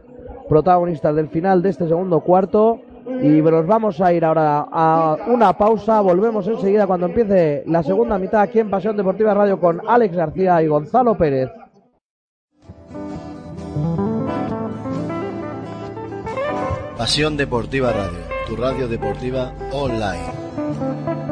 protagonistas 0.48 1.14
del 1.14 1.28
final 1.28 1.62
de 1.62 1.68
este 1.68 1.86
segundo 1.86 2.18
cuarto 2.18 2.80
y 3.22 3.40
nos 3.40 3.64
vamos 3.64 4.00
a 4.00 4.12
ir 4.12 4.24
ahora 4.24 4.66
a 4.72 5.18
una 5.28 5.56
pausa, 5.56 6.00
volvemos 6.00 6.48
enseguida 6.48 6.88
cuando 6.88 7.06
empiece 7.06 7.62
la 7.66 7.84
segunda 7.84 8.18
mitad 8.18 8.40
aquí 8.40 8.58
en 8.58 8.70
Pasión 8.70 8.96
Deportiva 8.96 9.34
Radio 9.34 9.61
con 9.61 9.82
Alex 9.86 10.16
García 10.16 10.61
y 10.61 10.66
Gonzalo 10.66 11.16
Pérez. 11.16 11.48
Pasión 16.98 17.36
Deportiva 17.36 17.92
Radio, 17.92 18.18
tu 18.48 18.56
radio 18.56 18.88
deportiva 18.88 19.52
online. 19.72 21.29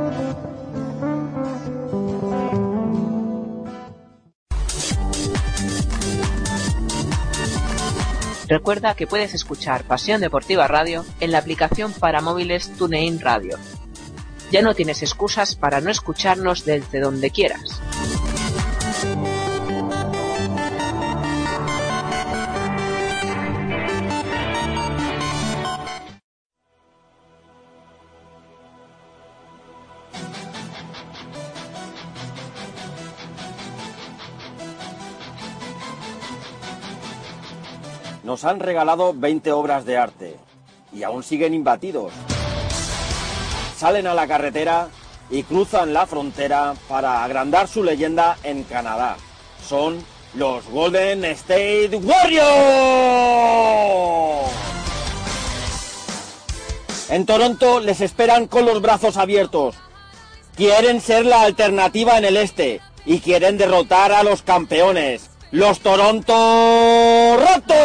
Recuerda 8.49 8.95
que 8.95 9.07
puedes 9.07 9.35
escuchar 9.35 9.85
Pasión 9.85 10.23
Deportiva 10.23 10.67
Radio 10.67 11.05
en 11.21 11.33
la 11.33 11.39
aplicación 11.39 11.93
para 11.93 12.23
móviles 12.23 12.73
TuneIn 12.79 13.21
Radio. 13.21 13.59
Ya 14.51 14.63
no 14.63 14.75
tienes 14.75 15.03
excusas 15.03 15.55
para 15.55 15.83
no 15.83 15.91
escucharnos 15.91 16.65
desde 16.65 17.01
donde 17.01 17.31
quieras. 17.31 17.83
Han 38.45 38.61
regalado 38.61 39.15
20 39.15 39.51
obras 39.53 39.85
de 39.85 39.97
arte 39.97 40.37
y 40.93 41.03
aún 41.03 41.23
siguen 41.23 41.55
imbatidos. 41.55 42.13
Salen 43.77 44.07
a 44.07 44.15
la 44.15 44.29
carretera 44.29 44.89
y 45.31 45.43
cruzan 45.43 45.93
la 45.93 46.07
frontera 46.07 46.75
para 46.89 47.25
agrandar 47.25 47.69
su 47.69 47.83
leyenda 47.83 48.37
en 48.45 48.63
Canadá. 48.65 49.17
Son 49.67 50.03
los 50.35 50.67
Golden 50.69 51.25
State 51.25 51.91
Warriors. 51.97 52.49
En 57.09 57.27
Toronto 57.27 57.81
les 57.81 58.01
esperan 58.01 58.47
con 58.47 58.67
los 58.67 58.81
brazos 58.81 59.17
abiertos. 59.17 59.75
Quieren 60.57 61.01
ser 61.01 61.27
la 61.27 61.43
alternativa 61.43 62.19
en 62.19 62.25
el 62.25 62.37
este 62.37 62.81
y 63.05 63.21
quieren 63.21 63.59
derrotar 63.59 64.13
a 64.13 64.23
los 64.23 64.43
campeones 64.43 65.31
los 65.51 65.81
Toronto 65.81 67.37
Raptors. 67.39 67.79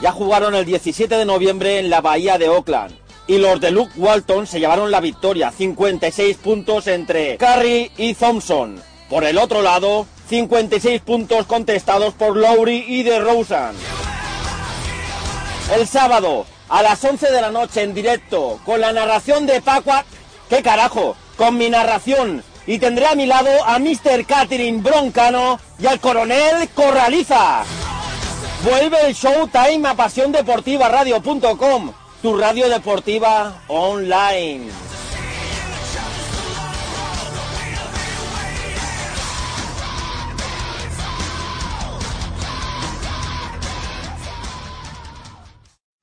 Ya 0.00 0.12
jugaron 0.12 0.54
el 0.54 0.64
17 0.64 1.16
de 1.16 1.24
noviembre 1.24 1.78
en 1.78 1.90
la 1.90 2.00
bahía 2.00 2.38
de 2.38 2.48
Oakland. 2.48 2.94
Y 3.28 3.38
los 3.38 3.60
de 3.60 3.70
Luke 3.70 3.92
Walton 3.96 4.46
se 4.48 4.58
llevaron 4.58 4.90
la 4.90 5.00
victoria, 5.00 5.52
56 5.52 6.36
puntos 6.38 6.88
entre 6.88 7.36
Curry 7.36 7.92
y 7.96 8.14
Thompson. 8.14 8.82
Por 9.08 9.22
el 9.24 9.38
otro 9.38 9.62
lado, 9.62 10.06
56 10.28 11.02
puntos 11.02 11.46
contestados 11.46 12.14
por 12.14 12.36
Lowry 12.36 12.84
y 12.88 13.04
DeRozan. 13.04 13.76
El 15.72 15.86
sábado, 15.86 16.46
a 16.68 16.82
las 16.82 17.04
11 17.04 17.30
de 17.30 17.40
la 17.40 17.52
noche 17.52 17.82
en 17.82 17.94
directo, 17.94 18.58
con 18.64 18.80
la 18.80 18.92
narración 18.92 19.46
de 19.46 19.60
Paco... 19.62 19.92
¿Qué 20.48 20.62
carajo? 20.62 21.16
Con 21.36 21.56
mi 21.56 21.70
narración 21.70 22.42
y 22.66 22.78
tendré 22.78 23.06
a 23.06 23.14
mi 23.14 23.26
lado 23.26 23.50
a 23.64 23.78
Mr. 23.78 24.24
Catherine 24.26 24.80
Broncano 24.80 25.58
y 25.78 25.86
al 25.86 26.00
coronel 26.00 26.68
Corraliza. 26.74 27.64
Vuelve 28.64 29.06
el 29.06 29.14
Showtime 29.14 29.88
a 29.88 29.94
pasiondeportivaradio.com, 29.94 31.92
tu 32.22 32.36
radio 32.36 32.68
deportiva 32.68 33.62
online. 33.68 34.70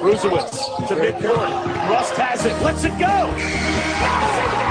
Brusewitz 0.00 0.64
to 0.88 0.94
midcourt. 0.94 1.66
Rust 1.90 2.14
has 2.14 2.46
it. 2.46 2.54
Let's 2.62 2.84
it 2.84 2.98
go! 2.98 4.65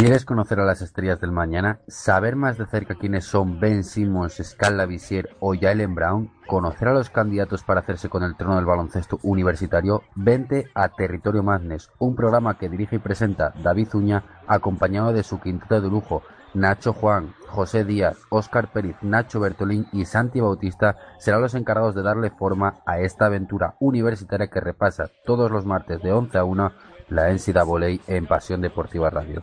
¿Quieres 0.00 0.24
conocer 0.24 0.58
a 0.58 0.64
las 0.64 0.80
estrellas 0.80 1.20
del 1.20 1.30
mañana? 1.30 1.80
¿Saber 1.86 2.34
más 2.34 2.56
de 2.56 2.64
cerca 2.64 2.94
quiénes 2.94 3.26
son 3.26 3.60
Ben 3.60 3.84
Simmons, 3.84 4.40
Scala 4.42 4.86
Visier 4.86 5.36
o 5.40 5.52
Jalen 5.54 5.94
Brown? 5.94 6.30
¿Conocer 6.46 6.88
a 6.88 6.94
los 6.94 7.10
candidatos 7.10 7.64
para 7.64 7.80
hacerse 7.80 8.08
con 8.08 8.22
el 8.22 8.34
trono 8.34 8.56
del 8.56 8.64
baloncesto 8.64 9.18
universitario? 9.22 10.04
Vente 10.14 10.70
a 10.74 10.88
Territorio 10.88 11.42
Madness, 11.42 11.90
un 11.98 12.16
programa 12.16 12.56
que 12.56 12.70
dirige 12.70 12.96
y 12.96 12.98
presenta 13.00 13.52
David 13.62 13.88
Uña, 13.92 14.24
acompañado 14.46 15.12
de 15.12 15.22
su 15.22 15.38
quinteto 15.38 15.82
de 15.82 15.90
lujo, 15.90 16.22
Nacho 16.54 16.94
Juan, 16.94 17.34
José 17.48 17.84
Díaz, 17.84 18.16
Óscar 18.30 18.72
Pérez, 18.72 18.96
Nacho 19.02 19.38
Bertolín 19.38 19.86
y 19.92 20.06
Santi 20.06 20.40
Bautista 20.40 20.96
serán 21.18 21.42
los 21.42 21.54
encargados 21.54 21.94
de 21.94 22.02
darle 22.02 22.30
forma 22.30 22.80
a 22.86 23.00
esta 23.00 23.26
aventura 23.26 23.74
universitaria 23.80 24.48
que 24.48 24.60
repasa 24.60 25.10
todos 25.26 25.50
los 25.50 25.66
martes 25.66 26.00
de 26.02 26.10
11 26.10 26.38
a 26.38 26.44
1 26.44 26.72
la 27.10 27.28
NCAA 27.28 28.00
en 28.06 28.26
Pasión 28.26 28.60
Deportiva 28.60 29.10
Radio. 29.10 29.42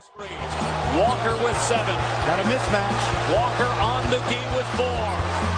Walker 0.98 1.36
with 1.44 1.58
seven. 1.68 1.96
Got 2.26 2.40
a 2.40 2.44
mismatch. 2.44 3.04
Walker 3.32 3.72
on 3.82 4.10
the 4.10 4.18
key 4.30 4.46
with 4.56 4.66
four. 4.76 5.08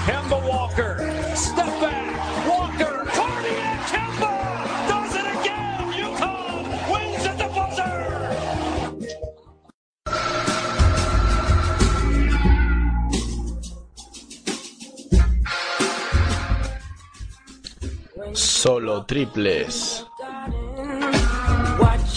Kemba 0.06 0.40
Walker. 0.48 0.98
Step 1.36 1.80
back. 1.80 2.48
Walker. 2.48 3.06
Cardiac 3.14 3.80
Kemba. 3.88 4.32
Does 4.90 5.16
it 5.16 5.28
again. 5.40 5.94
UConn 5.94 6.66
wins 6.92 7.26
at 7.26 7.38
the 7.38 7.48
buzzer. 7.54 7.96
Solo 18.34 19.04
triples. 19.04 20.09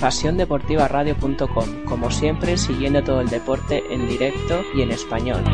pasiondeportivaradio.com, 0.00 1.84
como 1.84 2.10
siempre 2.10 2.56
siguiendo 2.56 3.04
todo 3.04 3.20
el 3.20 3.28
deporte 3.28 3.82
en 3.90 4.08
directo 4.08 4.62
y 4.74 4.82
en 4.82 4.92
español. 4.92 5.44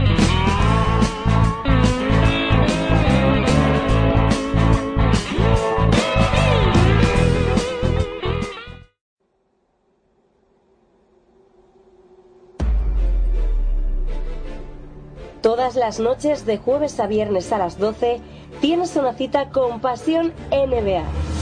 Todas 15.43 15.77
las 15.77 16.01
noches 16.01 16.45
de 16.45 16.59
jueves 16.59 16.99
a 16.99 17.07
viernes 17.07 17.53
a 17.53 17.59
las 17.59 17.79
12 17.79 18.21
tienes 18.61 18.97
una 18.97 19.13
cita 19.15 19.51
con 19.51 19.81
Pasión 19.81 20.33
NBA. 20.51 21.36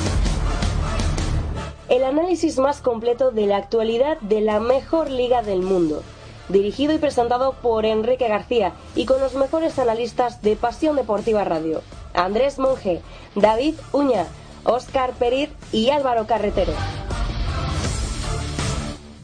El 1.88 2.02
análisis 2.02 2.58
más 2.58 2.80
completo 2.80 3.30
de 3.30 3.46
la 3.46 3.58
actualidad 3.58 4.18
de 4.20 4.40
la 4.40 4.58
mejor 4.58 5.10
liga 5.10 5.42
del 5.42 5.60
mundo. 5.60 6.02
Dirigido 6.48 6.94
y 6.94 6.98
presentado 6.98 7.52
por 7.60 7.84
Enrique 7.84 8.26
García 8.26 8.72
y 8.94 9.04
con 9.04 9.20
los 9.20 9.34
mejores 9.34 9.78
analistas 9.78 10.40
de 10.40 10.56
Pasión 10.56 10.96
Deportiva 10.96 11.44
Radio. 11.44 11.82
Andrés 12.14 12.58
Monge, 12.58 13.02
David 13.34 13.74
Uña, 13.92 14.26
Óscar 14.64 15.12
Periz 15.12 15.50
y 15.72 15.90
Álvaro 15.90 16.26
Carretero. 16.26 16.72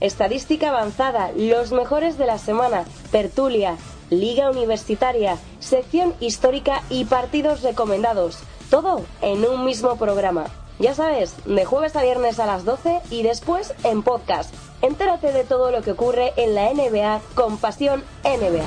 Estadística 0.01 0.69
avanzada, 0.69 1.31
los 1.35 1.73
mejores 1.73 2.19
de 2.19 2.27
la 2.27 2.37
semana, 2.37 2.85
tertulia, 3.11 3.77
liga 4.11 4.51
universitaria, 4.51 5.39
sección 5.61 6.15
histórica 6.21 6.83
y 6.91 7.07
partidos 7.07 7.63
recomendados. 7.63 8.39
Todo 8.71 9.01
en 9.23 9.47
un 9.47 9.65
mismo 9.65 9.97
programa. 9.97 10.47
Ya 10.81 10.95
sabes, 10.95 11.37
de 11.45 11.67
jueves 11.67 11.95
a 11.95 12.03
viernes 12.03 12.41
a 12.41 12.47
las 12.47 12.65
12 12.65 13.01
y 13.11 13.23
después 13.23 13.75
en 13.85 14.03
podcast. 14.03 14.55
Entérate 14.81 15.31
de 15.31 15.45
todo 15.45 15.71
lo 15.71 15.83
que 15.83 15.91
ocurre 15.91 16.33
en 16.39 16.55
la 16.55 16.73
NBA 16.73 17.21
con 17.35 17.59
Pasión 17.59 18.03
NBA. 18.25 18.67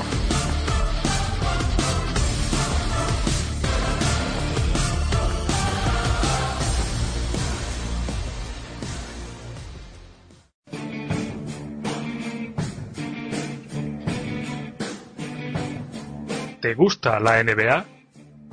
¿Te 16.62 16.76
gusta 16.76 17.20
la 17.20 17.44
NBA? 17.44 17.86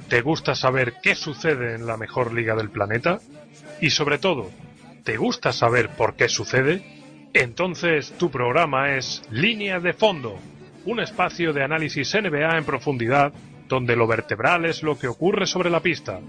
¿Te 0.08 0.22
gusta 0.22 0.54
saber 0.54 0.94
qué 1.02 1.14
sucede 1.14 1.74
en 1.74 1.86
la 1.86 1.98
mejor 1.98 2.32
liga 2.32 2.56
del 2.56 2.70
planeta? 2.70 3.20
Y 3.80 3.90
sobre 3.90 4.18
todo, 4.18 4.50
¿te 5.04 5.16
gusta 5.16 5.52
saber 5.52 5.90
por 5.90 6.14
qué 6.14 6.28
sucede? 6.28 6.82
Entonces 7.32 8.12
tu 8.18 8.30
programa 8.30 8.96
es 8.96 9.22
Línea 9.30 9.80
de 9.80 9.92
Fondo, 9.92 10.38
un 10.84 11.00
espacio 11.00 11.52
de 11.52 11.64
análisis 11.64 12.14
NBA 12.14 12.58
en 12.58 12.64
profundidad 12.64 13.32
donde 13.68 13.96
lo 13.96 14.06
vertebral 14.06 14.64
es 14.64 14.82
lo 14.82 14.98
que 14.98 15.06
ocurre 15.06 15.46
sobre 15.46 15.70
la 15.70 15.80
pista. 15.80 16.20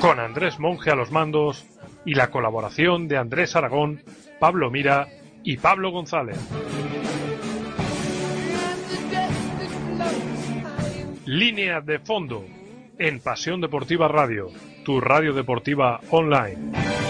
Con 0.00 0.18
Andrés 0.18 0.58
Monge 0.58 0.90
a 0.90 0.94
los 0.94 1.10
mandos 1.10 1.66
y 2.06 2.14
la 2.14 2.30
colaboración 2.30 3.08
de 3.08 3.18
Andrés 3.18 3.56
Aragón, 3.56 4.02
Pablo 4.38 4.70
Mira 4.70 5.08
y 5.42 5.56
Pablo 5.58 5.90
González. 5.90 6.38
Línea 11.26 11.80
de 11.80 11.98
fondo 11.98 12.44
en 12.98 13.20
Pasión 13.20 13.60
Deportiva 13.60 14.08
Radio, 14.08 14.50
tu 14.90 14.98
radio 14.98 15.32
deportiva 15.32 16.00
online. 16.10 17.09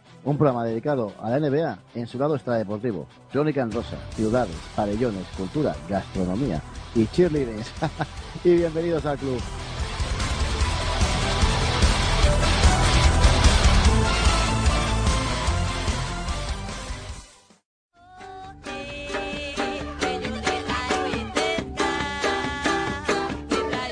Un 0.23 0.37
programa 0.37 0.63
dedicado 0.63 1.11
a 1.19 1.31
la 1.31 1.39
NBA 1.39 1.79
en 1.95 2.05
su 2.05 2.19
lado 2.19 2.35
extradeportivo. 2.35 3.07
Crónica 3.31 3.61
en 3.61 3.71
rosa, 3.71 3.97
ciudades, 4.15 4.55
pabellones, 4.75 5.25
cultura, 5.35 5.75
gastronomía 5.89 6.61
y 6.93 7.07
cheerleaders. 7.07 7.71
y 8.43 8.55
bienvenidos 8.55 9.03
al 9.07 9.17
club. 9.17 9.41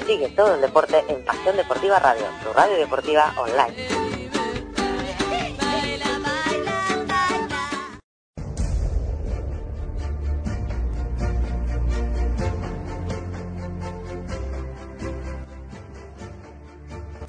Sigue 0.05 0.29
todo 0.29 0.55
el 0.55 0.61
deporte 0.61 1.03
en 1.07 1.25
Pasión 1.25 1.55
Deportiva 1.55 1.97
Radio, 1.97 2.25
tu 2.43 2.53
radio 2.53 2.77
deportiva 2.77 3.33
online. 3.37 3.98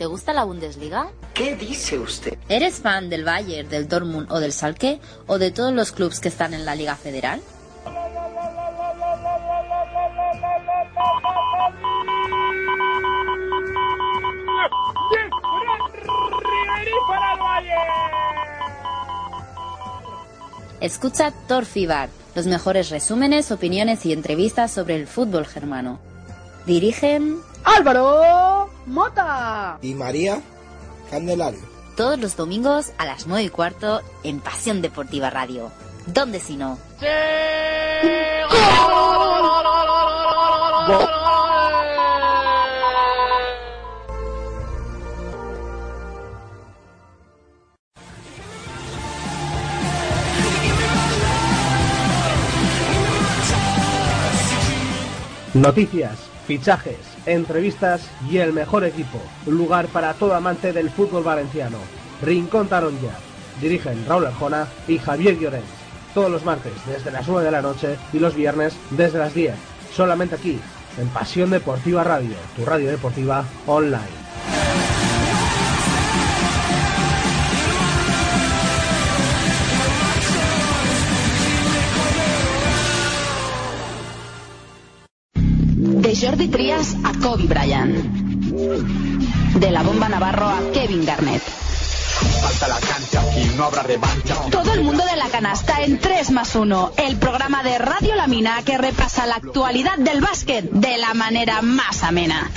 ¿Te 0.01 0.07
gusta 0.07 0.33
la 0.33 0.45
Bundesliga? 0.45 1.11
¿Qué 1.35 1.55
dice 1.57 1.99
usted? 1.99 2.39
¿Eres 2.49 2.77
fan 2.77 3.11
del 3.11 3.23
Bayern, 3.23 3.69
del 3.69 3.87
Dortmund 3.87 4.33
o 4.33 4.41
del 4.41 4.51
Schalke 4.51 4.99
o 5.27 5.37
de 5.37 5.51
todos 5.51 5.75
los 5.75 5.93
clubes 5.93 6.21
que 6.21 6.29
están 6.29 6.55
en 6.55 6.65
la 6.65 6.75
Liga 6.75 6.97
Federal? 6.97 7.43
Escucha 20.81 21.31
Torfibar, 21.47 22.09
los 22.35 22.47
mejores 22.47 22.89
resúmenes, 22.89 23.53
opiniones 23.53 24.07
y 24.07 24.15
entrevistas 24.15 24.71
sobre 24.71 24.97
el 24.97 25.07
fútbol 25.07 25.45
germano. 25.45 26.01
Dirigen 26.71 27.41
Álvaro 27.65 28.71
Mota 28.87 29.81
y 29.83 29.93
María 29.95 30.41
Candelario. 31.11 31.59
Todos 31.97 32.17
los 32.21 32.37
domingos 32.37 32.93
a 32.97 33.07
las 33.07 33.27
9 33.27 33.43
y 33.43 33.49
cuarto 33.49 34.03
en 34.23 34.39
Pasión 34.39 34.81
Deportiva 34.81 35.31
Radio. 35.31 35.73
¿Dónde 36.07 36.39
si 36.39 36.57
no? 36.57 36.79
Noticias, 55.53 56.30
fichajes, 56.51 56.99
entrevistas 57.27 58.11
y 58.29 58.39
el 58.39 58.53
mejor 58.53 58.83
equipo. 58.83 59.23
Lugar 59.47 59.87
para 59.87 60.15
todo 60.15 60.35
amante 60.35 60.73
del 60.73 60.91
fútbol 60.91 61.23
valenciano. 61.23 61.79
Rincón 62.23 62.67
Taronja. 62.67 63.17
Dirigen 63.61 64.05
Raúl 64.09 64.27
Arjona 64.27 64.67
y 64.89 64.99
Javier 64.99 65.39
Llorens. 65.39 65.65
Todos 66.13 66.29
los 66.29 66.45
martes 66.45 66.73
desde 66.89 67.13
las 67.13 67.29
9 67.29 67.45
de 67.45 67.53
la 67.53 67.63
noche 67.63 67.97
y 68.13 68.19
los 68.19 68.35
viernes 68.35 68.75
desde 68.91 69.21
las 69.21 69.33
10. 69.33 69.55
Solamente 69.95 70.35
aquí, 70.35 70.59
en 70.99 71.07
Pasión 71.11 71.51
Deportiva 71.51 72.03
Radio, 72.03 72.35
tu 72.57 72.65
radio 72.65 72.91
deportiva 72.91 73.45
online. 73.69 74.90
Kobe 87.31 87.47
Bryant. 87.47 87.95
De 89.55 89.71
la 89.71 89.85
bomba 89.85 90.09
Navarro 90.09 90.49
a 90.49 90.59
Kevin 90.73 91.07
Garnett. 91.07 91.41
Falta 91.41 92.67
la 92.67 92.81
cancha, 92.81 93.21
aquí 93.21 93.49
no 93.57 93.67
habrá 93.67 93.85
revancha. 93.85 94.35
Todo 94.51 94.73
el 94.73 94.83
mundo 94.83 95.05
de 95.05 95.15
la 95.15 95.29
canasta 95.29 95.81
en 95.81 96.01
3 96.01 96.33
más 96.33 96.57
1, 96.57 96.95
el 96.97 97.19
programa 97.19 97.63
de 97.63 97.79
Radio 97.79 98.17
La 98.17 98.27
Mina 98.27 98.61
que 98.65 98.77
repasa 98.79 99.27
la 99.27 99.37
actualidad 99.37 99.97
del 99.99 100.21
básquet 100.21 100.73
de 100.73 100.99
la 100.99 101.15
manera 101.15 101.63
más 101.63 102.03
amena. 102.03 102.51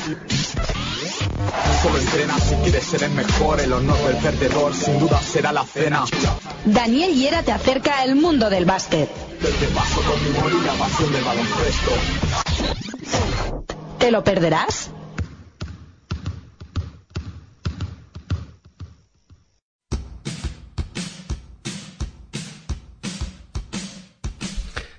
Solo 1.83 1.99
entrena 1.99 2.39
si 2.39 2.55
quieres 2.55 2.83
ser 2.83 3.03
el 3.03 3.11
mejor, 3.11 3.59
el 3.59 3.73
honor 3.73 3.99
del 4.07 4.17
perdedor 4.17 4.73
sin 4.73 4.97
duda 4.97 5.21
será 5.21 5.51
la 5.51 5.65
cena. 5.65 6.03
Daniel 6.65 7.13
Hiera 7.13 7.43
te 7.43 7.51
acerca 7.51 8.03
el 8.03 8.15
mundo 8.15 8.49
del 8.49 8.65
básquet. 8.65 9.07
Desde 9.39 9.67
paso 9.67 10.01
con 10.01 10.23
mi 10.23 10.69
pasión 10.79 11.13
del 11.13 11.23
baloncesto. 11.23 12.92
¿Te 14.03 14.11
lo 14.11 14.21
perderás? 14.21 14.91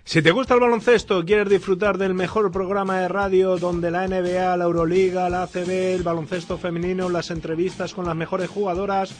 Si 0.04 0.22
te 0.22 0.30
gusta 0.30 0.54
el 0.54 0.60
baloncesto, 0.60 1.22
quieres 1.22 1.50
disfrutar 1.50 1.98
del 1.98 2.14
mejor 2.14 2.50
programa 2.50 2.98
de 3.00 3.08
radio 3.08 3.58
donde 3.58 3.90
la 3.90 4.08
NBA, 4.08 4.56
la 4.56 4.64
Euroliga, 4.64 5.28
la 5.28 5.42
ACB, 5.42 5.68
el 5.96 6.02
baloncesto 6.02 6.56
femenino, 6.56 7.10
las 7.10 7.30
entrevistas 7.30 7.92
con 7.92 8.06
las 8.06 8.16
mejores 8.16 8.48
jugadoras, 8.48 9.14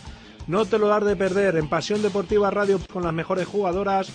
no 0.47 0.65
te 0.65 0.79
lo 0.79 0.89
das 0.89 1.05
de 1.05 1.15
perder 1.15 1.57
en 1.57 1.69
Pasión 1.69 2.01
Deportiva 2.01 2.51
Radio 2.51 2.81
con 2.91 3.03
las 3.03 3.13
mejores 3.13 3.47
jugadoras. 3.47 4.11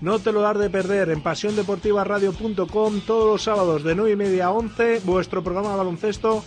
No 0.00 0.18
te 0.18 0.32
lo 0.32 0.40
das 0.40 0.58
de 0.58 0.70
perder 0.70 1.10
en 1.10 1.22
pasiondeportivaradio.com 1.22 3.00
todos 3.00 3.32
los 3.32 3.42
sábados 3.42 3.84
de 3.84 3.94
9 3.94 4.12
y 4.12 4.16
media 4.16 4.46
a 4.46 4.50
11, 4.52 5.00
vuestro 5.04 5.44
programa 5.44 5.70
de 5.70 5.76
baloncesto 5.76 6.42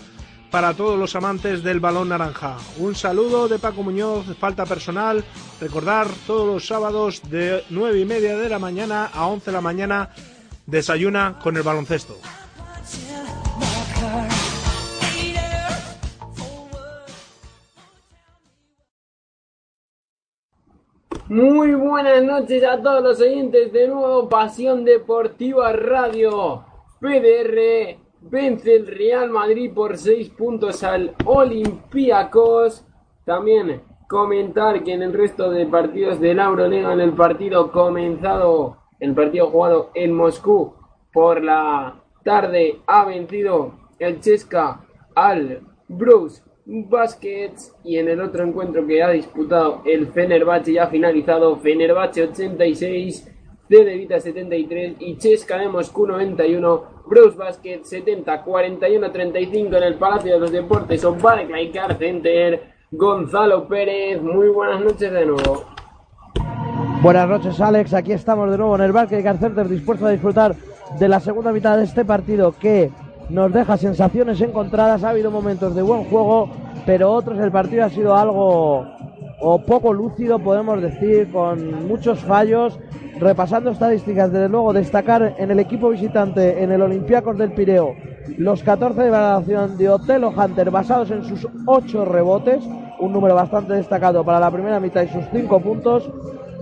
para 0.49 0.73
todos 0.73 0.97
los 0.97 1.15
amantes 1.15 1.63
del 1.63 1.79
balón 1.79 2.09
naranja. 2.09 2.57
Un 2.77 2.95
saludo 2.95 3.47
de 3.47 3.59
Paco 3.59 3.83
Muñoz, 3.83 4.25
falta 4.39 4.65
personal. 4.65 5.23
Recordar 5.61 6.07
todos 6.25 6.47
los 6.47 6.65
sábados 6.65 7.21
de 7.29 7.63
9 7.69 7.99
y 7.99 8.05
media 8.05 8.35
de 8.37 8.49
la 8.49 8.57
mañana 8.57 9.05
a 9.13 9.27
11 9.27 9.45
de 9.45 9.51
la 9.51 9.61
mañana, 9.61 10.09
desayuna 10.65 11.37
con 11.41 11.55
el 11.55 11.63
baloncesto. 11.63 12.17
Muy 21.29 21.73
buenas 21.73 22.21
noches 22.21 22.65
a 22.65 22.81
todos 22.81 23.01
los 23.01 23.21
oyentes 23.21 23.71
de 23.71 23.87
nuevo 23.87 24.27
Pasión 24.27 24.83
Deportiva 24.83 25.71
Radio. 25.71 26.65
PDR 26.99 27.97
vence 28.19 28.75
el 28.75 28.85
Real 28.85 29.29
Madrid 29.29 29.71
por 29.73 29.97
6 29.97 30.31
puntos 30.31 30.83
al 30.83 31.15
Olympiacos. 31.23 32.85
También 33.23 33.83
comentar 34.09 34.83
que 34.83 34.91
en 34.91 35.01
el 35.01 35.13
resto 35.13 35.49
de 35.49 35.65
partidos 35.65 36.19
del 36.19 36.39
Euroliga, 36.39 36.91
en 36.91 36.99
el 36.99 37.13
partido 37.13 37.71
comenzado, 37.71 38.79
el 38.99 39.13
partido 39.13 39.49
jugado 39.49 39.91
en 39.93 40.13
Moscú 40.13 40.73
por 41.13 41.41
la 41.41 42.01
tarde, 42.25 42.81
ha 42.85 43.05
vencido 43.05 43.71
el 43.97 44.19
Chesca 44.19 44.81
al 45.15 45.61
Bruce 45.87 46.43
Baskets 46.65 47.75
y 47.83 47.97
en 47.97 48.07
el 48.07 48.21
otro 48.21 48.45
encuentro 48.45 48.87
que 48.87 49.03
ha 49.03 49.09
disputado 49.09 49.81
el 49.85 50.07
Fenerbahce 50.07 50.73
ya 50.73 50.83
ha 50.83 50.87
finalizado 50.87 51.57
Fenerbahce 51.57 52.23
86 52.23 53.29
de 53.67 53.97
Vita 53.97 54.19
73 54.19 54.95
y 54.99 55.17
Chesca 55.17 55.57
de 55.57 55.67
Moscú 55.67 56.07
91 56.07 56.83
Bruce 57.05 57.37
Basket 57.37 57.83
70 57.83 58.43
41 58.43 59.11
35 59.11 59.75
en 59.75 59.83
el 59.83 59.95
Palacio 59.95 60.33
de 60.33 60.39
los 60.39 60.51
Deportes 60.51 61.03
o 61.03 61.13
Barclay 61.15 61.71
Car 61.71 61.97
Center 61.97 62.71
Gonzalo 62.91 63.67
Pérez. 63.67 64.21
Muy 64.21 64.49
buenas 64.49 64.81
noches 64.81 65.11
de 65.11 65.25
nuevo. 65.25 65.65
Buenas 67.01 67.27
noches 67.27 67.59
Alex, 67.59 67.93
aquí 67.93 68.13
estamos 68.13 68.49
de 68.49 68.57
nuevo 68.57 68.75
en 68.75 68.83
el 68.83 68.91
Barclay 68.93 69.21
Car 69.21 69.37
Center 69.37 69.67
dispuestos 69.67 70.07
a 70.07 70.11
disfrutar 70.11 70.55
de 70.97 71.09
la 71.09 71.19
segunda 71.19 71.51
mitad 71.51 71.77
de 71.77 71.83
este 71.83 72.05
partido 72.05 72.53
que 72.57 72.89
nos 73.29 73.51
deja 73.53 73.77
sensaciones 73.77 74.41
encontradas. 74.41 75.03
Ha 75.03 75.09
habido 75.09 75.31
momentos 75.31 75.75
de 75.75 75.81
buen 75.81 76.03
juego, 76.05 76.49
pero 76.85 77.11
otros 77.11 77.39
el 77.39 77.51
partido 77.51 77.85
ha 77.85 77.89
sido 77.89 78.15
algo 78.15 78.85
o 79.39 79.59
poco 79.59 79.93
lúcido, 79.93 80.39
podemos 80.39 80.81
decir, 80.81 81.31
con 81.31 81.87
muchos 81.87 82.19
fallos. 82.19 82.79
Repasando 83.19 83.69
estadísticas, 83.71 84.31
desde 84.31 84.49
luego 84.49 84.73
destacar 84.73 85.35
en 85.37 85.51
el 85.51 85.59
equipo 85.59 85.89
visitante, 85.89 86.63
en 86.63 86.71
el 86.71 86.81
Olympiacos 86.81 87.37
del 87.37 87.51
Pireo, 87.51 87.93
los 88.37 88.63
14 88.63 89.03
de 89.03 89.09
valoración 89.09 89.77
de 89.77 89.89
Otelo 89.89 90.29
Hunter 90.35 90.71
basados 90.71 91.11
en 91.11 91.23
sus 91.23 91.47
8 91.65 92.05
rebotes, 92.05 92.63
un 92.99 93.13
número 93.13 93.35
bastante 93.35 93.73
destacado 93.73 94.23
para 94.23 94.39
la 94.39 94.49
primera 94.49 94.79
mitad 94.79 95.03
y 95.03 95.09
sus 95.09 95.23
5 95.31 95.59
puntos. 95.59 96.09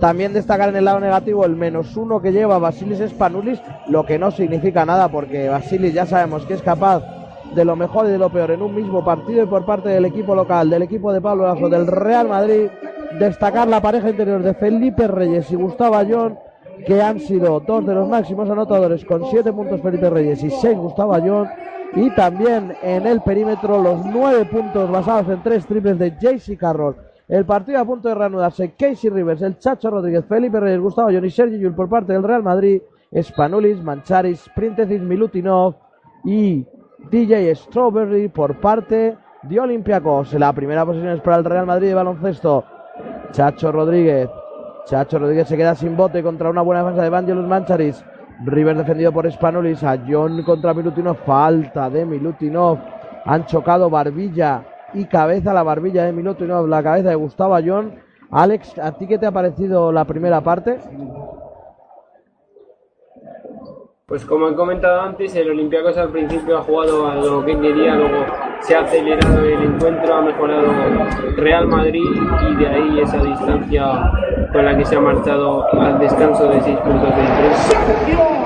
También 0.02 0.32
destacar 0.32 0.68
en 0.68 0.74
el 0.74 0.84
lado 0.84 0.98
negativo 0.98 1.44
el 1.44 1.54
menos 1.54 1.96
uno 1.96 2.20
que 2.20 2.32
lleva 2.32 2.58
Basilis 2.58 3.08
Spanulis, 3.08 3.62
lo 3.86 4.04
que 4.04 4.18
no 4.18 4.32
significa 4.32 4.84
nada 4.84 5.06
porque 5.06 5.48
Basilis 5.48 5.94
ya 5.94 6.06
sabemos 6.06 6.44
que 6.44 6.54
es 6.54 6.60
capaz 6.60 7.04
de 7.54 7.64
lo 7.64 7.76
mejor 7.76 8.06
y 8.06 8.10
de 8.10 8.18
lo 8.18 8.28
peor 8.28 8.50
en 8.50 8.62
un 8.62 8.74
mismo 8.74 9.04
partido 9.04 9.44
y 9.44 9.46
por 9.46 9.64
parte 9.64 9.90
del 9.90 10.04
equipo 10.04 10.34
local, 10.34 10.68
del 10.70 10.82
equipo 10.82 11.12
de 11.12 11.20
Pablo 11.20 11.44
Lazo, 11.44 11.68
del 11.68 11.86
Real 11.86 12.28
Madrid, 12.28 12.66
destacar 13.20 13.68
la 13.68 13.80
pareja 13.80 14.10
interior 14.10 14.42
de 14.42 14.54
Felipe 14.54 15.06
Reyes 15.06 15.48
y 15.52 15.54
Gustavo 15.54 15.94
Ayón, 15.94 16.36
que 16.84 17.00
han 17.00 17.20
sido 17.20 17.60
dos 17.60 17.86
de 17.86 17.94
los 17.94 18.08
máximos 18.08 18.50
anotadores 18.50 19.04
con 19.04 19.24
siete 19.30 19.52
puntos 19.52 19.80
Felipe 19.82 20.10
Reyes 20.10 20.42
y 20.42 20.50
seis 20.50 20.76
Gustavo 20.76 21.14
Ayón. 21.14 21.48
Y 21.94 22.10
también 22.16 22.74
en 22.82 23.06
el 23.06 23.20
perímetro 23.20 23.80
los 23.80 24.04
nueve 24.04 24.46
puntos 24.46 24.90
basados 24.90 25.28
en 25.28 25.44
tres 25.44 25.64
triples 25.64 25.96
de 25.96 26.10
JC 26.18 26.58
Carroll. 26.58 27.11
El 27.28 27.44
partido 27.46 27.80
a 27.80 27.84
punto 27.84 28.08
de 28.08 28.14
reanudarse. 28.14 28.74
Casey 28.78 29.10
Rivers, 29.10 29.42
el 29.42 29.58
Chacho 29.58 29.90
Rodríguez, 29.90 30.24
Felipe 30.26 30.60
Reyes, 30.60 30.80
Gustavo 30.80 31.08
Ayón 31.08 31.24
y 31.24 31.30
Sergio 31.30 31.58
Yul 31.58 31.74
por 31.74 31.88
parte 31.88 32.12
del 32.12 32.22
Real 32.22 32.42
Madrid. 32.42 32.82
Spanulis, 33.20 33.82
Mancharis, 33.82 34.50
Príntesis, 34.54 35.00
Milutinov 35.00 35.76
y 36.24 36.66
DJ 37.10 37.54
Strawberry 37.54 38.28
por 38.28 38.58
parte 38.60 39.16
de 39.42 39.60
Olympiacos. 39.60 40.32
La 40.34 40.52
primera 40.52 40.86
posición 40.86 41.10
es 41.10 41.20
para 41.20 41.36
el 41.36 41.44
Real 41.44 41.66
Madrid 41.66 41.88
de 41.88 41.94
baloncesto. 41.94 42.64
Chacho 43.30 43.70
Rodríguez. 43.70 44.28
Chacho 44.86 45.18
Rodríguez 45.18 45.48
se 45.48 45.56
queda 45.56 45.74
sin 45.74 45.96
bote 45.96 46.22
contra 46.22 46.50
una 46.50 46.62
buena 46.62 46.82
defensa 46.82 47.02
de 47.02 47.10
Vangelos 47.10 47.46
Mancharis. 47.46 48.04
River 48.44 48.76
defendido 48.78 49.12
por 49.12 49.30
Spanulis. 49.30 49.82
A 49.84 49.98
John 50.08 50.42
contra 50.42 50.74
Milutinov. 50.74 51.16
Falta 51.24 51.88
de 51.90 52.04
Milutinov. 52.04 52.78
Han 53.24 53.46
chocado 53.46 53.88
barbilla 53.88 54.64
y 54.94 55.04
cabeza. 55.06 55.52
La 55.52 55.62
barbilla 55.62 56.04
de 56.04 56.12
Milutinov. 56.12 56.66
La 56.66 56.82
cabeza 56.82 57.10
de 57.10 57.14
Gustavo 57.14 57.56
John. 57.64 57.94
Alex, 58.30 58.78
¿a 58.78 58.92
ti 58.92 59.06
qué 59.06 59.18
te 59.18 59.26
ha 59.26 59.30
parecido 59.30 59.92
la 59.92 60.04
primera 60.04 60.40
parte? 60.40 60.78
Pues 64.06 64.26
como 64.26 64.48
he 64.48 64.54
comentado 64.54 65.00
antes, 65.00 65.34
el 65.36 65.50
Olympiacos 65.50 65.96
al 65.96 66.10
principio 66.10 66.58
ha 66.58 66.62
jugado 66.62 67.06
a 67.06 67.14
lo 67.14 67.42
que 67.46 67.58
quería, 67.58 67.94
luego 67.94 68.26
se 68.60 68.74
ha 68.74 68.80
acelerado 68.80 69.42
el 69.42 69.62
encuentro, 69.62 70.14
ha 70.14 70.20
mejorado 70.20 70.66
Real 71.36 71.66
Madrid 71.66 72.04
y 72.50 72.56
de 72.56 72.66
ahí 72.66 73.00
esa 73.00 73.22
distancia 73.22 74.12
con 74.52 74.66
la 74.66 74.76
que 74.76 74.84
se 74.84 74.96
ha 74.96 75.00
marchado 75.00 75.64
al 75.72 75.98
descanso 75.98 76.46
de 76.46 76.60
6 76.60 76.78
puntos 76.80 77.08
de 77.08 77.22
3. 78.06 78.41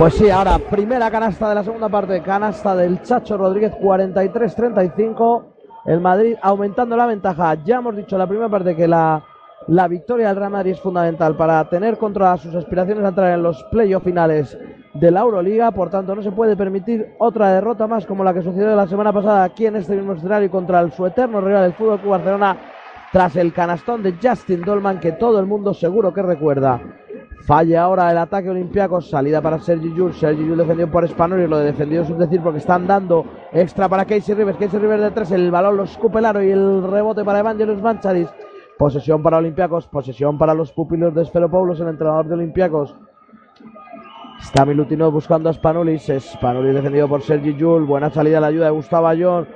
Pues 0.00 0.14
sí, 0.14 0.30
ahora 0.30 0.58
primera 0.58 1.10
canasta 1.10 1.50
de 1.50 1.56
la 1.56 1.62
segunda 1.62 1.90
parte, 1.90 2.22
canasta 2.22 2.74
del 2.74 3.02
Chacho 3.02 3.36
Rodríguez 3.36 3.74
43-35. 3.74 5.44
El 5.84 6.00
Madrid 6.00 6.36
aumentando 6.40 6.96
la 6.96 7.04
ventaja. 7.04 7.62
Ya 7.66 7.76
hemos 7.76 7.94
dicho 7.94 8.16
en 8.16 8.20
la 8.20 8.26
primera 8.26 8.48
parte 8.48 8.74
que 8.74 8.88
la 8.88 9.22
la 9.66 9.88
victoria 9.88 10.28
del 10.28 10.36
Real 10.36 10.52
Madrid 10.52 10.72
es 10.72 10.80
fundamental 10.80 11.36
para 11.36 11.68
tener 11.68 11.98
contra 11.98 12.34
sus 12.38 12.54
aspiraciones 12.54 13.04
a 13.04 13.08
entrar 13.08 13.34
en 13.34 13.42
los 13.42 13.62
playoffs 13.64 14.06
finales 14.06 14.58
de 14.94 15.10
la 15.10 15.20
Euroliga. 15.20 15.70
Por 15.70 15.90
tanto, 15.90 16.14
no 16.14 16.22
se 16.22 16.32
puede 16.32 16.56
permitir 16.56 17.14
otra 17.18 17.52
derrota 17.52 17.86
más 17.86 18.06
como 18.06 18.24
la 18.24 18.32
que 18.32 18.40
sucedió 18.40 18.74
la 18.74 18.86
semana 18.86 19.12
pasada 19.12 19.44
aquí 19.44 19.66
en 19.66 19.76
este 19.76 19.96
mismo 19.96 20.14
escenario 20.14 20.50
contra 20.50 20.80
el 20.80 20.92
su 20.92 21.04
eterno 21.04 21.42
rival 21.42 21.64
del 21.64 21.74
Fútbol 21.74 22.00
Club 22.00 22.12
Barcelona 22.12 22.56
tras 23.12 23.36
el 23.36 23.52
canastón 23.52 24.02
de 24.02 24.14
Justin 24.14 24.62
Dolman 24.62 24.98
que 24.98 25.12
todo 25.12 25.38
el 25.38 25.44
mundo 25.44 25.74
seguro 25.74 26.14
que 26.14 26.22
recuerda. 26.22 26.80
Falla 27.46 27.82
ahora 27.82 28.10
el 28.10 28.18
ataque 28.18 28.50
olimpiaco, 28.50 29.00
salida 29.00 29.40
para 29.40 29.58
Sergi 29.58 29.90
Jules, 29.96 30.16
Sergi 30.16 30.42
Jules 30.42 30.58
defendido 30.58 30.90
por 30.90 31.08
Spanol 31.08 31.40
y 31.40 31.46
lo 31.46 31.58
de 31.58 31.66
defendido 31.66 32.02
es 32.02 32.18
decir 32.18 32.40
porque 32.42 32.58
están 32.58 32.86
dando 32.86 33.24
extra 33.52 33.88
para 33.88 34.04
Casey 34.04 34.34
Rivers, 34.34 34.58
Casey 34.58 34.78
Rivers 34.78 35.02
de 35.02 35.10
tres, 35.10 35.30
el 35.32 35.50
balón 35.50 35.78
lo 35.78 35.84
escupe 35.84 36.20
y 36.20 36.50
el 36.50 36.82
rebote 36.82 37.24
para 37.24 37.40
Evangelos 37.40 37.80
Mancharis. 37.80 38.28
Posesión 38.78 39.22
para 39.22 39.38
Olympiacos, 39.38 39.86
posesión 39.88 40.38
para 40.38 40.54
los 40.54 40.72
pupilos 40.72 41.14
de 41.14 41.22
Esferopoulos, 41.22 41.80
el 41.80 41.88
entrenador 41.88 42.28
de 42.28 42.34
Olympiacos. 42.34 42.94
Está 44.40 44.64
Milutino 44.64 45.10
buscando 45.10 45.50
a 45.50 45.52
Spanulis. 45.52 46.10
Spanulis 46.18 46.74
defendido 46.74 47.06
por 47.06 47.20
Sergi 47.20 47.54
Jul. 47.60 47.84
Buena 47.84 48.08
salida 48.08 48.40
la 48.40 48.46
ayuda 48.46 48.66
de 48.66 48.70
Gustavo 48.70 49.06
Ayón. 49.06 49.46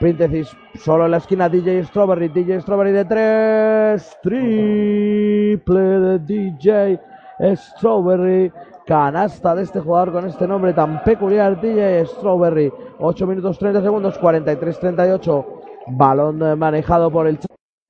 Príntesis 0.00 0.56
solo 0.74 1.04
en 1.04 1.12
la 1.12 1.18
esquina. 1.18 1.48
DJ 1.48 1.84
Strawberry. 1.84 2.28
DJ 2.28 2.60
Strawberry 2.60 2.90
de 2.90 3.04
tres. 3.04 4.18
Triple 4.20 5.80
de 5.80 6.18
DJ 6.18 7.11
Strawberry. 7.54 8.52
Canasta 8.86 9.54
de 9.54 9.62
este 9.62 9.80
jugador 9.80 10.12
con 10.12 10.26
este 10.26 10.46
nombre 10.46 10.72
tan 10.72 11.02
peculiar. 11.02 11.60
DJ 11.60 12.06
Strawberry. 12.06 12.72
8 12.98 13.26
minutos 13.26 13.58
30 13.58 13.82
segundos. 13.82 14.20
43-38. 14.20 15.46
Balón 15.88 16.58
manejado 16.58 17.10
por 17.10 17.26
el 17.26 17.38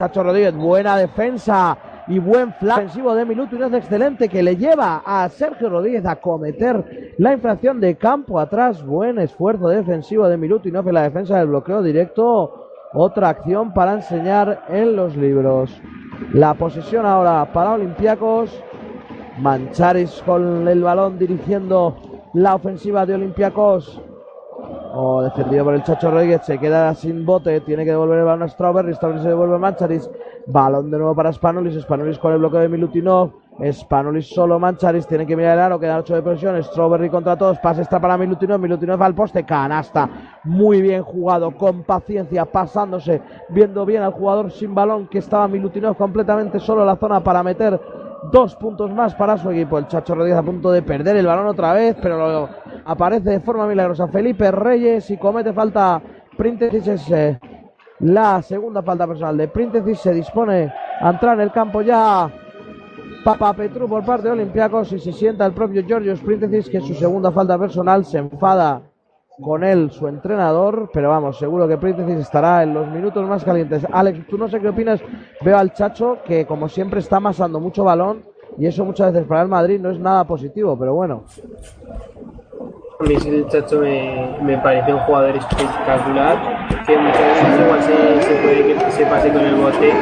Chacho 0.00 0.22
Rodríguez, 0.22 0.56
buena 0.56 0.96
defensa 0.96 1.78
y 2.08 2.18
buen 2.18 2.52
flash 2.54 2.78
ofensivo 2.78 3.14
de 3.14 3.24
Minuto 3.24 3.56
excelente 3.56 4.28
que 4.28 4.42
le 4.42 4.56
lleva 4.56 5.02
a 5.04 5.28
Sergio 5.28 5.68
Rodríguez 5.68 6.04
a 6.06 6.16
cometer 6.16 7.14
la 7.18 7.32
infracción 7.32 7.80
de 7.80 7.96
campo 7.96 8.40
atrás. 8.40 8.84
Buen 8.84 9.18
esfuerzo 9.20 9.68
defensivo 9.68 10.26
de 10.28 10.36
Minuto 10.36 10.68
no 10.70 10.82
la 10.82 11.02
defensa 11.02 11.38
del 11.38 11.48
bloqueo 11.48 11.82
directo. 11.82 12.68
Otra 12.94 13.28
acción 13.28 13.72
para 13.72 13.92
enseñar 13.92 14.64
en 14.68 14.96
los 14.96 15.16
libros. 15.16 15.80
La 16.32 16.54
posesión 16.54 17.06
ahora 17.06 17.52
para 17.52 17.74
Olympiacos. 17.74 18.62
Mancharis 19.38 20.22
con 20.26 20.68
el 20.68 20.82
balón 20.82 21.18
dirigiendo 21.18 21.96
la 22.34 22.54
ofensiva 22.54 23.06
de 23.06 23.14
Olympiacos. 23.14 24.00
O 24.94 25.22
defendido 25.22 25.64
por 25.64 25.74
el 25.74 25.82
Chacho 25.82 26.10
Rodríguez, 26.10 26.42
se 26.44 26.58
queda 26.58 26.94
sin 26.94 27.24
bote, 27.24 27.60
tiene 27.62 27.84
que 27.84 27.92
devolver 27.92 28.18
el 28.18 28.24
balón 28.26 28.42
a 28.42 28.48
Strawberry, 28.48 28.92
Strawberry 28.94 29.22
se 29.22 29.28
devuelve 29.28 29.54
a 29.54 29.58
Mancharis, 29.58 30.08
balón 30.46 30.90
de 30.90 30.98
nuevo 30.98 31.14
para 31.14 31.32
Spanulis, 31.32 31.80
Spanulis 31.80 32.18
con 32.18 32.32
el 32.32 32.38
bloqueo 32.38 32.60
de 32.60 32.68
Milutinov, 32.68 33.32
Spanulis 33.72 34.28
solo 34.28 34.58
Mancharis, 34.58 35.06
tiene 35.06 35.26
que 35.26 35.34
mirar 35.34 35.54
el 35.54 35.64
aro, 35.64 35.80
queda 35.80 35.98
8 35.98 36.16
de 36.16 36.22
presión, 36.22 36.62
Strawberry 36.62 37.08
contra 37.08 37.38
todos, 37.38 37.58
pase 37.60 37.80
extra 37.80 38.00
para 38.00 38.18
Milutinov, 38.18 38.60
Milutinov 38.60 39.02
al 39.02 39.14
poste, 39.14 39.46
canasta, 39.46 40.10
muy 40.44 40.82
bien 40.82 41.02
jugado, 41.02 41.52
con 41.52 41.84
paciencia, 41.84 42.44
pasándose, 42.44 43.22
viendo 43.48 43.86
bien 43.86 44.02
al 44.02 44.12
jugador 44.12 44.50
sin 44.50 44.74
balón 44.74 45.08
que 45.08 45.18
estaba 45.18 45.48
Milutinov 45.48 45.96
completamente 45.96 46.60
solo 46.60 46.82
en 46.82 46.88
la 46.88 46.96
zona 46.96 47.24
para 47.24 47.42
meter 47.42 47.80
dos 48.30 48.54
puntos 48.56 48.90
más 48.92 49.14
para 49.14 49.36
su 49.36 49.50
equipo. 49.50 49.78
El 49.78 49.88
Chacho 49.88 50.14
Rodríguez 50.14 50.38
a 50.38 50.42
punto 50.42 50.70
de 50.70 50.82
perder 50.82 51.16
el 51.16 51.26
balón 51.26 51.46
otra 51.46 51.72
vez, 51.72 51.96
pero 52.00 52.18
lo, 52.18 52.48
aparece 52.84 53.30
de 53.30 53.40
forma 53.40 53.66
milagrosa 53.66 54.08
Felipe 54.08 54.50
Reyes 54.50 55.10
y 55.10 55.16
comete 55.16 55.52
falta 55.52 56.00
Príntesis. 56.36 56.86
Es 56.86 57.10
eh, 57.10 57.38
la 58.00 58.42
segunda 58.42 58.82
falta 58.82 59.06
personal 59.06 59.36
de 59.36 59.48
Príntesis. 59.48 59.98
Se 59.98 60.12
dispone 60.12 60.72
a 61.00 61.10
entrar 61.10 61.34
en 61.34 61.42
el 61.42 61.52
campo 61.52 61.82
ya 61.82 62.30
Papa 63.24 63.52
Petru 63.54 63.88
por 63.88 64.04
parte 64.04 64.28
de 64.28 64.32
Olympiacos 64.32 64.92
y 64.92 64.98
se 64.98 65.12
sienta 65.12 65.46
el 65.46 65.52
propio 65.52 65.84
Georgios 65.84 66.20
Príntesis 66.20 66.68
que 66.68 66.80
su 66.80 66.94
segunda 66.94 67.30
falta 67.30 67.58
personal 67.58 68.04
se 68.04 68.18
enfada 68.18 68.82
con 69.40 69.64
él 69.64 69.90
su 69.90 70.08
entrenador, 70.08 70.90
pero 70.92 71.08
vamos, 71.08 71.38
seguro 71.38 71.66
que 71.66 71.78
Príntesis 71.78 72.16
estará 72.16 72.62
en 72.62 72.74
los 72.74 72.88
minutos 72.88 73.26
más 73.28 73.44
calientes. 73.44 73.86
Alex, 73.90 74.26
tú 74.28 74.38
no 74.38 74.48
sé 74.48 74.60
qué 74.60 74.68
opinas, 74.68 75.00
veo 75.42 75.56
al 75.56 75.72
Chacho 75.72 76.18
que 76.24 76.46
como 76.46 76.68
siempre 76.68 77.00
está 77.00 77.16
amasando 77.16 77.60
mucho 77.60 77.84
balón 77.84 78.24
y 78.58 78.66
eso 78.66 78.84
muchas 78.84 79.12
veces 79.12 79.26
para 79.26 79.42
el 79.42 79.48
Madrid 79.48 79.80
no 79.80 79.90
es 79.90 79.98
nada 79.98 80.24
positivo, 80.24 80.78
pero 80.78 80.94
bueno. 80.94 81.24
A 83.02 83.04
mí 83.04 83.16
el 83.16 83.48
Chacho 83.48 83.80
me, 83.80 84.38
me 84.42 84.56
parece 84.58 84.94
un 84.94 85.00
jugador 85.00 85.34
espectacular, 85.34 86.68
que 86.86 86.96
muchas 86.96 87.20
veces 87.20 87.60
igual 87.60 87.82
se, 87.82 88.22
se 88.22 88.34
puede 88.36 88.62
que 88.62 88.90
se 88.92 89.06
pase 89.06 89.32
con 89.32 89.40
el 89.40 89.56
bote, 89.56 89.92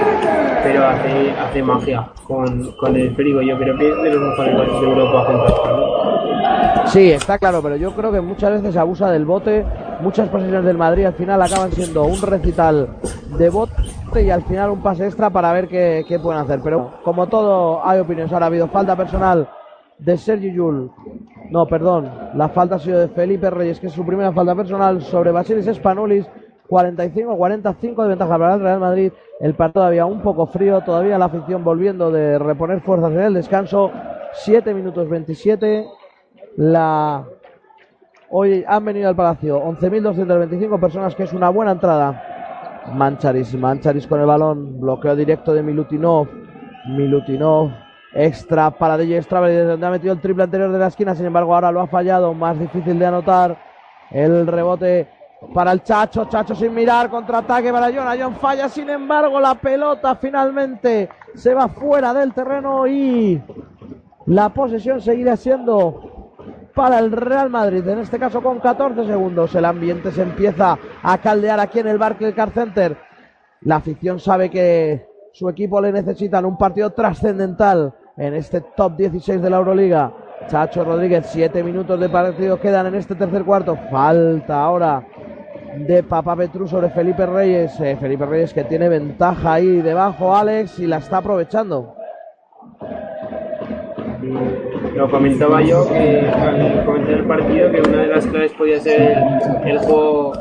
pero 0.62 0.86
hace, 0.86 1.30
hace 1.30 1.62
magia 1.62 2.10
con, 2.24 2.72
con 2.72 2.94
el 2.96 3.16
frigo. 3.16 3.40
Yo 3.40 3.56
creo 3.56 3.78
que 3.78 3.88
es 3.88 4.02
de 4.02 4.10
los 4.10 4.20
mejores 4.20 4.54
goles 4.54 4.80
de 4.82 4.86
Europa 4.86 5.24
junto. 5.24 6.88
Sí, 6.88 7.10
está 7.12 7.38
claro, 7.38 7.62
pero 7.62 7.76
yo 7.76 7.94
creo 7.96 8.12
que 8.12 8.20
muchas 8.20 8.60
veces 8.60 8.76
abusa 8.76 9.10
del 9.10 9.24
bote. 9.24 9.64
Muchas 10.02 10.28
posiciones 10.28 10.64
del 10.66 10.76
Madrid 10.76 11.06
al 11.06 11.14
final 11.14 11.40
acaban 11.40 11.72
siendo 11.72 12.04
un 12.04 12.20
recital 12.20 12.96
de 13.38 13.48
bote 13.48 14.22
y 14.22 14.28
al 14.28 14.42
final 14.42 14.70
un 14.70 14.82
pase 14.82 15.06
extra 15.06 15.30
para 15.30 15.54
ver 15.54 15.68
qué, 15.68 16.04
qué 16.06 16.18
pueden 16.18 16.42
hacer. 16.42 16.60
Pero 16.62 16.90
como 17.02 17.28
todo, 17.28 17.80
hay 17.82 18.00
opiniones. 18.00 18.30
Ahora 18.30 18.44
ha 18.44 18.48
habido 18.48 18.68
falta 18.68 18.94
personal 18.94 19.48
de 20.00 20.16
Sergi 20.16 20.52
Yul. 20.52 20.90
No, 21.50 21.66
perdón. 21.66 22.10
La 22.34 22.48
falta 22.48 22.76
ha 22.76 22.78
sido 22.78 22.98
de 22.98 23.08
Felipe 23.08 23.50
Reyes, 23.50 23.80
que 23.80 23.88
es 23.88 23.92
su 23.92 24.04
primera 24.04 24.32
falta 24.32 24.54
personal 24.54 25.02
sobre 25.02 25.32
Basilis 25.32 25.66
Spanulis. 25.66 26.26
45-45 26.68 28.02
de 28.02 28.08
ventaja 28.08 28.38
para 28.38 28.54
el 28.54 28.60
Real 28.60 28.78
Madrid. 28.78 29.12
El 29.40 29.54
partido 29.54 29.80
todavía 29.80 30.06
un 30.06 30.22
poco 30.22 30.46
frío, 30.46 30.80
todavía 30.82 31.18
la 31.18 31.24
afición 31.24 31.64
volviendo 31.64 32.12
de 32.12 32.38
reponer 32.38 32.80
fuerzas 32.80 33.10
en 33.10 33.20
el 33.20 33.34
descanso. 33.34 33.90
7 34.32 34.72
minutos 34.72 35.08
27. 35.08 35.84
La 36.58 37.26
Hoy 38.32 38.64
han 38.64 38.84
venido 38.84 39.08
al 39.08 39.16
Palacio 39.16 39.60
11.225 39.60 40.78
personas, 40.78 41.16
que 41.16 41.24
es 41.24 41.32
una 41.32 41.48
buena 41.48 41.72
entrada. 41.72 42.86
Mancharis, 42.94 43.56
Mancharis 43.56 44.06
con 44.06 44.20
el 44.20 44.26
balón, 44.26 44.80
bloqueo 44.80 45.16
directo 45.16 45.52
de 45.52 45.64
Milutinov. 45.64 46.28
Milutinov, 46.90 47.72
extra 48.12 48.70
para 48.70 48.96
DJ 48.96 49.20
desde 49.20 49.64
donde 49.64 49.86
ha 49.86 49.90
metido 49.90 50.12
el 50.12 50.20
triple 50.20 50.44
anterior 50.44 50.72
de 50.72 50.78
la 50.78 50.88
esquina, 50.88 51.14
sin 51.14 51.26
embargo 51.26 51.54
ahora 51.54 51.72
lo 51.72 51.80
ha 51.80 51.86
fallado, 51.86 52.34
más 52.34 52.58
difícil 52.58 52.98
de 52.98 53.06
anotar. 53.06 53.56
El 54.10 54.46
rebote 54.46 55.08
para 55.54 55.72
el 55.72 55.82
Chacho, 55.82 56.24
Chacho 56.24 56.54
sin 56.54 56.74
mirar, 56.74 57.08
contraataque 57.08 57.72
para 57.72 57.86
John, 57.94 58.18
John 58.20 58.34
falla, 58.36 58.68
sin 58.68 58.90
embargo 58.90 59.38
la 59.40 59.54
pelota 59.54 60.16
finalmente 60.16 61.08
se 61.34 61.54
va 61.54 61.68
fuera 61.68 62.12
del 62.12 62.34
terreno 62.34 62.86
y 62.86 63.40
la 64.26 64.48
posesión 64.48 65.00
seguirá 65.00 65.36
siendo 65.36 66.20
para 66.74 66.98
el 66.98 67.12
Real 67.12 67.50
Madrid, 67.50 67.86
en 67.86 68.00
este 68.00 68.18
caso 68.18 68.42
con 68.42 68.60
14 68.60 69.06
segundos. 69.06 69.54
El 69.54 69.64
ambiente 69.64 70.10
se 70.12 70.22
empieza 70.22 70.78
a 71.02 71.18
caldear 71.18 71.60
aquí 71.60 71.78
en 71.78 71.88
el 71.88 71.98
Barclaycard 71.98 72.52
Center. 72.52 72.96
La 73.62 73.76
afición 73.76 74.18
sabe 74.18 74.50
que 74.50 75.06
su 75.32 75.48
equipo 75.48 75.80
le 75.80 75.92
necesita 75.92 76.38
en 76.38 76.46
un 76.46 76.58
partido 76.58 76.90
trascendental 76.90 77.94
en 78.16 78.34
este 78.34 78.60
top 78.76 78.96
16 78.96 79.40
de 79.40 79.50
la 79.50 79.58
Euroliga. 79.58 80.12
Chacho 80.48 80.84
Rodríguez, 80.84 81.26
7 81.26 81.62
minutos 81.62 82.00
de 82.00 82.08
partido 82.08 82.58
quedan 82.58 82.86
en 82.86 82.94
este 82.94 83.14
tercer 83.14 83.44
cuarto. 83.44 83.76
Falta 83.90 84.62
ahora 84.62 85.06
de 85.76 86.02
Papá 86.02 86.34
Petru 86.36 86.66
sobre 86.66 86.90
Felipe 86.90 87.26
Reyes. 87.26 87.78
Eh, 87.80 87.96
Felipe 88.00 88.26
Reyes 88.26 88.52
que 88.52 88.64
tiene 88.64 88.88
ventaja 88.88 89.54
ahí 89.54 89.82
debajo, 89.82 90.34
Alex, 90.34 90.78
y 90.78 90.86
la 90.86 90.96
está 90.98 91.18
aprovechando. 91.18 91.94
Lo 94.94 95.10
comentaba 95.10 95.62
yo 95.62 95.88
que 95.88 96.28
al 96.28 96.84
comentar 96.84 97.14
el 97.14 97.26
partido 97.26 97.70
que 97.70 97.80
una 97.80 98.02
de 98.02 98.06
las 98.08 98.26
claves 98.26 98.52
podía 98.52 98.80
ser 98.80 99.00
el, 99.00 99.68
el 99.70 99.78
juego 99.78 100.32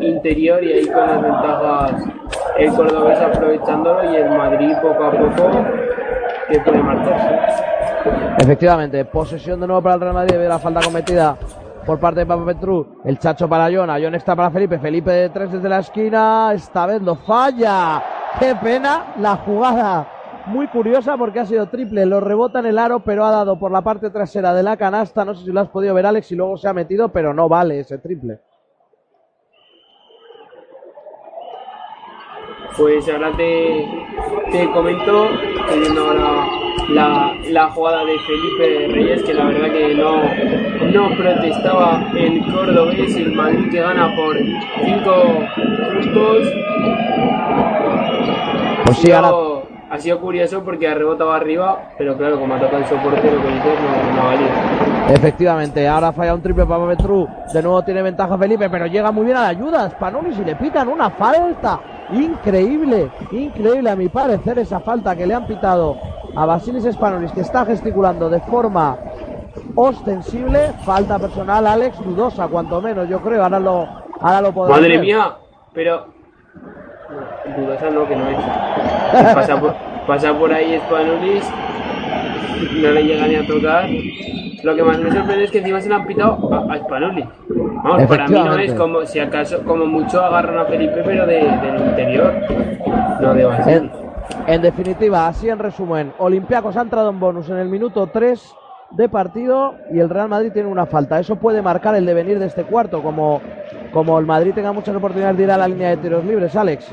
interior 0.00 0.62
y 0.62 0.72
ahí 0.72 0.86
con 0.86 1.06
las 1.06 1.22
ventajas 1.22 2.04
el 2.58 2.72
cordobés 2.72 3.18
aprovechándolo 3.18 4.12
y 4.12 4.16
el 4.16 4.30
Madrid 4.30 4.72
poco 4.82 5.04
a 5.04 5.10
poco 5.10 5.50
Efectivamente, 8.38 9.04
posesión 9.04 9.60
de 9.60 9.66
nuevo 9.66 9.82
para 9.82 9.96
el 9.96 10.00
Real 10.00 10.14
Madrid 10.14 10.36
la 10.48 10.58
falta 10.58 10.80
cometida 10.80 11.36
por 11.84 11.98
parte 11.98 12.20
de 12.20 12.26
Papa 12.26 12.44
Petru. 12.44 13.00
El 13.04 13.18
chacho 13.18 13.48
para 13.48 13.64
John. 13.74 13.90
John 14.02 14.14
está 14.14 14.34
para 14.36 14.50
Felipe. 14.50 14.78
Felipe 14.78 15.10
de 15.10 15.28
tres 15.30 15.52
desde 15.52 15.68
la 15.68 15.80
esquina. 15.80 16.52
Esta 16.54 16.86
vez 16.86 17.02
lo 17.02 17.16
falla. 17.16 18.02
Qué 18.38 18.54
pena 18.54 19.14
la 19.18 19.36
jugada. 19.36 20.08
Muy 20.46 20.66
curiosa 20.68 21.16
porque 21.16 21.40
ha 21.40 21.46
sido 21.46 21.66
triple. 21.68 22.06
Lo 22.06 22.20
rebota 22.20 22.60
en 22.60 22.66
el 22.66 22.78
aro, 22.78 23.00
pero 23.00 23.24
ha 23.24 23.30
dado 23.30 23.58
por 23.58 23.70
la 23.70 23.82
parte 23.82 24.10
trasera 24.10 24.54
de 24.54 24.62
la 24.62 24.76
canasta. 24.76 25.24
No 25.24 25.34
sé 25.34 25.44
si 25.44 25.52
lo 25.52 25.60
has 25.60 25.68
podido 25.68 25.94
ver, 25.94 26.06
Alex, 26.06 26.32
y 26.32 26.36
luego 26.36 26.56
se 26.56 26.68
ha 26.68 26.72
metido, 26.72 27.10
pero 27.10 27.34
no 27.34 27.48
vale 27.48 27.80
ese 27.80 27.98
triple. 27.98 28.40
Pues 32.78 33.08
ahora 33.08 33.32
te, 33.36 33.84
te 34.52 34.70
comento, 34.70 35.28
estoy 35.30 35.80
viendo 35.80 36.00
ahora 36.00 36.46
la, 36.90 37.34
la 37.50 37.70
jugada 37.70 38.04
de 38.04 38.16
Felipe 38.20 38.94
Reyes, 38.94 39.22
que 39.24 39.34
la 39.34 39.46
verdad 39.46 39.72
que 39.72 39.94
no, 39.96 40.22
no 40.92 41.16
protestaba 41.16 42.08
el 42.16 42.40
cordobés, 42.52 43.16
el 43.16 43.32
Madrid 43.32 43.68
que 43.72 43.80
gana 43.80 44.14
por 44.14 44.36
5 44.36 45.12
puntos. 45.92 46.52
Sí, 48.96 49.10
ahora 49.10 49.64
Ha 49.90 49.98
sido 49.98 50.20
curioso 50.20 50.62
porque 50.62 50.86
ha 50.86 50.94
rebotado 50.94 51.32
arriba, 51.32 51.90
pero 51.98 52.16
claro, 52.16 52.38
como 52.38 52.54
ha 52.54 52.60
tocado 52.60 52.78
el 52.78 52.86
soporte, 52.86 53.28
lo 53.30 53.42
que 53.42 53.48
dices 53.48 53.74
no, 53.82 54.14
no 54.14 54.22
ha 54.22 54.24
valido. 54.26 54.50
Efectivamente, 55.10 55.88
ahora 55.88 56.12
falla 56.12 56.34
un 56.34 56.42
triple 56.42 56.64
para 56.64 56.86
Petru. 56.86 57.26
De 57.52 57.62
nuevo 57.62 57.82
tiene 57.82 58.02
ventaja 58.02 58.38
Felipe, 58.38 58.70
pero 58.70 58.86
llega 58.86 59.10
muy 59.10 59.24
bien 59.24 59.36
a 59.36 59.42
la 59.42 59.48
ayuda. 59.48 59.90
Spanolis 59.90 60.38
y 60.38 60.44
le 60.44 60.54
pitan 60.54 60.88
una 60.88 61.10
falta. 61.10 61.80
Increíble, 62.10 63.10
increíble 63.32 63.90
a 63.90 63.96
mi 63.96 64.08
parecer 64.08 64.58
esa 64.58 64.80
falta 64.80 65.14
que 65.14 65.26
le 65.26 65.34
han 65.34 65.46
pitado 65.46 65.96
a 66.34 66.46
Basilis 66.46 66.84
Spanolis, 66.90 67.32
que 67.32 67.42
está 67.42 67.66
gesticulando 67.66 68.30
de 68.30 68.40
forma 68.40 68.96
ostensible. 69.74 70.72
Falta 70.84 71.18
personal, 71.18 71.66
Alex, 71.66 71.98
dudosa, 72.02 72.48
cuanto 72.48 72.80
menos, 72.80 73.08
yo 73.08 73.20
creo. 73.20 73.42
Ahora 73.42 73.60
lo, 73.60 73.86
ahora 74.20 74.40
lo 74.40 74.52
podemos 74.52 74.78
Madre 74.78 74.94
ver. 74.94 75.00
mía, 75.00 75.36
pero. 75.72 76.06
Dudosa 77.56 77.90
no, 77.90 78.06
que 78.06 78.16
no 78.16 78.28
es. 78.28 79.34
Pasa 79.34 79.60
por, 79.60 79.74
pasa 80.06 80.32
por 80.38 80.52
ahí 80.52 80.78
Spanulis, 80.86 81.44
no 82.82 82.90
le 82.90 83.04
llega 83.04 83.26
ni 83.26 83.36
a 83.36 83.46
tocar. 83.46 83.88
Lo 84.62 84.74
que 84.74 84.82
más 84.82 84.98
me 84.98 85.10
sorprende 85.12 85.44
es 85.44 85.50
que 85.50 85.58
encima 85.58 85.80
se 85.80 85.88
le 85.88 85.94
han 85.94 86.06
pitado 86.06 86.52
a, 86.52 86.74
a 86.74 86.78
Spanulis. 86.78 87.26
Vamos, 87.48 88.06
para 88.06 88.26
mí 88.26 88.34
no 88.34 88.58
es 88.58 88.74
como 88.74 89.06
si 89.06 89.20
acaso, 89.20 89.62
como 89.64 89.86
mucho 89.86 90.20
agarran 90.20 90.58
a 90.58 90.64
Felipe, 90.64 91.00
pero 91.04 91.26
de, 91.26 91.36
del 91.36 91.88
interior, 91.88 92.34
no 93.20 93.34
de 93.34 93.44
Basilis. 93.44 93.76
En, 93.76 93.90
en 94.46 94.62
definitiva, 94.62 95.28
así 95.28 95.48
en 95.48 95.58
resumen, 95.58 96.12
Olympiacos 96.18 96.76
ha 96.76 96.82
entrado 96.82 97.10
en 97.10 97.20
bonus 97.20 97.48
en 97.50 97.58
el 97.58 97.68
minuto 97.68 98.08
3 98.08 98.54
de 98.90 99.08
partido 99.08 99.74
y 99.92 99.98
el 99.98 100.10
Real 100.10 100.28
Madrid 100.28 100.50
tiene 100.52 100.68
una 100.68 100.86
falta. 100.86 101.20
Eso 101.20 101.36
puede 101.36 101.62
marcar 101.62 101.94
el 101.94 102.06
devenir 102.06 102.38
de 102.38 102.46
este 102.46 102.64
cuarto, 102.64 103.02
como, 103.02 103.40
como 103.92 104.18
el 104.18 104.26
Madrid 104.26 104.52
tenga 104.54 104.72
muchas 104.72 104.96
oportunidades 104.96 105.36
de 105.36 105.44
ir 105.44 105.50
a 105.50 105.58
la 105.58 105.68
línea 105.68 105.90
de 105.90 105.98
tiros 105.98 106.24
libres, 106.24 106.56
Alex. 106.56 106.92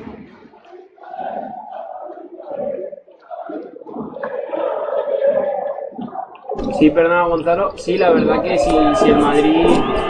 Sí, 6.80 6.90
perdona 6.90 7.24
Gonzalo. 7.24 7.72
Sí, 7.76 7.98
la 7.98 8.12
verdad 8.12 8.42
que 8.42 8.58
si, 8.58 8.72
si 8.96 9.10
el 9.10 9.18
Madrid 9.18 9.66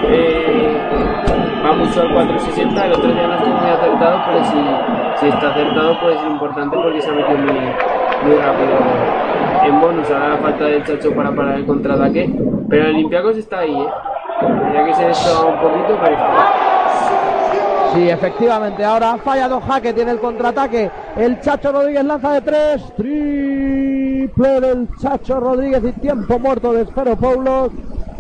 eh, 0.10 0.78
va 1.64 1.74
mucho 1.74 2.02
al 2.02 2.14
460, 2.14 2.86
el 2.86 2.94
otro 2.94 3.12
día 3.12 3.28
no 3.28 3.34
estuvo 3.36 3.54
muy 3.56 3.70
acertado, 3.70 4.22
pero 4.26 4.44
si, 4.46 5.20
si 5.20 5.28
está 5.28 5.52
acertado 5.52 6.00
puede 6.00 6.18
ser 6.18 6.28
importante 6.28 6.76
porque 6.76 7.02
se 7.02 7.10
ha 7.10 7.14
metido 7.14 7.38
muy, 7.38 7.54
muy 7.54 8.36
rápido 8.38 9.26
en 9.64 9.82
bonus. 9.82 10.10
Ahora 10.10 10.38
falta 10.38 10.66
del 10.66 10.84
Chacho 10.84 11.14
para 11.14 11.36
parar 11.36 11.56
el 11.56 11.66
contraataque. 11.66 12.34
Pero 12.70 12.84
el 12.86 12.96
Olympiacos 12.96 13.38
está 13.38 13.60
ahí, 13.60 13.80
¿eh? 13.80 13.88
Tendría 14.40 14.86
que 14.86 14.94
ser 14.96 15.10
esto 15.12 15.48
un 15.48 15.60
poquito, 15.60 16.00
pero. 16.04 16.18
Sí, 17.94 18.10
efectivamente, 18.10 18.84
ahora 18.84 19.12
ha 19.12 19.18
fallado 19.18 19.62
Jaque, 19.62 19.94
tiene 19.94 20.12
el 20.12 20.20
contraataque. 20.20 20.92
El 21.16 21.40
Chacho 21.40 21.72
Rodríguez 21.72 22.04
lanza 22.04 22.34
de 22.34 22.42
tres. 22.42 22.82
Triple 24.26 24.60
del 24.60 24.88
Chacho 25.00 25.40
Rodríguez 25.40 25.84
y 25.84 25.92
tiempo 26.00 26.40
muerto 26.40 26.74
de 26.74 26.82
Esferopoulos. 26.82 27.72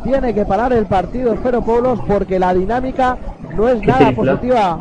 Tiene 0.03 0.35
que 0.35 0.45
parar 0.45 0.71
el 0.73 0.85
partido 0.85 1.33
Esferopoulos 1.33 1.99
porque 2.07 2.37
la 2.37 2.53
dinámica 2.53 3.17
no 3.57 3.67
es 3.67 3.81
nada 3.81 4.11
positiva. 4.11 4.79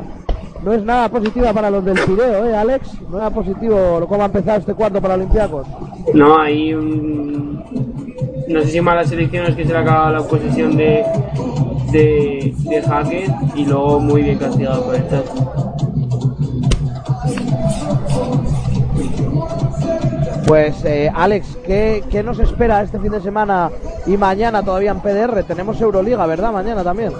No 0.62 0.72
es 0.72 0.84
nada 0.84 1.08
positiva 1.08 1.52
para 1.52 1.70
los 1.70 1.84
del 1.84 1.98
Pireo, 1.98 2.46
¿eh, 2.46 2.56
Alex? 2.56 2.90
No 3.10 3.18
era 3.18 3.30
positivo 3.30 4.04
cómo 4.06 4.22
ha 4.22 4.26
empezado 4.26 4.58
este 4.58 4.74
cuarto 4.74 5.00
para 5.00 5.14
Olympiacos. 5.14 5.66
No, 6.12 6.38
hay 6.38 6.74
un. 6.74 7.64
No 8.48 8.60
sé 8.60 8.68
si 8.68 8.80
malas 8.80 9.10
elecciones 9.12 9.54
que 9.56 9.64
se 9.64 9.72
le 9.72 9.78
acaba 9.78 10.10
la 10.10 10.22
posesión 10.22 10.76
de, 10.76 11.04
de, 11.90 12.54
de 12.58 12.82
Hackett 12.82 13.30
y 13.54 13.64
luego 13.64 14.00
muy 14.00 14.22
bien 14.22 14.38
castigado 14.38 14.84
por 14.84 14.94
el 14.94 15.08
Chacho. 15.08 15.74
Pues, 20.46 20.84
eh, 20.84 21.10
Alex, 21.14 21.58
¿qué, 21.64 22.04
¿qué 22.10 22.22
nos 22.22 22.38
espera 22.38 22.82
este 22.82 22.98
fin 22.98 23.12
de 23.12 23.20
semana 23.20 23.70
y 24.06 24.16
mañana 24.16 24.62
todavía 24.62 24.90
en 24.90 25.00
PDR? 25.00 25.44
Tenemos 25.44 25.80
Euroliga, 25.80 26.26
¿verdad? 26.26 26.52
Mañana 26.52 26.84
también. 26.84 27.12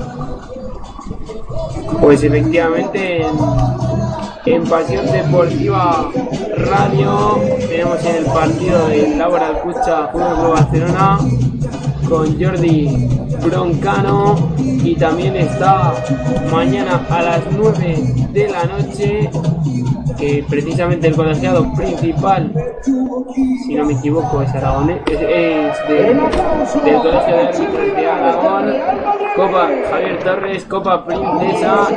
Pues 2.01 2.23
efectivamente 2.23 3.27
en, 4.47 4.65
Pasión 4.65 5.07
Deportiva 5.07 6.11
Radio 6.57 7.41
tenemos 7.67 8.05
en 8.05 8.17
el 8.17 8.25
partido 8.27 8.89
del 8.89 9.19
Laboral 9.19 9.61
Cucha 9.63 10.09
Fútbol 10.09 10.35
Club 10.35 10.53
Barcelona 10.53 11.19
con 12.09 12.41
Jordi 12.43 13.09
Broncano 13.45 14.35
y 14.57 14.95
también 14.97 15.37
está 15.37 15.95
mañana 16.53 17.01
a 17.11 17.23
las 17.23 17.41
9 17.51 17.97
de 18.33 18.49
la 18.49 18.65
noche 18.65 19.31
que 20.19 20.45
precisamente 20.49 21.09
el 21.09 21.17
colegiado 21.17 21.73
principal 21.75 22.53
si 23.67 23.75
no 23.75 23.85
me 23.85 23.95
equivoco 23.95 24.43
es 24.43 24.55
Aragonés 24.55 25.01
es, 25.07 25.21
es 25.21 25.89
de- 25.89 26.05
del 26.85 26.97
colegio 27.01 27.37
de 27.37 27.91
de 28.01 28.07
Aragón 28.09 28.75
Copa 29.37 29.69
Javier 29.91 30.19
Torres, 30.23 30.65
Copa 30.67 31.05
Princesa, 31.05 31.89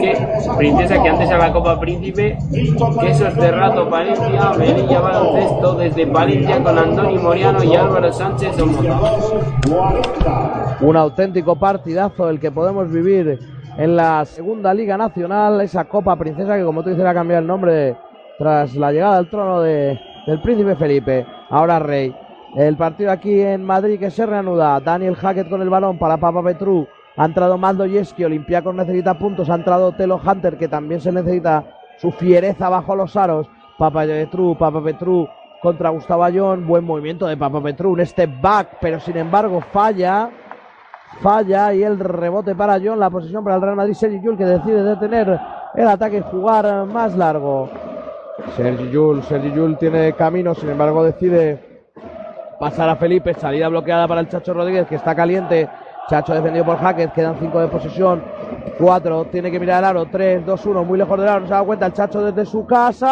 que, 0.00 0.26
Princesa 0.56 1.02
que 1.02 1.08
antes 1.10 1.28
era 1.28 1.36
la 1.36 1.52
Copa 1.52 1.78
Príncipe, 1.78 2.38
Quesos 2.98 3.34
de 3.36 3.50
Rato 3.50 3.90
Palencia, 3.90 4.50
Melilla 4.56 5.00
Baloncesto 5.00 5.74
desde 5.74 6.06
Palencia 6.06 6.62
con 6.62 6.78
Andoni 6.78 7.18
Moriano 7.18 7.62
y 7.62 7.76
Álvaro 7.76 8.10
Sánchez. 8.10 8.56
Un 10.80 10.96
auténtico 10.96 11.56
partidazo 11.56 12.28
el 12.28 12.40
que 12.40 12.50
podemos 12.50 12.90
vivir 12.90 13.38
en 13.76 13.96
la 13.96 14.24
segunda 14.24 14.74
liga 14.74 14.96
nacional, 14.96 15.60
esa 15.60 15.84
Copa 15.84 16.16
Princesa 16.16 16.56
que 16.56 16.64
como 16.64 16.82
tú 16.82 16.90
dices 16.90 17.04
ha 17.04 17.14
cambiado 17.14 17.40
el 17.40 17.46
nombre 17.46 17.96
tras 18.38 18.74
la 18.74 18.92
llegada 18.92 19.18
al 19.18 19.30
trono 19.30 19.60
de, 19.60 19.98
del 20.26 20.40
príncipe 20.40 20.76
Felipe, 20.76 21.26
ahora 21.50 21.78
rey. 21.78 22.14
El 22.56 22.76
partido 22.76 23.10
aquí 23.12 23.40
en 23.40 23.62
Madrid 23.62 23.98
que 23.98 24.10
se 24.10 24.26
reanuda, 24.26 24.80
Daniel 24.80 25.14
Hackett 25.14 25.48
con 25.48 25.62
el 25.62 25.70
balón 25.70 25.98
para 25.98 26.16
Papa 26.16 26.42
Petru, 26.42 26.86
ha 27.16 27.24
entrado 27.24 27.58
Maldo 27.58 27.86
Yeski, 27.86 28.24
Olympiacos 28.24 28.74
necesita 28.74 29.18
puntos, 29.18 29.50
ha 29.50 29.54
entrado 29.54 29.92
Telo 29.92 30.20
Hunter 30.24 30.56
que 30.56 30.68
también 30.68 31.00
se 31.00 31.12
necesita 31.12 31.64
su 31.98 32.10
fiereza 32.10 32.68
bajo 32.68 32.96
los 32.96 33.14
aros, 33.16 33.46
Papa 33.78 34.04
Petru, 34.04 34.56
Papa 34.58 34.82
Petru 34.82 35.28
contra 35.60 35.90
Gustavo 35.90 36.24
Ayón, 36.24 36.66
buen 36.66 36.84
movimiento 36.84 37.26
de 37.26 37.36
Papa 37.36 37.62
Petru, 37.62 37.92
un 37.92 38.04
step 38.04 38.40
back, 38.40 38.78
pero 38.80 38.98
sin 39.00 39.16
embargo 39.16 39.60
falla, 39.72 40.30
falla 41.20 41.74
y 41.74 41.82
el 41.82 41.98
rebote 41.98 42.54
para 42.54 42.80
John, 42.82 42.98
la 42.98 43.10
posición 43.10 43.44
para 43.44 43.56
el 43.56 43.62
Real 43.62 43.76
Madrid, 43.76 43.94
Sergi 43.94 44.20
Yul 44.22 44.36
que 44.36 44.44
decide 44.44 44.82
detener 44.82 45.38
el 45.74 45.88
ataque 45.88 46.18
y 46.18 46.22
jugar 46.22 46.86
más 46.86 47.16
largo. 47.16 47.68
Sergi 48.56 48.90
Yul, 48.90 49.22
Sergi 49.22 49.52
Yul 49.52 49.76
tiene 49.76 50.14
camino, 50.14 50.54
sin 50.54 50.70
embargo 50.70 51.04
decide 51.04 51.86
pasar 52.58 52.88
a 52.88 52.96
Felipe, 52.96 53.34
salida 53.34 53.68
bloqueada 53.68 54.08
para 54.08 54.20
el 54.20 54.28
Chacho 54.28 54.54
Rodríguez 54.54 54.86
que 54.86 54.96
está 54.96 55.14
caliente. 55.14 55.68
Chacho 56.10 56.34
defendido 56.34 56.64
por 56.64 56.76
Jaques, 56.78 57.12
quedan 57.12 57.36
5 57.38 57.60
de 57.60 57.68
posesión. 57.68 58.20
4, 58.80 59.26
tiene 59.26 59.48
que 59.48 59.60
mirar 59.60 59.78
el 59.78 59.84
aro. 59.90 60.06
3, 60.06 60.44
2, 60.44 60.66
1, 60.66 60.84
muy 60.84 60.98
lejos 60.98 61.16
del 61.16 61.28
aro. 61.28 61.40
No 61.42 61.46
se 61.46 61.52
da 61.54 61.62
cuenta 61.62 61.86
el 61.86 61.92
Chacho 61.92 62.20
desde 62.20 62.50
su 62.50 62.66
casa. 62.66 63.06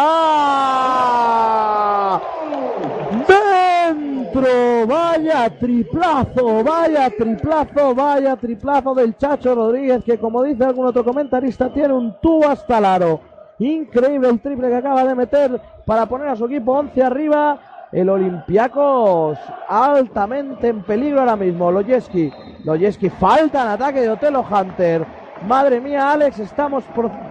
Dentro, 3.28 4.84
vaya 4.88 5.48
triplazo, 5.60 6.64
vaya 6.64 7.08
triplazo, 7.10 7.94
vaya 7.94 8.34
triplazo 8.34 8.92
del 8.94 9.16
Chacho 9.16 9.54
Rodríguez, 9.54 10.02
que 10.02 10.18
como 10.18 10.42
dice 10.42 10.64
algún 10.64 10.86
otro 10.86 11.04
comentarista, 11.04 11.72
tiene 11.72 11.94
un 11.94 12.16
tubo 12.20 12.48
hasta 12.48 12.78
el 12.78 12.84
aro. 12.84 13.20
Increíble 13.60 14.28
el 14.28 14.40
triple 14.40 14.70
que 14.70 14.76
acaba 14.76 15.04
de 15.04 15.14
meter 15.14 15.60
para 15.86 16.06
poner 16.06 16.30
a 16.30 16.34
su 16.34 16.46
equipo 16.46 16.72
11 16.72 17.00
arriba. 17.00 17.60
El 17.92 18.10
Olympiacos 18.10 19.38
altamente 19.68 20.68
en 20.68 20.82
peligro 20.82 21.20
ahora 21.20 21.36
mismo. 21.36 21.70
Loyeski, 21.70 22.32
Loyeski, 22.64 23.08
falta 23.08 23.62
en 23.62 23.68
ataque 23.68 24.00
de 24.02 24.10
Otelo 24.10 24.44
Hunter. 24.48 25.06
Madre 25.46 25.80
mía, 25.80 26.12
Alex, 26.12 26.38
estamos 26.40 26.84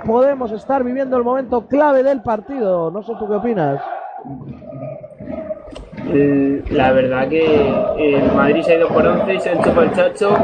podemos 0.06 0.52
estar 0.52 0.84
viviendo 0.84 1.18
el 1.18 1.24
momento 1.24 1.68
clave 1.68 2.04
del 2.04 2.22
partido. 2.22 2.90
No 2.90 3.04
sé 3.04 3.14
tú 3.20 3.28
qué 3.28 3.36
opinas. 3.36 3.82
Eh, 6.10 6.64
La 6.72 6.92
verdad 6.94 7.28
que 7.28 7.70
el 7.98 8.32
Madrid 8.34 8.62
se 8.64 8.74
ha 8.74 8.78
ido 8.78 8.88
por 8.88 9.06
11 9.06 9.34
y 9.36 9.40
se 9.40 9.50
ha 9.50 9.54
hecho 9.54 9.74
por 9.74 9.84
el 9.84 9.92
Chacho, 9.92 10.38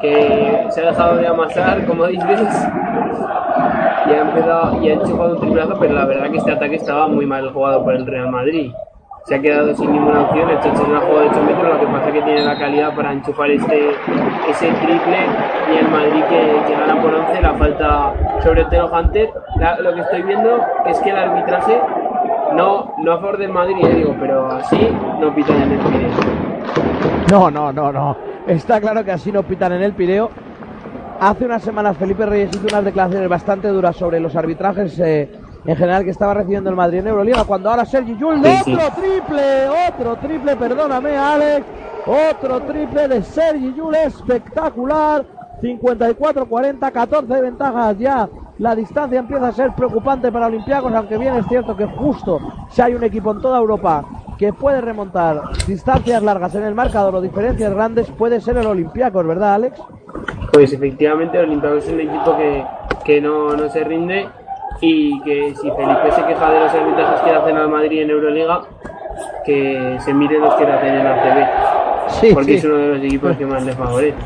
que 0.00 0.66
se 0.70 0.80
ha 0.80 0.86
dejado 0.86 1.16
de 1.16 1.26
amasar, 1.26 1.86
como 1.86 2.06
dices, 2.06 2.66
y 4.06 4.10
ha 4.10 4.20
empezado 4.22 4.82
y 4.82 4.88
ha 4.88 4.94
enchufado 4.94 5.34
un 5.34 5.40
triplazo, 5.40 5.76
pero 5.78 5.92
la 5.94 6.06
verdad 6.06 6.30
que 6.30 6.38
este 6.38 6.52
ataque 6.52 6.76
estaba 6.76 7.08
muy 7.08 7.26
mal 7.26 7.52
jugado 7.52 7.84
por 7.84 7.94
el 7.94 8.06
Real 8.06 8.30
Madrid. 8.30 8.72
Se 9.26 9.34
ha 9.34 9.40
quedado 9.40 9.74
sin 9.74 9.90
ninguna 9.90 10.20
opción, 10.22 10.48
Chacho 10.62 10.86
no 10.86 10.96
ha 10.98 11.00
jugado 11.00 11.20
de 11.22 11.28
8 11.30 11.42
metros, 11.42 11.74
lo 11.74 11.80
que 11.80 11.86
pasa 11.86 12.06
es 12.08 12.12
que 12.14 12.22
tiene 12.22 12.44
la 12.44 12.56
calidad 12.58 12.94
para 12.94 13.12
enchufar 13.12 13.50
este 13.50 13.90
ese 14.48 14.68
triple 14.68 15.16
y 15.74 15.78
el 15.78 15.88
Madrid 15.90 16.22
que, 16.28 16.62
que 16.68 16.78
gana 16.80 17.02
por 17.02 17.12
11, 17.12 17.42
la 17.42 17.54
falta 17.54 18.14
sobre 18.44 18.60
el 18.60 18.68
Telo 18.68 18.88
Hunter. 18.92 19.28
La- 19.56 19.80
lo 19.80 19.94
que 19.94 20.00
estoy 20.02 20.22
viendo 20.22 20.60
es 20.86 21.00
que 21.00 21.10
el 21.10 21.16
arbitraje 21.18 21.80
no, 22.54 22.94
no 22.98 23.12
a 23.12 23.16
favor 23.18 23.36
del 23.38 23.50
Madrid, 23.52 23.74
eh, 23.84 23.94
digo, 23.96 24.14
pero 24.20 24.46
así 24.52 24.78
no 25.20 25.34
pitan 25.34 25.60
en 25.62 25.72
el 25.72 25.78
Pireo. 25.80 26.10
No, 27.32 27.50
no, 27.50 27.72
no, 27.72 27.90
no. 27.92 28.16
Está 28.46 28.80
claro 28.80 29.04
que 29.04 29.10
así 29.10 29.32
no 29.32 29.42
pitan 29.42 29.72
en 29.72 29.82
el 29.82 29.92
Pireo. 29.92 30.30
Hace 31.18 31.46
unas 31.46 31.62
semanas 31.62 31.96
Felipe 31.96 32.24
Reyes 32.26 32.50
hizo 32.54 32.68
unas 32.68 32.84
declaraciones 32.84 33.28
bastante 33.28 33.66
duras 33.68 33.96
sobre 33.96 34.20
los 34.20 34.36
arbitrajes 34.36 34.96
eh, 35.00 35.32
en 35.66 35.76
general 35.76 36.04
que 36.04 36.10
estaba 36.10 36.34
recibiendo 36.34 36.70
el 36.70 36.76
Madrid 36.76 36.98
en 37.00 37.08
Euroliga, 37.08 37.44
cuando 37.44 37.70
ahora 37.70 37.84
Sergi 37.84 38.16
Yul, 38.16 38.42
Sí, 38.42 38.50
sí. 38.64 38.74
otro 38.74 38.90
triple, 39.02 39.68
otro 39.88 40.16
triple, 40.16 40.56
perdóname 40.56 41.16
Alex, 41.16 41.66
otro 42.06 42.60
triple 42.62 43.08
de 43.08 43.22
Sergi 43.22 43.74
Yul 43.74 43.94
espectacular, 43.96 45.24
54-40, 45.62 46.92
14 46.92 47.34
de 47.34 47.40
ventajas 47.40 47.98
ya. 47.98 48.28
La 48.58 48.74
distancia 48.74 49.18
empieza 49.18 49.48
a 49.48 49.52
ser 49.52 49.72
preocupante 49.74 50.32
para 50.32 50.46
Olympiacos, 50.46 50.92
aunque 50.94 51.18
bien 51.18 51.34
es 51.34 51.46
cierto 51.46 51.76
que 51.76 51.84
justo 51.86 52.40
si 52.70 52.80
hay 52.80 52.94
un 52.94 53.04
equipo 53.04 53.32
en 53.32 53.40
toda 53.42 53.58
Europa 53.58 54.04
que 54.38 54.52
puede 54.52 54.80
remontar 54.80 55.40
distancias 55.66 56.22
largas 56.22 56.54
en 56.54 56.62
el 56.64 56.74
marcador 56.74 57.14
o 57.16 57.20
diferencias 57.20 57.72
grandes, 57.74 58.10
puede 58.12 58.40
ser 58.40 58.56
el 58.58 58.66
Olympiacos, 58.66 59.26
¿verdad, 59.26 59.54
Alex? 59.54 59.80
Pues 60.52 60.72
efectivamente, 60.72 61.38
el 61.38 61.44
Olympiacos 61.46 61.86
es 61.86 61.92
un 61.92 62.00
equipo 62.00 62.36
que, 62.36 62.64
que 63.04 63.20
no, 63.20 63.54
no 63.56 63.68
se 63.68 63.84
rinde 63.84 64.26
y 64.80 65.20
que 65.22 65.54
si 65.54 65.70
Felipe 65.70 66.12
se 66.12 66.24
queja 66.24 66.50
de 66.50 66.60
los 66.60 66.74
arbitrajes 66.74 67.20
que 67.20 67.30
hacen 67.30 67.56
al 67.56 67.68
Madrid 67.68 68.02
en 68.02 68.10
Euroliga, 68.10 68.60
que 69.44 69.96
se 70.00 70.12
mire 70.12 70.38
los 70.38 70.54
que 70.54 70.64
le 70.64 70.72
hacen 70.72 70.94
en 70.94 71.06
ACB. 71.06 71.46
Sí, 72.08 72.30
porque 72.34 72.52
sí. 72.52 72.54
es 72.56 72.64
uno 72.64 72.76
de 72.76 72.88
los 72.88 72.98
equipos 72.98 73.36
que 73.36 73.46
más 73.46 73.64
le 73.64 73.72
favorece. 73.72 74.18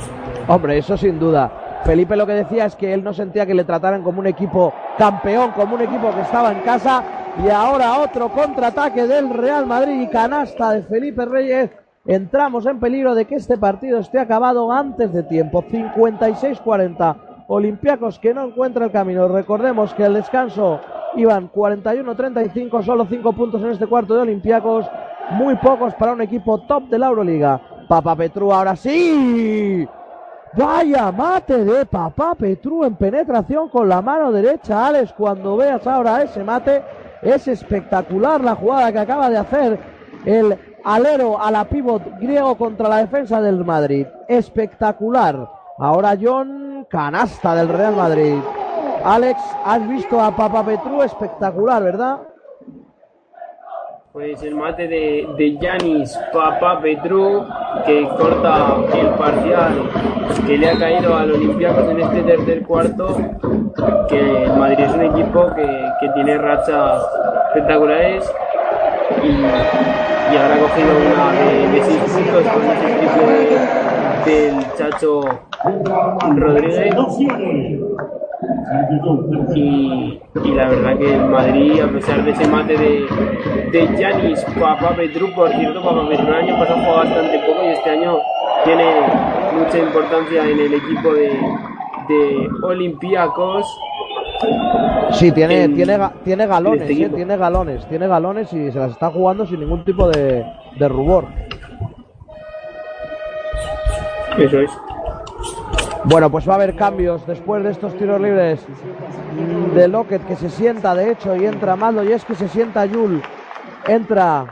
Hombre, 0.49 0.79
eso 0.79 0.97
sin 0.97 1.19
duda. 1.19 1.51
Felipe 1.85 2.17
lo 2.17 2.27
que 2.27 2.35
decía 2.35 2.67
es 2.67 2.77
que 2.77 2.93
él 2.93 3.03
no 3.03 3.15
sentía 3.15 3.47
que 3.47 3.55
le 3.55 3.65
trataran 3.65 4.03
como 4.03 4.21
un 4.21 4.27
equipo 4.27 4.73
campeón, 4.99 5.53
como 5.53 5.77
un 5.77 5.83
equipo 5.83 6.13
que 6.15 6.21
estaba 6.21 6.53
en 6.53 6.61
casa. 6.61 7.03
Y 7.45 7.49
ahora 7.49 7.99
otro 8.01 8.29
contraataque 8.29 9.07
del 9.07 9.31
Real 9.31 9.67
Madrid 9.67 10.01
y 10.03 10.09
canasta 10.09 10.73
de 10.73 10.83
Felipe 10.83 11.25
Reyes. 11.25 11.71
Entramos 12.07 12.67
en 12.67 12.81
peligro 12.81 13.15
de 13.15 13.25
que 13.25 13.37
este 13.37 13.57
partido 13.57 13.99
esté 13.99 14.19
acabado 14.19 14.73
antes 14.73 15.13
de 15.13 15.23
tiempo. 15.23 15.63
56-40. 15.63 17.17
Olympiacos 17.53 18.21
que 18.21 18.33
no 18.33 18.45
encuentra 18.45 18.85
el 18.85 18.93
camino. 18.93 19.27
Recordemos 19.27 19.93
que 19.95 20.05
al 20.05 20.15
descanso 20.15 20.79
iban 21.17 21.51
41-35, 21.51 22.85
solo 22.85 23.07
5 23.11 23.33
puntos 23.33 23.61
en 23.63 23.71
este 23.71 23.89
cuarto 23.89 24.15
de 24.15 24.21
Olympiacos. 24.21 24.87
Muy 25.31 25.57
pocos 25.57 25.93
para 25.95 26.13
un 26.13 26.23
equipo 26.23 26.59
top 26.61 26.85
de 26.85 26.99
la 27.01 27.09
Euroliga. 27.09 27.61
Papa 27.89 28.15
Petru 28.15 28.53
ahora 28.53 28.77
sí. 28.77 29.85
Vaya 30.57 31.11
mate 31.11 31.65
de 31.65 31.87
Papá 31.87 32.37
Petru 32.37 32.85
en 32.85 32.95
penetración 32.95 33.69
con 33.69 33.89
la 33.89 34.01
mano 34.01 34.31
derecha, 34.31 34.87
Alex. 34.87 35.13
Cuando 35.13 35.57
veas 35.57 35.85
ahora 35.89 36.23
ese 36.23 36.45
mate, 36.45 36.85
es 37.21 37.49
espectacular 37.49 38.45
la 38.45 38.55
jugada 38.55 38.93
que 38.93 38.99
acaba 39.01 39.29
de 39.29 39.39
hacer 39.39 39.79
el 40.25 40.57
alero 40.85 41.41
a 41.41 41.51
la 41.51 41.65
pivot 41.65 42.17
griego 42.21 42.55
contra 42.55 42.89
la 42.89 42.99
defensa 42.99 43.41
del 43.41 43.65
Madrid. 43.65 44.07
Espectacular. 44.29 45.60
Ahora 45.81 46.15
John, 46.21 46.87
canasta 46.91 47.55
del 47.55 47.69
Real 47.69 47.97
Madrid. 47.97 48.37
Alex, 49.03 49.41
has 49.65 49.89
visto 49.89 50.21
a 50.21 50.31
Papá 50.37 50.63
Petru 50.65 51.03
espectacular, 51.03 51.83
¿verdad? 51.83 52.19
Pues 54.13 54.43
el 54.43 54.57
mate 54.57 54.89
de, 54.89 55.27
de 55.39 55.57
Yanis 55.57 56.19
Papa 56.33 56.81
Petru 56.83 57.47
que 57.87 58.07
corta 58.19 58.77
el 58.93 59.09
parcial 59.11 59.89
que 60.47 60.59
le 60.59 60.69
ha 60.69 60.77
caído 60.79 61.17
al 61.17 61.31
Olympiacos 61.33 61.89
en 61.89 62.01
este 62.01 62.23
tercer 62.25 62.63
cuarto. 62.67 63.17
Que 64.09 64.45
el 64.45 64.53
Madrid 64.57 64.81
es 64.81 64.93
un 64.95 65.03
equipo 65.03 65.47
que, 65.55 65.89
que 66.01 66.09
tiene 66.11 66.37
rachas 66.37 67.03
espectaculares 67.47 68.31
y, 69.23 69.45
ahora 70.37 70.55
ha 70.55 70.59
cogido 70.59 70.91
una 70.99 71.33
de, 71.33 71.69
de 71.69 71.81
puntos 71.81 72.53
con 72.53 72.63
ese 72.65 72.99
triple 72.99 73.27
de- 73.27 74.00
del 74.25 74.55
Chacho 74.77 75.21
Rodríguez. 76.37 76.95
Y, 79.55 80.21
y 80.45 80.51
la 80.55 80.69
verdad 80.69 80.97
que 80.99 81.15
el 81.15 81.25
Madrid, 81.27 81.81
a 81.81 81.89
pesar 81.89 82.25
de 82.25 82.31
ese 82.31 82.47
mate 82.49 82.77
de, 82.77 83.07
de 83.73 83.97
Yanis 83.99 84.45
Papa 84.59 84.95
Petru, 84.97 85.33
por 85.35 85.51
cierto, 85.51 85.83
Papa 85.83 86.09
Petru 86.09 86.27
el 86.29 86.35
año 86.35 86.59
pasado 86.59 86.79
jugaba 86.81 87.05
bastante 87.05 87.39
poco 87.41 87.63
y 87.65 87.67
este 87.69 87.91
año 87.91 88.19
tiene 88.65 88.85
mucha 89.59 89.79
importancia 89.79 90.49
en 90.49 90.61
el 90.61 90.75
equipo 90.75 91.13
de, 91.13 91.29
de 92.09 92.49
Olympiacos. 92.63 93.67
Sí, 95.13 95.33
tiene, 95.33 95.65
En- 95.65 95.75
tiene, 95.75 95.99
tiene 96.25 96.47
galones, 96.47 96.83
este 96.83 96.93
eh, 96.93 96.97
equipo. 96.97 97.17
tiene 97.17 97.37
galones, 97.37 97.87
tiene 97.89 98.07
galones 98.07 98.53
y 98.53 98.71
se 98.71 98.79
las 98.79 98.93
está 98.93 99.11
jugando 99.11 99.45
sin 99.47 99.61
ningún 99.61 99.85
tipo 99.85 100.09
de, 100.09 100.45
de 100.79 100.89
rubor. 100.89 101.27
Eso 104.39 104.61
es. 104.61 104.71
Bueno, 106.05 106.31
pues 106.31 106.49
va 106.49 106.53
a 106.53 106.57
haber 106.57 106.77
cambios 106.77 107.27
después 107.27 107.63
de 107.63 107.71
estos 107.71 107.95
tiros 107.97 108.21
libres 108.21 108.65
de 109.75 109.89
Lockett 109.89 110.27
que 110.27 110.37
se 110.37 110.49
sienta 110.49 110.95
de 110.95 111.13
hecho 111.13 111.37
y 111.37 111.45
entra 111.45 111.77
Maldo 111.77 112.03
y 112.03 112.13
es 112.13 112.25
que 112.25 112.35
se 112.35 112.49
sienta 112.49 112.87
Yul, 112.87 113.21
entra 113.87 114.47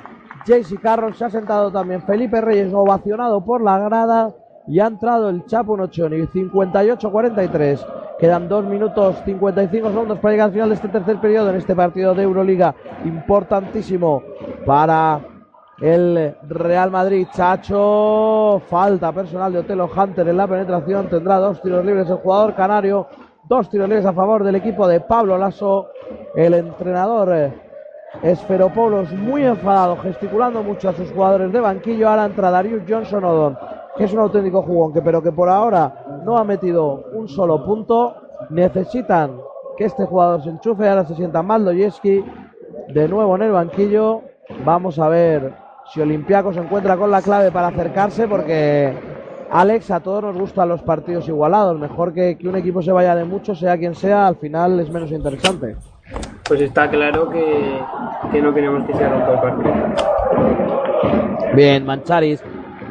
JC 0.46 0.78
Carroll, 0.80 1.14
se 1.14 1.24
ha 1.24 1.30
sentado 1.30 1.72
también 1.72 2.02
Felipe 2.02 2.40
Reyes 2.40 2.72
ovacionado 2.72 3.44
por 3.44 3.62
la 3.62 3.78
grada 3.78 4.34
y 4.66 4.78
ha 4.80 4.86
entrado 4.86 5.30
el 5.30 5.46
Chapo 5.46 5.76
Nochoni, 5.76 6.18
58-43. 6.26 7.86
Quedan 8.18 8.48
2 8.48 8.64
minutos 8.66 9.16
55 9.24 9.88
segundos 9.88 10.18
para 10.18 10.32
llegar 10.32 10.46
al 10.46 10.52
final 10.52 10.68
de 10.68 10.74
este 10.74 10.88
tercer 10.88 11.18
periodo 11.18 11.50
en 11.50 11.56
este 11.56 11.74
partido 11.74 12.14
de 12.14 12.24
Euroliga 12.24 12.74
importantísimo 13.04 14.22
para 14.66 15.20
el 15.80 16.36
Real 16.48 16.90
Madrid. 16.90 17.26
Chacho, 17.32 18.60
falta 18.66 19.12
personal 19.12 19.52
de 19.52 19.60
Otelo 19.60 19.88
Hunter 19.94 20.28
en 20.28 20.36
la 20.36 20.46
penetración. 20.46 21.08
Tendrá 21.08 21.36
dos 21.38 21.60
tiros 21.62 21.84
libres 21.84 22.08
el 22.08 22.16
jugador 22.16 22.54
canario. 22.54 23.06
Dos 23.48 23.70
tiros 23.70 23.88
libres 23.88 24.06
a 24.06 24.12
favor 24.12 24.44
del 24.44 24.56
equipo 24.56 24.86
de 24.86 25.00
Pablo 25.00 25.38
Lasso. 25.38 25.88
El 26.34 26.54
entrenador 26.54 27.32
eh, 27.34 27.52
Esferopoulos 28.22 29.12
muy 29.12 29.44
enfadado, 29.44 29.96
gesticulando 29.98 30.62
mucho 30.62 30.88
a 30.88 30.92
sus 30.94 31.10
jugadores 31.12 31.52
de 31.52 31.60
banquillo. 31.60 32.08
Ahora 32.08 32.24
entra 32.24 32.50
Darius 32.50 32.82
Johnson 32.88 33.24
Odon, 33.24 33.58
que 33.96 34.04
es 34.04 34.12
un 34.12 34.20
auténtico 34.20 34.62
jugón, 34.62 34.92
que 34.92 35.02
pero 35.02 35.22
que 35.22 35.30
por 35.30 35.48
ahora 35.48 36.22
no 36.24 36.36
ha 36.36 36.44
metido 36.44 37.04
un 37.12 37.28
solo 37.28 37.64
punto. 37.64 38.16
Necesitan 38.50 39.38
que 39.76 39.84
este 39.84 40.04
jugador 40.04 40.42
se 40.42 40.50
enchufe. 40.50 40.88
Ahora 40.88 41.04
se 41.04 41.14
sienta 41.14 41.42
Maldoyeski 41.42 42.24
de 42.88 43.08
nuevo 43.08 43.36
en 43.36 43.42
el 43.42 43.52
banquillo. 43.52 44.22
Vamos 44.64 44.98
a 44.98 45.08
ver 45.08 45.67
si 45.93 46.01
Olympiacos 46.01 46.55
se 46.55 46.61
encuentra 46.61 46.97
con 46.97 47.11
la 47.11 47.22
clave 47.22 47.51
para 47.51 47.68
acercarse, 47.68 48.28
porque 48.28 48.93
Alex, 49.51 49.91
a 49.91 50.01
todos 50.01 50.22
nos 50.22 50.36
gustan 50.36 50.68
los 50.68 50.82
partidos 50.82 51.26
igualados. 51.28 51.78
Mejor 51.78 52.12
que, 52.12 52.36
que 52.36 52.49
un 52.49 52.57
equipo 52.57 52.82
se 52.82 52.93
vaya 52.93 53.14
de 53.14 53.24
mucho, 53.24 53.55
sea 53.55 53.78
quien 53.78 53.95
sea, 53.95 54.26
al 54.26 54.36
final 54.36 54.78
es 54.80 54.91
menos 54.91 55.11
interesante. 55.11 55.76
Pues 56.47 56.61
está 56.61 56.89
claro 56.91 57.28
que, 57.30 57.80
que 58.32 58.43
no 58.43 58.53
queremos 58.55 58.84
que 58.86 58.95
se 58.95 59.09
rompa 59.09 59.32
el 59.32 59.41
partido. 59.41 59.74
Bien, 61.55 61.84
Mancharis. 61.84 62.43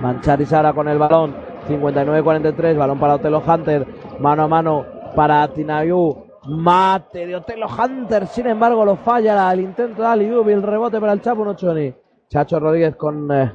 Mancharis 0.01 0.53
ahora 0.53 0.73
con 0.73 0.87
el 0.87 0.97
balón. 0.97 1.35
59-43. 1.67 2.77
Balón 2.77 2.99
para 2.99 3.15
Otelo 3.15 3.41
Hunter. 3.45 3.87
Mano 4.19 4.43
a 4.43 4.47
mano 4.47 4.85
para 5.15 5.47
Tinayu. 5.47 6.25
Mate 6.45 7.25
de 7.25 7.35
Otelo 7.35 7.67
Hunter. 7.67 8.27
Sin 8.27 8.47
embargo, 8.47 8.85
lo 8.85 8.95
falla 8.95 9.51
el 9.51 9.61
intento 9.61 10.01
de 10.03 10.07
Aliubi. 10.07 10.53
El 10.53 10.63
rebote 10.63 10.99
para 10.99 11.13
el 11.13 11.21
Chapo 11.21 11.43
Nochoni. 11.43 11.93
Chacho 12.29 12.59
Rodríguez 12.59 12.95
con. 12.95 13.31
eh, 13.31 13.51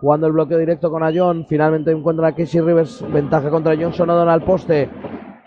jugando 0.00 0.26
el 0.26 0.32
bloqueo 0.32 0.58
directo 0.58 0.90
con 0.90 1.02
Ayón. 1.02 1.46
Finalmente 1.48 1.90
encuentra 1.90 2.28
a 2.28 2.34
Casey 2.34 2.60
Rivers. 2.60 3.04
Ventaja 3.10 3.50
contra 3.50 3.76
Johnson 3.76 4.10
O'Donnell 4.10 4.34
al 4.34 4.42
poste. 4.42 4.90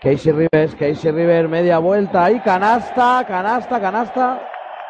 Casey 0.00 0.32
Rivers, 0.32 0.74
Casey 0.74 1.10
Rivers, 1.10 1.48
media 1.48 1.78
vuelta. 1.78 2.24
Ahí, 2.24 2.40
canasta, 2.40 3.24
canasta, 3.26 3.80
canasta. 3.80 4.40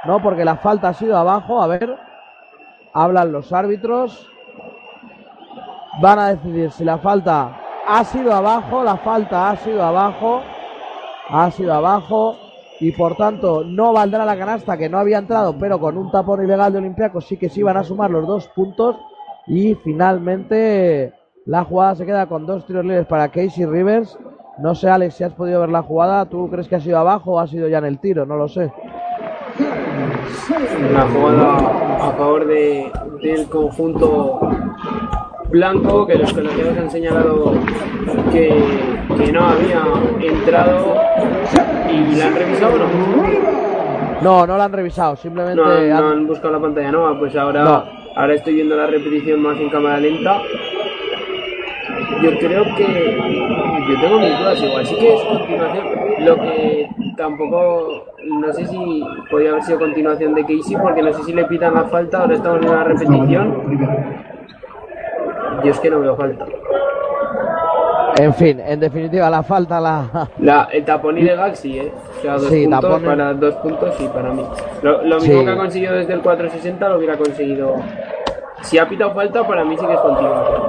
No, 0.05 0.22
porque 0.22 0.45
la 0.45 0.57
falta 0.57 0.88
ha 0.88 0.95
sido 0.95 1.16
abajo. 1.16 1.61
A 1.61 1.66
ver. 1.66 1.97
Hablan 2.93 3.32
los 3.32 3.53
árbitros. 3.53 4.30
Van 6.01 6.18
a 6.18 6.28
decidir 6.28 6.70
si 6.70 6.84
la 6.84 6.99
falta 6.99 7.57
ha 7.86 8.05
sido 8.05 8.32
abajo. 8.32 8.84
La 8.84 8.97
falta 8.99 9.51
ha 9.51 9.57
sido 9.57 9.82
abajo. 9.82 10.43
Ha 11.28 11.51
sido 11.51 11.74
abajo. 11.74 12.36
Y 12.81 12.93
por 12.93 13.14
tanto 13.16 13.62
no 13.62 13.93
valdrá 13.93 14.24
la 14.24 14.39
canasta 14.39 14.76
que 14.76 14.89
no 14.89 14.99
había 14.99 15.18
entrado, 15.18 15.55
pero 15.59 15.78
con 15.78 15.99
un 15.99 16.11
tapón 16.11 16.43
ilegal 16.43 16.72
de 16.72 16.78
Olympiacos 16.78 17.26
sí 17.26 17.37
que 17.37 17.51
sí 17.51 17.62
van 17.62 17.76
a 17.76 17.85
sumar 17.85 18.11
los 18.11 18.26
dos 18.26 18.49
puntos. 18.49 18.97
Y 19.47 19.74
finalmente 19.74 21.12
la 21.45 21.64
jugada 21.64 21.95
se 21.95 22.07
queda 22.07 22.26
con 22.26 22.47
dos 22.47 22.64
tiros 22.66 22.85
libres 22.85 23.07
para 23.07 23.28
Casey 23.28 23.66
Rivers. 23.66 24.18
No 24.59 24.74
sé, 24.74 24.89
Alex, 24.89 25.14
si 25.14 25.24
has 25.24 25.35
podido 25.35 25.61
ver 25.61 25.68
la 25.68 25.83
jugada. 25.83 26.24
¿Tú 26.26 26.49
crees 26.51 26.68
que 26.68 26.76
ha 26.76 26.81
sido 26.81 26.99
abajo 26.99 27.33
o 27.33 27.39
ha 27.39 27.47
sido 27.47 27.68
ya 27.68 27.78
en 27.78 27.87
el 27.87 27.99
tiro? 27.99 28.24
No 28.24 28.37
lo 28.37 28.49
sé. 28.49 28.72
Una 30.91 31.03
jugada 31.09 31.57
a 32.09 32.12
favor 32.12 32.47
de, 32.47 32.91
del 33.22 33.47
conjunto 33.49 34.41
blanco, 35.51 36.07
que 36.07 36.14
los 36.16 36.32
colegiados 36.32 36.78
han 36.78 36.90
señalado 36.90 37.53
que, 38.32 38.48
que 39.16 39.32
no 39.32 39.40
había 39.44 39.82
entrado 40.20 40.94
y 41.90 42.16
la 42.16 42.26
han 42.26 42.34
revisado 42.34 42.74
o 42.74 42.78
no. 42.78 43.40
No, 44.22 44.46
no 44.46 44.57
la 44.57 44.64
han 44.64 44.72
revisado. 44.72 45.16
Simplemente 45.16 45.57
No, 45.62 45.66
han- 45.70 45.92
han- 45.92 46.01
no 46.01 46.09
han 46.11 46.26
buscado 46.26 46.53
la 46.55 46.61
pantalla 46.61 46.92
nueva, 46.92 47.18
pues 47.18 47.34
ahora, 47.36 47.64
No. 47.64 47.84
ahora 48.16 48.34
estoy 48.34 48.55
viendo 48.55 48.76
la 48.76 48.86
repetición 48.86 49.40
más 49.42 49.59
en 49.59 49.70
cámara 49.70 49.98
lenta. 49.98 50.38
Yo 52.22 52.30
creo 52.38 52.64
que. 52.76 53.18
Yo 53.88 54.01
tengo 54.01 54.18
mis 54.20 54.38
dudas, 54.38 54.62
igual 54.62 54.86
sí 54.86 54.94
que 54.96 55.14
es 55.14 55.22
continuación. 55.22 55.84
Lo 56.20 56.36
que 56.36 56.88
tampoco. 57.16 58.05
No 58.26 58.53
sé 58.53 58.66
si 58.66 59.03
podía 59.30 59.51
haber 59.51 59.62
sido 59.62 59.78
continuación 59.78 60.34
de 60.34 60.42
Casey, 60.42 60.76
porque 60.82 61.03
no 61.03 61.12
sé 61.14 61.22
si 61.24 61.32
le 61.32 61.44
pitan 61.46 61.74
la 61.74 61.84
falta, 61.84 62.20
ahora 62.20 62.34
estamos 62.34 62.61
en 62.62 62.70
la 62.70 62.84
repetición. 62.84 63.88
Yo 65.64 65.70
es 65.70 65.80
que 65.80 65.90
no 65.90 66.01
veo 66.01 66.16
falta. 66.16 66.46
En 68.18 68.34
fin, 68.34 68.61
en 68.61 68.80
definitiva, 68.80 69.30
la 69.30 69.42
falta 69.42 69.80
la. 69.80 70.28
La, 70.38 70.68
el 70.72 70.84
tapón 70.84 71.16
ilegal 71.16 71.57
sí, 71.57 71.78
¿eh? 71.78 71.92
O 72.18 72.22
sea, 72.22 72.32
dos 72.34 72.44
Sí, 72.48 72.64
puntos 72.66 72.84
tapón- 72.90 73.05
para 73.05 73.34
dos 73.34 73.55
puntos 73.57 74.01
y 74.01 74.09
para 74.09 74.30
mí. 74.32 74.44
Lo, 74.82 75.03
lo 75.03 75.20
mismo 75.20 75.40
Sí. 75.40 75.44
que 75.44 75.51
ha 75.51 75.57
conseguido 75.57 75.94
desde 75.94 76.12
el 76.14 76.20
460 76.20 76.88
lo 76.88 76.98
hubiera 76.98 77.16
conseguido. 77.16 77.76
Si 78.62 78.78
ha 78.78 78.86
pitado 78.88 79.14
falta, 79.14 79.46
para 79.46 79.64
mí 79.64 79.76
sí 79.78 79.86
que 79.86 79.94
es 79.94 80.01
continuación. 80.01 80.62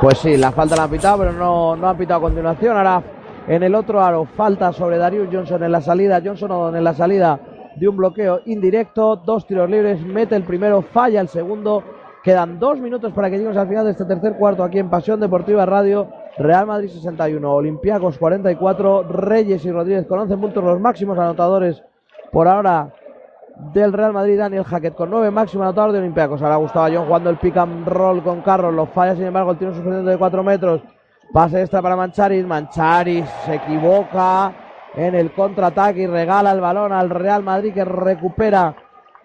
Pues 0.00 0.18
sí, 0.18 0.36
la 0.36 0.52
falta 0.52 0.76
la 0.76 0.84
ha 0.84 0.88
pitado, 0.88 1.18
pero 1.18 1.32
no, 1.32 1.76
no 1.76 1.88
ha 1.88 1.94
pitado 1.96 2.18
a 2.18 2.22
continuación. 2.22 2.76
Ahora 2.76 3.02
en 3.46 3.62
el 3.62 3.74
otro 3.74 4.00
aro, 4.02 4.24
falta 4.24 4.72
sobre 4.72 4.96
Darius 4.96 5.28
Johnson 5.30 5.62
en 5.64 5.72
la 5.72 5.80
salida. 5.82 6.20
Johnson 6.24 6.50
O'Donnell 6.52 6.78
en 6.78 6.84
la 6.84 6.94
salida 6.94 7.38
de 7.76 7.88
un 7.88 7.96
bloqueo 7.96 8.40
indirecto. 8.46 9.16
Dos 9.16 9.46
tiros 9.46 9.68
libres, 9.68 10.00
mete 10.00 10.34
el 10.36 10.44
primero, 10.44 10.80
falla 10.80 11.20
el 11.20 11.28
segundo. 11.28 11.82
Quedan 12.24 12.58
dos 12.58 12.80
minutos 12.80 13.12
para 13.12 13.28
que 13.28 13.36
lleguemos 13.36 13.58
al 13.58 13.68
final 13.68 13.84
de 13.84 13.90
este 13.90 14.06
tercer 14.06 14.38
cuarto 14.38 14.64
aquí 14.64 14.78
en 14.78 14.88
Pasión 14.88 15.20
Deportiva 15.20 15.66
Radio. 15.66 16.08
Real 16.38 16.66
Madrid 16.66 16.88
61, 16.88 17.52
Olympiacos 17.52 18.16
44, 18.16 19.02
Reyes 19.02 19.62
y 19.66 19.70
Rodríguez 19.70 20.06
con 20.06 20.18
11 20.20 20.38
puntos, 20.38 20.64
los 20.64 20.80
máximos 20.80 21.18
anotadores 21.18 21.82
por 22.32 22.48
ahora 22.48 22.94
del 23.74 23.92
Real 23.92 24.14
Madrid, 24.14 24.38
Daniel 24.38 24.64
Hackett 24.64 24.94
con 24.94 25.10
9 25.10 25.30
máximo 25.30 25.64
anotador 25.64 25.92
de 25.92 25.98
Olympiacos. 25.98 26.40
Ahora 26.40 26.56
Gustavo 26.56 26.88
John 26.94 27.04
jugando 27.04 27.28
el 27.28 27.36
pick 27.36 27.58
and 27.58 27.86
roll 27.86 28.22
con 28.22 28.40
Carros, 28.40 28.72
lo 28.72 28.86
falla 28.86 29.14
sin 29.14 29.26
embargo 29.26 29.50
el 29.50 29.58
tiro 29.58 29.74
suficiente 29.74 30.10
de 30.10 30.16
4 30.16 30.42
metros. 30.42 30.80
Pase 31.30 31.60
extra 31.60 31.82
para 31.82 31.94
Mancharis, 31.94 32.46
Mancharis 32.46 33.28
se 33.44 33.56
equivoca 33.56 34.50
en 34.94 35.14
el 35.14 35.30
contraataque 35.32 36.00
y 36.00 36.06
regala 36.06 36.52
el 36.52 36.62
balón 36.62 36.90
al 36.90 37.10
Real 37.10 37.42
Madrid 37.42 37.74
que 37.74 37.84
recupera 37.84 38.74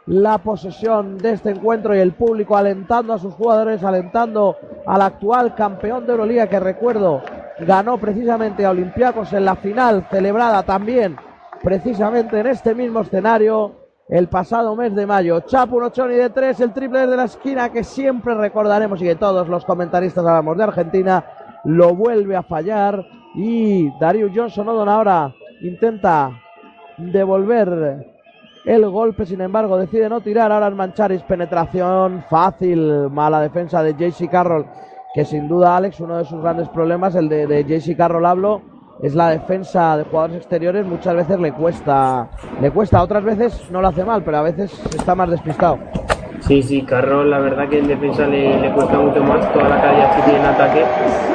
la 0.09 0.39
posesión 0.39 1.19
de 1.19 1.33
este 1.33 1.51
encuentro 1.51 1.95
y 1.95 1.99
el 1.99 2.13
público 2.13 2.57
alentando 2.57 3.13
a 3.13 3.19
sus 3.19 3.31
jugadores, 3.35 3.83
alentando 3.83 4.57
al 4.87 5.03
actual 5.03 5.53
campeón 5.53 6.07
de 6.07 6.13
Euroliga 6.13 6.47
que 6.47 6.59
recuerdo 6.59 7.21
ganó 7.59 7.99
precisamente 7.99 8.65
a 8.65 8.71
Olympiacos 8.71 9.31
en 9.33 9.45
la 9.45 9.55
final 9.55 10.07
celebrada 10.09 10.63
también 10.63 11.15
precisamente 11.61 12.39
en 12.39 12.47
este 12.47 12.73
mismo 12.73 13.01
escenario 13.01 13.75
el 14.07 14.27
pasado 14.27 14.75
mes 14.75 14.95
de 14.95 15.05
mayo. 15.05 15.41
Chapu 15.41 15.79
Nochoni 15.79 16.15
de 16.15 16.31
tres, 16.31 16.59
el 16.59 16.73
triple 16.73 17.01
desde 17.01 17.15
la 17.15 17.25
esquina 17.25 17.69
que 17.69 17.83
siempre 17.83 18.33
recordaremos 18.33 18.99
y 19.03 19.05
que 19.05 19.15
todos 19.15 19.47
los 19.47 19.63
comentaristas 19.63 20.25
hablamos 20.25 20.57
de 20.57 20.63
Argentina, 20.63 21.23
lo 21.65 21.93
vuelve 21.93 22.35
a 22.35 22.41
fallar 22.41 23.05
y 23.35 23.91
Darius 23.99 24.31
Johnson 24.33 24.69
Odon 24.69 24.89
ahora 24.89 25.35
intenta 25.61 26.31
devolver 26.97 28.18
el 28.65 28.89
golpe, 28.89 29.25
sin 29.25 29.41
embargo, 29.41 29.77
decide 29.77 30.09
no 30.09 30.21
tirar. 30.21 30.51
Ahora 30.51 30.67
el 30.67 30.75
Mancharis, 30.75 31.21
penetración 31.23 32.23
fácil, 32.29 33.09
mala 33.09 33.41
defensa 33.41 33.81
de 33.83 33.93
JC 33.93 34.29
Carroll, 34.29 34.65
que 35.13 35.25
sin 35.25 35.47
duda, 35.47 35.77
Alex, 35.77 35.99
uno 35.99 36.17
de 36.17 36.25
sus 36.25 36.41
grandes 36.41 36.69
problemas, 36.69 37.15
el 37.15 37.29
de, 37.29 37.47
de 37.47 37.63
JC 37.63 37.95
Carroll 37.95 38.25
hablo, 38.25 38.61
es 39.01 39.15
la 39.15 39.29
defensa 39.29 39.97
de 39.97 40.03
jugadores 40.03 40.37
exteriores. 40.37 40.85
Muchas 40.85 41.15
veces 41.15 41.39
le 41.39 41.51
cuesta, 41.53 42.29
le 42.61 42.71
cuesta, 42.71 43.01
otras 43.01 43.23
veces 43.23 43.69
no 43.71 43.81
lo 43.81 43.87
hace 43.87 44.03
mal, 44.03 44.23
pero 44.23 44.37
a 44.37 44.41
veces 44.43 44.71
está 44.93 45.15
más 45.15 45.29
despistado. 45.29 45.79
Sí, 46.41 46.63
sí, 46.63 46.81
Carroll, 46.83 47.29
la 47.29 47.39
verdad 47.39 47.67
que 47.67 47.79
en 47.79 47.87
defensa 47.87 48.25
le, 48.25 48.59
le 48.59 48.71
cuesta 48.73 48.97
mucho 48.97 49.21
más 49.23 49.51
toda 49.51 49.69
la 49.69 49.81
calidad 49.81 50.15
que 50.15 50.21
tiene 50.23 50.39
en 50.39 50.45
ataque. 50.45 50.85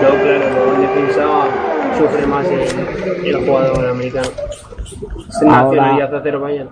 Pero 0.00 0.12
claro, 0.14 0.74
en 0.74 0.80
defensa 0.80 1.73
sufre 1.96 2.26
más 2.26 2.46
el, 2.48 3.26
el 3.26 3.46
jugador 3.46 3.88
americano. 3.90 4.28
Nacionalidad 5.42 6.14
Azerbaiyán. 6.14 6.68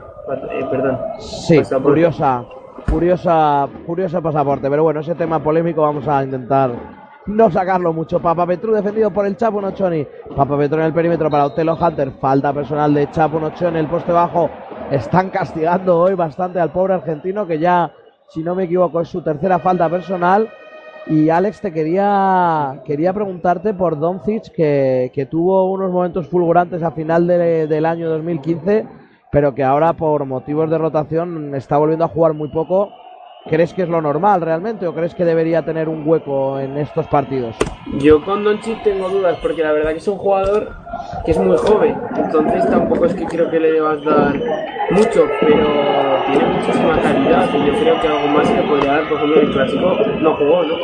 Eh, 0.53 0.65
perdón. 0.71 0.99
Sí, 1.19 1.59
Pasaporte. 1.59 1.89
curiosa, 1.89 2.45
curiosa, 2.91 3.69
curiosa 3.87 4.21
pasaporte. 4.21 4.71
Pero 4.71 4.83
bueno, 4.85 5.01
ese 5.01 5.15
tema 5.15 5.43
polémico 5.43 5.83
vamos 5.83 6.07
a 6.07 6.23
intentar 6.23 6.71
no 7.27 7.51
sacarlo 7.51 7.93
mucho. 7.93 8.21
Papa 8.21 8.47
Petru 8.47 8.73
defendido 8.73 9.11
por 9.11 9.27
el 9.27 9.37
Chapo 9.37 9.61
Nochoni. 9.61 10.07
Papa 10.37 10.57
Petru 10.57 10.79
en 10.79 10.87
el 10.87 10.93
perímetro 10.95 11.31
para 11.31 11.47
Otelo 11.47 11.77
Hunter. 11.81 12.13
Falta 12.21 12.53
personal 12.53 12.95
de 12.95 13.11
Chapo 13.11 13.41
Nochoni. 13.41 13.79
El 13.79 13.87
poste 13.89 14.13
bajo. 14.13 14.49
Están 14.91 15.31
castigando 15.31 15.99
hoy 15.99 16.15
bastante 16.15 16.61
al 16.61 16.71
pobre 16.71 16.95
argentino 16.95 17.47
que 17.47 17.59
ya, 17.59 17.91
si 18.29 18.43
no 18.43 18.55
me 18.55 18.65
equivoco, 18.65 19.01
es 19.01 19.09
su 19.09 19.23
tercera 19.23 19.59
falta 19.59 19.89
personal. 19.89 20.49
Y 21.05 21.31
Alex, 21.31 21.61
te 21.61 21.73
quería, 21.73 22.81
quería 22.85 23.13
preguntarte 23.13 23.75
por 23.75 23.99
Doncic, 23.99 24.53
que, 24.53 25.11
que 25.13 25.27
tuvo 25.27 25.71
unos 25.73 25.91
momentos 25.91 26.29
fulgurantes 26.29 26.83
a 26.83 26.93
final 26.93 27.27
de- 27.27 27.67
del 27.67 27.87
año 27.87 28.09
2015, 28.09 28.87
pero 29.33 29.55
que 29.55 29.65
ahora 29.65 29.95
por 29.95 30.25
motivos 30.27 30.71
de 30.71 30.79
rotación 30.79 31.55
está 31.57 31.77
volviendo 31.79 32.05
a 32.05 32.09
jugar 32.09 32.35
muy 32.35 32.49
poco. 32.49 32.91
¿Crees 33.49 33.75
que 33.75 33.83
es 33.83 33.89
lo 33.89 34.01
normal 34.01 34.41
realmente 34.41 34.87
o 34.87 34.95
crees 34.95 35.15
que 35.15 35.25
debería 35.25 35.65
tener 35.65 35.89
un 35.89 36.07
hueco 36.07 36.61
en 36.61 36.79
estos 36.79 37.07
partidos? 37.09 37.57
Yo 37.99 38.25
con 38.25 38.45
Doncic 38.45 38.83
tengo 38.85 39.09
dudas 39.09 39.37
porque 39.43 39.63
la 39.63 39.73
verdad 39.73 39.91
que 39.91 39.99
es 39.99 40.07
un 40.09 40.17
jugador 40.17 40.71
que 41.25 41.33
es 41.33 41.39
muy 41.39 41.57
joven, 41.57 41.97
entonces 42.17 42.65
tampoco 42.71 43.07
es 43.07 43.15
que 43.15 43.25
creo 43.25 43.51
que 43.51 43.59
le 43.59 43.73
debas 43.73 44.03
dar 44.05 44.35
mucho, 44.91 45.27
pero 45.41 45.67
tiene 46.31 46.45
muchísima 46.55 47.01
calidad 47.03 47.49
y 47.53 47.67
yo 47.67 47.73
creo 47.81 48.01
que 48.01 48.09
algo 48.09 48.29
más 48.29 48.49
le 48.55 48.63
podría 48.63 48.93
dar, 48.93 49.09
por 49.09 49.19
ejemplo, 49.19 49.41
el 49.41 49.51
clásico 49.51 49.97
no 50.21 50.37
jugó, 50.37 50.63
¿no? 50.63 50.77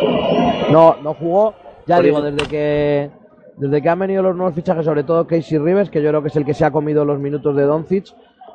No, 0.70 0.96
no 1.02 1.14
jugó. 1.14 1.54
Ya 1.86 1.96
Por 1.96 2.04
digo, 2.04 2.18
eso. 2.18 2.30
desde 2.32 2.48
que 2.48 3.10
desde 3.56 3.82
que 3.82 3.88
han 3.88 3.98
venido 3.98 4.22
los 4.22 4.36
nuevos 4.36 4.54
fichajes, 4.54 4.84
sobre 4.84 5.04
todo 5.04 5.26
Casey 5.26 5.58
Rivers, 5.58 5.90
que 5.90 6.02
yo 6.02 6.10
creo 6.10 6.22
que 6.22 6.28
es 6.28 6.36
el 6.36 6.44
que 6.44 6.54
se 6.54 6.64
ha 6.64 6.70
comido 6.70 7.04
los 7.04 7.18
minutos 7.18 7.56
de 7.56 7.62
Doncic, 7.62 8.06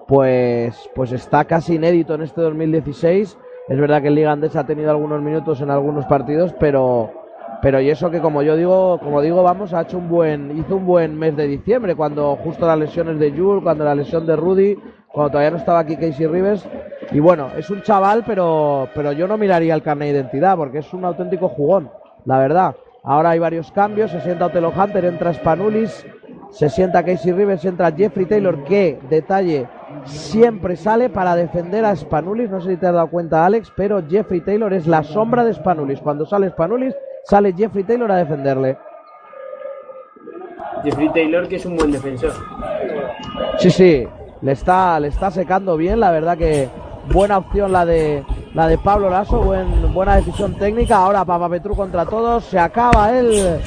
pues, 0.08 0.90
pues 0.94 1.12
está 1.14 1.46
casi 1.46 1.76
inédito 1.76 2.16
en 2.16 2.22
este 2.22 2.42
2016. 2.42 3.38
Es 3.70 3.80
verdad 3.80 4.02
que 4.02 4.10
el 4.10 4.16
Liga 4.16 4.32
Andesa 4.32 4.62
ha 4.62 4.66
tenido 4.66 4.92
algunos 4.92 5.22
minutos 5.22 5.62
en 5.62 5.70
algunos 5.70 6.06
partidos, 6.06 6.54
pero, 6.60 7.12
pero 7.62 7.80
y 7.80 7.90
eso 7.90 8.12
que 8.12 8.20
como 8.20 8.42
yo 8.42 8.58
digo, 8.58 9.00
como 9.00 9.22
digo, 9.22 9.42
vamos, 9.42 9.74
ha 9.74 9.82
hecho 9.84 9.98
un 9.98 10.10
buen, 10.10 10.58
hizo 10.58 10.76
un 10.76 10.86
buen 10.86 11.18
mes 11.18 11.38
de 11.38 11.48
diciembre, 11.48 11.96
cuando 11.96 12.36
justo 12.36 12.68
las 12.68 12.78
lesiones 12.78 13.20
de 13.20 13.32
Jules, 13.32 13.64
cuando 13.64 13.86
la 13.86 13.96
lesión 13.96 14.26
de 14.26 14.36
Rudy, 14.36 14.78
cuando 15.08 15.32
todavía 15.32 15.52
no 15.52 15.58
estaba 15.58 15.80
aquí 15.80 15.96
Casey 15.96 16.28
Rivers. 16.28 16.68
Y 17.12 17.22
bueno, 17.22 17.52
es 17.58 17.70
un 17.70 17.82
chaval, 17.84 18.24
pero, 18.26 18.90
pero 18.94 19.14
yo 19.14 19.30
no 19.30 19.38
miraría 19.38 19.76
el 19.76 19.82
carnet 19.82 20.10
de 20.10 20.20
identidad, 20.20 20.58
porque 20.58 20.80
es 20.80 20.94
un 20.94 21.06
auténtico 21.06 21.48
jugón, 21.48 21.90
la 22.26 22.40
verdad. 22.40 22.76
Ahora 23.02 23.30
hay 23.30 23.40
varios 23.40 23.72
cambios, 23.72 24.12
se 24.12 24.20
sienta 24.20 24.48
Otelo 24.48 24.74
Hunter, 24.76 25.06
entra 25.06 25.34
Spanulis, 25.34 26.06
se 26.52 26.70
sienta 26.70 27.04
Casey 27.04 27.32
Rivers, 27.32 27.64
entra 27.64 27.92
Jeffrey 27.92 28.26
Taylor, 28.26 28.64
que, 28.66 29.00
detalle, 29.10 29.68
siempre 30.06 30.76
sale 30.76 31.10
para 31.10 31.36
defender 31.36 31.86
a 31.86 31.96
Spanulis. 31.96 32.50
No 32.50 32.62
sé 32.62 32.72
si 32.72 32.78
te 32.78 32.88
has 32.88 32.94
dado 32.94 33.08
cuenta, 33.08 33.46
Alex, 33.46 33.72
pero 33.76 34.02
Jeffrey 34.08 34.42
Taylor 34.42 34.74
es 34.74 34.88
la 34.88 35.04
sombra 35.04 35.44
de 35.44 35.54
Spanulis. 35.54 36.00
Cuando 36.00 36.26
sale 36.26 36.50
Spanulis, 36.50 36.96
sale 37.24 37.54
Jeffrey 37.54 37.84
Taylor 37.84 38.12
a 38.12 38.18
defenderle. 38.18 38.78
Jeffrey 40.84 41.10
Taylor, 41.10 41.48
que 41.48 41.56
es 41.56 41.66
un 41.66 41.78
buen 41.78 41.92
defensor. 41.92 42.34
Sí, 43.58 43.72
sí, 43.72 44.08
le 44.42 44.52
está, 44.52 45.00
le 45.00 45.08
está 45.08 45.32
secando 45.32 45.78
bien. 45.78 46.00
La 46.00 46.12
verdad 46.12 46.38
que 46.38 46.68
buena 47.12 47.38
opción 47.38 47.72
la 47.72 47.86
de 47.86 48.24
la 48.54 48.68
de 48.68 48.78
Pablo 48.78 49.10
Lasso, 49.10 49.42
buen, 49.42 49.94
buena 49.94 50.18
decisión 50.18 50.56
técnica. 50.56 50.98
Ahora 50.98 51.26
Papa 51.26 51.50
Petru 51.50 51.76
contra 51.76 52.06
todos. 52.06 52.44
Se 52.46 52.60
acaba 52.60 53.18
el 53.18 53.60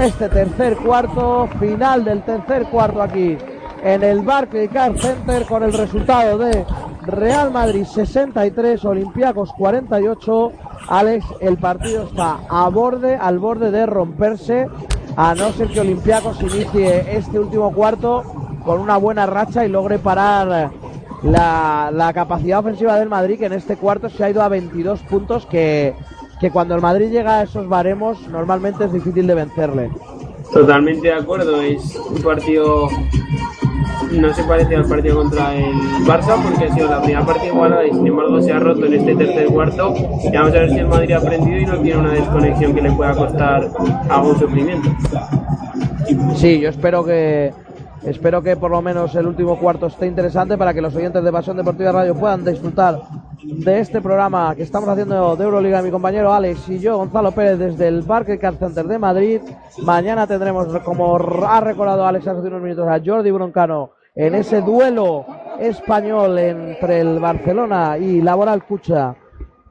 este 0.00 0.28
tercer 0.28 0.76
cuarto, 0.76 1.48
final 1.58 2.04
del 2.04 2.22
tercer 2.22 2.64
cuarto 2.66 3.02
aquí 3.02 3.36
en 3.84 4.02
el 4.02 4.22
Barclays 4.22 4.70
Car 4.70 4.98
Center 4.98 5.44
con 5.44 5.62
el 5.62 5.72
resultado 5.72 6.38
de 6.38 6.64
Real 7.02 7.52
Madrid 7.52 7.84
63, 7.84 8.82
Olympiacos 8.84 9.52
48. 9.52 10.52
Alex, 10.88 11.26
el 11.40 11.58
partido 11.58 12.04
está 12.04 12.40
a 12.48 12.68
borde, 12.70 13.14
al 13.16 13.38
borde 13.38 13.70
de 13.70 13.84
romperse, 13.86 14.68
a 15.16 15.34
no 15.34 15.52
ser 15.52 15.68
que 15.68 15.80
Olympiacos 15.80 16.40
inicie 16.42 17.16
este 17.16 17.38
último 17.38 17.72
cuarto 17.72 18.22
con 18.64 18.80
una 18.80 18.96
buena 18.96 19.26
racha 19.26 19.66
y 19.66 19.68
logre 19.68 19.98
parar 19.98 20.70
la, 21.22 21.90
la 21.92 22.12
capacidad 22.14 22.60
ofensiva 22.60 22.98
del 22.98 23.10
Madrid, 23.10 23.38
que 23.38 23.46
en 23.46 23.52
este 23.52 23.76
cuarto 23.76 24.08
se 24.08 24.24
ha 24.24 24.30
ido 24.30 24.42
a 24.42 24.48
22 24.48 25.00
puntos, 25.02 25.44
que, 25.44 25.94
que 26.40 26.50
cuando 26.50 26.74
el 26.74 26.80
Madrid 26.80 27.10
llega 27.10 27.38
a 27.38 27.42
esos 27.42 27.68
baremos 27.68 28.28
normalmente 28.28 28.84
es 28.84 28.92
difícil 28.92 29.26
de 29.26 29.34
vencerle. 29.34 29.90
Totalmente 30.52 31.08
de 31.08 31.14
acuerdo, 31.14 31.60
es 31.60 31.96
un 31.96 32.22
partido 32.22 32.88
no 34.12 34.32
se 34.32 34.44
parece 34.44 34.76
al 34.76 34.84
partido 34.86 35.16
contra 35.16 35.54
el 35.56 35.74
Barça 36.06 36.40
porque 36.42 36.66
ha 36.66 36.74
sido 36.74 36.88
la 36.88 37.00
primera 37.00 37.24
parte 37.24 37.46
igualada 37.46 37.86
y 37.86 37.92
sin 37.92 38.06
embargo 38.06 38.40
se 38.40 38.52
ha 38.52 38.58
roto 38.58 38.86
en 38.86 38.94
este 38.94 39.14
tercer 39.14 39.46
cuarto 39.48 39.94
y 39.96 40.30
vamos 40.30 40.50
a 40.50 40.60
ver 40.60 40.70
si 40.70 40.78
el 40.78 40.88
Madrid 40.88 41.12
ha 41.12 41.18
aprendido 41.18 41.58
y 41.58 41.66
no 41.66 41.78
tiene 41.80 42.00
una 42.00 42.12
desconexión 42.12 42.74
que 42.74 42.82
le 42.82 42.92
pueda 42.92 43.14
costar 43.14 43.70
algún 44.08 44.38
sufrimiento. 44.38 44.88
Sí, 46.36 46.60
yo 46.60 46.68
espero 46.68 47.04
que 47.04 47.52
espero 48.04 48.42
que 48.42 48.56
por 48.56 48.70
lo 48.70 48.82
menos 48.82 49.14
el 49.14 49.26
último 49.26 49.58
cuarto 49.58 49.86
esté 49.86 50.06
interesante 50.06 50.56
para 50.56 50.74
que 50.74 50.80
los 50.80 50.94
oyentes 50.94 51.24
de 51.24 51.32
Pasión 51.32 51.56
Deportiva 51.56 51.92
Radio 51.92 52.14
puedan 52.14 52.44
disfrutar 52.44 53.00
de 53.46 53.80
este 53.80 54.00
programa 54.00 54.54
que 54.54 54.62
estamos 54.62 54.88
haciendo 54.88 55.36
de 55.36 55.44
Euroliga 55.44 55.82
mi 55.82 55.90
compañero 55.90 56.32
Alex 56.32 56.68
y 56.68 56.78
yo 56.78 56.96
Gonzalo 56.96 57.32
Pérez 57.32 57.58
desde 57.58 57.88
el 57.88 58.04
Car 58.40 58.56
Center 58.56 58.86
de 58.86 58.98
Madrid. 58.98 59.40
Mañana 59.82 60.26
tendremos 60.26 60.66
como 60.80 61.16
ha 61.46 61.60
recordado 61.60 62.06
Alex 62.06 62.26
hace 62.26 62.46
unos 62.48 62.62
minutos 62.62 62.88
a 62.88 63.00
Jordi 63.04 63.30
Broncano 63.30 63.90
en 64.14 64.34
ese 64.34 64.62
duelo 64.62 65.26
español 65.58 66.38
entre 66.38 67.00
el 67.00 67.20
Barcelona 67.20 67.98
y 67.98 68.22
Laboral 68.22 68.64
Cucha 68.64 69.14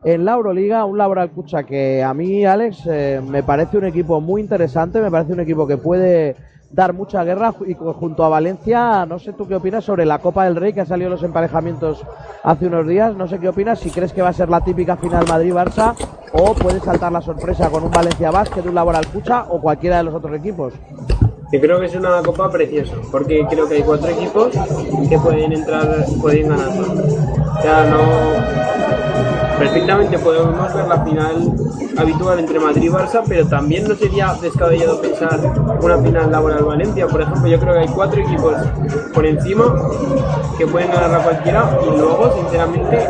en 0.04 0.26
la 0.26 0.34
Euroliga, 0.34 0.86
un 0.86 0.98
Laboral 0.98 1.32
Cucha 1.32 1.64
que 1.64 2.04
a 2.04 2.14
mí, 2.14 2.46
Alex, 2.46 2.86
eh, 2.88 3.22
me 3.26 3.42
parece 3.42 3.78
un 3.78 3.86
equipo 3.86 4.20
muy 4.20 4.42
interesante, 4.42 5.00
me 5.00 5.10
parece 5.10 5.34
un 5.34 5.40
equipo 5.40 5.66
que 5.66 5.78
puede 5.78 6.36
dar 6.74 6.94
mucha 6.94 7.24
guerra 7.24 7.54
y 7.66 7.76
junto 7.76 8.26
a 8.26 8.30
Valencia, 8.30 9.06
no 9.06 9.20
sé 9.20 9.34
tú 9.34 9.48
qué 9.48 9.56
opinas 9.56 9.86
sobre 9.86 10.06
la 10.06 10.20
Copa 10.20 10.46
del 10.46 10.56
Rey 10.56 10.74
que 10.74 10.82
ha 10.82 10.86
salido 10.86 11.10
los 11.10 11.24
emparejamientos 11.24 12.04
hace 12.44 12.66
unos 12.66 12.88
días, 12.88 13.16
no 13.16 13.28
sé 13.28 13.40
qué 13.40 13.50
opinas, 13.50 13.80
si 13.80 13.92
crees 13.92 14.12
que 14.12 14.24
va 14.24 14.30
a 14.30 14.34
ser 14.34 14.50
la 14.50 14.62
típica 14.62 14.98
final 14.98 15.26
Madrid-Barça 15.28 15.94
o 16.34 16.54
puede 16.56 16.80
saltar 16.80 17.12
la 17.12 17.22
sorpresa 17.22 17.70
con 17.70 17.84
un 17.84 17.92
Valencia 17.92 18.32
Basket, 18.32 18.66
un 18.66 18.74
Laboral 18.74 19.06
Cucha 19.08 19.46
o 19.50 19.62
cualquiera 19.62 19.98
de 19.98 20.04
los 20.04 20.16
otros 20.16 20.36
equipos. 20.36 20.74
Yo 21.52 21.62
creo 21.62 21.80
que 21.80 21.86
es 21.86 21.96
una 21.96 22.24
copa 22.24 22.50
preciosa, 22.50 22.96
porque 23.12 23.46
creo 23.48 23.70
que 23.70 23.76
hay 23.76 23.84
cuatro 23.84 24.10
equipos 24.10 24.54
que 25.08 25.20
pueden 25.20 25.54
entrar, 25.54 26.04
pueden 26.20 26.50
ganar. 26.50 26.72
Sea, 27.62 27.86
no. 27.92 28.73
Perfectamente 29.58 30.20
podemos 30.20 30.74
ver 30.74 30.88
la 30.88 31.04
final 31.04 31.54
habitual 31.98 32.40
entre 32.40 32.60
Madrid 32.60 32.84
y 32.84 32.90
Barça, 32.90 33.22
pero 33.28 33.48
también 33.48 33.88
no 33.88 33.96
sería 33.96 34.34
descabellado 34.42 35.00
pensar 35.02 35.40
una 35.82 35.98
final 35.98 36.32
laboral 36.32 36.64
Valencia. 36.64 37.08
Por 37.08 37.22
ejemplo, 37.22 37.48
yo 37.48 37.60
creo 37.60 37.74
que 37.74 37.80
hay 37.80 37.88
cuatro 37.88 38.22
equipos 38.22 38.56
por 39.14 39.26
encima 39.26 39.64
que 40.58 40.68
pueden 40.68 40.92
ganar 40.92 41.20
a 41.20 41.24
cualquiera 41.24 41.80
y 41.84 41.98
luego, 41.98 42.32
sinceramente, 42.36 43.08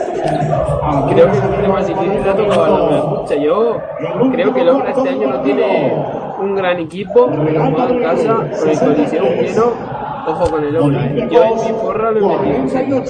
creo 1.10 1.32
que 1.32 1.38
es 1.38 1.70
más 1.70 1.88
difícil 1.88 2.22
la 2.26 2.98
escucha. 2.98 3.36
Yo 3.36 3.78
creo 4.32 4.54
que 4.54 4.62
el 4.62 4.70
Obra 4.70 4.92
este 4.92 5.10
año 5.10 5.30
no 5.30 5.42
tiene 5.42 6.06
un 6.40 6.56
gran 6.56 6.80
equipo, 6.80 7.30
pero 7.30 7.66
en 7.90 8.04
casa, 8.04 8.36
con 8.60 8.70
el 8.70 8.80
coliseo 8.80 9.24
lleno, 9.24 9.72
ojo 10.28 10.52
con 10.52 10.64
el 10.64 10.76
hombre. 10.76 11.28
Yo 11.32 11.44
en 11.44 11.56
mi 11.56 11.82
porra 11.82 12.12
lo 12.12 12.44
he 12.44 12.60
metido. 12.60 13.04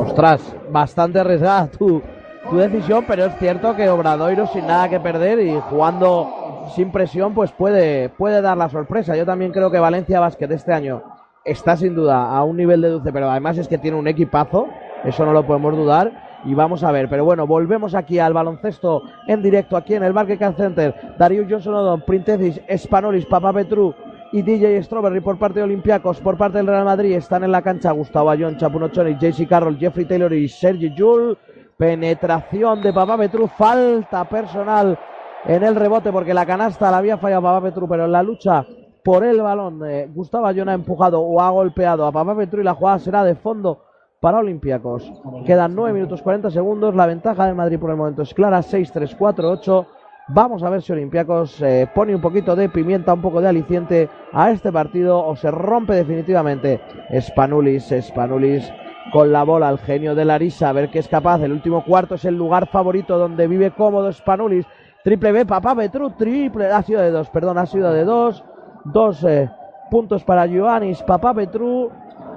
Ostras, 0.00 0.54
bastante 0.70 1.20
arriesgada 1.20 1.68
tu, 1.68 2.02
tu 2.48 2.56
decisión, 2.56 3.04
pero 3.06 3.26
es 3.26 3.36
cierto 3.38 3.74
que 3.76 3.88
Obradoiro 3.88 4.46
sin 4.46 4.66
nada 4.66 4.88
que 4.88 5.00
perder 5.00 5.40
y 5.40 5.58
jugando 5.70 6.68
sin 6.74 6.90
presión, 6.90 7.34
pues 7.34 7.52
puede, 7.52 8.08
puede 8.10 8.42
dar 8.42 8.56
la 8.56 8.68
sorpresa. 8.68 9.16
Yo 9.16 9.26
también 9.26 9.52
creo 9.52 9.70
que 9.70 9.78
Valencia 9.78 10.20
Basket 10.20 10.50
este 10.50 10.72
año 10.72 11.02
está 11.44 11.76
sin 11.76 11.94
duda 11.94 12.30
a 12.30 12.44
un 12.44 12.56
nivel 12.56 12.80
de 12.82 12.90
dulce, 12.90 13.12
pero 13.12 13.30
además 13.30 13.58
es 13.58 13.68
que 13.68 13.78
tiene 13.78 13.96
un 13.96 14.08
equipazo, 14.08 14.68
eso 15.04 15.24
no 15.24 15.32
lo 15.32 15.46
podemos 15.46 15.76
dudar 15.76 16.40
y 16.44 16.54
vamos 16.54 16.82
a 16.84 16.92
ver. 16.92 17.08
Pero 17.08 17.24
bueno, 17.24 17.46
volvemos 17.46 17.94
aquí 17.94 18.18
al 18.18 18.32
baloncesto 18.32 19.02
en 19.26 19.42
directo 19.42 19.76
aquí 19.76 19.94
en 19.94 20.02
el 20.02 20.12
Barclaycard 20.12 20.56
Center. 20.56 20.94
Darío 21.18 21.44
Johnson 21.48 21.74
Odon, 21.74 22.02
Printesis, 22.02 22.60
Spanolis, 22.76 23.26
Papa 23.26 23.52
Petru 23.52 23.94
y 24.32 24.42
DJ 24.42 24.82
Strawberry 24.82 25.20
por 25.20 25.38
parte 25.38 25.58
de 25.58 25.64
Olympiacos, 25.64 26.20
por 26.20 26.36
parte 26.36 26.58
del 26.58 26.66
Real 26.66 26.84
Madrid. 26.84 27.12
Están 27.12 27.44
en 27.44 27.52
la 27.52 27.62
cancha 27.62 27.92
Gustavo 27.92 28.30
Ayón, 28.30 28.56
Chapunochoni, 28.56 29.16
JC 29.18 29.46
Carroll, 29.48 29.78
Jeffrey 29.78 30.06
Taylor 30.06 30.32
y 30.32 30.48
Sergi 30.48 30.94
Jul. 30.96 31.36
Penetración 31.82 32.80
de 32.80 32.92
Papa 32.92 33.18
Petru, 33.18 33.48
falta 33.48 34.22
personal 34.26 34.96
en 35.44 35.64
el 35.64 35.74
rebote 35.74 36.12
porque 36.12 36.32
la 36.32 36.46
canasta 36.46 36.92
la 36.92 36.98
había 36.98 37.18
fallado 37.18 37.42
Papa 37.42 37.62
Petru, 37.62 37.88
pero 37.88 38.04
en 38.04 38.12
la 38.12 38.22
lucha 38.22 38.64
por 39.02 39.24
el 39.24 39.42
balón 39.42 39.84
eh, 39.84 40.08
Gustavo 40.14 40.46
Ayón 40.46 40.68
ha 40.68 40.74
empujado 40.74 41.20
o 41.20 41.40
ha 41.40 41.50
golpeado 41.50 42.06
a 42.06 42.12
Papa 42.12 42.36
Petru 42.36 42.60
y 42.60 42.64
la 42.64 42.74
jugada 42.74 43.00
será 43.00 43.24
de 43.24 43.34
fondo 43.34 43.82
para 44.20 44.38
Olympiacos. 44.38 45.12
Quedan 45.44 45.74
9 45.74 45.92
minutos 45.92 46.22
40 46.22 46.52
segundos. 46.52 46.94
La 46.94 47.06
ventaja 47.06 47.46
del 47.46 47.56
Madrid 47.56 47.80
por 47.80 47.90
el 47.90 47.96
momento 47.96 48.22
es 48.22 48.32
clara: 48.32 48.60
6-3, 48.60 49.18
4-8. 49.18 49.86
Vamos 50.28 50.62
a 50.62 50.70
ver 50.70 50.82
si 50.82 50.92
Olympiacos 50.92 51.60
eh, 51.62 51.88
pone 51.92 52.14
un 52.14 52.20
poquito 52.20 52.54
de 52.54 52.68
pimienta, 52.68 53.12
un 53.12 53.22
poco 53.22 53.40
de 53.40 53.48
aliciente 53.48 54.08
a 54.32 54.52
este 54.52 54.70
partido 54.70 55.26
o 55.26 55.34
se 55.34 55.50
rompe 55.50 55.94
definitivamente. 55.94 56.80
Spanulis, 57.20 57.92
Spanulis 58.02 58.72
con 59.10 59.32
la 59.32 59.42
bola 59.42 59.68
al 59.68 59.78
genio 59.78 60.14
de 60.14 60.24
Larisa, 60.24 60.68
a 60.68 60.72
ver 60.72 60.90
qué 60.90 60.98
es 60.98 61.08
capaz. 61.08 61.42
El 61.42 61.52
último 61.52 61.84
cuarto 61.84 62.14
es 62.14 62.24
el 62.24 62.36
lugar 62.36 62.68
favorito 62.68 63.18
donde 63.18 63.46
vive 63.46 63.72
cómodo 63.72 64.12
Spanulis. 64.12 64.66
Triple 65.02 65.32
B, 65.32 65.46
papá 65.46 65.74
Petru, 65.74 66.10
triple, 66.10 66.66
ha 66.66 66.82
sido 66.82 67.00
de 67.00 67.10
dos, 67.10 67.28
perdón, 67.30 67.58
ha 67.58 67.66
sido 67.66 67.92
de 67.92 68.04
dos. 68.04 68.44
Dos 68.84 69.24
eh, 69.24 69.50
puntos 69.90 70.24
para 70.24 70.46
Ioannis, 70.46 71.02
papá 71.02 71.34
Petru 71.34 71.90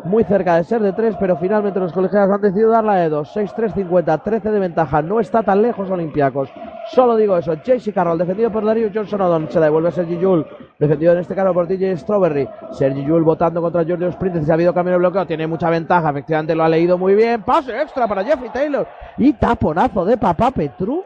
muy 0.05 0.23
cerca 0.23 0.55
de 0.55 0.63
ser 0.63 0.81
de 0.81 0.93
3, 0.93 1.15
pero 1.19 1.35
finalmente 1.37 1.79
los 1.79 1.91
colegiados 1.91 2.31
han 2.31 2.41
decidido 2.41 2.71
darla 2.71 2.95
de 2.95 3.09
2. 3.09 3.35
6-3-50, 3.35 4.23
13 4.23 4.51
de 4.51 4.59
ventaja. 4.59 5.01
No 5.01 5.19
está 5.19 5.43
tan 5.43 5.61
lejos 5.61 5.89
Olympiacos. 5.89 6.49
Solo 6.91 7.15
digo 7.15 7.35
eso. 7.37 7.55
JC 7.55 7.93
Carroll, 7.93 8.17
defendido 8.17 8.51
por 8.51 8.63
Darío 8.63 8.89
Johnson 8.93 9.21
Odon. 9.21 9.49
Se 9.49 9.59
la 9.59 9.65
devuelve 9.65 9.89
a 9.89 9.91
Sergi 9.91 10.17
Yul. 10.17 10.45
Defendido 10.79 11.13
en 11.13 11.19
este 11.19 11.33
caso 11.33 11.53
por 11.53 11.67
DJ 11.67 11.97
Strawberry. 11.97 12.47
Sergi 12.71 13.03
Yul 13.03 13.23
votando 13.23 13.61
contra 13.61 13.83
George 13.83 14.07
Sprint. 14.09 14.43
Si 14.43 14.51
ha 14.51 14.53
habido 14.53 14.73
cambio 14.73 14.93
de 14.93 14.99
bloqueo, 14.99 15.25
tiene 15.25 15.47
mucha 15.47 15.69
ventaja. 15.69 16.11
Efectivamente 16.11 16.55
lo 16.55 16.63
ha 16.63 16.69
leído 16.69 16.97
muy 16.97 17.15
bien. 17.15 17.41
Pase 17.43 17.81
extra 17.81 18.07
para 18.07 18.23
Jeffrey 18.23 18.51
Taylor. 18.51 18.87
Y 19.17 19.33
taponazo 19.33 20.05
de 20.05 20.17
Papá 20.17 20.51
Petru. 20.51 21.03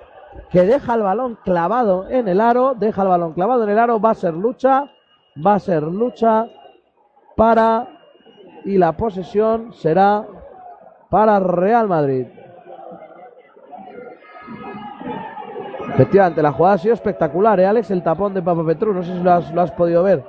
Que 0.52 0.64
deja 0.64 0.96
el 0.96 1.02
balón 1.02 1.38
clavado 1.44 2.10
en 2.10 2.28
el 2.28 2.42
aro. 2.42 2.76
Deja 2.76 3.02
el 3.04 3.08
balón 3.08 3.34
clavado 3.34 3.64
en 3.64 3.70
el 3.70 3.80
aro. 3.80 4.00
Va 4.00 4.12
a 4.12 4.16
ser 4.16 4.34
lucha. 4.34 4.86
Va 5.46 5.54
a 5.54 5.60
ser 5.60 5.84
lucha 5.84 6.48
para 7.38 7.99
y 8.66 8.78
la 8.78 8.94
posesión 8.94 9.74
será 9.74 10.26
para 11.10 11.40
Real 11.40 11.88
Madrid. 11.88 12.28
Efectivamente, 15.94 16.42
la 16.42 16.52
jugada 16.52 16.76
ha 16.76 16.78
sido 16.78 16.94
espectacular, 16.94 17.60
¿eh, 17.60 17.66
Alex? 17.66 17.92
El 17.92 18.04
tapón 18.04 18.34
de 18.34 18.42
Papa 18.42 18.66
Petru, 18.66 18.94
no 18.94 19.04
sé 19.04 19.12
si 19.12 19.24
lo 19.24 19.32
has, 19.32 19.52
lo 19.52 19.62
has 19.62 19.72
podido 19.72 20.04
ver. 20.04 20.24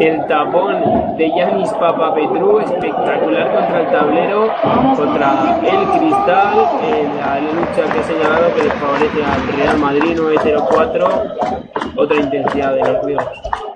El 0.00 0.26
tapón 0.26 1.16
de 1.18 1.30
Yanis 1.36 1.70
Papapetru, 1.74 2.60
espectacular 2.60 3.54
contra 3.54 3.80
el 3.80 3.86
tablero, 3.90 4.48
contra 4.96 5.58
el 5.62 5.98
cristal, 5.98 6.68
en 6.84 7.16
la 7.18 7.38
lucha 7.40 7.92
que 7.92 8.00
he 8.00 8.02
señalado 8.04 8.54
que 8.54 8.62
les 8.62 8.72
favorece 8.74 9.22
al 9.22 9.46
Real 9.58 9.78
Madrid 9.78 10.18
9-0-4, 10.18 11.96
otra 11.96 12.16
intensidad 12.16 12.74
de 12.76 12.80
los 12.80 12.96
juegos. 13.02 13.69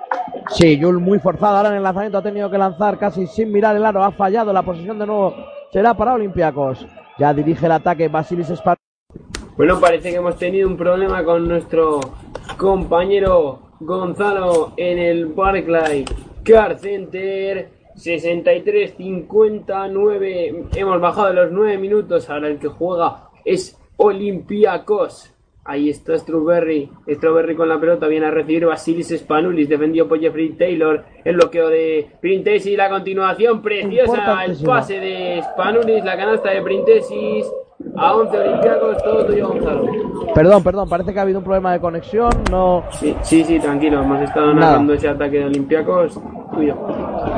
Sí, 0.51 0.79
Yul 0.79 1.01
muy 1.01 1.19
forzado 1.19 1.57
ahora 1.57 1.71
en 1.71 1.77
el 1.77 1.83
lanzamiento, 1.83 2.19
ha 2.19 2.23
tenido 2.23 2.51
que 2.51 2.59
lanzar 2.59 2.99
casi 2.99 3.27
sin 3.27 3.51
mirar 3.51 3.77
el 3.77 3.85
aro, 3.85 4.05
ha 4.05 4.13
fallado 4.13 4.53
la 4.53 4.63
posición 4.63 4.99
de 4.99 5.07
nuevo, 5.07 5.35
será 5.73 5.95
para 5.95 6.15
Olympiacos. 6.15 6.87
Ya 7.19 7.33
dirige 7.33 7.67
el 7.67 7.73
ataque 7.73 8.09
Basilis 8.09 8.49
Spar. 8.49 8.77
Bueno, 9.57 9.81
parece 9.81 10.11
que 10.11 10.17
hemos 10.17 10.37
tenido 10.37 10.69
un 10.69 10.77
problema 10.77 11.23
con 11.23 11.47
nuestro 11.47 12.01
compañero 12.57 13.61
Gonzalo 13.79 14.73
en 14.77 14.99
el 14.99 15.27
Barclay 15.27 16.05
Car 16.43 16.77
Center. 16.79 17.71
63-59. 17.97 20.69
Hemos 20.75 21.01
bajado 21.01 21.33
los 21.33 21.53
9 21.53 21.79
minutos. 21.79 22.29
Ahora 22.29 22.49
el 22.49 22.59
que 22.59 22.67
juega 22.67 23.29
es 23.45 23.79
Olympiacos. 23.97 25.33
Ahí 25.67 25.89
está 25.89 26.19
Strawberry. 26.19 26.91
Strawberry 27.09 27.57
con 27.57 27.71
la 27.71 27.81
pelota 27.81 28.07
viene 28.07 28.27
a 28.27 28.31
recibir 28.31 28.67
Basilis 28.67 29.09
Spanulis. 29.17 29.67
Defendido 29.67 30.07
por 30.07 30.21
Jeffrey 30.21 30.51
Taylor. 30.51 31.05
El 31.25 31.37
bloqueo 31.37 31.71
de 31.71 32.07
Printesis. 32.21 32.77
La 32.77 32.91
continuación 32.91 33.63
preciosa. 33.63 34.45
El 34.45 34.59
pase 34.63 35.01
de 35.01 35.43
Spanulis. 35.43 36.05
La 36.05 36.19
canasta 36.19 36.51
de 36.51 36.61
Printesis. 36.61 37.51
A 37.97 38.15
11 38.15 38.39
Olympiacos. 38.39 39.03
Todo 39.03 39.25
tuyo, 39.25 39.49
Gonzalo. 39.49 39.87
Perdón, 40.35 40.63
perdón, 40.63 40.89
parece 40.89 41.13
que 41.13 41.19
ha 41.19 41.23
habido 41.23 41.39
un 41.39 41.45
problema 41.45 41.73
de 41.73 41.81
conexión. 41.81 42.31
No. 42.51 42.85
Sí, 42.91 43.17
sí, 43.23 43.43
sí, 43.45 43.59
tranquilo. 43.59 44.03
Hemos 44.03 44.21
estado 44.21 44.53
narrando 44.53 44.93
ese 44.93 45.09
ataque 45.09 45.39
de 45.39 45.45
Olympiacos. 45.47 46.21
Tuyo. 46.53 46.77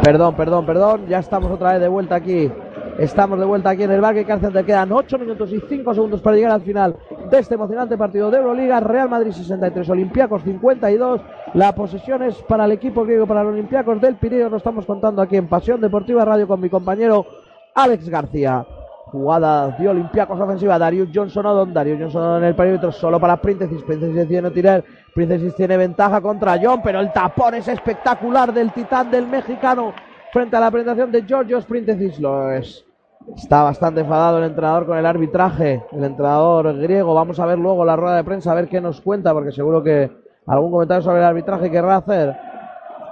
Perdón, 0.03 0.35
perdón, 0.35 0.67
perdón. 0.67 1.07
Ya 1.07 1.21
estamos 1.21 1.53
otra 1.53 1.73
vez 1.73 1.81
de 1.81 1.89
vuelta 1.89 2.17
aquí. 2.17 2.51
Estamos 2.99 3.39
de 3.39 3.45
vuelta 3.45 3.71
aquí 3.71 3.85
en 3.85 3.93
el 3.93 4.01
Barque 4.01 4.25
Cárcel. 4.25 4.53
Te 4.53 4.65
quedan 4.65 4.91
8 4.91 5.19
minutos 5.19 5.53
y 5.53 5.61
5 5.61 5.95
segundos 5.95 6.21
para 6.21 6.37
llegar 6.37 6.53
al 6.53 6.63
final 6.63 6.97
de 7.31 7.39
este 7.39 7.55
emocionante 7.55 7.97
partido 7.97 8.31
de 8.31 8.39
Euroliga. 8.39 8.81
Real 8.81 9.09
Madrid 9.09 9.33
63, 9.33 9.89
Olympiacos 9.91 10.43
52. 10.43 11.21
La 11.55 11.75
posesión 11.75 12.23
es 12.23 12.37
para 12.43 12.65
el 12.65 12.73
equipo 12.73 13.05
griego, 13.05 13.27
para 13.27 13.43
los 13.43 13.53
Olympiacos 13.53 14.01
del 14.01 14.17
Pireo. 14.17 14.49
Lo 14.49 14.57
estamos 14.57 14.87
contando 14.87 15.23
aquí 15.23 15.37
en 15.37 15.49
Pasión 15.49 15.81
Deportiva 15.81 16.25
Radio 16.25 16.47
con 16.47 16.61
mi 16.61 16.71
compañero 16.71 17.27
Alex 17.75 18.09
García. 18.09 18.65
Jugada 19.07 19.69
de 19.69 19.89
Olympiacos 19.89 20.41
ofensiva. 20.41 20.79
Darius 20.79 21.09
Johnson 21.13 21.47
Odon. 21.47 21.75
Darius 21.75 22.01
Johnson 22.01 22.23
Odon 22.23 22.43
en 22.43 22.49
el 22.49 22.55
perímetro 22.55 22.93
solo 22.93 23.19
para. 23.21 23.37
Príncesis 23.37 23.85
decide 23.87 24.43
no 24.43 24.51
tirar. 24.51 24.85
Príncesis 25.15 25.55
tiene 25.55 25.77
ventaja 25.77 26.21
contra 26.21 26.59
John, 26.63 26.81
pero 26.83 27.01
el 27.01 27.13
tapón 27.13 27.55
es 27.55 27.69
espectacular 27.69 28.53
del 28.53 28.73
titán 28.73 29.11
del 29.11 29.27
mexicano 29.27 29.93
frente 30.33 30.57
a 30.57 30.61
la 30.61 30.71
presentación 30.71 31.11
de 31.13 31.23
Georgios 31.23 31.65
Príncesis. 31.65 32.21
Lo 32.21 32.51
es. 32.53 32.86
Está 33.35 33.65
bastante 33.65 34.01
enfadado 34.01 34.39
el 34.39 34.45
entrenador 34.45 34.87
con 34.87 34.97
el 34.97 35.05
arbitraje, 35.05 35.83
el 35.93 36.05
entrenador 36.05 36.79
griego. 36.79 37.15
Vamos 37.15 37.41
a 37.41 37.47
ver 37.47 37.59
luego 37.59 37.85
la 37.85 37.97
rueda 37.97 38.17
de 38.17 38.25
prensa, 38.25 38.53
a 38.53 38.55
ver 38.55 38.69
qué 38.69 38.81
nos 38.81 39.01
cuenta, 39.01 39.33
porque 39.33 39.53
seguro 39.53 39.83
que 39.83 40.11
algún 40.47 40.71
comentario 40.71 41.03
sobre 41.03 41.19
el 41.19 41.25
arbitraje 41.25 41.71
querrá 41.71 41.97
hacer. 41.97 42.37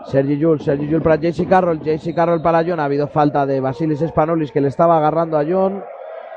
Sergi 0.04 0.40
Jules, 0.40 0.62
Sergi 0.62 0.86
Jules 0.86 1.02
para 1.02 1.16
JC 1.16 1.48
Carroll, 1.48 1.80
JC 1.80 2.14
Carroll 2.14 2.42
para 2.42 2.64
John. 2.64 2.78
Ha 2.78 2.84
habido 2.84 3.08
falta 3.08 3.44
de 3.44 3.60
Basilis 3.60 4.00
Spanolis 4.00 4.52
que 4.52 4.60
le 4.60 4.68
estaba 4.68 4.98
agarrando 4.98 5.36
a 5.36 5.44
John. 5.48 5.82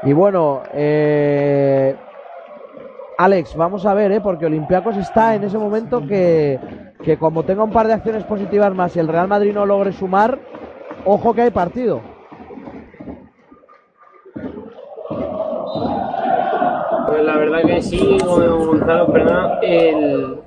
Y 0.04 0.14
bueno, 0.14 0.64
eh, 0.74 1.95
Alex, 3.18 3.56
vamos 3.56 3.86
a 3.86 3.94
ver, 3.94 4.12
¿eh? 4.12 4.22
porque 4.22 4.45
Olympiacos 4.45 4.98
está 4.98 5.36
en 5.36 5.44
ese 5.44 5.58
momento 5.58 6.06
que, 6.06 6.60
que 7.04 7.18
como 7.18 7.44
tenga 7.44 7.64
un 7.64 7.72
par 7.72 7.88
de 7.88 7.94
acciones 7.94 8.24
positivas 8.24 8.74
más 8.74 8.95
y 8.95 8.99
el 8.99 9.08
Real 9.08 9.28
Madrid 9.28 9.54
no 9.54 9.66
logre 9.66 9.91
sumar, 9.91 10.40
ojo 11.06 11.34
que 11.34 11.44
hay 11.44 11.52
partido. 11.52 12.16
Pues 17.18 17.26
la 17.26 17.35
verdad 17.35 17.61
que 17.65 17.81
sí, 17.81 18.19
Gonzalo, 18.23 19.11
perdona, 19.11 19.57
el 19.64 20.39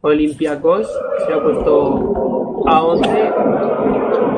Olympiacos 0.00 0.90
se 1.26 1.34
ha 1.34 1.42
puesto 1.42 2.64
a 2.66 2.82
11 2.82 3.32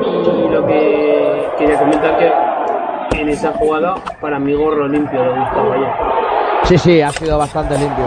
y 0.01 0.49
lo 0.49 0.67
que 0.67 1.47
quería 1.57 1.79
comentar 1.79 2.17
que 2.19 3.21
en 3.21 3.29
esa 3.29 3.53
jugada 3.53 3.95
para 4.19 4.37
mí 4.37 4.53
gorro 4.53 4.85
limpio 4.85 5.21
de 5.21 5.29
Gustavo 5.29 5.71
ayer. 5.71 5.91
Sí, 6.63 6.77
sí, 6.77 7.01
ha 7.01 7.09
sido 7.11 7.37
bastante 7.37 7.77
limpio. 7.77 8.05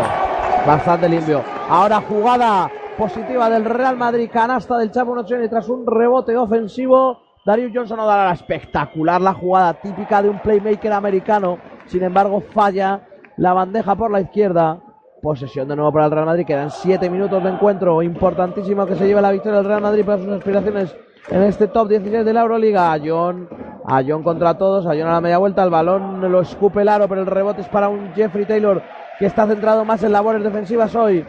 Bastante 0.66 1.08
limpio. 1.08 1.42
Ahora 1.66 2.02
jugada 2.02 2.70
positiva 2.98 3.48
del 3.48 3.64
Real 3.64 3.96
Madrid, 3.96 4.28
canasta 4.30 4.76
del 4.76 4.90
Chapo 4.90 5.14
Nochoni 5.14 5.48
tras 5.48 5.70
un 5.70 5.86
rebote 5.86 6.36
ofensivo. 6.36 7.18
Darius 7.46 7.72
Johnson 7.74 7.96
no 7.96 8.06
dará 8.06 8.30
espectacular 8.30 9.22
la 9.22 9.32
jugada 9.32 9.72
típica 9.72 10.20
de 10.20 10.28
un 10.28 10.38
playmaker 10.38 10.92
americano. 10.92 11.56
Sin 11.86 12.02
embargo, 12.02 12.42
falla 12.52 13.00
la 13.36 13.52
bandeja 13.52 13.94
por 13.96 14.10
la 14.10 14.20
izquierda. 14.20 14.80
Posesión 15.22 15.66
de 15.68 15.76
nuevo 15.76 15.90
para 15.92 16.04
el 16.06 16.10
Real 16.10 16.26
Madrid. 16.26 16.46
Quedan 16.46 16.70
7 16.70 17.08
minutos 17.08 17.42
de 17.42 17.50
encuentro. 17.50 18.02
Importantísimo 18.02 18.84
que 18.86 18.94
se 18.94 19.06
lleve 19.06 19.22
la 19.22 19.32
victoria 19.32 19.58
del 19.58 19.66
Real 19.66 19.80
Madrid 19.80 20.04
para 20.04 20.18
sus 20.18 20.28
aspiraciones 20.28 20.94
en 21.30 21.42
este 21.42 21.66
top 21.66 21.88
16 21.88 22.24
de 22.24 22.32
la 22.32 22.42
Euroliga. 22.42 22.92
A 22.92 22.98
John, 23.02 23.48
a 23.86 24.02
John 24.06 24.22
contra 24.22 24.58
todos. 24.58 24.86
A 24.86 24.90
John 24.90 25.08
a 25.08 25.14
la 25.14 25.20
media 25.22 25.38
vuelta. 25.38 25.64
El 25.64 25.70
balón 25.70 26.20
lo 26.30 26.40
escupe 26.42 26.82
el 26.82 26.88
aro, 26.88 27.08
pero 27.08 27.22
el 27.22 27.26
rebote 27.26 27.62
es 27.62 27.68
para 27.68 27.88
un 27.88 28.12
Jeffrey 28.12 28.44
Taylor 28.44 28.82
que 29.18 29.26
está 29.26 29.46
centrado 29.46 29.84
más 29.84 30.02
en 30.02 30.12
labores 30.12 30.42
defensivas 30.42 30.94
hoy. 30.94 31.24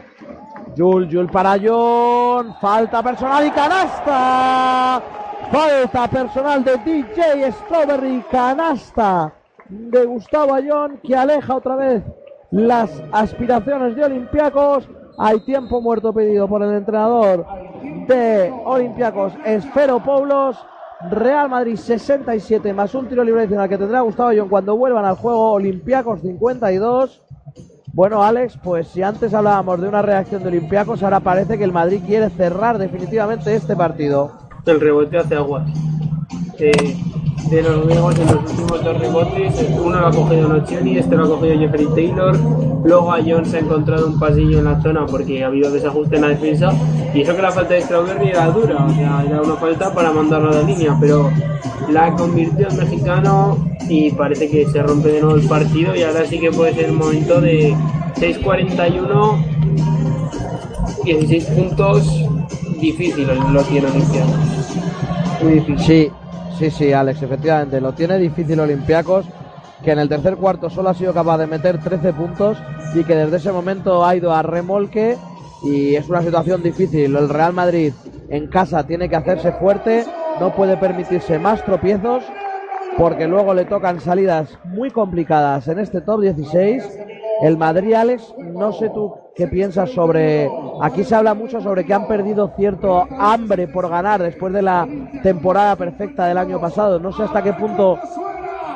Jul, 0.78 1.08
Jul 1.10 1.28
para 1.28 1.56
John. 1.64 2.54
Falta 2.60 3.02
personal 3.02 3.48
y 3.48 3.52
canasta. 3.52 5.02
Falta 5.50 6.08
personal 6.10 6.64
de 6.66 6.78
DJ 6.78 7.52
Strawberry. 7.54 8.26
Canasta 8.30 9.34
de 9.70 10.06
Gustavo 10.06 10.54
Ayón 10.54 11.00
que 11.04 11.16
aleja 11.16 11.56
otra 11.56 11.76
vez 11.76 12.04
las 12.52 12.90
aspiraciones 13.12 13.96
de 13.96 14.04
Olympiacos. 14.06 14.88
Hay 15.18 15.40
tiempo 15.46 15.82
muerto 15.82 16.14
pedido 16.14 16.48
por 16.48 16.62
el 16.62 16.74
entrenador 16.74 17.46
de 18.08 18.54
Olympiacos, 18.66 19.34
Esfero 19.46 20.04
Paulos. 20.04 20.58
Real 21.12 21.50
Madrid 21.50 21.76
67 21.76 22.74
más 22.74 22.96
un 22.96 23.08
tiro 23.08 23.24
libre 23.24 23.42
adicional 23.42 23.68
que 23.68 23.78
tendrá 23.78 24.00
Gustavo 24.00 24.30
Ayón 24.30 24.50
cuando 24.50 24.76
vuelvan 24.78 25.06
al 25.06 25.16
juego. 25.16 25.52
Olympiacos 25.52 26.22
52. 26.22 27.22
Bueno, 27.94 28.24
Alex, 28.24 28.58
pues 28.62 28.88
si 28.88 29.04
antes 29.04 29.34
hablábamos 29.34 29.80
de 29.82 29.88
una 29.88 30.02
reacción 30.02 30.42
de 30.42 30.50
Olympiacos, 30.50 31.04
ahora 31.04 31.20
parece 31.22 31.58
que 31.58 31.64
el 31.64 31.72
Madrid 31.72 32.02
quiere 32.06 32.30
cerrar 32.30 32.78
definitivamente 32.78 33.56
este 33.56 33.76
partido. 33.76 34.32
El 34.66 34.82
rebote 34.82 35.18
hace 35.18 35.36
aguas. 35.36 35.70
Eh, 36.60 36.98
de 37.50 37.62
los 37.62 37.86
griegos 37.86 38.18
en 38.18 38.26
los 38.28 38.52
últimos 38.52 38.84
dos 38.84 38.98
rebotes, 39.00 39.66
uno 39.84 40.00
lo 40.00 40.08
ha 40.08 40.12
cogido 40.12 40.48
Nocioni, 40.48 40.98
este 40.98 41.16
lo 41.16 41.26
ha 41.26 41.28
cogido 41.28 41.60
Jeffrey 41.60 41.88
Taylor. 41.96 42.38
Luego 42.84 43.12
a 43.12 43.20
John 43.26 43.46
se 43.46 43.58
ha 43.58 43.60
encontrado 43.60 44.08
un 44.08 44.20
pasillo 44.20 44.60
en 44.60 44.66
la 44.66 44.82
zona 44.82 45.06
porque 45.06 45.44
ha 45.44 45.48
habido 45.48 45.72
desajuste 45.72 46.16
en 46.16 46.22
la 46.22 46.30
defensa. 46.30 46.72
Y 47.14 47.22
eso 47.22 47.36
que 47.36 47.42
la 47.42 47.52
falta 47.52 47.74
de 47.74 47.82
Strawberry 47.82 48.30
era 48.30 48.48
dura, 48.48 48.86
o 48.86 48.94
sea, 48.94 49.24
era 49.28 49.42
una 49.42 49.56
falta 49.56 49.94
para 49.94 50.12
mandarlo 50.12 50.50
a 50.50 50.56
la 50.56 50.62
línea, 50.64 50.98
pero 51.00 51.32
la 51.90 52.14
convirtió 52.14 52.68
en 52.70 52.78
mexicano 52.78 53.58
y 53.90 54.12
parece 54.12 54.50
que 54.50 54.66
se 54.68 54.82
rompe 54.82 55.10
de 55.10 55.22
nuevo 55.22 55.36
el 55.38 55.48
partido. 55.48 55.96
Y 55.96 56.04
ahora 56.04 56.26
sí 56.26 56.40
que 56.40 56.52
puede 56.52 56.74
ser 56.74 56.86
el 56.86 56.94
momento 56.94 57.42
de 57.42 57.76
6-41, 58.16 59.46
16 61.04 61.46
puntos. 61.46 62.22
Difícil 62.80 63.28
lo 63.52 63.62
tiene 63.64 63.88
Olimpiano. 63.88 64.34
Muy 65.42 65.54
difícil. 65.54 65.80
Sí, 65.80 66.12
sí, 66.58 66.72
sí, 66.72 66.94
Alex, 66.94 67.22
efectivamente. 67.22 67.82
Lo 67.82 67.94
tiene 67.94 68.18
difícil 68.18 68.60
Olympiacos, 68.60 69.26
que 69.84 69.92
en 69.92 70.00
el 70.00 70.10
tercer 70.10 70.38
cuarto 70.38 70.70
solo 70.70 70.90
ha 70.90 70.94
sido 70.94 71.14
capaz 71.14 71.38
de 71.38 71.48
meter 71.48 71.80
13 71.80 72.14
puntos 72.14 72.58
y 72.94 73.04
que 73.04 73.16
desde 73.16 73.38
ese 73.38 73.52
momento 73.52 74.06
ha 74.06 74.16
ido 74.16 74.34
a 74.34 74.42
remolque 74.42 75.18
y 75.64 75.96
es 75.96 76.10
una 76.10 76.22
situación 76.22 76.64
difícil. 76.64 77.16
El 77.16 77.30
Real 77.30 77.54
Madrid 77.54 77.94
en 78.30 78.48
casa 78.48 78.86
tiene 78.86 79.10
que 79.10 79.16
hacerse 79.16 79.52
fuerte, 79.54 80.06
no 80.40 80.56
puede 80.56 80.78
permitirse 80.78 81.40
más 81.40 81.64
tropiezos 81.64 82.24
porque 82.98 83.28
luego 83.28 83.54
le 83.54 83.66
tocan 83.66 84.00
salidas 84.00 84.58
muy 84.64 84.90
complicadas 84.90 85.68
en 85.68 85.80
este 85.80 86.02
top 86.02 86.22
16. 86.22 87.00
El 87.44 87.58
Madrid, 87.58 87.94
Alex, 87.94 88.34
no 88.38 88.72
sé 88.72 88.90
tú 88.90 89.25
qué 89.36 89.48
piensas 89.48 89.92
sobre... 89.92 90.50
Aquí 90.82 91.04
se 91.04 91.16
habla 91.16 91.34
mucho 91.34 91.62
sobre 91.62 91.86
que 91.86 91.94
han 91.94 92.08
perdido 92.08 92.52
cierto 92.56 93.06
hambre 93.20 93.68
por 93.68 93.90
ganar 93.90 94.22
después 94.22 94.54
de 94.54 94.62
la 94.62 94.88
temporada 95.24 95.76
perfecta 95.76 96.26
del 96.26 96.38
año 96.38 96.60
pasado. 96.60 97.00
No 97.00 97.12
sé 97.12 97.24
hasta 97.24 97.44
qué 97.44 97.54
punto, 97.54 98.00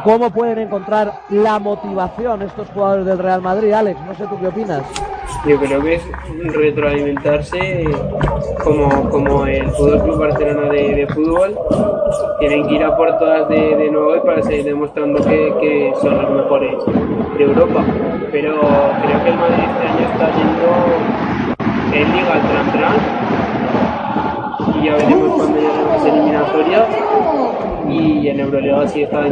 cómo 0.04 0.30
pueden 0.30 0.60
encontrar 0.60 1.12
la 1.30 1.60
motivación 1.60 2.42
estos 2.42 2.70
jugadores 2.70 3.06
del 3.06 3.20
Real 3.20 3.42
Madrid, 3.42 3.72
Alex. 3.74 4.00
No 4.06 4.14
sé 4.16 4.26
tú 4.28 4.40
qué 4.40 4.48
opinas. 4.48 4.84
Yo 5.46 5.58
creo 5.58 5.82
que 5.82 5.96
es 5.96 6.04
retroalimentarse 6.54 7.86
como, 8.64 9.10
como 9.10 9.46
el 9.46 9.70
Fútbol 9.72 10.04
Club 10.04 10.20
Barcelona 10.20 10.70
de, 10.70 10.96
de 10.96 11.08
fútbol. 11.08 11.58
Tienen 12.40 12.68
que 12.68 12.76
ir 12.76 12.84
a 12.84 12.98
por 12.98 13.18
todas 13.20 13.48
de, 13.48 13.76
de 13.76 13.90
nuevo 13.90 14.22
para 14.24 14.42
seguir 14.42 14.66
demostrando 14.66 15.24
que, 15.24 15.54
que 15.62 15.94
son 16.02 16.22
los 16.22 16.32
mejores 16.32 16.74
de 17.38 17.44
Europa. 17.44 17.84
Pero 18.32 18.60
creo 18.60 19.24
que 19.24 19.30
el 19.30 19.38
Madrid 19.38 19.64
este 19.64 19.88
año 19.88 20.08
está 20.12 20.32
yendo 20.36 20.68
en 21.94 22.12
Liga 22.12 22.34
al 22.34 22.42
tran 22.42 22.72
tran. 22.72 22.98
Y 24.76 24.86
ya 24.86 24.96
veremos 24.96 25.38
cuando 25.38 25.58
lleguen 25.60 25.88
las 25.88 26.06
eliminatorias. 26.06 26.88
Y 27.90 28.28
en 28.28 28.40
Euroliga 28.40 28.88
sí 28.88 29.04
está. 29.04 29.24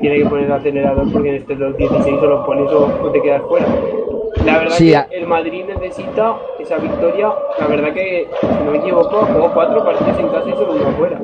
Tiene 0.00 0.18
que 0.18 0.26
poner 0.26 0.46
el 0.46 0.52
acelerador 0.52 1.10
porque 1.12 1.30
en 1.30 1.34
este 1.36 1.54
2016 1.56 2.16
o 2.22 2.26
lo 2.26 2.44
pones 2.46 2.70
o, 2.72 3.10
te 3.10 3.22
quedas 3.22 3.42
fuera. 3.48 3.66
La 4.44 4.58
verdad 4.58 4.74
Sí, 4.74 4.88
que 4.90 4.96
a- 4.96 5.06
el 5.10 5.26
Madrid 5.26 5.64
necesita 5.66 6.34
esa 6.58 6.76
victoria. 6.76 7.32
La 7.58 7.66
verdad 7.66 7.92
que, 7.94 8.28
si 8.40 8.46
no 8.64 8.70
me 8.72 8.78
equivoco, 8.78 9.24
jugó 9.32 9.50
cuatro 9.54 9.84
partidos 9.84 10.18
en 10.18 10.28
casa 10.28 10.48
y 10.48 10.52
solo 10.52 10.72
uno 10.72 10.88
afuera. 10.88 11.20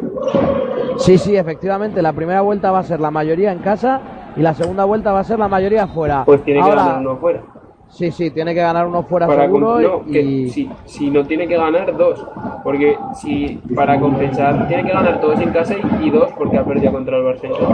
Sí, 0.97 1.19
sí, 1.19 1.37
efectivamente. 1.37 2.01
La 2.01 2.13
primera 2.13 2.41
vuelta 2.41 2.71
va 2.71 2.79
a 2.79 2.83
ser 2.85 3.01
la 3.01 3.11
mayoría 3.11 3.53
en 3.53 3.59
casa 3.59 4.01
y 4.37 4.41
la 4.41 4.55
segunda 4.55 4.85
vuelta 4.85 5.13
va 5.13 5.21
a 5.21 5.25
ser 5.25 5.39
la 5.39 5.49
mayoría 5.49 5.83
afuera. 5.85 6.23
Pues 6.25 6.43
tiene 6.45 6.63
que 6.63 6.69
ganar 6.69 7.01
uno 7.01 7.11
afuera. 7.13 7.43
Sí, 7.91 8.11
sí, 8.13 8.31
tiene 8.31 8.55
que 8.55 8.61
ganar 8.61 8.87
uno 8.87 9.03
fuera 9.03 9.27
para 9.27 9.43
seguro 9.43 9.81
no, 9.81 10.03
y, 10.07 10.13
que 10.13 10.51
si, 10.51 10.71
si 10.85 11.11
no 11.11 11.25
tiene 11.25 11.49
que 11.49 11.57
ganar 11.57 11.97
dos, 11.97 12.25
porque 12.63 12.97
si 13.15 13.61
para 13.75 13.99
compensar 13.99 14.69
tiene 14.69 14.85
que 14.85 14.93
ganar 14.93 15.21
todos 15.21 15.41
en 15.41 15.51
casa 15.51 15.75
y, 15.75 16.07
y 16.07 16.11
dos 16.11 16.31
porque 16.39 16.57
ha 16.57 16.65
perdido 16.65 16.93
contra 16.93 17.17
el 17.17 17.25
Barcelona. 17.25 17.67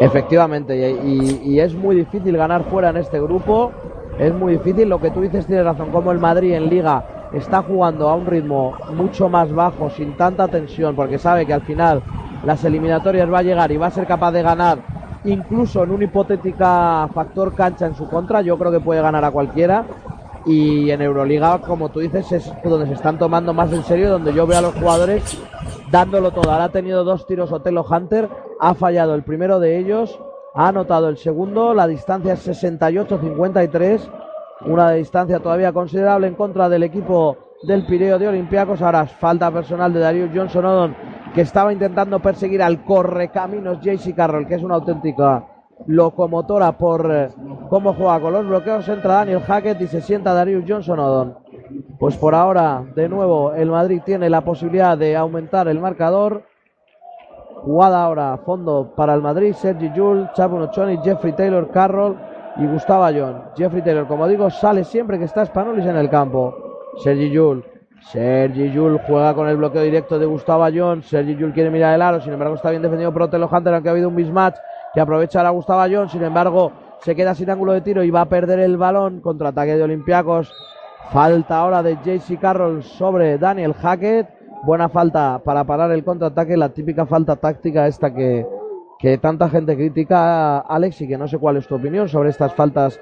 efectivamente, 0.00 0.96
y, 1.02 1.58
es 1.58 1.74
muy 1.74 1.96
difícil 1.96 2.36
ganar 2.36 2.62
fuera 2.64 2.90
en 2.90 2.98
este 2.98 3.20
grupo, 3.20 3.72
es 4.18 4.34
muy 4.34 4.52
difícil, 4.54 4.88
lo 4.88 5.00
que 5.00 5.10
tú 5.10 5.22
dices 5.22 5.46
tienes 5.46 5.64
razón, 5.64 5.90
como 5.90 6.12
el 6.12 6.18
Madrid 6.18 6.52
en 6.52 6.68
liga 6.68 7.04
está 7.32 7.62
jugando 7.62 8.08
a 8.08 8.14
un 8.14 8.26
ritmo 8.26 8.74
mucho 8.94 9.28
más 9.28 9.52
bajo, 9.52 9.90
sin 9.90 10.16
tanta 10.16 10.46
tensión, 10.48 10.94
porque 10.94 11.18
sabe 11.18 11.46
que 11.46 11.54
al 11.54 11.62
final 11.62 12.02
las 12.44 12.62
eliminatorias 12.64 13.32
va 13.32 13.38
a 13.38 13.42
llegar 13.42 13.72
y 13.72 13.76
va 13.78 13.86
a 13.86 13.90
ser 13.90 14.06
capaz 14.06 14.32
de 14.32 14.42
ganar 14.42 14.97
incluso 15.24 15.82
en 15.84 15.90
un 15.90 16.02
hipotética 16.02 17.08
factor 17.12 17.54
cancha 17.54 17.86
en 17.86 17.94
su 17.94 18.08
contra, 18.08 18.42
yo 18.42 18.58
creo 18.58 18.72
que 18.72 18.80
puede 18.80 19.02
ganar 19.02 19.24
a 19.24 19.30
cualquiera. 19.30 19.84
Y 20.46 20.90
en 20.90 21.02
Euroliga, 21.02 21.60
como 21.60 21.90
tú 21.90 22.00
dices, 22.00 22.32
es 22.32 22.52
donde 22.64 22.86
se 22.86 22.94
están 22.94 23.18
tomando 23.18 23.52
más 23.52 23.72
en 23.72 23.82
serio, 23.82 24.10
donde 24.10 24.32
yo 24.32 24.46
veo 24.46 24.58
a 24.58 24.62
los 24.62 24.74
jugadores 24.74 25.38
dándolo 25.90 26.30
todo. 26.30 26.50
Ahora 26.50 26.64
ha 26.64 26.68
tenido 26.70 27.04
dos 27.04 27.26
tiros 27.26 27.52
Otelo 27.52 27.84
Hunter, 27.84 28.28
ha 28.60 28.74
fallado 28.74 29.14
el 29.14 29.24
primero 29.24 29.60
de 29.60 29.78
ellos, 29.78 30.18
ha 30.54 30.68
anotado 30.68 31.08
el 31.08 31.18
segundo, 31.18 31.74
la 31.74 31.86
distancia 31.86 32.34
es 32.34 32.48
68-53, 32.48 34.00
una 34.66 34.92
distancia 34.92 35.40
todavía 35.40 35.72
considerable 35.72 36.26
en 36.26 36.34
contra 36.34 36.68
del 36.68 36.82
equipo 36.82 37.36
del 37.62 37.86
Pireo 37.86 38.18
de 38.18 38.28
Olympiacos. 38.28 38.82
Ahora 38.82 39.06
falta 39.06 39.50
personal 39.50 39.92
de 39.92 40.00
Darius 40.00 40.30
Johnson 40.34 40.64
Odon, 40.64 40.96
que 41.34 41.40
estaba 41.42 41.72
intentando 41.72 42.18
perseguir 42.20 42.62
al 42.62 42.84
correcaminos 42.84 43.80
JC 43.80 44.14
Carroll, 44.14 44.46
que 44.46 44.54
es 44.54 44.62
una 44.62 44.76
auténtica 44.76 45.44
locomotora 45.86 46.72
por 46.72 47.10
eh, 47.10 47.28
cómo 47.68 47.94
juega 47.94 48.20
con 48.20 48.32
los 48.32 48.46
bloqueos. 48.46 48.88
Entra 48.88 49.14
Daniel 49.14 49.40
Hackett 49.40 49.80
y 49.80 49.86
se 49.86 50.00
sienta 50.00 50.34
Darius 50.34 50.64
Johnson 50.66 50.98
Odon. 50.98 51.38
Pues 51.98 52.16
por 52.16 52.34
ahora, 52.34 52.84
de 52.94 53.08
nuevo, 53.08 53.52
el 53.52 53.70
Madrid 53.70 54.00
tiene 54.04 54.30
la 54.30 54.40
posibilidad 54.40 54.96
de 54.96 55.16
aumentar 55.16 55.68
el 55.68 55.80
marcador. 55.80 56.44
Jugada 57.62 58.04
ahora 58.04 58.32
a 58.32 58.38
fondo 58.38 58.92
para 58.96 59.14
el 59.14 59.20
Madrid, 59.20 59.52
Sergi 59.52 59.90
Yul, 59.92 60.30
Chapo 60.32 60.58
Nochoni, 60.58 60.98
Jeffrey 61.02 61.32
Taylor, 61.32 61.70
Carroll 61.70 62.16
y 62.56 62.66
Gustavo 62.66 63.04
Ayón. 63.04 63.42
Jeffrey 63.56 63.82
Taylor, 63.82 64.06
como 64.06 64.28
digo, 64.28 64.48
sale 64.48 64.84
siempre 64.84 65.18
que 65.18 65.24
está 65.24 65.44
Spanulis 65.44 65.84
en 65.84 65.96
el 65.96 66.08
campo. 66.08 66.54
Sergi 66.98 67.30
Yul. 67.30 67.64
Sergi 68.00 68.70
Yul 68.70 68.98
juega 69.06 69.34
con 69.34 69.48
el 69.48 69.56
bloqueo 69.56 69.82
directo 69.82 70.18
de 70.18 70.26
Gustavo 70.26 70.64
Ayón. 70.64 71.02
Sergi 71.02 71.36
Yul 71.36 71.52
quiere 71.52 71.70
mirar 71.70 71.94
el 71.94 72.02
aro, 72.02 72.20
sin 72.20 72.32
embargo 72.32 72.54
está 72.54 72.70
bien 72.70 72.82
defendido 72.82 73.12
por 73.12 73.22
Otelo 73.22 73.48
Hunter, 73.50 73.74
aunque 73.74 73.88
ha 73.88 73.92
habido 73.92 74.08
un 74.08 74.14
mismatch 74.14 74.56
que 74.94 75.00
aprovecha 75.00 75.46
a 75.46 75.50
Gustavo 75.50 75.80
Ayón. 75.80 76.08
Sin 76.08 76.22
embargo, 76.22 76.72
se 77.00 77.14
queda 77.14 77.34
sin 77.34 77.50
ángulo 77.50 77.72
de 77.72 77.80
tiro 77.80 78.02
y 78.02 78.10
va 78.10 78.22
a 78.22 78.28
perder 78.28 78.60
el 78.60 78.76
balón. 78.76 79.20
Contraataque 79.20 79.76
de 79.76 79.82
Olympiacos. 79.82 80.52
Falta 81.10 81.58
ahora 81.58 81.82
de 81.82 81.96
JC 81.96 82.38
Carroll 82.38 82.82
sobre 82.82 83.38
Daniel 83.38 83.74
Hackett. 83.74 84.28
Buena 84.64 84.88
falta 84.88 85.40
para 85.44 85.64
parar 85.64 85.92
el 85.92 86.04
contraataque, 86.04 86.56
la 86.56 86.70
típica 86.70 87.06
falta 87.06 87.36
táctica 87.36 87.86
esta 87.86 88.12
que, 88.12 88.44
que 88.98 89.16
tanta 89.18 89.48
gente 89.48 89.76
critica, 89.76 90.58
Alex, 90.58 91.00
y 91.02 91.08
que 91.08 91.16
no 91.16 91.28
sé 91.28 91.38
cuál 91.38 91.58
es 91.58 91.68
tu 91.68 91.76
opinión 91.76 92.08
sobre 92.08 92.30
estas 92.30 92.52
faltas 92.54 93.00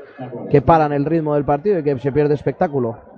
que 0.51 0.61
paran 0.61 0.93
el 0.93 1.05
ritmo 1.07 1.35
del 1.35 1.45
partido 1.45 1.79
y 1.79 1.83
que 1.83 1.99
se 1.99 2.13
pierde 2.13 2.35
espectáculo. 2.35 3.16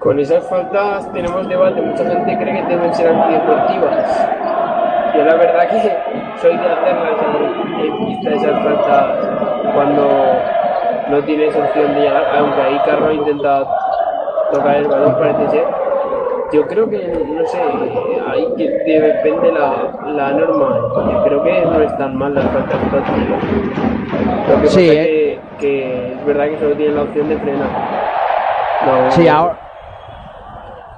Con 0.00 0.18
esas 0.18 0.48
faltas 0.48 1.12
tenemos 1.12 1.46
debate, 1.46 1.78
mucha 1.82 2.04
gente 2.04 2.38
cree 2.38 2.54
que 2.54 2.68
deben 2.74 2.94
ser 2.94 3.08
antideportivas. 3.08 4.28
Yo 5.14 5.24
la 5.24 5.34
verdad 5.34 5.68
que 5.68 5.78
soy 6.40 6.56
de 6.56 6.66
hacerlas 6.66 7.20
en 7.84 8.06
pista 8.06 8.30
esas 8.30 8.64
faltas 8.64 9.74
cuando 9.74 10.08
no 11.10 11.22
tienes 11.24 11.54
opción 11.54 11.94
de 11.94 12.00
llegar, 12.00 12.24
aunque 12.34 12.62
ahí 12.62 12.80
Carro 12.86 13.12
intenta 13.12 13.62
tocar 14.50 14.76
el 14.76 14.88
balón 14.88 15.14
parece 15.18 15.48
ser. 15.50 15.64
Yo 16.50 16.66
creo 16.66 16.88
que, 16.88 16.96
no 17.06 17.46
sé, 17.46 17.58
ahí 18.26 18.54
depende 18.56 19.52
la, 19.52 19.98
la 20.06 20.30
norma. 20.32 20.78
Yo 21.12 21.24
creo 21.24 21.42
que 21.42 21.60
no 21.66 21.82
están 21.82 22.16
mal 22.16 22.34
las 22.34 22.44
faltas 22.46 22.80
tácticas. 22.90 23.44
Lo 24.48 24.62
que 24.62 24.66
Sí, 24.68 24.88
pasa 24.88 25.00
eh. 25.02 25.38
que, 25.58 25.66
que 25.66 26.12
es 26.14 26.24
verdad 26.24 26.46
que 26.46 26.58
solo 26.58 26.74
tienen 26.74 26.96
la 26.96 27.02
opción 27.02 27.28
de 27.28 27.36
frenar. 27.36 27.68
No, 28.86 29.10
Sí, 29.10 29.28
ahora, 29.28 29.56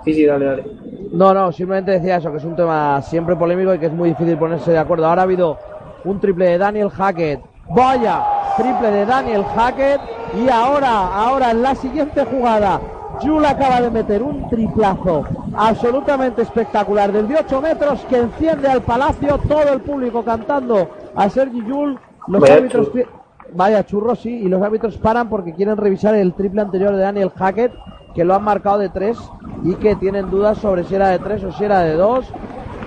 Sí, 0.05 0.15
sí, 0.15 0.27
dale, 0.27 0.45
dale. 0.45 0.65
No, 1.13 1.35
no, 1.35 1.53
simplemente 1.53 1.93
decía 1.93 2.17
eso, 2.17 2.31
que 2.31 2.39
es 2.39 2.45
un 2.45 2.57
tema 2.57 3.01
siempre 3.03 3.37
polémico 3.37 3.75
y 3.75 3.79
que 3.79 3.87
es 3.87 3.93
muy 3.93 4.11
difícil 4.11 4.37
ponerse 4.37 4.71
de 4.73 4.79
acuerdo. 4.79 5.07
Ahora 5.07 5.23
ha 5.23 5.25
habido 5.25 5.59
un 6.05 6.21
triple 6.21 6.47
de 6.47 6.59
Daniel 6.59 6.89
Hackett. 6.89 7.41
Vaya, 7.69 8.25
triple 8.57 8.91
de 8.91 9.07
Daniel 9.07 9.45
Hackett. 9.45 10.01
Y 10.35 10.49
ahora, 10.49 11.09
ahora 11.15 11.51
en 11.51 11.63
la 11.63 11.75
siguiente 11.75 12.25
jugada, 12.25 12.81
Jul 13.21 13.45
acaba 13.45 13.81
de 13.81 13.91
meter 13.91 14.23
un 14.23 14.49
triplazo 14.49 15.25
absolutamente 15.55 16.43
espectacular 16.43 17.13
del 17.13 17.29
de 17.29 17.37
8 17.37 17.61
metros 17.61 18.01
que 18.09 18.19
enciende 18.19 18.69
al 18.69 18.83
palacio, 18.83 19.39
todo 19.47 19.73
el 19.73 19.81
público 19.81 20.25
cantando 20.25 20.89
a 21.15 21.29
Sergi 21.29 21.61
Jul. 21.61 21.99
Los 22.29 22.41
Vaya 22.41 22.55
árbitros 22.55 22.93
churro. 22.93 23.23
Vaya 23.55 23.85
churro, 23.85 24.17
sí, 24.17 24.31
y 24.31 24.49
los 24.49 24.63
árbitros 24.63 24.97
paran 24.97 25.29
porque 25.29 25.53
quieren 25.53 25.77
revisar 25.77 26.15
el 26.15 26.33
triple 26.33 26.63
anterior 26.63 26.97
de 26.97 27.03
Daniel 27.03 27.31
Hackett, 27.37 27.73
que 28.15 28.25
lo 28.25 28.35
han 28.35 28.45
marcado 28.45 28.79
de 28.79 28.89
tres 28.89 29.19
y 29.65 29.75
que 29.77 29.97
tienen 29.97 30.31
dudas 30.31 30.59
sobre 30.59 30.85
si 30.85 30.95
era 30.95 31.09
de 31.09 31.19
tres 31.19 31.43
o 31.45 31.53
si 31.53 31.65
era 31.65 31.81
de 31.81 31.95
dos. 31.95 32.33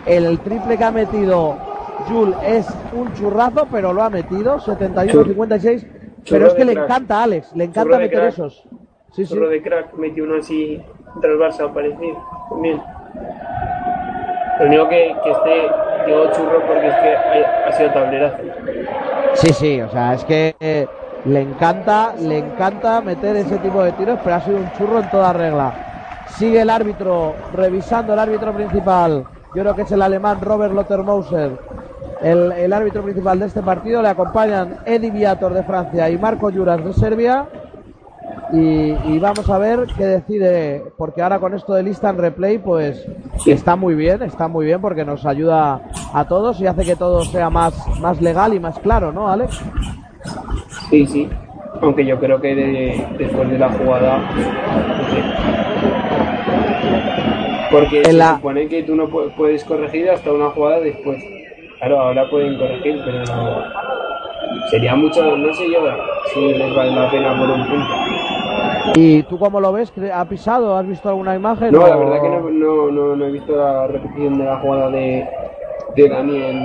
El 0.06 0.40
triple 0.40 0.78
que 0.78 0.84
ha 0.84 0.92
metido 0.92 1.58
Jul 2.08 2.36
es 2.46 2.68
un 2.94 3.12
churrazo, 3.14 3.68
pero 3.72 3.94
lo 3.94 4.04
ha 4.04 4.10
metido, 4.10 4.60
71-56. 4.60 5.88
Pero 6.30 6.48
es 6.48 6.54
que 6.54 6.66
le 6.66 6.74
crack. 6.74 6.86
encanta 6.86 7.20
a 7.20 7.24
Alex, 7.24 7.56
le 7.56 7.64
encanta 7.66 7.98
meter 7.98 8.20
crack. 8.20 8.30
esos. 8.30 8.64
Sí, 9.12 9.26
sí. 9.26 9.34
Churro 9.34 9.50
de 9.50 9.62
crack 9.62 9.94
metió 9.94 10.24
uno 10.24 10.38
así 10.40 10.82
contra 11.14 11.32
el 11.32 11.40
Barça 11.40 11.74
parecido 11.74 12.18
también. 12.50 12.82
Lo 14.60 14.66
único 14.68 14.90
que, 14.90 15.16
que 15.24 15.32
esté, 15.32 15.62
digo 16.06 16.32
churro 16.32 16.66
porque 16.68 16.88
es 16.88 16.96
que 16.96 17.16
ha, 17.16 17.68
ha 17.68 17.72
sido 17.74 17.92
tablerazo. 17.92 18.38
Sí, 19.34 19.54
sí, 19.54 19.82
o 19.82 19.90
sea, 19.90 20.14
es 20.14 20.24
que 20.26 20.56
eh, 20.60 20.88
le 21.26 21.42
encanta, 21.42 22.14
le 22.20 22.38
encanta 22.38 23.02
meter 23.02 23.36
ese 23.36 23.58
tipo 23.58 23.84
de 23.84 23.92
tiros, 23.94 24.20
pero 24.24 24.36
ha 24.36 24.42
sido 24.42 24.58
un 24.58 24.72
churro 24.74 25.00
en 25.00 25.10
toda 25.10 25.34
regla. 25.34 25.74
Sigue 26.38 26.62
el 26.62 26.70
árbitro, 26.70 27.34
revisando 27.54 28.14
el 28.14 28.20
árbitro 28.20 28.54
principal. 28.54 29.26
Yo 29.56 29.62
creo 29.62 29.76
que 29.76 29.84
es 29.84 29.92
el 29.92 30.02
alemán 30.02 30.40
Robert 30.42 30.74
Lottermauser. 30.74 31.58
El, 32.22 32.52
el 32.52 32.74
árbitro 32.74 33.04
principal 33.04 33.40
de 33.40 33.48
este 33.48 33.62
partido 33.62 34.02
le 34.02 34.10
acompañan 34.10 34.80
Eddie 34.86 35.12
Viator 35.12 35.54
de 35.54 35.64
Francia 35.64 36.10
y 36.10 36.18
Marco 36.18 36.52
Juras 36.52 36.84
de 36.84 36.94
Serbia. 36.94 37.48
Y, 38.52 38.92
y 38.92 39.20
vamos 39.20 39.50
a 39.50 39.58
ver 39.58 39.88
qué 39.98 40.06
decide, 40.06 40.84
porque 40.98 41.24
ahora 41.24 41.40
con 41.40 41.56
esto 41.56 41.74
de 41.74 41.82
lista 41.82 42.10
en 42.10 42.18
replay, 42.18 42.60
pues 42.60 43.04
está 43.46 43.76
muy 43.76 43.96
bien, 43.96 44.22
está 44.22 44.48
muy 44.48 44.66
bien 44.66 44.80
porque 44.82 45.04
nos 45.04 45.26
ayuda 45.26 45.82
a 46.14 46.26
todos 46.28 46.62
y 46.62 46.68
hace 46.68 46.84
que 46.84 46.96
todo 46.96 47.26
sea 47.26 47.50
más, 47.50 47.74
más 48.00 48.22
legal 48.22 48.54
y 48.54 48.60
más 48.60 48.78
claro, 48.80 49.12
¿no, 49.12 49.30
Alex? 49.30 49.60
Sí, 50.90 51.06
sí. 51.08 51.30
Aunque 51.82 52.06
yo 52.06 52.18
creo 52.20 52.40
que 52.40 52.56
de- 52.56 53.06
después 53.18 53.50
de 53.50 53.58
la 53.60 53.70
jugada. 53.70 54.18
no 54.18 55.10
sé. 55.10 55.24
Porque 57.72 58.00
En 58.00 58.06
se 58.06 58.14
la- 58.14 58.36
supone 58.36 58.68
que 58.68 58.84
tú 58.84 58.96
no 58.96 59.08
pu- 59.10 59.32
puedes 59.36 59.64
corregir 59.66 60.10
hasta 60.10 60.32
una 60.32 60.50
jugada 60.50 60.80
después. 60.80 61.18
Claro, 61.80 62.00
ahora 62.00 62.30
pueden 62.30 62.58
corregir, 62.58 63.02
pero 63.06 63.20
no. 63.26 63.64
Sería 64.70 64.96
mucho, 64.96 65.36
no 65.36 65.54
sé 65.54 65.70
yo 65.70 65.80
si 66.34 66.54
les 66.54 66.76
vale 66.76 66.92
la 66.92 67.10
pena 67.12 67.38
por 67.38 67.50
un 67.50 67.66
punto. 67.68 67.94
¿Y 68.96 69.24
tú 69.24 69.38
cómo 69.38 69.60
lo 69.60 69.74
ves? 69.74 69.94
¿Cre- 69.94 70.12
¿Ha 70.14 70.24
pisado? 70.26 70.78
¿Has 70.78 70.88
visto 70.88 71.10
alguna 71.10 71.36
imagen? 71.36 71.72
No, 71.74 71.82
o- 71.82 71.88
la 71.88 71.96
verdad 71.98 72.22
que 72.22 72.30
no, 72.30 72.50
no, 72.50 72.92
no, 72.92 73.16
no 73.16 73.26
he 73.26 73.32
visto 73.32 73.56
la 73.56 73.88
repetición 73.88 74.38
de 74.38 74.46
la 74.46 74.58
jugada 74.58 74.90
de, 74.92 75.28
de 75.96 76.10
Daniel 76.10 76.60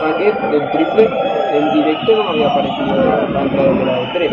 Hackett, 0.00 0.40
del 0.50 0.70
triple. 0.70 1.08
En 1.56 1.72
directo 1.72 2.16
no 2.16 2.24
me 2.24 2.30
había 2.30 2.54
parecido 2.54 2.96
la 3.32 3.42
entrada 3.42 3.72
de 3.72 3.84
la 3.84 3.92
de 3.94 4.06
tres. 4.12 4.32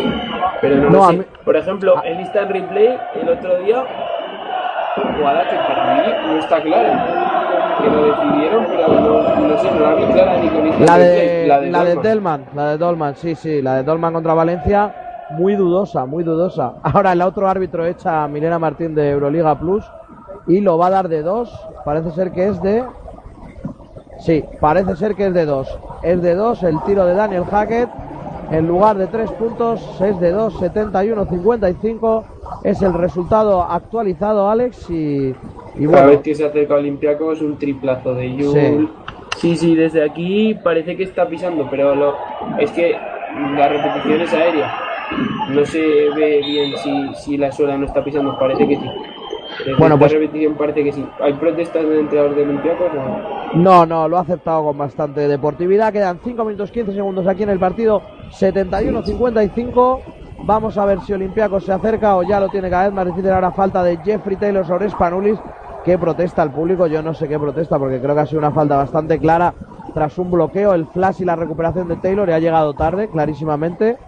Pero 0.60 0.90
no, 0.90 1.06
sé. 1.10 1.16
mí- 1.18 1.24
Por 1.44 1.56
ejemplo, 1.56 1.94
en 2.04 2.20
instant 2.20 2.50
replay, 2.50 2.98
el 3.20 3.28
otro 3.28 3.56
día, 3.58 3.84
jugada 5.16 5.48
que 5.48 5.56
para 5.56 5.94
mí 5.94 6.12
no 6.26 6.38
está 6.38 6.60
clara. 6.62 7.20
Que 7.82 7.90
lo 7.90 8.04
decidieron, 8.06 8.66
pero 8.68 8.88
no, 8.88 9.48
no 9.48 9.58
sé, 9.58 9.70
no 9.72 9.80
la 9.80 9.94
vi 9.94 10.04
clara 10.12 10.36
ni 10.38 10.48
con 10.48 10.66
instant 10.66 10.88
La 10.88 10.96
replay. 10.96 11.28
de, 11.28 11.46
La 11.46 11.60
de, 11.60 11.70
la 11.70 11.84
de. 11.84 11.96
Delman, 11.96 12.44
la 12.54 12.66
de 12.70 12.78
Dolman, 12.78 13.16
sí, 13.16 13.34
sí, 13.34 13.62
la 13.62 13.76
de 13.76 13.82
Dolman 13.82 14.12
contra 14.12 14.34
Valencia, 14.34 14.94
muy 15.30 15.54
dudosa, 15.56 16.06
muy 16.06 16.22
dudosa. 16.24 16.74
Ahora 16.82 17.12
el 17.12 17.22
otro 17.22 17.48
árbitro 17.48 17.84
echa 17.86 18.24
a 18.24 18.28
Milena 18.28 18.58
Martín 18.58 18.94
de 18.94 19.10
Euroliga 19.10 19.58
Plus 19.58 19.84
y 20.46 20.60
lo 20.60 20.78
va 20.78 20.86
a 20.86 20.90
dar 20.90 21.08
de 21.08 21.22
dos. 21.22 21.50
Parece 21.84 22.10
ser 22.12 22.30
que 22.32 22.48
es 22.48 22.60
de. 22.62 22.84
Sí, 24.18 24.44
parece 24.60 24.96
ser 24.96 25.14
que 25.14 25.26
es 25.26 25.34
de 25.34 25.44
dos. 25.44 25.78
Es 26.02 26.22
de 26.22 26.34
dos 26.34 26.62
el 26.62 26.80
tiro 26.84 27.04
de 27.06 27.14
Daniel 27.14 27.44
Hackett. 27.44 27.88
En 28.50 28.68
lugar 28.68 28.96
de 28.98 29.06
tres 29.06 29.30
puntos, 29.32 29.80
es 30.00 30.20
de 30.20 30.30
dos, 30.30 30.54
71-55. 30.60 32.24
Es 32.62 32.82
el 32.82 32.92
resultado 32.92 33.62
actualizado, 33.62 34.50
Alex. 34.50 34.90
Y, 34.90 35.34
y 35.76 35.86
Cada 35.86 35.90
bueno, 35.90 36.06
vez 36.08 36.20
que 36.20 36.34
se 36.34 36.44
acerca 36.44 36.74
a 36.74 36.76
Olympiacos, 36.78 37.40
un 37.40 37.58
triplazo 37.58 38.14
de 38.14 38.36
Yul. 38.36 38.90
Sí. 39.38 39.56
sí, 39.56 39.74
desde 39.74 40.04
aquí 40.04 40.54
parece 40.62 40.96
que 40.96 41.04
está 41.04 41.26
pisando, 41.26 41.66
pero 41.70 41.94
lo, 41.94 42.14
es 42.58 42.70
que 42.72 42.92
la 43.56 43.68
repetición 43.68 44.20
es 44.20 44.32
aérea. 44.32 44.74
no 45.50 45.64
se 45.64 45.80
ve 46.14 46.40
bien 46.44 46.76
si, 46.76 47.14
si 47.16 47.36
la 47.36 47.50
suela 47.50 47.76
no 47.76 47.86
está 47.86 48.04
pisando, 48.04 48.38
parece 48.38 48.68
que 48.68 48.76
sí. 48.76 48.90
Bueno, 49.78 49.98
pues- 49.98 50.12
que 50.12 50.92
sí. 50.92 51.06
¿Hay 51.20 51.32
protestas 51.34 51.82
del 51.82 52.00
entrenador 52.00 52.34
de 52.34 52.42
Olympiacos 52.42 52.88
o 52.92 53.56
No, 53.56 53.86
no, 53.86 54.08
lo 54.08 54.18
ha 54.18 54.20
aceptado 54.20 54.64
con 54.64 54.78
bastante 54.78 55.28
deportividad. 55.28 55.92
Quedan 55.92 56.18
5 56.22 56.44
minutos 56.44 56.70
15 56.70 56.92
segundos 56.92 57.26
aquí 57.26 57.42
en 57.42 57.50
el 57.50 57.58
partido. 57.58 58.02
71-55. 58.30 60.00
Vamos 60.46 60.76
a 60.76 60.84
ver 60.84 61.00
si 61.00 61.12
Olympiacos 61.12 61.64
se 61.64 61.72
acerca 61.72 62.16
o 62.16 62.22
ya 62.22 62.40
lo 62.40 62.48
tiene 62.48 62.68
cada 62.68 62.84
vez 62.84 62.92
más 62.92 63.06
difícil. 63.06 63.30
Ahora 63.30 63.52
falta 63.52 63.82
de 63.82 63.98
Jeffrey 63.98 64.36
Taylor 64.36 64.66
sobre 64.66 64.90
Spanulis. 64.90 65.38
que 65.84 65.98
protesta 65.98 66.42
el 66.42 66.50
público? 66.50 66.86
Yo 66.86 67.02
no 67.02 67.12
sé 67.12 67.28
qué 67.28 67.38
protesta 67.38 67.78
porque 67.78 68.00
creo 68.00 68.14
que 68.14 68.20
ha 68.22 68.26
sido 68.26 68.38
una 68.38 68.52
falta 68.52 68.74
bastante 68.74 69.18
clara 69.18 69.52
tras 69.92 70.16
un 70.16 70.30
bloqueo. 70.30 70.72
El 70.72 70.86
flash 70.86 71.20
y 71.20 71.24
la 71.26 71.36
recuperación 71.36 71.88
de 71.88 71.96
Taylor 71.96 72.26
y 72.28 72.32
ha 72.32 72.38
llegado 72.38 72.72
tarde, 72.72 73.08
clarísimamente. 73.08 73.98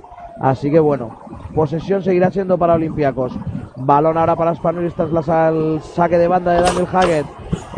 Así 0.40 0.70
que 0.70 0.78
bueno, 0.78 1.18
posesión 1.54 2.02
seguirá 2.02 2.30
siendo 2.30 2.58
para 2.58 2.74
Olympiacos. 2.74 3.32
Balón 3.76 4.18
ahora 4.18 4.36
para 4.36 4.54
Spanulis 4.54 4.94
tras 4.94 5.10
el 5.52 5.80
saque 5.82 6.18
de 6.18 6.28
banda 6.28 6.52
de 6.52 6.62
Daniel 6.62 6.86
Haggett. 6.92 7.26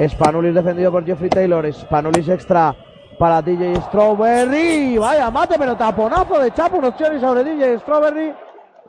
Spanulis 0.09 0.55
defendido 0.55 0.93
por 0.93 1.05
Jeffrey 1.05 1.31
Taylor. 1.31 1.73
Spanulis 1.73 2.29
extra 2.29 2.75
para 3.19 3.43
DJ 3.43 3.77
Strawberry. 3.83 4.97
Vaya 4.99 5.31
mate, 5.31 5.57
pero 5.59 5.77
taponazo 5.77 6.41
de 6.41 6.53
Chapo. 6.53 6.79
Unos 6.79 6.95
sobre 6.97 7.45
DJ 7.45 7.79
Strawberry. 7.81 8.33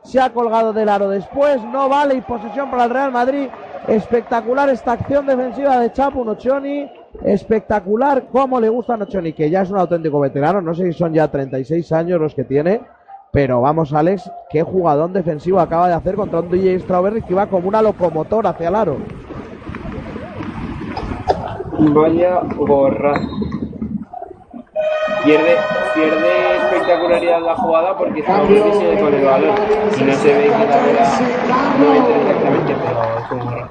Se 0.02 0.20
ha 0.20 0.30
colgado 0.30 0.72
del 0.72 0.88
aro 0.88 1.08
después. 1.08 1.62
No 1.64 1.88
vale 1.88 2.14
y 2.14 2.20
posesión 2.20 2.70
para 2.70 2.84
el 2.84 2.90
Real 2.90 3.12
Madrid. 3.12 3.48
Espectacular 3.86 4.68
esta 4.68 4.92
acción 4.92 5.26
defensiva 5.26 5.78
de 5.78 5.92
Chapo 5.92 6.24
Nochoni. 6.24 6.90
Espectacular 7.24 8.28
cómo 8.30 8.60
le 8.60 8.68
gusta 8.68 8.94
a 8.94 8.96
Nochoni, 8.96 9.32
que 9.32 9.50
ya 9.50 9.62
es 9.62 9.70
un 9.70 9.78
auténtico 9.78 10.20
veterano. 10.20 10.60
No 10.60 10.74
sé 10.74 10.84
si 10.86 10.92
son 10.92 11.12
ya 11.12 11.28
36 11.28 11.90
años 11.92 12.20
los 12.20 12.34
que 12.34 12.44
tiene. 12.44 12.80
Pero 13.32 13.60
vamos, 13.60 13.92
Alex, 13.92 14.28
qué 14.50 14.62
jugadón 14.62 15.12
defensivo 15.12 15.60
acaba 15.60 15.86
de 15.86 15.94
hacer 15.94 16.16
contra 16.16 16.40
un 16.40 16.50
DJ 16.50 16.80
Strawberry 16.80 17.22
que 17.22 17.32
iba 17.32 17.46
como 17.46 17.68
una 17.68 17.80
locomotora 17.80 18.50
hacia 18.50 18.68
el 18.68 18.74
aro. 18.74 18.96
Vaya 21.78 22.40
gorra. 22.56 23.14
Pierde, 25.24 25.56
pierde 25.94 26.56
espectacularidad 26.56 27.40
la 27.42 27.56
jugada 27.56 27.96
porque 27.96 28.22
Strawberry 28.22 28.72
sigue 28.72 29.00
con 29.00 29.14
el 29.14 29.24
balón. 29.24 29.54
Y 29.98 30.02
no 30.02 30.12
se 30.14 30.34
ve 30.34 30.44
que 30.44 30.50
la 30.50 30.80
bola 30.80 31.08
no 31.78 31.94
entra 31.94 32.16
exactamente, 32.16 32.74
pero 32.84 33.00
es 33.18 33.30
un 33.30 33.38
gorra. 33.38 33.68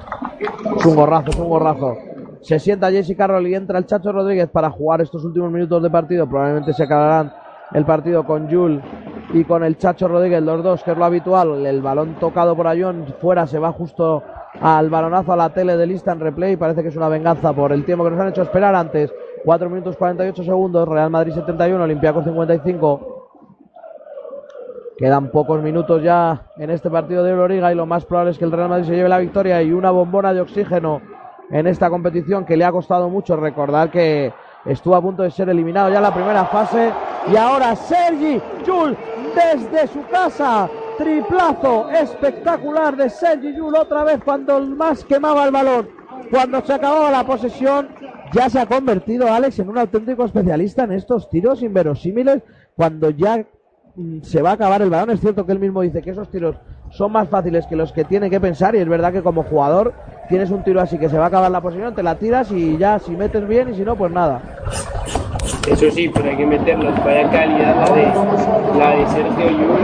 Es 0.78 0.86
un 0.86 0.96
gorrazo, 0.96 1.30
es 1.30 1.36
un 1.36 1.48
gorrazo. 1.48 1.96
Se 2.40 2.58
sienta 2.58 2.90
Jesse 2.90 3.14
Carroll 3.14 3.46
y 3.46 3.54
entra 3.54 3.78
el 3.78 3.84
Chacho 3.84 4.10
Rodríguez 4.10 4.48
para 4.48 4.70
jugar 4.70 5.02
estos 5.02 5.22
últimos 5.22 5.50
minutos 5.52 5.82
de 5.82 5.90
partido. 5.90 6.26
Probablemente 6.26 6.72
se 6.72 6.84
acabarán 6.84 7.30
el 7.74 7.84
partido 7.84 8.24
con 8.24 8.50
Jul 8.50 8.82
y 9.32 9.44
con 9.44 9.62
el 9.62 9.76
Chacho 9.78 10.08
Rodríguez, 10.08 10.42
los 10.42 10.62
dos, 10.62 10.82
que 10.82 10.92
es 10.92 10.98
lo 10.98 11.04
habitual. 11.04 11.64
El 11.64 11.82
balón 11.82 12.16
tocado 12.18 12.56
por 12.56 12.66
Ayón 12.66 13.06
fuera 13.20 13.46
se 13.46 13.58
va 13.58 13.72
justo 13.72 14.22
al 14.60 14.90
balonazo 14.90 15.32
a 15.32 15.36
la 15.36 15.50
tele 15.50 15.76
del 15.76 15.92
instant 15.92 16.20
replay. 16.20 16.56
Parece 16.56 16.82
que 16.82 16.88
es 16.88 16.96
una 16.96 17.08
venganza 17.08 17.52
por 17.52 17.72
el 17.72 17.84
tiempo 17.84 18.04
que 18.04 18.10
nos 18.10 18.20
han 18.20 18.28
hecho 18.28 18.42
esperar 18.42 18.74
antes. 18.74 19.12
4 19.44 19.70
minutos 19.70 19.96
48 19.96 20.44
segundos, 20.44 20.88
Real 20.88 21.10
Madrid 21.10 21.32
71, 21.32 21.82
Olympiacos 21.82 22.24
55. 22.24 23.16
Quedan 24.98 25.30
pocos 25.30 25.62
minutos 25.62 26.02
ya 26.02 26.46
en 26.58 26.68
este 26.68 26.90
partido 26.90 27.24
de 27.24 27.30
Euroliga 27.30 27.72
y 27.72 27.74
lo 27.74 27.86
más 27.86 28.04
probable 28.04 28.32
es 28.32 28.38
que 28.38 28.44
el 28.44 28.52
Real 28.52 28.68
Madrid 28.68 28.86
se 28.86 28.96
lleve 28.96 29.08
la 29.08 29.18
victoria 29.18 29.62
y 29.62 29.72
una 29.72 29.90
bombona 29.90 30.34
de 30.34 30.42
oxígeno 30.42 31.00
en 31.50 31.66
esta 31.66 31.88
competición 31.88 32.44
que 32.44 32.56
le 32.56 32.64
ha 32.64 32.72
costado 32.72 33.08
mucho. 33.08 33.34
Recordar 33.36 33.90
que 33.90 34.30
estuvo 34.66 34.94
a 34.94 35.00
punto 35.00 35.22
de 35.22 35.30
ser 35.30 35.48
eliminado 35.48 35.88
ya 35.88 35.96
en 35.96 36.02
la 36.02 36.14
primera 36.14 36.44
fase 36.44 36.92
y 37.32 37.36
ahora 37.36 37.74
Sergi 37.76 38.40
Yul 38.66 38.96
desde 39.34 39.86
su 39.88 40.06
casa. 40.08 40.68
Triplazo 40.98 41.88
espectacular 41.90 42.96
de 42.96 43.08
Sergi 43.08 43.54
Yul 43.54 43.74
otra 43.74 44.04
vez 44.04 44.20
cuando 44.22 44.58
el 44.58 44.68
más 44.68 45.04
quemaba 45.04 45.44
el 45.44 45.50
balón. 45.50 45.88
Cuando 46.30 46.60
se 46.64 46.74
acababa 46.74 47.10
la 47.10 47.24
posesión 47.24 47.88
ya 48.32 48.48
se 48.48 48.60
ha 48.60 48.66
convertido 48.66 49.32
Alex 49.32 49.58
en 49.58 49.70
un 49.70 49.78
auténtico 49.78 50.24
especialista 50.24 50.84
en 50.84 50.92
estos 50.92 51.28
tiros 51.30 51.62
inverosímiles 51.62 52.42
cuando 52.76 53.10
ya 53.10 53.44
mm, 53.96 54.20
se 54.22 54.42
va 54.42 54.50
a 54.50 54.54
acabar 54.54 54.82
el 54.82 54.90
balón. 54.90 55.10
Es 55.10 55.20
cierto 55.20 55.46
que 55.46 55.52
él 55.52 55.58
mismo 55.58 55.80
dice 55.80 56.02
que 56.02 56.10
esos 56.10 56.30
tiros 56.30 56.56
son 56.90 57.12
más 57.12 57.28
fáciles 57.28 57.66
que 57.66 57.76
los 57.76 57.92
que 57.92 58.04
tiene 58.04 58.30
que 58.30 58.40
pensar 58.40 58.74
y 58.74 58.78
es 58.78 58.88
verdad 58.88 59.12
que 59.12 59.22
como 59.22 59.42
jugador 59.42 59.94
tienes 60.28 60.50
un 60.50 60.62
tiro 60.62 60.80
así 60.80 60.98
que 60.98 61.08
se 61.08 61.18
va 61.18 61.24
a 61.24 61.28
acabar 61.28 61.50
la 61.50 61.60
posición, 61.60 61.94
te 61.94 62.02
la 62.02 62.16
tiras 62.16 62.50
y 62.52 62.76
ya 62.78 62.98
si 62.98 63.12
metes 63.12 63.46
bien 63.46 63.70
y 63.70 63.74
si 63.74 63.82
no 63.82 63.96
pues 63.96 64.12
nada. 64.12 64.40
Eso 65.66 65.90
sí, 65.90 66.10
pero 66.12 66.30
hay 66.30 66.36
que 66.36 66.46
meterlos. 66.46 66.94
Vaya 67.04 67.30
calidad 67.30 67.76
la 67.76 67.94
de, 67.94 68.78
la 68.78 68.90
de 68.96 69.06
Sergio 69.08 69.50
Yul, 69.50 69.82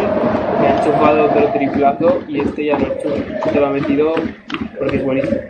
que 0.61 0.67
ha 0.67 0.79
enchufado 0.79 1.25
otro 1.27 1.49
triplazo 1.53 2.19
y 2.29 2.41
este 2.41 2.67
ya 2.67 2.79
lo 2.79 2.87
ha 2.87 2.89
hecho. 2.89 3.09
Se 3.53 3.61
lo 3.61 3.67
ha 3.67 3.71
metido 3.71 4.15
porque 4.79 4.97
es 4.97 5.05
buenísimo. 5.05 5.41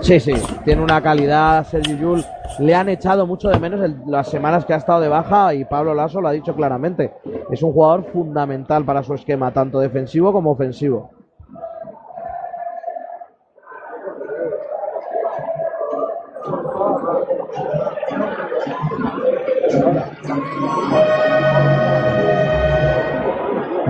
Sí, 0.00 0.20
sí, 0.20 0.32
tiene 0.64 0.82
una 0.82 1.00
calidad 1.02 1.66
Sergio 1.66 1.96
Yul. 1.96 2.24
Le 2.58 2.74
han 2.74 2.88
echado 2.88 3.26
mucho 3.26 3.48
de 3.48 3.58
menos 3.58 3.80
las 4.06 4.28
semanas 4.28 4.64
que 4.64 4.72
ha 4.74 4.76
estado 4.76 5.00
de 5.00 5.08
baja 5.08 5.54
y 5.54 5.64
Pablo 5.64 5.94
Lasso 5.94 6.20
lo 6.20 6.28
ha 6.28 6.32
dicho 6.32 6.54
claramente. 6.54 7.12
Es 7.50 7.62
un 7.62 7.72
jugador 7.72 8.04
fundamental 8.12 8.84
para 8.84 9.02
su 9.02 9.14
esquema, 9.14 9.52
tanto 9.52 9.78
defensivo 9.78 10.32
como 10.32 10.50
ofensivo. 10.50 11.10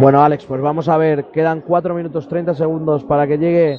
Bueno, 0.00 0.22
Alex, 0.22 0.46
pues 0.46 0.62
vamos 0.62 0.88
a 0.88 0.96
ver. 0.96 1.26
Quedan 1.26 1.60
4 1.60 1.94
minutos 1.94 2.26
30 2.26 2.54
segundos 2.54 3.04
para 3.04 3.26
que 3.26 3.36
llegue 3.36 3.78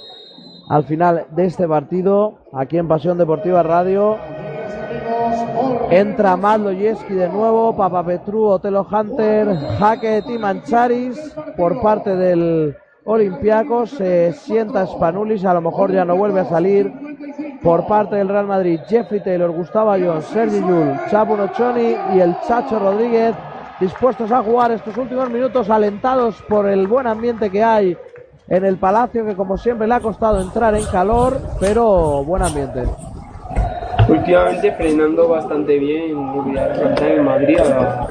al 0.72 0.86
final 0.86 1.26
de 1.32 1.46
este 1.46 1.68
partido. 1.68 2.46
Aquí 2.54 2.78
en 2.78 2.88
Pasión 2.88 3.18
Deportiva 3.18 3.62
Radio. 3.62 4.18
Entra 5.90 6.38
Madloyeski 6.38 7.14
de 7.14 7.28
nuevo. 7.28 7.76
Papa 7.76 8.06
Petru, 8.06 8.46
Otelo 8.46 8.88
Hunter, 8.90 9.54
Jaque 9.78 10.24
Timancharis 10.26 11.36
por 11.58 11.82
parte 11.82 12.16
del 12.16 12.78
Olympiacos. 13.04 13.90
Se 13.90 14.32
sienta 14.32 14.88
Spanulis. 14.88 15.44
A 15.44 15.54
lo 15.56 15.62
mejor 15.62 15.92
ya 15.92 16.06
no 16.06 16.16
vuelve 16.16 16.40
a 16.40 16.46
salir. 16.46 16.90
Por 17.62 17.86
parte 17.86 18.16
del 18.16 18.30
Real 18.30 18.48
Madrid, 18.48 18.80
Jeffrey 18.88 19.20
Taylor, 19.20 19.52
Gustavo 19.52 19.92
Ayón, 19.92 20.22
Sergi 20.22 20.62
Yul, 20.62 20.98
Chapo 21.10 21.36
Nochoni 21.36 21.96
y 22.16 22.20
el 22.22 22.34
Chacho 22.48 22.80
Rodríguez 22.80 23.36
dispuestos 23.82 24.32
a 24.32 24.42
jugar 24.42 24.72
estos 24.72 24.96
últimos 24.96 25.30
minutos 25.30 25.70
alentados 25.70 26.42
por 26.44 26.70
el 26.70 26.88
buen 26.88 27.08
ambiente 27.08 27.50
que 27.50 27.64
hay 27.64 27.98
en 28.52 28.66
el 28.66 28.76
Palacio 28.78 29.26
que 29.26 29.36
como 29.36 29.58
siempre 29.58 29.88
le 29.88 29.96
ha 29.96 30.02
costado 30.02 30.42
entrar 30.42 30.76
en 30.76 30.84
calor, 30.92 31.38
pero 31.60 32.22
buen 32.26 32.44
ambiente. 32.44 32.84
Últimamente 34.10 34.74
frenando 34.74 35.30
bastante 35.30 35.80
bien 35.80 36.18
en 37.00 37.24
Madrid 37.24 37.58
a, 37.60 38.08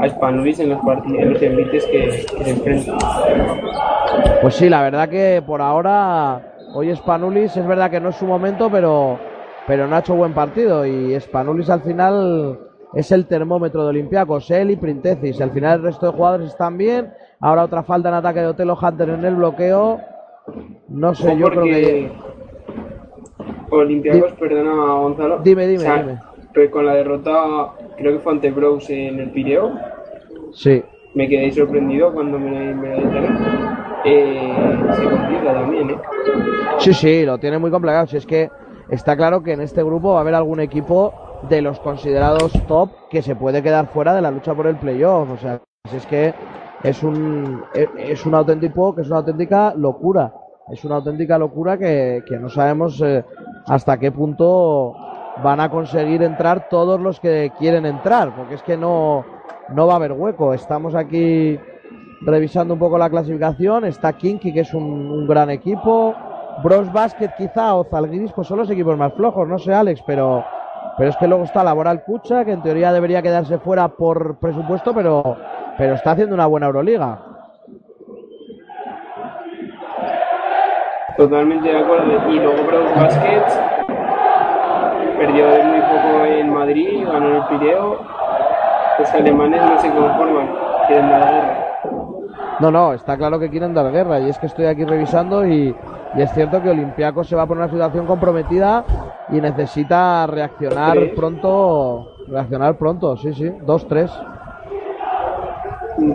a 0.00 0.08
Spanulis 0.08 0.60
en 0.60 0.68
los 0.70 0.78
partidos, 0.80 1.20
en 1.20 1.32
los 1.32 1.42
envites 1.42 1.86
que, 1.86 2.26
que 2.38 2.44
se 2.44 2.50
enfrentan. 2.50 2.98
Pues 4.40 4.54
sí, 4.54 4.68
la 4.68 4.82
verdad 4.82 5.08
que 5.08 5.42
por 5.44 5.60
ahora 5.60 6.40
hoy 6.72 6.94
Spanulis 6.94 7.56
es 7.56 7.66
verdad 7.66 7.90
que 7.90 7.98
no 7.98 8.10
es 8.10 8.16
su 8.16 8.26
momento, 8.26 8.70
pero 8.70 9.18
pero 9.66 9.88
no 9.88 9.96
ha 9.96 10.00
hecho 10.00 10.14
buen 10.14 10.34
partido 10.34 10.86
y 10.86 11.18
Spanulis 11.20 11.68
al 11.68 11.82
final 11.82 12.60
es 12.94 13.10
el 13.10 13.26
termómetro 13.26 13.82
de 13.82 13.88
Olympiacos, 13.88 14.50
él 14.52 14.70
y 14.70 14.76
Printesis. 14.76 15.40
Al 15.40 15.50
final 15.50 15.78
el 15.78 15.84
resto 15.86 16.06
de 16.06 16.12
jugadores 16.12 16.50
están 16.50 16.76
bien. 16.78 17.12
Ahora 17.40 17.64
otra 17.64 17.82
falta 17.82 18.08
en 18.08 18.16
ataque 18.16 18.40
de 18.40 18.46
Otelo 18.48 18.78
Hunter 18.80 19.08
en 19.10 19.24
el 19.24 19.34
bloqueo. 19.36 20.00
No 20.88 21.14
sé, 21.14 21.36
yo 21.36 21.48
creo 21.48 21.64
que 21.64 22.12
Olympiacos, 23.70 24.32
perdona 24.32 24.72
Gonzalo. 24.94 25.38
Dime, 25.38 25.66
dime, 25.66 25.78
O 25.78 25.80
sea, 25.82 26.02
dime. 26.02 26.18
Pues 26.52 26.70
con 26.70 26.84
la 26.84 26.94
derrota, 26.94 27.72
creo 27.96 28.12
que 28.12 28.18
fue 28.18 28.32
ante 28.32 28.50
Bros 28.50 28.90
en 28.90 29.20
el 29.20 29.30
Pireo. 29.30 29.72
sí. 30.52 30.82
Me 31.12 31.28
quedé 31.28 31.50
sorprendido 31.50 32.12
cuando 32.12 32.38
me, 32.38 32.72
me 32.72 32.88
la 32.90 33.02
enteré. 33.02 33.28
Eh, 34.04 34.78
se 34.92 35.02
complica 35.10 35.52
también, 35.54 35.90
¿eh? 35.90 35.98
Sí, 36.78 36.94
sí, 36.94 37.26
lo 37.26 37.38
tiene 37.38 37.58
muy 37.58 37.72
complicado. 37.72 38.06
Si 38.06 38.16
es 38.16 38.24
que 38.24 38.48
está 38.90 39.16
claro 39.16 39.42
que 39.42 39.54
en 39.54 39.60
este 39.60 39.82
grupo 39.82 40.12
va 40.12 40.18
a 40.18 40.20
haber 40.20 40.36
algún 40.36 40.60
equipo 40.60 41.12
de 41.48 41.62
los 41.62 41.80
considerados 41.80 42.52
top 42.68 42.90
que 43.10 43.22
se 43.22 43.34
puede 43.34 43.60
quedar 43.60 43.88
fuera 43.88 44.14
de 44.14 44.22
la 44.22 44.30
lucha 44.30 44.54
por 44.54 44.68
el 44.68 44.76
playoff. 44.76 45.30
O 45.32 45.36
sea, 45.36 45.60
si 45.90 45.96
es 45.96 46.06
que 46.06 46.32
es 46.82 47.02
un 47.02 47.62
es- 47.74 48.24
un 48.26 48.34
auténtico 48.34 48.94
que 48.94 49.02
es 49.02 49.08
una 49.08 49.18
auténtica 49.18 49.74
locura. 49.76 50.32
Es 50.72 50.84
una 50.84 50.96
auténtica 50.96 51.36
locura 51.38 51.76
que, 51.76 52.22
que 52.26 52.38
no 52.38 52.48
sabemos 52.48 53.00
eh, 53.02 53.24
hasta 53.66 53.98
qué 53.98 54.12
punto 54.12 54.94
van 55.42 55.58
a 55.60 55.68
conseguir 55.68 56.22
entrar 56.22 56.68
todos 56.68 57.00
los 57.00 57.18
que 57.18 57.50
quieren 57.58 57.86
entrar, 57.86 58.30
porque 58.36 58.54
es 58.54 58.62
que 58.62 58.76
no, 58.76 59.24
no 59.74 59.86
va 59.86 59.94
a 59.94 59.96
haber 59.96 60.12
hueco. 60.12 60.54
Estamos 60.54 60.94
aquí 60.94 61.58
revisando 62.20 62.74
un 62.74 62.80
poco 62.80 62.98
la 62.98 63.10
clasificación. 63.10 63.84
Está 63.84 64.12
Kinky, 64.12 64.52
que 64.52 64.60
es 64.60 64.72
un, 64.74 64.82
un 65.10 65.26
gran 65.26 65.50
equipo. 65.50 66.14
Bros 66.62 66.92
Basket 66.92 67.30
quizá 67.36 67.74
o 67.74 67.84
Zalgiris, 67.84 68.32
pues 68.32 68.46
son 68.46 68.58
los 68.58 68.70
equipos 68.70 68.96
más 68.96 69.12
flojos, 69.14 69.48
no 69.48 69.58
sé 69.58 69.72
Alex, 69.72 70.02
pero, 70.06 70.44
pero 70.98 71.08
es 71.10 71.16
que 71.16 71.26
luego 71.26 71.44
está 71.44 71.64
Laboral 71.64 72.04
Cucha, 72.04 72.44
que 72.44 72.52
en 72.52 72.62
teoría 72.62 72.92
debería 72.92 73.22
quedarse 73.22 73.58
fuera 73.58 73.88
por 73.88 74.36
presupuesto, 74.38 74.92
pero, 74.92 75.36
pero 75.80 75.94
está 75.94 76.10
haciendo 76.10 76.34
una 76.34 76.44
buena 76.44 76.66
Euroliga. 76.66 77.18
Totalmente 81.16 81.70
de 81.70 81.78
acuerdo. 81.78 82.30
Y 82.30 82.34
luego 82.34 82.64
Bros 82.64 82.94
Basket 82.96 83.44
perdió 85.16 85.46
muy 85.64 85.80
poco 85.80 86.24
en 86.26 86.52
Madrid, 86.52 87.06
ganó 87.06 87.28
en 87.28 87.34
el 87.36 87.44
Pireo. 87.44 87.98
Los 88.98 89.10
alemanes 89.14 89.62
no 89.62 89.78
se 89.78 89.90
conforman, 89.90 90.50
quieren 90.86 91.08
dar 91.08 91.32
guerra. 91.32 91.66
No, 92.60 92.70
no, 92.70 92.92
está 92.92 93.16
claro 93.16 93.38
que 93.38 93.48
quieren 93.48 93.72
dar 93.72 93.90
guerra. 93.90 94.20
Y 94.20 94.28
es 94.28 94.38
que 94.38 94.48
estoy 94.48 94.66
aquí 94.66 94.84
revisando 94.84 95.46
y, 95.46 95.74
y 96.14 96.20
es 96.20 96.30
cierto 96.34 96.60
que 96.60 96.68
Olympiacos 96.68 97.26
se 97.26 97.36
va 97.36 97.46
por 97.46 97.56
una 97.56 97.70
situación 97.70 98.04
comprometida 98.04 98.84
y 99.30 99.40
necesita 99.40 100.26
reaccionar 100.26 100.92
¿Tres? 100.92 101.14
pronto. 101.16 102.16
Reaccionar 102.28 102.76
pronto, 102.76 103.16
sí, 103.16 103.32
sí. 103.32 103.48
2-3. 103.48 104.39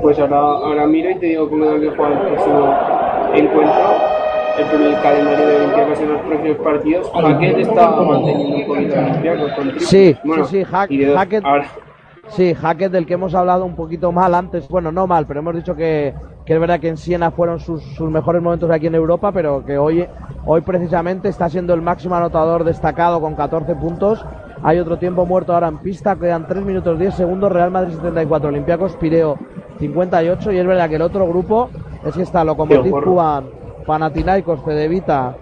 Pues 0.01 0.19
ahora, 0.19 0.37
ahora 0.39 0.87
miro 0.87 1.11
y 1.11 1.15
te 1.19 1.25
digo 1.27 1.49
cómo 1.49 1.65
tengo 1.65 1.79
que 1.79 1.89
jugar 1.95 2.11
el 2.13 2.19
próximo 2.19 2.73
encuentro. 3.33 4.15
El, 4.57 5.01
calendario 5.01 5.47
de 5.47 5.55
Olympiacos 5.57 5.99
en 5.99 6.13
los 6.13 6.21
próximos 6.21 6.57
partidos. 6.59 7.11
Hackett 7.13 7.57
está 7.57 7.89
manteniendo 7.91 8.55
un 8.55 8.65
poquito 8.67 8.95
Olympiacos 8.95 9.51
con 9.51 9.63
triple. 9.67 9.85
Sí, 9.85 10.17
Bueno, 10.23 10.45
sí, 10.45 10.59
sí, 10.59 10.63
Hack- 10.71 10.91
y 10.91 10.97
de 10.97 11.05
dos- 11.07 11.17
Hackett, 11.17 11.45
ahora- 11.45 11.65
sí, 12.29 12.53
Hackett 12.53 12.91
del 12.91 13.05
que 13.05 13.13
hemos 13.15 13.35
hablado 13.35 13.65
un 13.65 13.75
poquito 13.75 14.11
mal 14.13 14.33
antes, 14.33 14.67
bueno, 14.69 14.91
no 14.93 15.07
mal, 15.07 15.27
pero 15.27 15.41
hemos 15.41 15.55
dicho 15.55 15.75
que, 15.75 16.13
que 16.45 16.53
es 16.53 16.59
verdad 16.59 16.79
que 16.79 16.87
en 16.87 16.95
Siena 16.95 17.31
fueron 17.31 17.59
sus, 17.59 17.83
sus 17.95 18.09
mejores 18.09 18.41
momentos 18.41 18.71
aquí 18.71 18.87
en 18.87 18.95
Europa, 18.95 19.31
pero 19.33 19.65
que 19.65 19.77
hoy, 19.77 20.07
hoy 20.45 20.61
precisamente 20.61 21.27
está 21.27 21.49
siendo 21.49 21.73
el 21.73 21.81
máximo 21.81 22.15
anotador 22.15 22.63
destacado 22.63 23.19
con 23.19 23.35
14 23.35 23.75
puntos. 23.75 24.25
Hay 24.63 24.79
otro 24.79 24.97
tiempo 24.97 25.25
muerto 25.25 25.53
ahora 25.53 25.67
en 25.67 25.77
pista, 25.79 26.15
quedan 26.15 26.47
3 26.47 26.63
minutos 26.63 26.97
10 26.97 27.13
segundos, 27.13 27.51
Real 27.51 27.71
Madrid 27.71 27.95
74, 27.95 28.49
Olympiacos 28.49 28.95
Pireo 28.95 29.37
58 29.79 30.51
y 30.51 30.57
es 30.57 30.65
verdad 30.65 30.89
que 30.89 30.95
el 30.95 31.01
otro 31.01 31.27
grupo 31.27 31.69
es 32.03 32.15
que 32.15 32.23
está 32.23 32.43
Lokomotiv. 32.43 32.91
Kuban, 33.03 33.45
Panathinaikos, 33.85 34.63
Cedevita, 34.63 35.35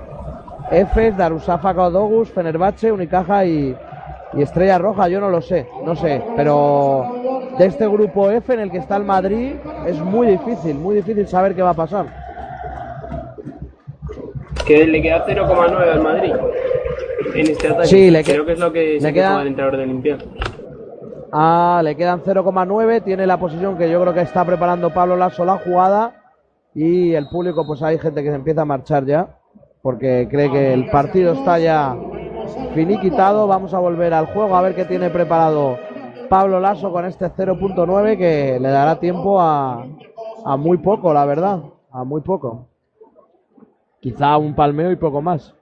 Efes, 0.72 1.16
Darusafaka 1.16 1.84
Odogus, 1.84 2.32
Fenerbahce, 2.32 2.92
Unicaja 2.92 3.46
y, 3.46 3.76
y 4.34 4.42
Estrella 4.42 4.80
Roja, 4.80 5.08
yo 5.08 5.20
no 5.20 5.30
lo 5.30 5.42
sé, 5.42 5.68
no 5.86 5.96
sé, 5.96 6.22
pero 6.36 7.06
de 7.58 7.68
este 7.68 7.88
grupo 7.88 8.30
F 8.32 8.54
en 8.54 8.60
el 8.62 8.72
que 8.72 8.80
está 8.80 8.98
el 8.98 9.04
Madrid 9.04 9.54
es 9.86 10.00
muy 10.00 10.28
difícil, 10.28 10.76
muy 10.76 10.96
difícil 10.96 11.28
saber 11.28 11.56
qué 11.56 11.62
va 11.62 11.70
a 11.70 11.76
pasar. 11.76 12.24
que 14.66 14.88
le 14.88 15.02
queda 15.02 15.26
0,9 15.26 15.92
al 15.92 16.02
Madrid 16.02 16.34
en 17.34 17.48
este 17.48 17.68
ataque. 17.68 17.88
Sí, 17.88 18.12
le 18.12 18.24
Creo 18.24 18.46
que 18.46 18.54
es 18.54 18.60
lo 18.60 18.72
que 18.72 19.00
se 19.00 19.08
le 19.08 19.14
queda 19.14 19.42
el 19.42 19.48
entrenador 19.48 19.78
de 19.78 19.84
Olympiacos. 19.84 20.28
Ah, 21.32 21.82
le 21.84 21.96
quedan 21.96 22.22
0,9, 22.22 23.04
tiene 23.04 23.26
la 23.26 23.40
posición 23.40 23.78
que 23.78 23.90
yo 23.90 24.00
creo 24.02 24.14
que 24.14 24.22
está 24.22 24.46
preparando 24.46 24.94
Pablo 24.94 25.16
Lasso 25.16 25.44
la 25.44 25.58
jugada 25.58 26.14
y 26.76 27.14
el 27.14 27.28
público 27.28 27.66
pues 27.66 27.82
hay 27.82 27.98
gente 27.98 28.22
que 28.22 28.30
se 28.30 28.36
empieza 28.36 28.62
a 28.62 28.66
marchar 28.66 29.06
ya 29.06 29.40
porque 29.82 30.28
cree 30.30 30.52
que 30.52 30.74
el 30.74 30.92
partido 30.92 31.34
está 31.34 31.58
ya 31.58 31.96
finiquitado, 32.76 33.48
vamos 33.48 33.74
a 33.74 33.80
volver 33.80 34.14
al 34.14 34.28
juego 34.28 34.56
a 34.56 34.62
ver 34.62 34.76
qué 34.76 34.86
tiene 34.86 35.10
preparado 35.10 35.78
Pablo 36.30 36.60
Lasso 36.60 36.92
con 36.92 37.06
este 37.06 37.26
0.9 37.26 38.18
que 38.18 38.60
le 38.60 38.70
dará 38.70 39.00
tiempo 39.00 39.42
a, 39.42 39.86
a 40.46 40.58
muy 40.58 40.78
poco, 40.78 41.14
la 41.14 41.26
verdad, 41.26 41.64
a 41.92 42.04
muy 42.04 42.22
poco. 42.22 42.68
Quizá 44.00 44.38
un 44.38 44.54
palmeo 44.54 44.92
y 44.92 44.98
poco 44.98 45.22
más. 45.22 45.56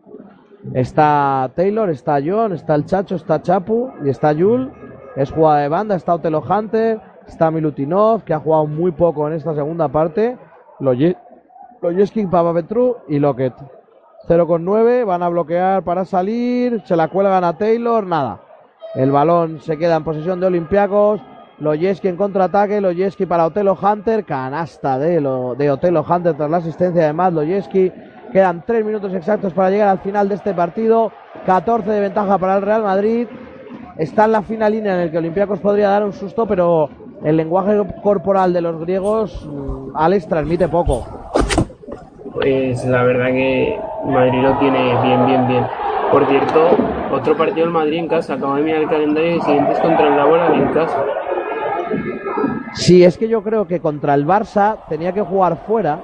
Está 0.73 1.51
Taylor, 1.55 1.89
está 1.89 2.19
John, 2.23 2.53
está 2.53 2.75
el 2.75 2.85
Chacho, 2.85 3.15
está 3.15 3.41
Chapu 3.41 3.91
y 4.05 4.09
está 4.09 4.31
Yul. 4.31 4.71
Es 5.15 5.31
jugada 5.31 5.59
de 5.59 5.67
banda, 5.67 5.95
está 5.95 6.15
Otelo 6.15 6.41
Hunter, 6.41 6.99
está 7.27 7.51
Milutinov, 7.51 8.23
que 8.23 8.33
ha 8.33 8.39
jugado 8.39 8.67
muy 8.67 8.91
poco 8.91 9.27
en 9.27 9.33
esta 9.33 9.53
segunda 9.53 9.89
parte. 9.89 10.37
Loye- 10.79 11.17
Loyeski, 11.81 12.25
Papapetru 12.27 12.97
y 13.07 13.19
Lockett. 13.19 13.53
0 14.27 14.47
con 14.47 14.63
9, 14.63 15.03
van 15.03 15.23
a 15.23 15.29
bloquear 15.29 15.83
para 15.83 16.05
salir, 16.05 16.81
se 16.85 16.95
la 16.95 17.07
cuelgan 17.07 17.43
a 17.43 17.57
Taylor, 17.57 18.05
nada. 18.05 18.41
El 18.93 19.11
balón 19.11 19.59
se 19.61 19.77
queda 19.77 19.95
en 19.95 20.03
posesión 20.03 20.39
de 20.39 20.45
Olympiacos. 20.47 21.21
Loyeski 21.57 22.07
en 22.07 22.17
contraataque, 22.17 22.81
Loyeski 22.81 23.25
para 23.25 23.45
Otelo 23.45 23.77
Hunter, 23.79 24.23
canasta 24.25 24.97
de, 24.97 25.21
lo, 25.21 25.55
de 25.55 25.69
Otelo 25.71 26.05
Hunter 26.07 26.35
tras 26.35 26.49
la 26.49 26.57
asistencia 26.57 27.05
de 27.05 27.13
Matt. 27.13 27.33
Quedan 28.31 28.63
3 28.65 28.85
minutos 28.85 29.13
exactos 29.13 29.51
para 29.53 29.69
llegar 29.69 29.89
al 29.89 29.99
final 29.99 30.29
de 30.29 30.35
este 30.35 30.53
partido. 30.53 31.11
14 31.45 31.89
de 31.89 31.99
ventaja 31.99 32.37
para 32.37 32.55
el 32.55 32.61
Real 32.61 32.83
Madrid. 32.83 33.27
Está 33.97 34.25
en 34.25 34.31
la 34.31 34.41
fina 34.41 34.69
línea 34.69 34.93
en 34.95 35.01
el 35.01 35.11
que 35.11 35.17
Olympiacos 35.17 35.59
podría 35.59 35.89
dar 35.89 36.03
un 36.03 36.13
susto, 36.13 36.45
pero 36.45 36.89
el 37.23 37.35
lenguaje 37.35 37.77
corporal 38.01 38.53
de 38.53 38.61
los 38.61 38.79
griegos, 38.79 39.45
mm, 39.45 39.95
Alex, 39.95 40.27
transmite 40.27 40.67
poco. 40.69 41.05
Pues 42.33 42.85
la 42.85 43.03
verdad 43.03 43.27
que 43.27 43.77
Madrid 44.05 44.41
lo 44.41 44.57
tiene 44.59 45.01
bien, 45.03 45.25
bien, 45.25 45.47
bien. 45.47 45.67
Por 46.11 46.25
cierto, 46.27 46.69
otro 47.11 47.35
partido 47.37 47.65
del 47.65 47.73
Madrid 47.73 47.99
en 47.99 48.07
casa. 48.07 48.35
Acabo 48.35 48.55
de 48.55 48.63
mirar 48.63 48.81
el 48.81 48.89
calendario 48.89 49.31
y 49.31 49.35
el 49.35 49.41
siguiente 49.41 49.73
es 49.73 49.79
contra 49.79 50.07
el 50.07 50.15
Laboral 50.15 50.53
en 50.53 50.73
casa. 50.73 51.03
Sí, 52.73 53.03
es 53.03 53.17
que 53.17 53.27
yo 53.27 53.43
creo 53.43 53.67
que 53.67 53.81
contra 53.81 54.13
el 54.13 54.25
Barça 54.25 54.77
tenía 54.87 55.11
que 55.11 55.21
jugar 55.21 55.57
fuera, 55.67 55.99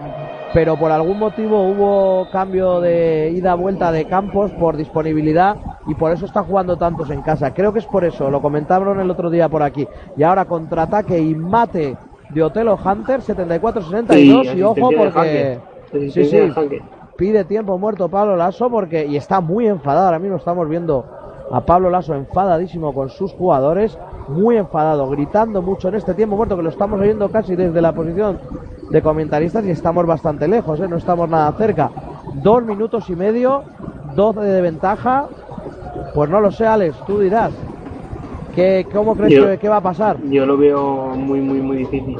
pero 0.57 0.75
por 0.75 0.91
algún 0.91 1.19
motivo 1.19 1.69
hubo 1.69 2.31
cambio 2.31 2.81
de 2.81 3.29
ida-vuelta 3.29 3.91
de 3.91 4.05
campos 4.05 4.49
por 4.53 4.75
disponibilidad 4.75 5.55
y 5.85 5.93
por 5.93 6.11
eso 6.11 6.25
está 6.25 6.41
jugando 6.41 6.77
tantos 6.77 7.11
en 7.11 7.21
casa. 7.21 7.53
Creo 7.53 7.71
que 7.71 7.77
es 7.77 7.85
por 7.85 8.03
eso, 8.03 8.31
lo 8.31 8.41
comentaron 8.41 8.99
el 8.99 9.11
otro 9.11 9.29
día 9.29 9.47
por 9.49 9.61
aquí. 9.61 9.87
Y 10.15 10.23
ahora 10.23 10.45
contraataque 10.45 11.19
y 11.19 11.35
mate 11.35 11.95
de 12.31 12.41
Otelo 12.41 12.75
Hunter, 12.83 13.19
74-62 13.21 14.57
y, 14.57 14.63
ojo 14.63 14.89
porque... 14.97 15.59
Sí, 15.91 16.25
sí, 16.25 16.51
pide 17.15 17.43
tiempo 17.43 17.77
muerto 17.77 18.09
Pablo 18.09 18.35
Lasso 18.35 18.67
porque 18.67 19.05
y 19.05 19.15
está 19.15 19.39
muy 19.39 19.67
enfadado. 19.67 20.07
Ahora 20.07 20.17
mismo 20.17 20.37
estamos 20.37 20.67
viendo 20.67 21.05
a 21.51 21.61
Pablo 21.61 21.91
Lasso 21.91 22.15
enfadadísimo 22.15 22.95
con 22.95 23.09
sus 23.09 23.31
jugadores, 23.31 23.95
muy 24.27 24.57
enfadado, 24.57 25.07
gritando 25.07 25.61
mucho 25.61 25.89
en 25.89 25.93
este 25.93 26.15
tiempo 26.15 26.35
muerto 26.35 26.57
que 26.57 26.63
lo 26.63 26.69
estamos 26.69 26.99
oyendo 26.99 27.29
casi 27.29 27.55
desde 27.55 27.79
la 27.79 27.93
posición 27.93 28.39
de 28.89 29.01
comentaristas 29.01 29.65
y 29.65 29.71
estamos 29.71 30.05
bastante 30.05 30.47
lejos, 30.47 30.79
¿eh? 30.79 30.87
no 30.87 30.97
estamos 30.97 31.29
nada 31.29 31.51
cerca. 31.53 31.89
Dos 32.35 32.63
minutos 32.63 33.09
y 33.09 33.15
medio, 33.15 33.63
12 34.15 34.39
de 34.41 34.61
ventaja. 34.61 35.25
Pues 36.13 36.29
no 36.29 36.39
lo 36.39 36.51
sé, 36.51 36.65
Alex, 36.65 36.95
tú 37.05 37.19
dirás. 37.19 37.51
¿Qué, 38.55 38.87
¿Cómo 38.91 39.15
crees 39.15 39.33
Yo- 39.33 39.47
que, 39.47 39.57
que 39.59 39.69
va 39.69 39.77
a 39.77 39.81
pasar? 39.81 40.17
Yo 40.29 40.45
lo 40.45 40.57
veo 40.57 41.09
muy, 41.15 41.39
muy, 41.41 41.59
muy 41.61 41.77
difícil. 41.77 42.17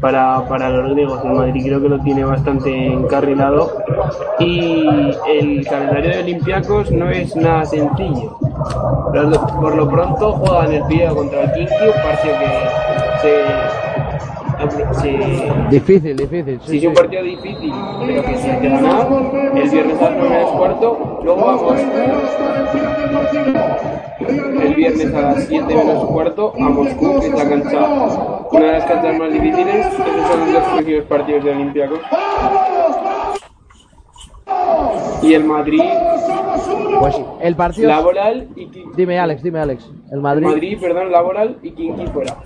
Para, 0.00 0.46
para 0.48 0.68
los 0.70 0.92
griegos, 0.92 1.22
el 1.24 1.32
Madrid 1.32 1.62
creo 1.64 1.80
que 1.80 1.88
lo 1.88 1.98
tiene 2.00 2.24
bastante 2.24 2.86
encarrilado. 2.92 3.70
Y 4.38 4.86
el 5.28 5.66
calendario 5.66 6.10
de 6.10 6.22
Olympiacos 6.22 6.90
no 6.90 7.08
es 7.10 7.34
nada 7.36 7.64
sencillo. 7.64 8.36
Por 8.38 9.24
lo, 9.24 9.46
por 9.60 9.74
lo 9.74 9.88
pronto 9.88 10.32
juegan 10.34 10.72
el 10.72 10.82
Pireo 10.84 11.14
contra 11.16 11.42
el 11.42 11.52
Kinky, 11.52 11.74
un 11.84 12.02
partido 12.02 12.34
que 12.38 13.20
se, 13.20 13.34
se 14.92 15.18
Difícil, 15.70 16.16
difícil. 16.16 16.60
Sí, 16.64 16.78
es 16.78 16.84
un 16.84 16.94
partido 16.94 17.22
difícil, 17.22 17.72
pero 18.06 18.22
que 18.22 18.36
se 18.36 18.58
que 18.58 18.68
ganar. 18.68 19.06
El 19.54 19.70
viernes 19.70 20.00
a 20.00 20.10
las 20.10 20.18
9 20.18 20.28
menos 20.30 20.50
cuarto, 20.52 21.20
luego 21.24 21.44
vamos. 21.44 21.80
El 24.62 24.74
viernes 24.74 25.14
a 25.14 25.20
las 25.20 25.44
7 25.44 25.74
menos 25.74 26.04
cuarto 26.06 26.52
a 26.56 26.68
Moscú, 26.68 27.20
que 27.20 27.26
es 27.26 27.34
la 27.34 27.48
cancha, 27.48 27.86
una 28.50 28.66
de 28.66 28.72
las 28.72 28.84
canchas 28.84 29.18
más 29.18 29.32
difíciles. 29.32 29.86
Esos 29.86 30.28
son 30.28 30.52
los 30.52 30.62
próximos 30.62 31.04
partidos 31.04 31.44
de 31.44 31.50
Olympiacos. 31.50 32.00
Y 35.22 35.34
el 35.34 35.44
Madrid, 35.44 35.82
Pues 37.00 37.16
el 37.40 37.56
partido. 37.56 37.88
Laboral 37.88 38.48
y 38.54 38.66
Kinky. 38.66 38.90
Dime, 38.96 39.18
Alex, 39.18 39.42
dime, 39.42 39.58
Alex. 39.58 39.90
El 40.12 40.20
Madrid. 40.20 40.46
Madrid, 40.46 40.78
perdón, 40.80 41.10
Laboral 41.12 41.58
y 41.62 41.70
Kinky 41.72 42.06
fuera. 42.06 42.36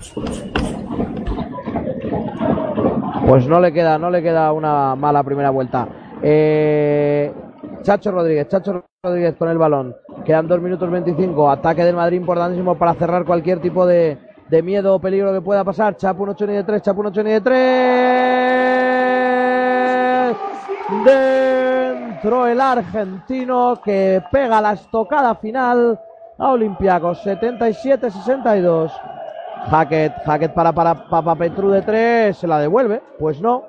Pues 3.27 3.47
no 3.47 3.59
le 3.59 3.71
queda, 3.71 3.97
no 3.97 4.09
le 4.09 4.21
queda 4.21 4.51
una 4.51 4.95
mala 4.95 5.23
primera 5.23 5.49
vuelta. 5.49 5.87
Eh, 6.21 7.33
Chacho 7.81 8.11
Rodríguez, 8.11 8.47
Chacho 8.47 8.83
Rodríguez 9.03 9.35
con 9.37 9.49
el 9.49 9.57
balón. 9.57 9.95
Quedan 10.25 10.47
2 10.47 10.61
minutos 10.61 10.89
25. 10.89 11.49
Ataque 11.49 11.83
del 11.83 11.95
Madrid 11.95 12.17
importantísimo 12.17 12.75
para 12.75 12.93
cerrar 12.93 13.25
cualquier 13.25 13.59
tipo 13.59 13.85
de, 13.85 14.17
de 14.49 14.61
miedo 14.61 14.95
o 14.95 14.99
peligro 14.99 15.33
que 15.33 15.41
pueda 15.41 15.63
pasar. 15.63 15.95
Chapu 15.97 16.23
1 16.23 16.33
8 16.33 16.47
ni 16.47 16.53
de 16.53 16.63
3, 16.63 16.81
Chapu 16.81 16.99
1 17.01 17.09
8 17.09 17.23
ni 17.23 17.31
de 17.31 17.41
3. 17.41 17.71
Dentro 21.05 22.47
el 22.47 22.59
argentino 22.59 23.79
que 23.83 24.21
pega 24.31 24.61
la 24.61 24.73
estocada 24.73 25.35
final 25.35 25.99
a 26.37 26.49
Olympiacos 26.51 27.25
77-62. 27.25 28.91
Hackett, 29.69 30.13
Hackett 30.25 30.53
para, 30.53 30.71
para 30.71 31.07
Papa 31.07 31.35
Petru 31.35 31.69
de 31.69 31.81
3, 31.81 32.35
se 32.35 32.47
la 32.47 32.59
devuelve. 32.59 33.01
Pues 33.19 33.41
no. 33.41 33.63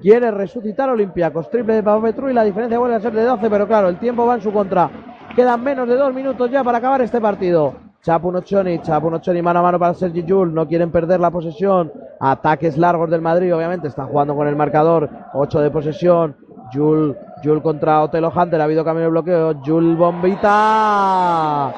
Quiere 0.00 0.30
resucitar 0.30 0.88
Olympiacos. 0.90 1.50
Triple 1.50 1.74
de 1.74 1.82
Papa 1.82 2.02
Petru 2.06 2.28
y 2.28 2.34
la 2.34 2.44
diferencia 2.44 2.78
vuelve 2.78 2.96
a 2.96 3.00
ser 3.00 3.12
de 3.12 3.24
12, 3.24 3.50
pero 3.50 3.66
claro, 3.66 3.88
el 3.88 3.98
tiempo 3.98 4.26
va 4.26 4.34
en 4.34 4.40
su 4.40 4.52
contra. 4.52 4.90
Quedan 5.34 5.62
menos 5.62 5.88
de 5.88 5.96
dos 5.96 6.14
minutos 6.14 6.50
ya 6.50 6.62
para 6.62 6.78
acabar 6.78 7.02
este 7.02 7.20
partido. 7.20 7.74
Chapu 8.02 8.30
Nochoni, 8.30 8.80
Chapu 8.80 9.10
Nochoni 9.10 9.40
mano 9.40 9.60
a 9.60 9.62
mano 9.62 9.78
para 9.78 9.94
Sergi 9.94 10.24
Jul. 10.28 10.52
No 10.52 10.68
quieren 10.68 10.92
perder 10.92 11.20
la 11.20 11.30
posesión. 11.30 11.90
Ataques 12.20 12.76
largos 12.76 13.10
del 13.10 13.22
Madrid, 13.22 13.54
obviamente. 13.54 13.88
Están 13.88 14.08
jugando 14.08 14.36
con 14.36 14.46
el 14.46 14.54
marcador. 14.56 15.08
8 15.32 15.60
de 15.60 15.70
posesión. 15.70 16.36
Jul, 16.72 17.16
Jul 17.42 17.62
contra 17.62 18.02
Otelo 18.02 18.30
Hunter, 18.34 18.60
ha 18.60 18.64
habido 18.64 18.84
cambio 18.84 19.04
de 19.04 19.10
bloqueo. 19.10 19.54
Jul 19.64 19.96
bombita. 19.96 21.72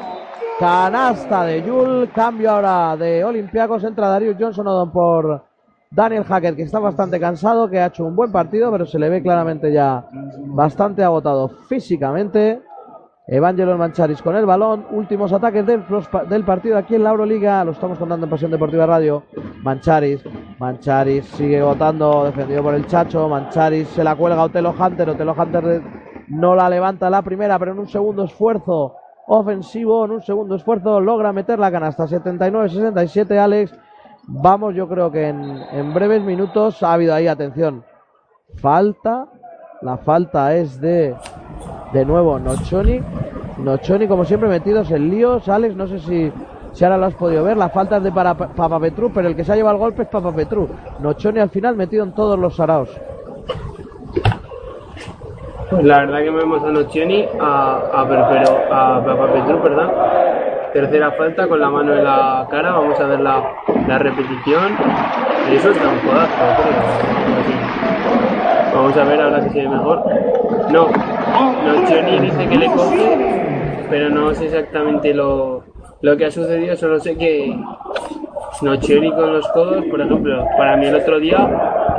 Canasta 0.58 1.44
de 1.44 1.62
Jul, 1.62 2.08
cambio 2.14 2.50
ahora 2.50 2.96
de 2.96 3.22
Olympiacos, 3.22 3.84
entra 3.84 4.08
Darius 4.08 4.38
Johnson 4.40 4.66
Odom 4.66 4.90
por 4.90 5.44
Daniel 5.90 6.24
Hacker, 6.24 6.56
que 6.56 6.62
está 6.62 6.78
bastante 6.78 7.20
cansado, 7.20 7.68
que 7.68 7.78
ha 7.78 7.86
hecho 7.86 8.06
un 8.06 8.16
buen 8.16 8.32
partido, 8.32 8.72
pero 8.72 8.86
se 8.86 8.98
le 8.98 9.10
ve 9.10 9.22
claramente 9.22 9.70
ya 9.70 10.08
bastante 10.46 11.04
agotado 11.04 11.50
físicamente. 11.68 12.62
Evangelos 13.28 13.78
Mancharis 13.78 14.22
con 14.22 14.34
el 14.34 14.46
balón. 14.46 14.86
Últimos 14.92 15.30
ataques 15.32 15.66
del, 15.66 15.84
del, 16.28 16.44
partido 16.44 16.78
aquí 16.78 16.94
en 16.94 17.02
la 17.02 17.10
Euroliga. 17.10 17.62
Lo 17.64 17.72
estamos 17.72 17.98
contando 17.98 18.24
en 18.24 18.30
Pasión 18.30 18.52
Deportiva 18.52 18.86
Radio. 18.86 19.24
Mancharis. 19.62 20.22
Mancharis 20.58 21.26
sigue 21.26 21.60
votando. 21.60 22.24
Defendido 22.24 22.62
por 22.62 22.74
el 22.74 22.86
Chacho. 22.86 23.28
Mancharis 23.28 23.88
se 23.88 24.04
la 24.04 24.14
cuelga 24.14 24.40
a 24.40 24.44
Otelo 24.44 24.72
Hunter. 24.78 25.10
Otelo 25.10 25.34
Hunter 25.36 25.82
no 26.28 26.54
la 26.54 26.70
levanta 26.70 27.10
la 27.10 27.22
primera, 27.22 27.58
pero 27.58 27.72
en 27.72 27.80
un 27.80 27.88
segundo 27.88 28.24
esfuerzo 28.24 28.94
ofensivo, 29.26 30.04
en 30.04 30.12
un 30.12 30.22
segundo 30.22 30.56
esfuerzo, 30.56 31.00
logra 31.00 31.32
meter 31.32 31.58
la 31.58 31.70
canasta. 31.70 32.06
79-67, 32.06 33.38
Alex. 33.38 33.74
Vamos, 34.28 34.74
yo 34.74 34.88
creo 34.88 35.10
que 35.10 35.28
en, 35.28 35.94
breves 35.94 36.22
minutos 36.22 36.82
ha 36.82 36.94
habido 36.94 37.14
ahí, 37.14 37.28
atención, 37.28 37.84
falta. 38.56 39.28
La 39.82 39.98
falta 39.98 40.54
es 40.54 40.80
de 40.80 41.14
de 41.92 42.04
nuevo 42.04 42.38
Nochoni. 42.38 43.00
Nochoni, 43.58 44.08
como 44.08 44.24
siempre, 44.24 44.48
metidos 44.48 44.90
en 44.90 45.10
líos. 45.10 45.48
Alex, 45.48 45.76
no 45.76 45.86
sé 45.86 45.98
si, 46.00 46.32
si 46.72 46.84
ahora 46.84 46.98
lo 46.98 47.06
has 47.06 47.14
podido 47.14 47.44
ver. 47.44 47.56
La 47.56 47.68
falta 47.68 47.98
es 47.98 48.02
de 48.02 48.10
para 48.10 48.34
Papa 48.34 48.80
Petru, 48.80 49.12
pero 49.12 49.28
el 49.28 49.36
que 49.36 49.44
se 49.44 49.52
ha 49.52 49.56
llevado 49.56 49.76
el 49.76 49.80
golpe 49.80 50.02
es 50.02 50.08
Papa 50.08 50.32
Petru. 50.32 50.68
Nochoni 50.98 51.38
al 51.38 51.50
final 51.50 51.76
metido 51.76 52.04
en 52.04 52.12
todos 52.12 52.38
los 52.38 52.56
saraos. 52.56 52.90
Pues 55.70 55.84
la 55.84 55.98
verdad 55.98 56.18
que 56.18 56.30
vemos 56.30 56.62
a 56.62 56.70
Nochoni, 56.70 57.26
a, 57.40 57.80
a, 57.92 58.00
a 58.02 59.04
Papa 59.04 59.32
Petru, 59.32 59.60
perdón. 59.62 59.90
Tercera 60.72 61.10
falta 61.12 61.48
con 61.48 61.60
la 61.60 61.70
mano 61.70 61.94
en 61.94 62.04
la 62.04 62.46
cara. 62.50 62.72
Vamos 62.72 63.00
a 63.00 63.06
ver 63.06 63.20
la, 63.20 63.42
la 63.88 63.98
repetición. 63.98 64.76
Eso 65.50 65.70
está 65.70 65.88
un 65.88 65.98
codazo, 66.00 66.32
Vamos 68.74 68.96
a 68.96 69.04
ver 69.04 69.20
ahora 69.20 69.42
si 69.42 69.50
se 69.50 69.62
ve 69.62 69.68
mejor. 69.68 70.04
No, 70.70 70.88
no, 70.88 71.86
Johnny 71.88 72.18
dice 72.20 72.48
que 72.48 72.56
le 72.56 72.66
coge, 72.66 73.86
pero 73.88 74.10
no 74.10 74.34
sé 74.34 74.46
exactamente 74.46 75.14
lo, 75.14 75.64
lo 76.02 76.16
que 76.16 76.26
ha 76.26 76.30
sucedido, 76.30 76.76
solo 76.76 77.00
sé 77.00 77.16
que 77.16 77.56
Nochioni 78.62 79.10
con 79.12 79.32
los 79.32 79.48
codos, 79.48 79.84
por 79.86 80.00
ejemplo, 80.00 80.44
para 80.58 80.76
mí 80.76 80.86
el 80.86 80.96
otro 80.96 81.18
día, 81.20 81.38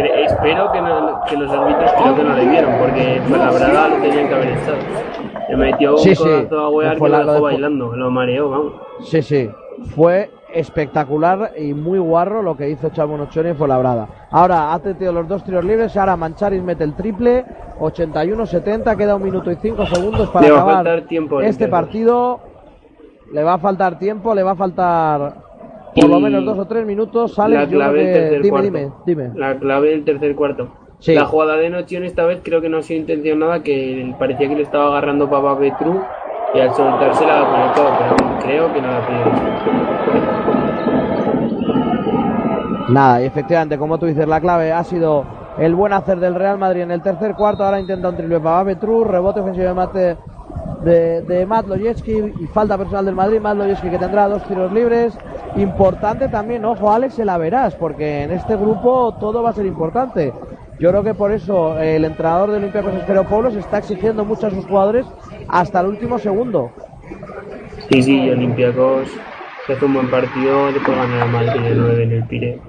espero 0.06 0.72
que, 0.72 0.82
no, 0.82 1.22
que 1.28 1.38
los 1.38 1.52
árbitros 1.52 1.92
creo 2.02 2.16
que 2.16 2.24
no 2.24 2.34
le 2.36 2.46
vieron, 2.48 2.72
porque 2.80 3.22
fue 3.28 3.38
la 3.38 3.52
verdad 3.52 3.90
lo 3.90 3.96
tenían 3.98 4.28
que 4.28 4.34
haber 4.34 4.50
estado. 4.50 4.78
Le 5.50 5.58
metió 5.58 5.92
un 5.94 5.98
Sí, 6.00 6.16
sí. 6.16 6.24
codazo 6.24 6.60
a 6.60 6.70
Wear 6.70 6.98
que 6.98 7.10
lo 7.10 7.18
dejó 7.20 7.34
de- 7.34 7.40
bailando, 7.42 7.96
lo 7.96 8.12
mareó, 8.12 8.50
vamos. 8.50 8.74
Sí, 9.02 9.22
sí. 9.22 9.50
Fue 9.96 10.32
espectacular 10.54 11.52
y 11.58 11.74
muy 11.74 12.00
guarro 12.00 12.42
lo 12.42 12.56
que 12.58 12.70
hizo 12.70 12.90
Chavo 12.90 13.18
Nochoni 13.18 13.54
fue 13.54 13.68
labrada. 13.68 14.08
Ahora 14.32 14.74
ha 14.74 14.80
tenido 14.80 15.12
los 15.12 15.28
dos 15.28 15.44
tiros 15.44 15.64
libres, 15.64 15.96
ahora 15.98 16.16
Mancharis 16.18 16.64
mete 16.64 16.84
el 16.84 16.96
triple, 16.96 17.46
81-70, 17.80 18.96
queda 18.98 19.16
un 19.16 19.24
minuto 19.24 19.52
y 19.52 19.56
cinco 19.56 19.86
segundos 19.86 20.30
para 20.30 20.46
Le 20.48 20.52
va 20.52 20.58
a 20.58 20.62
acabar 20.62 20.86
faltar 20.86 21.08
tiempo, 21.08 21.42
este 21.42 21.68
partido. 21.68 22.40
Le 23.32 23.44
va 23.44 23.56
a 23.56 23.58
faltar 23.58 24.00
tiempo, 24.00 24.34
le 24.34 24.42
va 24.44 24.52
a 24.52 24.56
faltar 24.56 25.34
por 25.96 26.10
lo 26.10 26.20
menos 26.20 26.46
dos 26.46 26.58
o 26.60 26.66
tres 26.66 26.86
minutos. 26.86 27.38
Alex, 27.40 27.62
la 27.64 27.68
clave 27.68 28.04
del 28.06 28.14
tercer 28.14 28.42
dime, 28.42 28.50
cuarto. 28.50 28.72
dime, 28.72 28.92
dime. 29.06 29.40
La 29.40 29.58
clave 29.58 29.90
del 29.90 30.04
tercer 30.04 30.36
cuarto. 30.36 30.70
Sí. 31.00 31.14
La 31.14 31.26
jugada 31.26 31.58
de 31.58 31.70
Nochion 31.70 32.04
esta 32.04 32.26
vez 32.26 32.42
creo 32.44 32.60
que 32.62 32.70
no 32.70 32.78
ha 32.78 32.82
sido 32.82 33.00
intencionada, 33.02 33.62
que 33.62 34.16
parecía 34.18 34.50
que 34.50 34.56
le 34.56 34.64
estaba 34.64 34.88
agarrando 34.88 35.30
Papa 35.30 35.58
Petru 35.60 36.02
y 36.54 36.60
al 36.60 36.74
soltarse 36.74 37.26
la 37.26 37.46
conectó, 37.46 37.84
pero 38.00 38.16
creo 38.40 38.74
que 38.74 38.82
no 38.82 38.88
la 38.88 39.08
pidió. 39.08 39.26
Nada, 42.90 43.22
y 43.22 43.26
efectivamente, 43.26 43.78
como 43.78 44.00
tú 44.00 44.06
dices, 44.06 44.28
la 44.28 44.40
clave 44.40 44.72
ha 44.72 44.84
sido 44.84 45.26
el 45.60 45.76
buen 45.76 45.92
hacer 45.94 46.20
del 46.20 46.36
Real 46.36 46.58
Madrid 46.58 46.82
en 46.82 46.92
el 46.92 47.02
tercer 47.02 47.36
cuarto. 47.36 47.64
Ahora 47.64 47.80
intenta 47.80 48.10
un 48.10 48.16
triple 48.16 48.40
para 48.40 48.64
Petru, 48.66 49.04
rebote 49.04 49.42
ofensivo 49.42 49.68
de 49.68 49.74
Mate 49.74 50.18
de, 50.84 51.22
de 51.22 51.46
Matt 51.46 51.66
y 52.06 52.48
falta 52.48 52.78
personal 52.78 53.06
del 53.06 53.16
Madrid. 53.16 53.40
Matt 53.40 53.58
que 53.82 53.98
tendrá 53.98 54.28
dos 54.28 54.44
tiros 54.44 54.72
libres. 54.72 55.18
Importante 55.56 56.28
también, 56.30 56.66
ojo, 56.66 56.92
Alex, 56.92 57.16
se 57.16 57.26
la 57.26 57.38
verás, 57.38 57.76
porque 57.76 58.24
en 58.24 58.32
este 58.32 58.56
grupo 58.56 59.16
todo 59.20 59.42
va 59.42 59.50
a 59.50 59.54
ser 59.54 59.66
importante. 59.66 60.34
Yo 60.80 60.90
creo 60.90 61.04
que 61.04 61.14
por 61.16 61.32
eso 61.32 61.80
el 61.80 62.06
entrenador 62.06 62.52
de 62.52 62.58
Olympiacos 62.58 62.94
Esferopoulos 62.94 63.56
está 63.56 63.80
exigiendo 63.80 64.24
mucho 64.24 64.48
a 64.48 64.52
sus 64.52 64.66
jugadores 64.66 65.08
hasta 65.48 65.80
el 65.80 65.88
último 65.88 66.20
segundo. 66.20 66.70
Sí, 67.90 68.04
sí, 68.04 68.30
Olympiacos 68.30 69.10
que 69.68 69.74
hace 69.74 69.86
un 69.86 69.96
buen 69.96 70.10
partido, 70.10 70.72
le 70.72 70.80
puede 70.80 70.98
ganar 70.98 71.22
a 71.24 71.26
Madrid 71.26 71.62
de 71.62 71.76
9 71.76 72.04
en 72.04 72.12
el 72.14 72.24
Pire. 72.24 72.62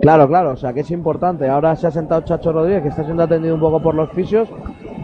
Claro, 0.00 0.28
claro, 0.28 0.50
o 0.52 0.56
sea 0.56 0.72
que 0.72 0.80
es 0.80 0.90
importante. 0.92 1.48
Ahora 1.48 1.74
se 1.74 1.88
ha 1.88 1.90
sentado 1.90 2.22
Chacho 2.22 2.52
Rodríguez, 2.52 2.82
que 2.82 2.88
está 2.88 3.04
siendo 3.04 3.24
atendido 3.24 3.54
un 3.54 3.60
poco 3.60 3.82
por 3.82 3.96
los 3.96 4.10
fisios. 4.12 4.48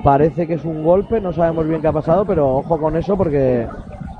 Parece 0.03 0.47
que 0.47 0.55
es 0.55 0.65
un 0.65 0.85
golpe, 0.85 1.21
no 1.21 1.33
sabemos 1.33 1.67
bien 1.67 1.81
qué 1.81 1.89
ha 1.89 1.93
pasado, 1.93 2.25
pero 2.25 2.57
ojo 2.57 2.79
con 2.79 2.97
eso 2.97 3.17
porque 3.17 3.67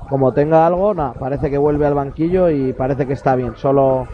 como 0.09 0.33
tenga 0.33 0.65
algo, 0.65 0.93
nada, 0.93 1.13
parece 1.13 1.49
que 1.49 1.57
vuelve 1.57 1.85
al 1.85 1.93
banquillo 1.93 2.49
y 2.49 2.73
parece 2.73 3.05
que 3.05 3.13
está 3.13 3.35
bien. 3.35 3.53
Solo, 3.55 4.07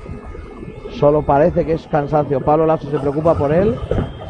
solo 0.91 1.23
parece 1.23 1.65
que 1.65 1.73
es 1.73 1.87
cansancio. 1.87 2.41
Pablo 2.41 2.65
Lasso 2.65 2.89
se 2.91 2.99
preocupa 2.99 3.35
por 3.35 3.51
él. 3.51 3.75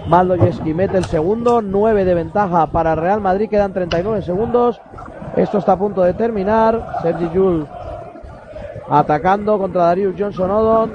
Maldoyeski 0.07 0.73
mete 0.73 0.97
el 0.97 1.05
segundo, 1.05 1.61
9 1.61 2.05
de 2.05 2.13
ventaja 2.13 2.67
para 2.67 2.95
Real 2.95 3.19
Madrid, 3.19 3.49
quedan 3.49 3.73
39 3.73 4.21
segundos. 4.21 4.79
Esto 5.35 5.57
está 5.57 5.73
a 5.73 5.77
punto 5.77 6.03
de 6.03 6.13
terminar. 6.13 6.99
Sergi 7.01 7.29
Yul 7.33 7.67
atacando 8.87 9.57
contra 9.57 9.85
Darius 9.85 10.15
Johnson 10.17 10.51
Odon. 10.51 10.93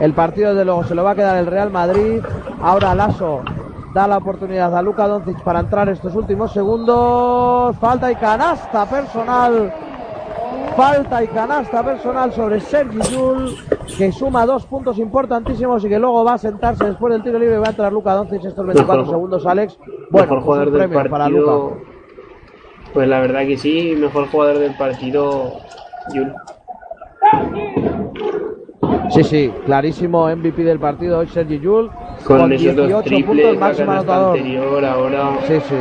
El 0.00 0.14
partido, 0.14 0.50
desde 0.50 0.64
luego, 0.64 0.84
se 0.84 0.94
lo 0.94 1.04
va 1.04 1.10
a 1.10 1.14
quedar 1.14 1.36
el 1.36 1.46
Real 1.46 1.70
Madrid. 1.70 2.22
Ahora 2.62 2.94
Lasso 2.94 3.42
da 3.94 4.06
la 4.06 4.16
oportunidad 4.18 4.74
a 4.76 4.82
Luka 4.82 5.06
Doncic 5.06 5.42
para 5.42 5.60
entrar 5.60 5.88
estos 5.88 6.14
últimos 6.14 6.52
segundos. 6.52 7.76
Falta 7.78 8.10
y 8.10 8.16
canasta 8.16 8.86
personal. 8.86 9.72
Falta 10.76 11.22
y 11.22 11.26
canasta 11.28 11.82
personal 11.84 12.32
sobre 12.32 12.58
Sergi 12.60 12.98
Yul, 13.12 13.54
que 13.98 14.10
suma 14.10 14.46
dos 14.46 14.64
puntos 14.64 14.98
importantísimos 14.98 15.84
y 15.84 15.88
que 15.90 15.98
luego 15.98 16.24
va 16.24 16.34
a 16.34 16.38
sentarse 16.38 16.84
después 16.86 17.12
del 17.12 17.22
tiro 17.22 17.38
libre 17.38 17.56
y 17.56 17.58
va 17.58 17.66
a 17.66 17.70
entrar 17.70 17.92
Luka 17.92 18.14
Doncic 18.14 18.42
estos 18.44 18.64
24 18.66 19.02
Mejor- 19.02 19.14
segundos, 19.14 19.46
Alex. 19.46 19.78
Bueno, 20.10 20.10
mejor 20.10 20.28
pues 20.28 20.44
jugador 20.44 20.70
del 20.70 20.78
premio 20.88 21.10
para 21.10 21.28
Luka. 21.28 21.44
partido. 21.52 21.76
Pues 22.94 23.08
la 23.08 23.20
verdad 23.20 23.40
que 23.46 23.58
sí, 23.58 23.94
mejor 23.98 24.28
jugador 24.30 24.58
del 24.58 24.74
partido, 24.76 25.52
Yul. 26.14 26.32
Sí, 29.10 29.24
sí, 29.24 29.52
clarísimo 29.66 30.26
MVP 30.34 30.64
del 30.64 30.78
partido 30.78 31.18
hoy 31.18 31.26
Sergi 31.28 31.58
Yul. 31.60 31.90
Con, 32.24 32.52
esos 32.52 32.62
18 32.76 32.88
dos 32.94 33.04
triples, 33.04 33.26
puntos, 33.46 33.58
máximo 33.60 33.92
anotador. 33.92 34.36
anterior, 34.38 34.84
ahora. 34.84 35.38
Sí, 35.46 35.54
sí. 35.68 35.74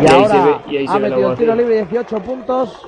Y, 0.00 0.04
Y 0.04 0.08
ahora 0.08 0.28
se 0.28 0.38
ve- 0.38 0.56
y 0.68 0.76
ahí 0.78 0.86
se 0.88 0.92
ha 0.94 0.98
metido 0.98 1.30
el 1.32 1.38
tiro 1.38 1.54
libre 1.54 1.74
18 1.76 2.18
puntos. 2.20 2.86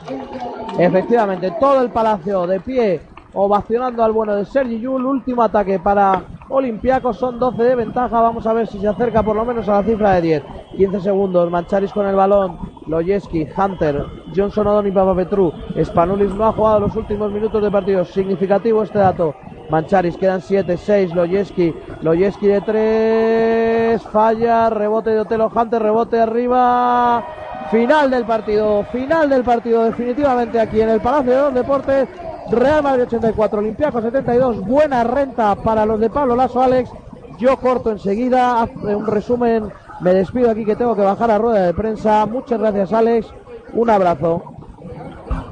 Efectivamente, 0.79 1.53
todo 1.61 1.83
el 1.83 1.91
palacio 1.91 2.47
de 2.47 2.61
pie 2.61 3.01
ovacionando 3.35 4.05
al 4.05 4.13
bueno 4.13 4.35
de 4.37 4.45
Sergi 4.45 4.81
Yul. 4.81 5.05
Último 5.05 5.43
ataque 5.43 5.79
para 5.79 6.23
Olympiacos. 6.49 7.17
Son 7.17 7.39
12 7.39 7.63
de 7.63 7.75
ventaja. 7.75 8.21
Vamos 8.21 8.47
a 8.47 8.53
ver 8.53 8.67
si 8.67 8.79
se 8.79 8.89
acerca 8.89 9.23
por 9.23 9.37
lo 9.37 9.45
menos 9.45 9.69
a 9.69 9.81
la 9.81 9.83
cifra 9.83 10.15
de 10.15 10.23
10. 10.23 10.43
15 10.77 11.01
segundos. 11.01 11.51
Mancharis 11.51 11.93
con 11.93 12.07
el 12.07 12.15
balón. 12.15 12.59
Loyeski, 12.87 13.47
Hunter, 13.57 14.05
Johnson 14.35 14.67
Odon 14.67 14.89
y 14.89 14.91
Papa 14.91 15.15
Petru. 15.15 15.53
Spanulis 15.83 16.35
no 16.35 16.47
ha 16.47 16.53
jugado 16.53 16.81
los 16.81 16.97
últimos 16.97 17.31
minutos 17.31 17.63
de 17.63 17.71
partido. 17.71 18.05
Significativo 18.05 18.83
este 18.83 18.99
dato. 18.99 19.35
Mancharis 19.71 20.17
quedan 20.17 20.41
7, 20.41 20.77
6. 20.77 21.15
Loyeski. 21.15 21.75
Loyeski 22.03 22.47
de 22.47 22.61
3. 22.61 24.03
Falla. 24.03 24.71
Rebote 24.71 25.11
de 25.11 25.21
Otelo 25.21 25.51
Hunter. 25.55 25.83
Rebote 25.83 26.21
arriba. 26.21 27.25
Final 27.73 28.11
del 28.11 28.27
partido. 28.27 28.85
Final 28.93 29.31
del 29.31 29.43
partido. 29.43 29.85
Definitivamente 29.85 30.61
aquí 30.61 30.83
en 30.83 30.91
el 30.91 31.01
Palacio 31.01 31.33
de 31.33 31.41
los 31.41 31.55
Deportes. 31.55 32.07
Real 32.51 32.83
Madrid 32.83 33.05
84, 33.05 33.61
Olympiacos 33.61 34.03
72. 34.03 34.61
Buena 34.61 35.03
renta 35.05 35.55
para 35.55 35.87
los 35.87 35.99
de 35.99 36.11
Pablo 36.11 36.37
Lasso, 36.37 36.61
Alex. 36.61 36.91
Yo 37.39 37.57
corto 37.57 37.91
enseguida. 37.91 38.69
Un 38.83 39.07
resumen. 39.07 39.73
Me 40.03 40.13
despido 40.13 40.51
aquí 40.51 40.67
que 40.67 40.77
tengo 40.77 40.95
que 40.95 41.01
bajar 41.01 41.31
a 41.31 41.39
rueda 41.39 41.67
de 41.67 41.73
prensa. 41.73 42.27
Muchas 42.27 42.61
gracias, 42.61 42.93
Alex. 42.93 43.33
Un 43.73 43.89
abrazo. 43.89 44.43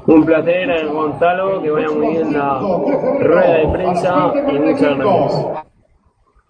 Un 0.05 0.23
placer, 0.23 0.87
Gonzalo, 0.89 1.59
que 1.61 1.71
vaya 1.71 1.89
muy 1.89 2.07
bien 2.07 2.33
la 2.33 2.59
rueda 2.59 3.53
de 3.57 3.67
prensa 3.67 4.33
y 4.47 4.59
muchas 4.59 4.97
gracias. 4.97 5.65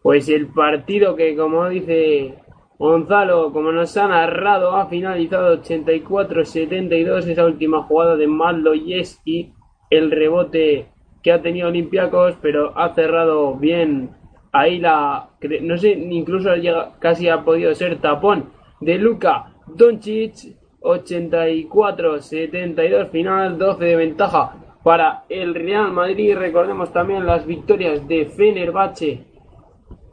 Pues 0.02 0.27
el 0.27 0.48
partido 0.48 1.15
que, 1.15 1.35
como 1.38 1.69
dice 1.69 2.40
Gonzalo, 2.81 3.53
como 3.53 3.71
nos 3.71 3.95
ha 3.95 4.07
narrado, 4.07 4.75
ha 4.75 4.87
finalizado 4.87 5.61
84-72. 5.61 7.27
Esa 7.27 7.45
última 7.45 7.83
jugada 7.83 8.15
de 8.15 8.25
Maldo 8.25 8.73
Yeski, 8.73 9.53
el 9.91 10.09
rebote 10.09 10.87
que 11.21 11.31
ha 11.31 11.43
tenido 11.43 11.67
Olympiacos, 11.67 12.37
pero 12.41 12.75
ha 12.75 12.95
cerrado 12.95 13.53
bien 13.53 14.09
ahí 14.51 14.79
la, 14.79 15.29
no 15.61 15.77
sé, 15.77 15.91
incluso 15.91 16.49
casi 16.97 17.29
ha 17.29 17.45
podido 17.45 17.75
ser 17.75 18.01
tapón 18.01 18.49
de 18.79 18.97
Luka 18.97 19.53
Doncic, 19.67 20.55
84-72 20.79 23.11
final, 23.11 23.59
12 23.59 23.85
de 23.85 23.95
ventaja 23.95 24.55
para 24.83 25.25
el 25.29 25.53
Real 25.53 25.91
Madrid. 25.91 26.35
Recordemos 26.35 26.91
también 26.91 27.27
las 27.27 27.45
victorias 27.45 28.07
de 28.07 28.25
Fenerbahce 28.25 29.23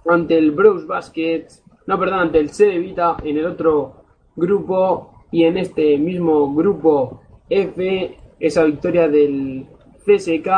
ante 0.07 0.37
el 0.37 0.51
Bros 0.51 0.87
Basket, 0.87 1.47
no, 1.89 1.99
perdón, 1.99 2.19
ante 2.19 2.39
el 2.39 2.51
Sede 2.51 2.79
Vita 2.79 3.17
en 3.25 3.39
el 3.39 3.47
otro 3.47 4.05
grupo 4.37 5.25
y 5.31 5.45
en 5.45 5.57
este 5.57 5.97
mismo 5.97 6.55
grupo 6.55 7.23
F, 7.49 8.15
esa 8.39 8.65
victoria 8.65 9.09
del 9.09 9.65
CSK 10.05 10.49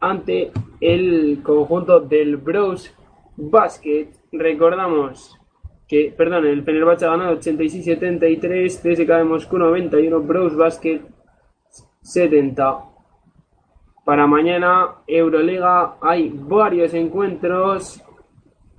ante 0.00 0.50
el 0.80 1.40
conjunto 1.44 2.00
del 2.00 2.38
Bros 2.38 2.92
Basket. 3.36 4.08
Recordamos 4.32 5.38
que, 5.86 6.12
perdón, 6.16 6.46
el 6.46 6.64
Fenerbahce 6.64 7.04
ha 7.04 7.10
ganado 7.10 7.38
86-73, 7.38 8.66
CSK 8.66 9.08
de 9.08 9.24
Moscú 9.24 9.58
91, 9.58 10.20
Bros 10.22 10.56
Basket 10.56 11.00
70. 12.02 12.80
Para 14.04 14.26
mañana, 14.26 14.96
Euroliga, 15.06 15.96
hay 16.00 16.28
varios 16.28 16.92
encuentros. 16.92 18.02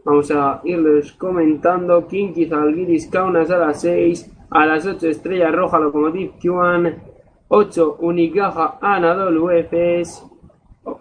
Vamos 0.08 0.32
a 0.32 0.62
irles 0.64 1.12
comentando. 1.12 2.08
Kinkis 2.08 2.50
Algiris 2.54 3.08
Kaunas 3.08 3.52
a 3.52 3.58
las 3.58 3.82
6. 3.82 4.32
A 4.50 4.66
las 4.66 4.86
8 4.86 5.06
Estrella 5.06 5.52
Roja 5.52 5.80
Lokomotiv 5.80 6.32
Kyuan. 6.40 7.04
8 7.50 7.98
Unicaja 8.00 8.78
Anadolu 8.80 9.50
Efes. 9.50 10.26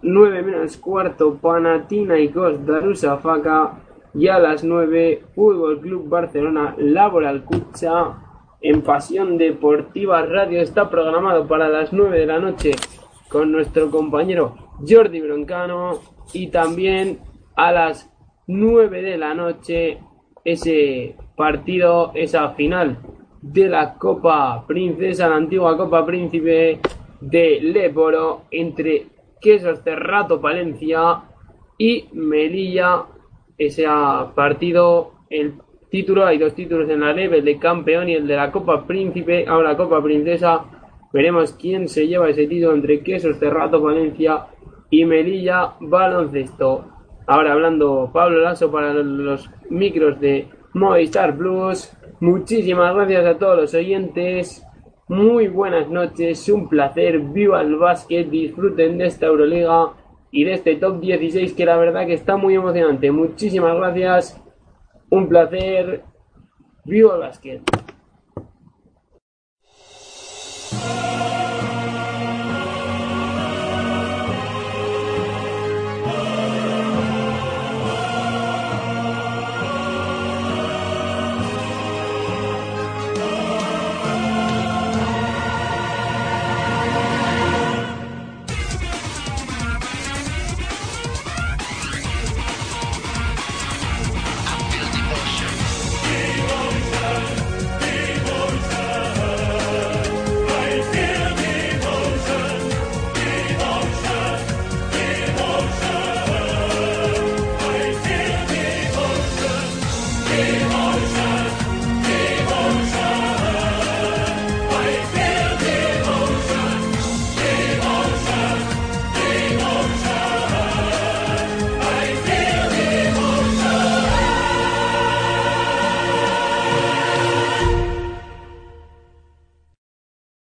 9 0.01 0.43
menos 0.43 0.75
cuarto 0.75 1.35
Panathinaikos 1.35 2.65
Darusafaka. 2.65 3.79
Y 4.13 4.27
a 4.27 4.39
las 4.39 4.65
9 4.65 5.23
Fútbol 5.33 5.79
Club 5.79 6.09
Barcelona 6.09 6.75
Laboral 6.77 7.45
Cucha. 7.45 8.13
En 8.59 8.81
Pasión 8.81 9.37
Deportiva 9.37 10.21
Radio 10.23 10.59
está 10.59 10.89
programado 10.89 11.47
para 11.47 11.69
las 11.69 11.93
9 11.93 12.19
de 12.19 12.25
la 12.25 12.39
noche 12.39 12.71
con 13.29 13.53
nuestro 13.53 13.89
compañero 13.89 14.57
Jordi 14.85 15.21
Broncano 15.21 15.99
y 16.33 16.47
también 16.47 17.19
a 17.55 17.71
las 17.71 18.16
9 18.47 19.01
de 19.01 19.17
la 19.17 19.33
noche 19.33 19.99
ese 20.43 21.15
partido, 21.35 22.11
esa 22.15 22.49
final 22.51 22.97
de 23.41 23.69
la 23.69 23.95
Copa 23.95 24.65
Princesa, 24.67 25.29
la 25.29 25.35
antigua 25.35 25.77
Copa 25.77 26.05
Príncipe 26.05 26.79
de 27.21 27.59
Leporo 27.61 28.43
entre 28.51 29.07
Quesos 29.41 29.81
Cerrato 29.83 30.41
Palencia 30.41 31.23
y 31.77 32.05
Melilla. 32.13 33.03
Ese 33.57 33.85
partido, 34.35 35.13
el 35.29 35.55
título, 35.89 36.25
hay 36.25 36.37
dos 36.37 36.53
títulos 36.53 36.89
en 36.89 37.01
la 37.01 37.11
leve, 37.11 37.39
el 37.39 37.45
de 37.45 37.57
campeón 37.57 38.09
y 38.09 38.13
el 38.13 38.27
de 38.27 38.35
la 38.35 38.51
Copa 38.51 38.85
Príncipe, 38.85 39.45
ahora 39.47 39.75
Copa 39.75 40.01
Princesa 40.01 40.65
Veremos 41.13 41.53
quién 41.53 41.87
se 41.87 42.07
lleva 42.07 42.29
ese 42.29 42.47
título 42.47 42.73
entre 42.73 43.01
Quesos 43.01 43.39
Cerrato 43.39 43.81
Valencia 43.81 44.47
y 44.89 45.05
Melilla 45.05 45.73
Baloncesto. 45.79 46.96
Ahora 47.29 47.51
hablando 47.51 48.09
Pablo 48.13 48.39
Lasso 48.39 48.71
para 48.71 48.93
los 48.93 49.49
micros 49.69 50.17
de 50.21 50.47
Movistar 50.73 51.35
Plus. 51.35 51.91
Muchísimas 52.21 52.95
gracias 52.95 53.25
a 53.25 53.37
todos 53.37 53.57
los 53.57 53.73
oyentes. 53.73 54.65
Muy 55.09 55.49
buenas 55.49 55.89
noches, 55.89 56.47
un 56.47 56.69
placer. 56.69 57.19
Viva 57.19 57.61
el 57.61 57.75
básquet, 57.75 58.29
disfruten 58.29 58.97
de 58.97 59.07
esta 59.07 59.25
Euroliga 59.25 59.91
y 60.31 60.45
de 60.45 60.53
este 60.53 60.77
top 60.77 61.01
16 61.01 61.51
que 61.53 61.65
la 61.65 61.75
verdad 61.75 62.05
que 62.05 62.13
está 62.13 62.37
muy 62.37 62.55
emocionante. 62.55 63.11
Muchísimas 63.11 63.75
gracias. 63.75 64.41
Un 65.09 65.27
placer. 65.27 66.03
Viva 66.85 67.15
el 67.15 67.19
básquet. 67.19 67.86